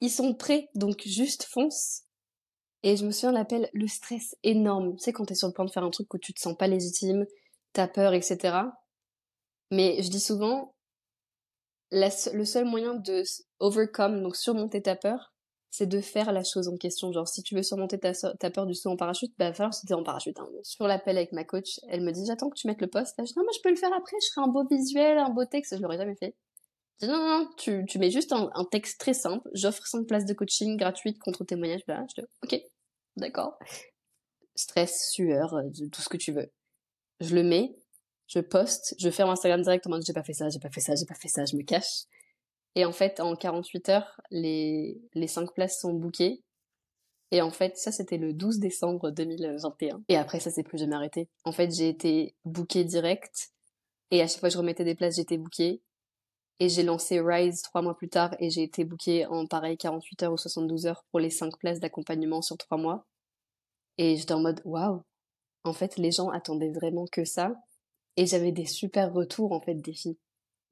Ils 0.00 0.10
sont 0.10 0.32
prêts, 0.34 0.68
donc 0.76 1.02
juste 1.04 1.42
fonce. 1.42 2.02
Et 2.84 2.96
je 2.96 3.04
me 3.04 3.10
souviens 3.10 3.32
l'appel, 3.32 3.68
le 3.72 3.88
stress 3.88 4.36
énorme. 4.44 4.94
Tu 4.94 5.02
sais, 5.02 5.12
quand 5.12 5.24
t'es 5.26 5.34
sur 5.34 5.48
le 5.48 5.54
point 5.54 5.64
de 5.64 5.70
faire 5.70 5.84
un 5.84 5.90
truc 5.90 6.14
où 6.14 6.18
tu 6.18 6.32
te 6.32 6.40
sens 6.40 6.56
pas 6.56 6.68
légitime, 6.68 7.26
t'as 7.72 7.88
peur, 7.88 8.14
etc. 8.14 8.58
Mais 9.72 10.00
je 10.02 10.08
dis 10.08 10.20
souvent, 10.20 10.72
le 11.90 12.44
seul 12.44 12.64
moyen 12.64 12.94
de 12.94 13.22
overcome, 13.58 14.22
donc 14.22 14.36
surmonter 14.36 14.82
ta 14.82 14.96
peur, 14.96 15.32
c'est 15.70 15.86
de 15.86 16.00
faire 16.00 16.32
la 16.32 16.42
chose 16.42 16.68
en 16.68 16.76
question. 16.76 17.12
Genre, 17.12 17.28
si 17.28 17.42
tu 17.42 17.54
veux 17.54 17.62
surmonter 17.62 17.98
ta, 17.98 18.50
peur 18.50 18.66
du 18.66 18.74
saut 18.74 18.90
en 18.90 18.96
parachute, 18.96 19.32
bah, 19.38 19.46
va 19.46 19.54
falloir 19.54 19.74
sauter 19.74 19.94
en 19.94 20.02
parachute. 20.02 20.38
Hein. 20.38 20.48
Sur 20.62 20.86
l'appel 20.86 21.16
avec 21.16 21.32
ma 21.32 21.44
coach, 21.44 21.78
elle 21.88 22.02
me 22.02 22.10
dit, 22.10 22.24
j'attends 22.26 22.50
que 22.50 22.58
tu 22.58 22.66
mettes 22.66 22.80
le 22.80 22.88
poste. 22.88 23.14
je 23.18 23.32
non, 23.36 23.44
moi, 23.44 23.52
je 23.54 23.60
peux 23.62 23.70
le 23.70 23.76
faire 23.76 23.92
après, 23.92 24.16
je 24.20 24.32
ferai 24.34 24.46
un 24.46 24.48
beau 24.48 24.66
visuel, 24.68 25.18
un 25.18 25.30
beau 25.30 25.44
texte. 25.44 25.76
Je 25.76 25.82
l'aurais 25.82 25.98
jamais 25.98 26.16
fait. 26.16 26.34
Je 27.00 27.06
dis, 27.06 27.12
non, 27.12 27.18
non, 27.18 27.48
tu, 27.56 27.84
tu 27.88 27.98
mets 27.98 28.10
juste 28.10 28.32
un, 28.32 28.64
texte 28.70 29.00
très 29.00 29.14
simple. 29.14 29.48
J'offre 29.54 29.86
5 29.86 30.06
places 30.06 30.26
de 30.26 30.34
coaching 30.34 30.76
gratuites 30.76 31.20
contre 31.20 31.44
témoignage. 31.44 31.82
Là, 31.86 32.04
je 32.08 32.20
dis, 32.20 32.28
ok, 32.42 32.60
d'accord. 33.16 33.56
Stress, 34.56 35.10
sueur, 35.12 35.54
euh, 35.54 35.68
tout 35.92 36.02
ce 36.02 36.08
que 36.08 36.16
tu 36.16 36.32
veux. 36.32 36.50
Je 37.20 37.34
le 37.34 37.44
mets, 37.44 37.76
je 38.30 38.38
poste, 38.38 38.94
je 38.98 39.10
ferme 39.10 39.30
Instagram 39.30 39.60
direct 39.60 39.86
en 39.86 39.90
mode, 39.90 40.04
j'ai 40.06 40.12
pas 40.12 40.22
fait 40.22 40.32
ça, 40.32 40.48
j'ai 40.48 40.60
pas 40.60 40.70
fait 40.70 40.80
ça, 40.80 40.94
j'ai 40.94 41.04
pas 41.04 41.16
fait 41.16 41.28
ça, 41.28 41.44
je 41.44 41.56
me 41.56 41.62
cache. 41.62 42.04
Et 42.76 42.84
en 42.84 42.92
fait, 42.92 43.18
en 43.18 43.34
48 43.34 43.88
heures, 43.88 44.20
les, 44.30 45.00
les 45.14 45.26
5 45.26 45.52
places 45.52 45.80
sont 45.80 45.92
bookées. 45.92 46.44
Et 47.32 47.42
en 47.42 47.50
fait, 47.50 47.76
ça, 47.76 47.90
c'était 47.90 48.18
le 48.18 48.32
12 48.32 48.60
décembre 48.60 49.10
2021. 49.10 50.04
Et 50.08 50.16
après, 50.16 50.38
ça 50.38 50.50
s'est 50.50 50.62
plus 50.62 50.78
jamais 50.78 50.94
arrêté. 50.94 51.28
En 51.44 51.50
fait, 51.50 51.72
j'ai 51.72 51.88
été 51.88 52.36
bookée 52.44 52.84
direct. 52.84 53.50
Et 54.12 54.22
à 54.22 54.28
chaque 54.28 54.38
fois 54.38 54.48
que 54.48 54.52
je 54.52 54.58
remettais 54.58 54.84
des 54.84 54.94
places, 54.94 55.16
j'étais 55.16 55.38
bookée. 55.38 55.82
Et 56.60 56.68
j'ai 56.68 56.84
lancé 56.84 57.20
Rise 57.20 57.62
trois 57.62 57.82
mois 57.82 57.96
plus 57.96 58.10
tard 58.10 58.36
et 58.38 58.50
j'ai 58.50 58.62
été 58.62 58.84
bookée 58.84 59.26
en 59.26 59.46
pareil 59.46 59.78
48 59.78 60.24
heures 60.24 60.32
ou 60.32 60.36
72 60.36 60.86
heures 60.86 61.04
pour 61.10 61.18
les 61.18 61.30
5 61.30 61.58
places 61.58 61.80
d'accompagnement 61.80 62.42
sur 62.42 62.58
3 62.58 62.78
mois. 62.78 63.06
Et 63.98 64.16
j'étais 64.16 64.34
en 64.34 64.40
mode, 64.40 64.60
waouh! 64.64 65.02
En 65.64 65.72
fait, 65.72 65.96
les 65.96 66.12
gens 66.12 66.28
attendaient 66.30 66.70
vraiment 66.70 67.06
que 67.10 67.24
ça. 67.24 67.54
Et 68.20 68.26
j'avais 68.26 68.52
des 68.52 68.66
super 68.66 69.14
retours, 69.14 69.52
en 69.52 69.62
fait, 69.62 69.74
des 69.74 69.94
filles 69.94 70.18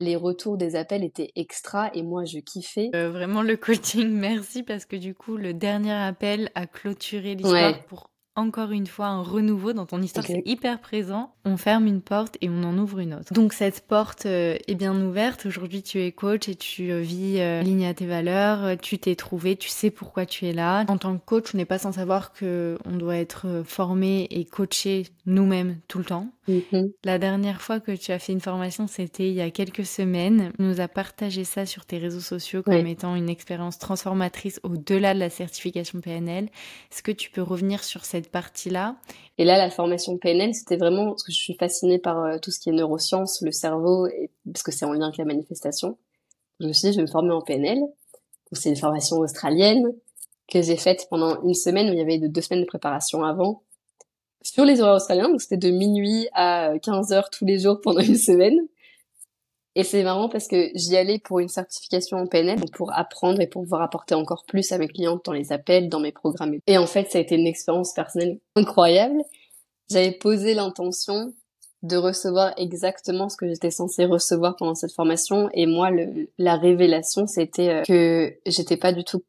les 0.00 0.14
retours 0.14 0.56
des 0.56 0.76
appels 0.76 1.02
étaient 1.02 1.32
extra 1.34 1.90
et 1.92 2.04
moi 2.04 2.24
je 2.24 2.38
kiffais. 2.38 2.88
Euh, 2.94 3.10
vraiment 3.10 3.42
le 3.42 3.56
coaching, 3.56 4.08
merci 4.12 4.62
parce 4.62 4.84
que 4.84 4.94
du 4.94 5.12
coup 5.12 5.36
le 5.36 5.52
dernier 5.54 5.90
appel 5.90 6.52
a 6.54 6.68
clôturé 6.68 7.34
l'histoire 7.34 7.84
pour 7.86 8.08
encore 8.38 8.70
une 8.70 8.86
fois 8.86 9.06
un 9.06 9.20
renouveau 9.20 9.72
dans 9.72 9.84
ton 9.84 10.00
histoire, 10.00 10.24
c'est 10.24 10.42
hyper 10.46 10.80
présent. 10.80 11.34
On 11.44 11.56
ferme 11.56 11.86
une 11.86 12.00
porte 12.00 12.36
et 12.40 12.48
on 12.48 12.62
en 12.62 12.78
ouvre 12.78 13.00
une 13.00 13.14
autre. 13.14 13.32
Donc 13.32 13.52
cette 13.52 13.86
porte 13.86 14.26
euh, 14.26 14.56
est 14.68 14.76
bien 14.76 14.94
ouverte. 14.94 15.44
Aujourd'hui, 15.46 15.82
tu 15.82 16.00
es 16.00 16.12
coach 16.12 16.48
et 16.48 16.54
tu 16.54 16.92
euh, 16.92 17.00
vis 17.00 17.40
euh, 17.40 17.62
ligne 17.62 17.84
à 17.84 17.94
tes 17.94 18.06
valeurs. 18.06 18.78
Tu 18.80 18.98
t'es 18.98 19.16
trouvé, 19.16 19.56
tu 19.56 19.68
sais 19.68 19.90
pourquoi 19.90 20.24
tu 20.24 20.46
es 20.46 20.52
là. 20.52 20.84
En 20.88 20.98
tant 20.98 21.18
que 21.18 21.24
coach, 21.24 21.52
on 21.52 21.58
n'est 21.58 21.64
pas 21.64 21.78
sans 21.78 21.92
savoir 21.92 22.32
que 22.32 22.78
on 22.84 22.96
doit 22.96 23.16
être 23.16 23.62
formé 23.64 24.28
et 24.30 24.44
coaché 24.44 25.08
nous-mêmes 25.26 25.80
tout 25.88 25.98
le 25.98 26.04
temps. 26.04 26.28
Mm-hmm. 26.48 26.92
La 27.04 27.18
dernière 27.18 27.60
fois 27.60 27.78
que 27.78 27.92
tu 27.92 28.10
as 28.10 28.18
fait 28.18 28.32
une 28.32 28.40
formation, 28.40 28.86
c'était 28.86 29.28
il 29.28 29.34
y 29.34 29.40
a 29.40 29.50
quelques 29.50 29.84
semaines. 29.84 30.52
Tu 30.56 30.62
nous 30.62 30.80
a 30.80 30.88
partagé 30.88 31.44
ça 31.44 31.66
sur 31.66 31.84
tes 31.84 31.98
réseaux 31.98 32.20
sociaux 32.20 32.62
comme 32.62 32.86
étant 32.86 33.14
une 33.14 33.28
expérience 33.28 33.78
transformatrice 33.78 34.58
au-delà 34.62 35.14
de 35.14 35.18
la 35.18 35.30
certification 35.30 36.00
PNL. 36.00 36.44
Est-ce 36.90 37.02
que 37.02 37.12
tu 37.12 37.30
peux 37.30 37.42
revenir 37.42 37.84
sur 37.84 38.04
cette 38.04 38.30
partie-là? 38.30 38.96
Et 39.36 39.44
là, 39.44 39.58
la 39.58 39.70
formation 39.70 40.16
PNL, 40.16 40.54
c'était 40.54 40.78
vraiment 40.78 41.08
parce 41.08 41.22
que 41.22 41.32
je 41.32 41.38
suis 41.38 41.54
fascinée 41.54 41.98
par 41.98 42.24
euh, 42.24 42.38
tout 42.38 42.50
ce 42.50 42.58
qui 42.58 42.70
est 42.70 42.72
neurosciences, 42.72 43.42
le 43.42 43.52
cerveau, 43.52 44.06
et, 44.06 44.30
parce 44.50 44.62
que 44.62 44.72
c'est 44.72 44.86
en 44.86 44.92
lien 44.92 45.06
avec 45.06 45.18
la 45.18 45.26
manifestation. 45.26 45.98
Je 46.60 46.66
me 46.66 46.72
suis 46.72 46.88
dit, 46.88 46.94
je 46.94 46.98
vais 46.98 47.06
me 47.06 47.10
former 47.10 47.32
en 47.32 47.42
PNL. 47.42 47.78
C'est 48.52 48.70
une 48.70 48.76
formation 48.76 49.18
australienne 49.18 49.84
que 50.50 50.62
j'ai 50.62 50.78
faite 50.78 51.06
pendant 51.10 51.42
une 51.42 51.54
semaine 51.54 51.90
où 51.90 51.92
il 51.92 51.98
y 51.98 52.02
avait 52.02 52.18
deux 52.18 52.40
semaines 52.40 52.62
de 52.62 52.66
préparation 52.66 53.22
avant 53.22 53.62
sur 54.42 54.64
les 54.64 54.80
horaires 54.80 54.94
australiens. 54.94 55.28
Donc 55.28 55.40
c'était 55.40 55.56
de 55.56 55.70
minuit 55.70 56.28
à 56.32 56.72
15 56.82 57.12
heures 57.12 57.30
tous 57.30 57.44
les 57.44 57.58
jours 57.58 57.80
pendant 57.80 58.00
une 58.00 58.16
semaine. 58.16 58.58
Et 59.74 59.84
c'est 59.84 60.02
marrant 60.02 60.28
parce 60.28 60.48
que 60.48 60.70
j'y 60.74 60.96
allais 60.96 61.20
pour 61.20 61.38
une 61.38 61.48
certification 61.48 62.16
en 62.16 62.26
PNL, 62.26 62.58
pour 62.72 62.92
apprendre 62.92 63.40
et 63.40 63.46
pour 63.46 63.62
pouvoir 63.62 63.82
apporter 63.82 64.16
encore 64.16 64.44
plus 64.44 64.72
à 64.72 64.78
mes 64.78 64.88
clientes 64.88 65.24
dans 65.24 65.32
les 65.32 65.52
appels, 65.52 65.88
dans 65.88 66.00
mes 66.00 66.10
programmes. 66.10 66.56
Et 66.66 66.78
en 66.78 66.86
fait, 66.86 67.12
ça 67.12 67.18
a 67.18 67.20
été 67.20 67.36
une 67.36 67.46
expérience 67.46 67.92
personnelle 67.92 68.40
incroyable. 68.56 69.22
J'avais 69.88 70.10
posé 70.10 70.54
l'intention 70.54 71.32
de 71.82 71.96
recevoir 71.96 72.54
exactement 72.56 73.28
ce 73.28 73.36
que 73.36 73.46
j'étais 73.46 73.70
censée 73.70 74.04
recevoir 74.04 74.56
pendant 74.56 74.74
cette 74.74 74.92
formation. 74.92 75.48
Et 75.54 75.66
moi, 75.66 75.90
la 76.38 76.56
révélation, 76.56 77.28
c'était 77.28 77.68
euh, 77.68 77.82
que 77.82 78.34
j'étais 78.46 78.76
pas 78.76 78.92
du 78.92 79.04
tout 79.04 79.22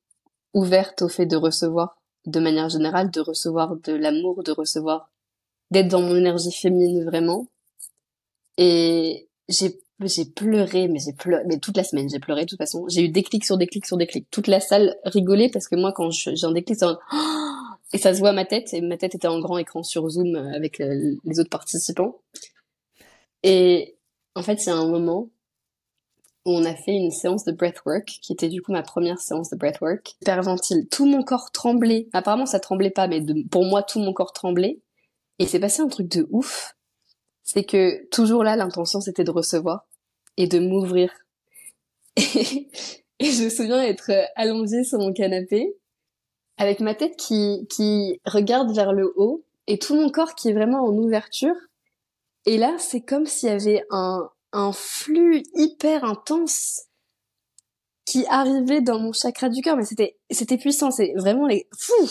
ouverte 0.55 1.03
au 1.03 1.09
fait 1.09 1.27
de 1.27 1.35
recevoir 1.35 1.98
de 2.25 2.39
manière 2.39 2.69
générale, 2.69 3.11
de 3.11 3.21
recevoir 3.21 3.75
de 3.77 3.93
l'amour, 3.93 4.43
de 4.43 4.51
recevoir, 4.51 5.09
d'être 5.71 5.87
dans 5.87 6.01
mon 6.01 6.15
énergie 6.15 6.51
féminine 6.51 7.05
vraiment. 7.05 7.47
Et 8.57 9.27
j'ai 9.47 9.79
j'ai 10.07 10.25
pleuré, 10.25 10.87
mais 10.87 10.99
j'ai 10.99 11.13
pleuré, 11.13 11.43
mais 11.45 11.57
toute 11.59 11.75
la 11.75 11.83
semaine, 11.83 12.09
j'ai 12.09 12.19
pleuré 12.19 12.45
de 12.45 12.49
toute 12.49 12.57
façon. 12.57 12.87
J'ai 12.87 13.03
eu 13.03 13.09
des 13.09 13.23
clics 13.23 13.43
sur 13.43 13.57
des 13.57 13.67
clics 13.67 13.85
sur 13.85 13.97
des 13.97 14.07
clics. 14.07 14.27
Toute 14.31 14.47
la 14.47 14.59
salle 14.59 14.95
rigolait 15.03 15.49
parce 15.49 15.67
que 15.67 15.75
moi, 15.75 15.91
quand 15.91 16.09
j'ai 16.11 16.43
un 16.43 16.51
déclic, 16.51 16.77
ça... 16.77 16.99
et 17.93 17.97
ça 17.97 18.13
se 18.13 18.19
voit 18.19 18.29
à 18.29 18.33
ma 18.33 18.45
tête, 18.45 18.73
et 18.73 18.81
ma 18.81 18.97
tête 18.97 19.15
était 19.15 19.27
en 19.27 19.39
grand 19.39 19.57
écran 19.57 19.83
sur 19.83 20.07
Zoom 20.09 20.35
euh, 20.35 20.53
avec 20.55 20.79
euh, 20.79 21.15
les 21.25 21.39
autres 21.39 21.49
participants. 21.49 22.21
Et 23.43 23.97
en 24.35 24.43
fait, 24.43 24.65
a 24.67 24.73
un 24.73 24.87
moment 24.87 25.29
on 26.45 26.65
a 26.65 26.75
fait 26.75 26.93
une 26.93 27.11
séance 27.11 27.43
de 27.43 27.51
breathwork, 27.51 28.05
qui 28.21 28.33
était 28.33 28.49
du 28.49 28.61
coup 28.61 28.71
ma 28.71 28.81
première 28.81 29.19
séance 29.19 29.49
de 29.49 29.57
breathwork. 29.57 30.15
Hyperventile. 30.21 30.87
Tout 30.89 31.05
mon 31.05 31.23
corps 31.23 31.51
tremblait. 31.51 32.07
Apparemment, 32.13 32.45
ça 32.45 32.59
tremblait 32.59 32.89
pas, 32.89 33.07
mais 33.07 33.21
pour 33.51 33.65
moi, 33.65 33.83
tout 33.83 33.99
mon 33.99 34.13
corps 34.13 34.33
tremblait. 34.33 34.79
Et 35.37 35.45
c'est 35.45 35.59
passé 35.59 35.81
un 35.81 35.87
truc 35.87 36.07
de 36.07 36.27
ouf. 36.31 36.75
C'est 37.43 37.63
que 37.63 38.07
toujours 38.09 38.43
là, 38.43 38.55
l'intention, 38.55 39.01
c'était 39.01 39.23
de 39.23 39.31
recevoir 39.31 39.87
et 40.37 40.47
de 40.47 40.59
m'ouvrir. 40.59 41.11
Et, 43.21 43.31
je 43.31 43.43
me 43.43 43.49
souviens 43.49 43.83
être 43.83 44.11
allongée 44.37 44.85
sur 44.85 44.97
mon 44.97 45.11
canapé 45.11 45.75
avec 46.57 46.79
ma 46.79 46.95
tête 46.95 47.17
qui, 47.17 47.67
qui 47.69 48.21
regarde 48.25 48.73
vers 48.73 48.93
le 48.93 49.11
haut 49.17 49.43
et 49.67 49.77
tout 49.77 49.93
mon 49.93 50.09
corps 50.09 50.35
qui 50.35 50.47
est 50.47 50.53
vraiment 50.53 50.85
en 50.85 50.93
ouverture. 50.93 51.55
Et 52.45 52.57
là, 52.57 52.77
c'est 52.79 53.01
comme 53.01 53.25
s'il 53.25 53.49
y 53.49 53.51
avait 53.51 53.83
un, 53.89 54.29
un 54.51 54.71
flux 54.71 55.43
hyper 55.55 56.03
intense 56.03 56.83
qui 58.05 58.25
arrivait 58.27 58.81
dans 58.81 58.99
mon 58.99 59.13
chakra 59.13 59.49
du 59.49 59.61
cœur, 59.61 59.77
mais 59.77 59.85
c'était, 59.85 60.17
c'était 60.31 60.57
puissant, 60.57 60.89
c'est 60.89 61.13
vraiment 61.15 61.45
les, 61.45 61.67
fou, 61.77 62.09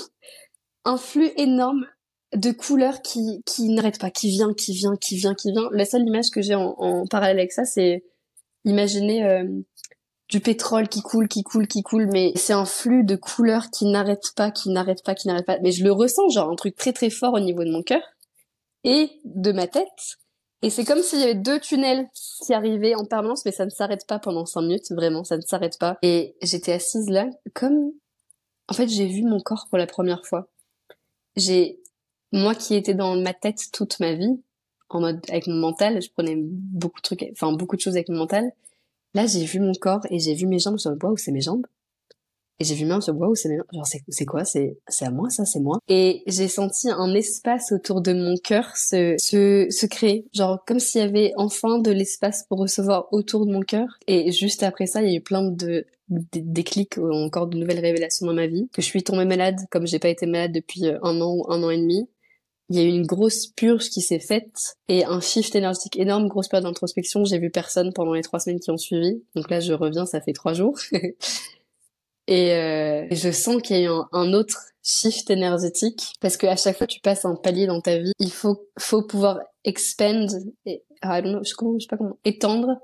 un 0.84 0.96
flux 0.96 1.30
énorme 1.36 1.86
de 2.34 2.52
couleurs 2.52 3.02
qui, 3.02 3.42
qui 3.44 3.68
n'arrête 3.70 3.98
pas, 3.98 4.10
qui 4.10 4.30
vient, 4.30 4.54
qui 4.54 4.72
vient, 4.74 4.96
qui 4.96 5.16
vient, 5.16 5.34
qui 5.34 5.50
vient. 5.50 5.68
La 5.72 5.84
seule 5.84 6.06
image 6.06 6.30
que 6.30 6.40
j'ai 6.42 6.54
en, 6.54 7.04
parallèle 7.10 7.38
avec 7.38 7.52
ça, 7.52 7.64
c'est 7.64 8.04
Imaginez 8.64 9.24
euh, 9.24 9.44
du 10.28 10.40
pétrole 10.40 10.88
qui 10.88 11.00
coule, 11.00 11.26
qui 11.26 11.42
coule, 11.42 11.66
qui 11.66 11.82
coule, 11.82 12.06
mais 12.12 12.32
c'est 12.34 12.52
un 12.52 12.66
flux 12.66 13.02
de 13.04 13.16
couleurs 13.16 13.70
qui 13.70 13.86
n'arrête 13.86 14.32
pas, 14.36 14.50
qui 14.50 14.68
n'arrête 14.70 15.02
pas, 15.04 15.14
qui 15.14 15.26
n'arrête 15.26 15.46
pas. 15.46 15.58
Mais 15.62 15.72
je 15.72 15.84
le 15.84 15.92
ressens, 15.92 16.28
genre 16.28 16.50
un 16.50 16.56
truc 16.56 16.76
très 16.76 16.92
très 16.92 17.08
fort 17.08 17.34
au 17.34 17.40
niveau 17.40 17.64
de 17.64 17.70
mon 17.70 17.82
cœur 17.82 18.02
et 18.84 19.10
de 19.24 19.52
ma 19.52 19.66
tête. 19.66 20.18
Et 20.62 20.70
c'est 20.70 20.84
comme 20.84 21.02
s'il 21.02 21.20
y 21.20 21.22
avait 21.22 21.34
deux 21.34 21.60
tunnels 21.60 22.08
qui 22.12 22.52
arrivaient 22.52 22.96
en 22.96 23.04
permanence, 23.04 23.44
mais 23.44 23.52
ça 23.52 23.64
ne 23.64 23.70
s'arrête 23.70 24.06
pas 24.06 24.18
pendant 24.18 24.44
cinq 24.44 24.62
minutes, 24.62 24.90
vraiment, 24.90 25.22
ça 25.22 25.36
ne 25.36 25.42
s'arrête 25.42 25.78
pas. 25.78 25.98
Et 26.02 26.34
j'étais 26.42 26.72
assise 26.72 27.08
là, 27.08 27.28
comme, 27.54 27.92
en 28.68 28.74
fait, 28.74 28.88
j'ai 28.88 29.06
vu 29.06 29.22
mon 29.22 29.40
corps 29.40 29.66
pour 29.68 29.78
la 29.78 29.86
première 29.86 30.26
fois. 30.26 30.48
J'ai, 31.36 31.80
moi 32.32 32.56
qui 32.56 32.74
étais 32.74 32.94
dans 32.94 33.14
ma 33.16 33.34
tête 33.34 33.70
toute 33.72 34.00
ma 34.00 34.14
vie, 34.14 34.40
en 34.88 35.00
mode 35.00 35.20
avec 35.28 35.46
mon 35.46 35.56
mental, 35.56 36.00
je 36.02 36.10
prenais 36.10 36.34
beaucoup 36.36 37.00
de 37.00 37.02
trucs, 37.02 37.24
enfin 37.32 37.52
beaucoup 37.52 37.76
de 37.76 37.80
choses 37.80 37.94
avec 37.94 38.08
mon 38.08 38.18
mental. 38.18 38.50
Là, 39.14 39.26
j'ai 39.26 39.44
vu 39.44 39.60
mon 39.60 39.72
corps 39.72 40.06
et 40.10 40.18
j'ai 40.18 40.34
vu 40.34 40.46
mes 40.46 40.58
jambes 40.58 40.78
sur 40.78 40.90
le 40.90 40.96
bois 40.96 41.10
où 41.10 41.16
c'est 41.16 41.32
mes 41.32 41.40
jambes. 41.40 41.66
Et 42.60 42.64
j'ai 42.64 42.74
vu 42.74 42.84
même 42.84 42.98
bois 43.14 43.28
où 43.28 43.34
c'est 43.34 43.48
Genre, 43.72 43.86
c'est, 43.86 44.24
quoi? 44.24 44.44
C'est, 44.44 44.78
c'est 44.88 45.04
à 45.04 45.10
moi, 45.10 45.30
ça, 45.30 45.44
c'est 45.44 45.60
moi. 45.60 45.78
Et 45.88 46.22
j'ai 46.26 46.48
senti 46.48 46.90
un 46.90 47.14
espace 47.14 47.72
autour 47.72 48.00
de 48.00 48.12
mon 48.12 48.36
cœur 48.36 48.76
se, 48.76 49.14
se, 49.18 49.66
se 49.70 49.86
créer. 49.86 50.26
Genre, 50.32 50.64
comme 50.66 50.80
s'il 50.80 51.00
y 51.00 51.04
avait 51.04 51.32
enfin 51.36 51.78
de 51.78 51.92
l'espace 51.92 52.44
pour 52.48 52.58
recevoir 52.58 53.06
autour 53.12 53.46
de 53.46 53.52
mon 53.52 53.62
cœur. 53.62 53.98
Et 54.08 54.32
juste 54.32 54.64
après 54.64 54.86
ça, 54.86 55.02
il 55.02 55.10
y 55.10 55.14
a 55.14 55.16
eu 55.18 55.22
plein 55.22 55.42
de, 55.42 55.86
déclics 56.08 56.96
ou 56.96 57.12
encore 57.12 57.46
de 57.46 57.56
nouvelles 57.56 57.80
révélations 57.80 58.26
dans 58.26 58.34
ma 58.34 58.48
vie. 58.48 58.68
Que 58.72 58.82
je 58.82 58.86
suis 58.86 59.04
tombée 59.04 59.24
malade, 59.24 59.60
comme 59.70 59.86
j'ai 59.86 60.00
pas 60.00 60.08
été 60.08 60.26
malade 60.26 60.52
depuis 60.52 60.86
euh, 60.86 60.98
un 61.02 61.20
an 61.20 61.34
ou 61.36 61.52
un 61.52 61.62
an 61.62 61.70
et 61.70 61.78
demi 61.78 62.08
il 62.70 62.76
y 62.76 62.80
a 62.80 62.82
eu 62.82 62.88
une 62.88 63.06
grosse 63.06 63.46
purge 63.46 63.88
qui 63.88 64.02
s'est 64.02 64.18
faite 64.18 64.76
et 64.88 65.04
un 65.04 65.20
shift 65.20 65.54
énergétique 65.54 65.98
énorme, 65.98 66.28
grosse 66.28 66.48
période 66.48 66.66
d'introspection. 66.66 67.24
J'ai 67.24 67.38
vu 67.38 67.50
personne 67.50 67.92
pendant 67.94 68.12
les 68.12 68.22
trois 68.22 68.40
semaines 68.40 68.60
qui 68.60 68.70
ont 68.70 68.76
suivi. 68.76 69.22
Donc 69.34 69.48
là, 69.48 69.60
je 69.60 69.72
reviens, 69.72 70.04
ça 70.04 70.20
fait 70.20 70.34
trois 70.34 70.52
jours. 70.52 70.78
et 72.28 72.52
euh, 72.52 73.06
je 73.10 73.30
sens 73.30 73.60
qu'il 73.62 73.80
y 73.80 73.86
a 73.86 74.08
un, 74.12 74.32
autre 74.34 74.58
shift 74.82 75.30
énergétique 75.30 76.12
parce 76.20 76.36
que 76.36 76.46
à 76.46 76.56
chaque 76.56 76.76
fois 76.76 76.86
que 76.86 76.92
tu 76.92 77.00
passes 77.00 77.24
un 77.24 77.34
palier 77.34 77.66
dans 77.66 77.80
ta 77.80 77.96
vie, 77.96 78.12
il 78.18 78.30
faut 78.30 78.68
faut 78.78 79.02
pouvoir 79.02 79.40
expand, 79.64 80.28
et, 80.66 80.84
don't 81.02 81.22
know, 81.22 81.42
je, 81.42 81.48
sais 81.48 81.86
pas 81.88 81.96
comment, 81.96 82.18
étendre 82.26 82.76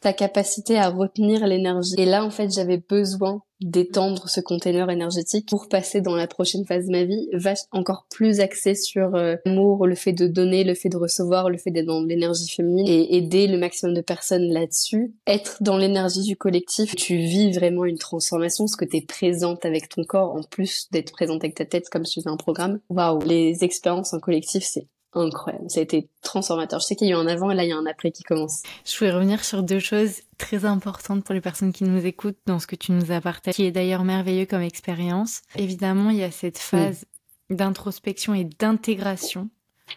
ta 0.00 0.12
capacité 0.12 0.78
à 0.78 0.88
retenir 0.88 1.46
l'énergie. 1.46 1.94
Et 1.98 2.06
là, 2.06 2.24
en 2.24 2.30
fait, 2.30 2.52
j'avais 2.52 2.78
besoin 2.78 3.42
d'étendre 3.60 4.28
ce 4.28 4.40
container 4.40 4.90
énergétique 4.90 5.48
pour 5.48 5.68
passer 5.68 6.00
dans 6.00 6.16
la 6.16 6.26
prochaine 6.26 6.66
phase 6.66 6.86
de 6.86 6.92
ma 6.92 7.04
vie, 7.04 7.28
va 7.32 7.54
encore 7.72 8.06
plus 8.10 8.40
axé 8.40 8.74
sur 8.74 9.14
euh, 9.14 9.36
l'amour, 9.46 9.86
le 9.86 9.94
fait 9.94 10.12
de 10.12 10.26
donner, 10.26 10.64
le 10.64 10.74
fait 10.74 10.90
de 10.90 10.96
recevoir, 10.96 11.48
le 11.48 11.56
fait 11.56 11.70
d'être 11.70 11.86
dans 11.86 12.02
l'énergie 12.02 12.48
féminine 12.48 12.86
et 12.86 13.16
aider 13.16 13.46
le 13.46 13.56
maximum 13.56 13.94
de 13.94 14.00
personnes 14.02 14.52
là-dessus. 14.52 15.14
Être 15.26 15.56
dans 15.62 15.78
l'énergie 15.78 16.22
du 16.22 16.36
collectif, 16.36 16.94
tu 16.94 17.16
vis 17.16 17.52
vraiment 17.52 17.84
une 17.84 17.98
transformation, 17.98 18.64
parce 18.64 18.76
que 18.76 18.84
tu 18.84 18.98
es 18.98 19.02
présente 19.02 19.64
avec 19.64 19.88
ton 19.88 20.04
corps, 20.04 20.34
en 20.34 20.42
plus 20.42 20.88
d'être 20.90 21.12
présente 21.12 21.42
avec 21.42 21.54
ta 21.54 21.64
tête 21.64 21.88
comme 21.88 22.04
sur 22.04 22.26
un 22.26 22.36
programme. 22.36 22.80
Waouh, 22.90 23.22
les 23.24 23.64
expériences 23.64 24.12
en 24.12 24.20
collectif, 24.20 24.64
c'est 24.64 24.88
incroyable. 25.14 25.70
Ça 25.70 25.80
a 25.80 25.82
été 25.82 26.08
transformateur. 26.22 26.80
Je 26.80 26.86
sais 26.86 26.96
qu'il 26.96 27.08
y 27.08 27.12
a 27.12 27.16
eu 27.16 27.18
un 27.18 27.26
avant 27.26 27.50
et 27.50 27.54
là, 27.54 27.64
il 27.64 27.70
y 27.70 27.72
a 27.72 27.76
un 27.76 27.86
après 27.86 28.10
qui 28.10 28.22
commence. 28.22 28.62
Je 28.84 28.98
voulais 28.98 29.12
revenir 29.12 29.44
sur 29.44 29.62
deux 29.62 29.78
choses 29.78 30.20
très 30.38 30.64
importantes 30.64 31.24
pour 31.24 31.34
les 31.34 31.40
personnes 31.40 31.72
qui 31.72 31.84
nous 31.84 32.04
écoutent 32.04 32.38
dans 32.46 32.58
ce 32.58 32.66
que 32.66 32.76
tu 32.76 32.92
nous 32.92 33.12
as 33.12 33.20
partagé, 33.20 33.54
qui 33.54 33.64
est 33.64 33.72
d'ailleurs 33.72 34.04
merveilleux 34.04 34.46
comme 34.46 34.62
expérience. 34.62 35.42
Évidemment, 35.56 36.10
il 36.10 36.18
y 36.18 36.24
a 36.24 36.30
cette 36.30 36.58
phase 36.58 37.04
d'introspection 37.50 38.34
et 38.34 38.44
d'intégration 38.44 39.48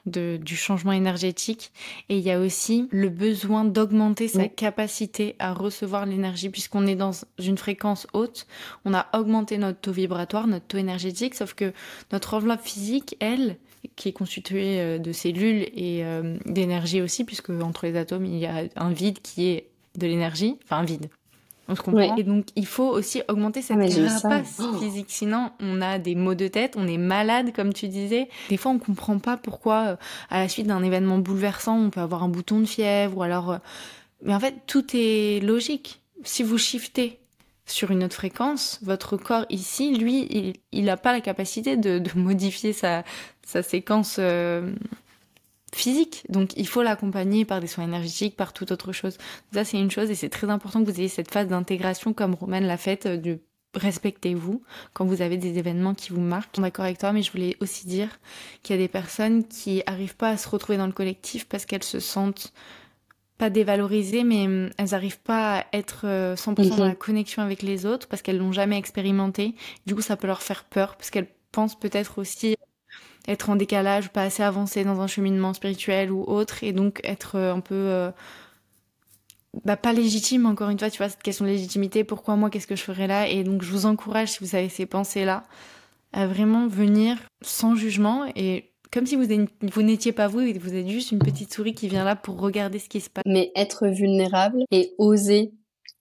de, 0.05 0.37
du 0.37 0.55
changement 0.55 0.91
énergétique. 0.91 1.71
Et 2.09 2.17
il 2.17 2.23
y 2.23 2.31
a 2.31 2.39
aussi 2.39 2.87
le 2.91 3.09
besoin 3.09 3.65
d'augmenter 3.65 4.27
sa 4.27 4.47
capacité 4.47 5.35
à 5.39 5.53
recevoir 5.53 6.05
l'énergie 6.05 6.49
puisqu'on 6.49 6.87
est 6.87 6.95
dans 6.95 7.11
une 7.39 7.57
fréquence 7.57 8.07
haute. 8.13 8.47
On 8.85 8.93
a 8.93 9.07
augmenté 9.13 9.57
notre 9.57 9.79
taux 9.79 9.91
vibratoire, 9.91 10.47
notre 10.47 10.67
taux 10.67 10.77
énergétique, 10.77 11.35
sauf 11.35 11.53
que 11.53 11.73
notre 12.11 12.33
enveloppe 12.33 12.61
physique, 12.61 13.15
elle, 13.19 13.57
qui 13.95 14.09
est 14.09 14.13
constitué 14.13 14.79
euh, 14.79 14.97
de 14.97 15.11
cellules 15.11 15.63
et 15.73 16.03
euh, 16.03 16.37
d'énergie 16.45 17.01
aussi, 17.01 17.23
puisque 17.23 17.49
entre 17.49 17.85
les 17.85 17.97
atomes, 17.97 18.25
il 18.25 18.37
y 18.37 18.45
a 18.45 18.63
un 18.75 18.91
vide 18.91 19.19
qui 19.21 19.47
est 19.47 19.67
de 19.95 20.07
l'énergie, 20.07 20.57
enfin 20.63 20.77
un 20.77 20.85
vide. 20.85 21.09
On 21.69 21.75
se 21.75 21.81
comprend. 21.81 22.15
Et 22.15 22.23
donc, 22.23 22.45
il 22.55 22.65
faut 22.65 22.87
aussi 22.87 23.21
augmenter 23.27 23.61
cette 23.61 23.77
ah, 23.81 23.89
carapace 23.89 24.61
physique. 24.79 25.07
Sinon, 25.09 25.51
on 25.59 25.81
a 25.81 25.99
des 25.99 26.15
maux 26.15 26.35
de 26.35 26.47
tête, 26.47 26.75
on 26.77 26.87
est 26.87 26.97
malade, 26.97 27.51
comme 27.53 27.73
tu 27.73 27.89
disais. 27.89 28.29
Des 28.49 28.55
fois, 28.55 28.71
on 28.71 28.79
comprend 28.79 29.19
pas 29.19 29.35
pourquoi, 29.35 29.85
euh, 29.85 29.95
à 30.29 30.39
la 30.39 30.47
suite 30.47 30.67
d'un 30.67 30.81
événement 30.81 31.17
bouleversant, 31.17 31.77
on 31.77 31.89
peut 31.89 31.99
avoir 31.99 32.23
un 32.23 32.29
bouton 32.29 32.61
de 32.61 32.65
fièvre 32.65 33.17
ou 33.17 33.23
alors. 33.23 33.59
Mais 34.23 34.33
en 34.33 34.39
fait, 34.39 34.55
tout 34.65 34.85
est 34.93 35.43
logique. 35.43 36.01
Si 36.23 36.41
vous 36.41 36.57
shiftez 36.57 37.19
sur 37.67 37.91
une 37.91 38.03
autre 38.03 38.15
fréquence, 38.15 38.79
votre 38.81 39.17
corps 39.17 39.45
ici, 39.49 39.93
lui, 39.95 40.53
il 40.71 40.85
n'a 40.85 40.97
pas 40.97 41.11
la 41.11 41.21
capacité 41.21 41.77
de, 41.77 42.01
modifier 42.15 42.73
sa, 42.73 43.03
séquence 43.43 44.17
euh, 44.19 44.73
physique. 45.73 46.23
Donc 46.29 46.51
il 46.55 46.67
faut 46.67 46.81
l'accompagner 46.81 47.45
par 47.45 47.59
des 47.59 47.67
soins 47.67 47.83
énergétiques, 47.83 48.35
par 48.35 48.53
toute 48.53 48.71
autre 48.71 48.93
chose. 48.93 49.17
Ça 49.53 49.63
c'est 49.63 49.79
une 49.79 49.91
chose 49.91 50.09
et 50.09 50.15
c'est 50.15 50.29
très 50.29 50.49
important 50.49 50.83
que 50.83 50.89
vous 50.89 50.99
ayez 50.99 51.09
cette 51.09 51.31
phase 51.31 51.47
d'intégration 51.47 52.13
comme 52.13 52.33
Romaine 52.33 52.65
l'a 52.65 52.77
faite 52.77 53.05
euh, 53.05 53.17
de 53.17 53.39
respectez-vous 53.75 54.63
quand 54.93 55.05
vous 55.05 55.21
avez 55.21 55.37
des 55.37 55.57
événements 55.59 55.93
qui 55.93 56.11
vous 56.11 56.21
marquent. 56.21 56.55
Suis 56.55 56.63
d'accord 56.63 56.85
avec 56.85 56.97
toi, 56.97 57.11
mais 57.11 57.21
je 57.21 57.31
voulais 57.31 57.57
aussi 57.59 57.85
dire 57.85 58.19
qu'il 58.63 58.75
y 58.75 58.79
a 58.79 58.81
des 58.81 58.87
personnes 58.87 59.45
qui 59.45 59.83
arrivent 59.85 60.15
pas 60.15 60.29
à 60.29 60.37
se 60.37 60.49
retrouver 60.49 60.77
dans 60.77 60.87
le 60.87 60.93
collectif 60.93 61.47
parce 61.47 61.65
qu'elles 61.65 61.83
se 61.83 61.99
sentent 61.99 62.53
pas 63.37 63.49
dévalorisées, 63.49 64.23
mais 64.23 64.45
hum, 64.45 64.69
elles 64.77 64.89
n'arrivent 64.91 65.19
pas 65.19 65.59
à 65.59 65.65
être 65.73 66.05
100% 66.05 66.05
euh, 66.05 66.75
dans 66.77 66.85
la 66.85 66.95
connexion 66.95 67.41
avec 67.41 67.61
les 67.61 67.85
autres 67.85 68.07
parce 68.07 68.21
qu'elles 68.21 68.37
l'ont 68.37 68.51
jamais 68.51 68.77
expérimenté. 68.77 69.55
Du 69.85 69.95
coup, 69.95 70.01
ça 70.01 70.17
peut 70.17 70.27
leur 70.27 70.41
faire 70.41 70.63
peur 70.63 70.95
parce 70.95 71.09
qu'elles 71.09 71.29
pensent 71.51 71.79
peut-être 71.79 72.19
aussi 72.19 72.55
être 73.27 73.49
en 73.49 73.55
décalage, 73.55 74.09
pas 74.09 74.23
assez 74.23 74.41
avancé 74.43 74.83
dans 74.83 75.01
un 75.01 75.07
cheminement 75.07 75.53
spirituel 75.53 76.11
ou 76.11 76.23
autre, 76.23 76.63
et 76.63 76.71
donc 76.71 77.01
être 77.03 77.35
euh, 77.35 77.53
un 77.53 77.59
peu 77.59 77.75
euh, 77.75 78.09
bah, 79.65 79.75
pas 79.75 79.93
légitime 79.93 80.45
encore 80.45 80.69
une 80.69 80.79
fois, 80.79 80.89
tu 80.89 80.97
vois, 80.97 81.09
cette 81.09 81.23
question 81.23 81.45
de 81.45 81.49
légitimité, 81.49 82.03
pourquoi 82.03 82.35
moi, 82.35 82.49
qu'est-ce 82.49 82.67
que 82.67 82.75
je 82.75 82.83
ferais 82.83 83.07
là? 83.07 83.27
Et 83.27 83.43
donc 83.43 83.63
je 83.63 83.71
vous 83.71 83.85
encourage, 83.85 84.31
si 84.31 84.39
vous 84.39 84.55
avez 84.55 84.69
ces 84.69 84.85
pensées-là, 84.85 85.43
à 86.13 86.25
vraiment 86.25 86.67
venir 86.67 87.17
sans 87.41 87.75
jugement 87.75 88.25
et 88.35 88.71
comme 88.91 89.05
si 89.05 89.15
vous, 89.15 89.25
vous 89.61 89.81
n'étiez 89.81 90.11
pas 90.11 90.27
vous, 90.27 90.39
vous 90.39 90.75
êtes 90.75 90.87
juste 90.87 91.11
une 91.11 91.19
petite 91.19 91.53
souris 91.53 91.73
qui 91.73 91.87
vient 91.87 92.03
là 92.03 92.15
pour 92.15 92.39
regarder 92.39 92.79
ce 92.79 92.89
qui 92.89 93.01
se 93.01 93.09
passe. 93.09 93.23
Mais 93.25 93.51
être 93.55 93.87
vulnérable 93.87 94.63
et 94.71 94.93
oser 94.97 95.53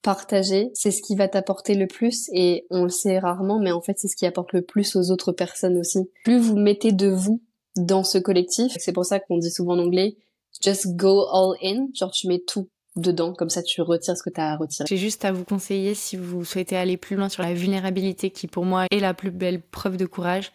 partager, 0.07 0.69
c'est 0.73 0.91
ce 0.91 1.01
qui 1.01 1.15
va 1.15 1.27
t'apporter 1.27 1.73
le 1.73 1.85
plus 1.85 2.29
et 2.31 2.65
on 2.69 2.83
le 2.83 2.89
sait 2.89 3.19
rarement, 3.19 3.59
mais 3.59 3.73
en 3.73 3.81
fait 3.81 3.97
c'est 3.97 4.07
ce 4.07 4.15
qui 4.15 4.25
apporte 4.25 4.53
le 4.53 4.61
plus 4.61 4.95
aux 4.95 5.11
autres 5.11 5.33
personnes 5.33 5.77
aussi. 5.77 6.09
Plus 6.23 6.37
vous 6.37 6.55
mettez 6.55 6.93
de 6.93 7.09
vous 7.09 7.41
dans 7.75 8.05
ce 8.05 8.17
collectif, 8.17 8.71
c'est 8.77 8.93
pour 8.93 9.05
ça 9.05 9.19
qu'on 9.19 9.37
dit 9.37 9.51
souvent 9.51 9.73
en 9.73 9.79
anglais, 9.79 10.15
just 10.63 10.95
go 10.95 11.27
all 11.33 11.57
in, 11.61 11.87
genre 11.93 12.11
tu 12.11 12.27
mets 12.27 12.39
tout 12.39 12.69
dedans, 12.95 13.33
comme 13.33 13.49
ça 13.49 13.61
tu 13.61 13.81
retires 13.81 14.17
ce 14.17 14.23
que 14.23 14.29
tu 14.29 14.39
as 14.39 14.53
à 14.53 14.55
retirer. 14.55 14.85
J'ai 14.87 14.97
juste 14.97 15.25
à 15.25 15.31
vous 15.31 15.43
conseiller 15.43 15.93
si 15.93 16.15
vous 16.15 16.45
souhaitez 16.45 16.77
aller 16.77 16.97
plus 16.97 17.15
loin 17.15 17.29
sur 17.29 17.43
la 17.43 17.53
vulnérabilité 17.53 18.29
qui 18.29 18.47
pour 18.47 18.65
moi 18.65 18.85
est 18.91 18.99
la 18.99 19.13
plus 19.13 19.31
belle 19.31 19.61
preuve 19.61 19.97
de 19.97 20.05
courage, 20.05 20.51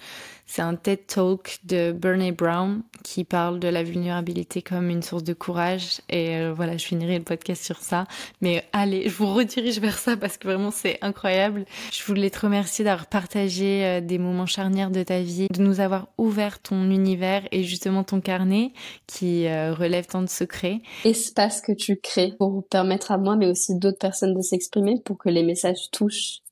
c'est 0.46 0.62
un 0.62 0.74
TED 0.74 1.06
Talk 1.06 1.58
de 1.64 1.92
Bernie 1.92 2.32
Brown 2.32 2.82
qui 3.02 3.24
parle 3.24 3.58
de 3.58 3.68
la 3.68 3.82
vulnérabilité 3.82 4.62
comme 4.62 4.90
une 4.90 5.02
source 5.02 5.24
de 5.24 5.32
courage. 5.32 6.00
Et 6.08 6.36
euh, 6.36 6.52
voilà, 6.54 6.76
je 6.76 6.84
finirai 6.84 7.18
le 7.18 7.24
podcast 7.24 7.64
sur 7.64 7.78
ça. 7.78 8.06
Mais 8.40 8.64
allez, 8.72 9.08
je 9.08 9.14
vous 9.14 9.32
redirige 9.32 9.80
vers 9.80 9.98
ça 9.98 10.16
parce 10.16 10.36
que 10.36 10.48
vraiment 10.48 10.70
c'est 10.70 10.98
incroyable. 11.02 11.64
Je 11.90 12.04
voulais 12.04 12.30
te 12.30 12.40
remercier 12.40 12.84
d'avoir 12.84 13.06
partagé 13.06 13.84
euh, 13.84 14.00
des 14.00 14.18
moments 14.18 14.46
charnières 14.46 14.90
de 14.90 15.02
ta 15.02 15.20
vie, 15.20 15.48
de 15.50 15.62
nous 15.62 15.80
avoir 15.80 16.08
ouvert 16.18 16.60
ton 16.60 16.90
univers 16.90 17.42
et 17.50 17.64
justement 17.64 18.04
ton 18.04 18.20
carnet 18.20 18.72
qui 19.06 19.46
euh, 19.46 19.74
relève 19.74 20.06
tant 20.06 20.22
de 20.22 20.28
secrets. 20.28 20.80
Espace 21.04 21.60
que 21.60 21.72
tu 21.72 21.96
crées 21.96 22.32
pour 22.38 22.66
permettre 22.68 23.10
à 23.12 23.18
moi, 23.18 23.36
mais 23.36 23.46
aussi 23.46 23.78
d'autres 23.78 23.98
personnes 23.98 24.34
de 24.34 24.42
s'exprimer 24.42 25.00
pour 25.04 25.18
que 25.18 25.28
les 25.28 25.42
messages 25.42 25.90
touchent 25.90 26.42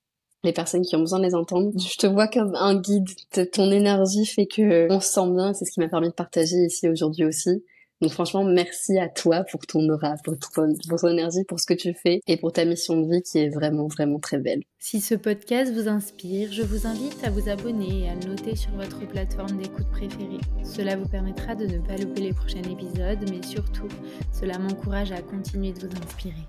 les 0.42 0.52
personnes 0.52 0.82
qui 0.82 0.96
ont 0.96 1.00
besoin 1.00 1.18
de 1.18 1.24
les 1.24 1.34
entendre. 1.34 1.70
Je 1.76 1.96
te 1.96 2.06
vois 2.06 2.28
comme 2.28 2.54
un 2.54 2.74
guide. 2.80 3.08
Ton 3.52 3.70
énergie 3.70 4.26
fait 4.26 4.46
que 4.46 4.90
on 4.90 5.00
se 5.00 5.08
sent 5.08 5.30
bien. 5.30 5.52
C'est 5.52 5.64
ce 5.64 5.72
qui 5.72 5.80
m'a 5.80 5.88
permis 5.88 6.08
de 6.08 6.14
partager 6.14 6.56
ici 6.56 6.88
aujourd'hui 6.88 7.24
aussi. 7.24 7.62
Donc 8.00 8.12
franchement, 8.12 8.44
merci 8.44 8.98
à 8.98 9.08
toi 9.08 9.44
pour 9.44 9.66
ton 9.66 9.86
aura, 9.90 10.14
pour 10.24 10.34
ton, 10.38 11.08
énergie, 11.08 11.44
pour 11.44 11.60
ce 11.60 11.66
que 11.66 11.74
tu 11.74 11.92
fais 11.92 12.22
et 12.26 12.38
pour 12.38 12.50
ta 12.50 12.64
mission 12.64 12.98
de 12.98 13.10
vie 13.12 13.20
qui 13.20 13.38
est 13.38 13.50
vraiment, 13.50 13.88
vraiment 13.88 14.18
très 14.18 14.38
belle. 14.38 14.62
Si 14.78 15.02
ce 15.02 15.14
podcast 15.14 15.70
vous 15.74 15.86
inspire, 15.86 16.50
je 16.50 16.62
vous 16.62 16.86
invite 16.86 17.22
à 17.24 17.30
vous 17.30 17.50
abonner 17.50 18.04
et 18.04 18.08
à 18.08 18.14
noter 18.14 18.56
sur 18.56 18.70
votre 18.70 19.06
plateforme 19.06 19.60
d'écoute 19.60 19.90
préférée. 19.90 20.40
Cela 20.64 20.96
vous 20.96 21.08
permettra 21.08 21.54
de 21.54 21.66
ne 21.66 21.78
pas 21.78 21.98
louper 21.98 22.22
les 22.22 22.32
prochains 22.32 22.62
épisodes, 22.62 23.18
mais 23.30 23.46
surtout, 23.46 23.88
cela 24.32 24.58
m'encourage 24.58 25.12
à 25.12 25.20
continuer 25.20 25.72
de 25.72 25.80
vous 25.80 26.02
inspirer. 26.02 26.34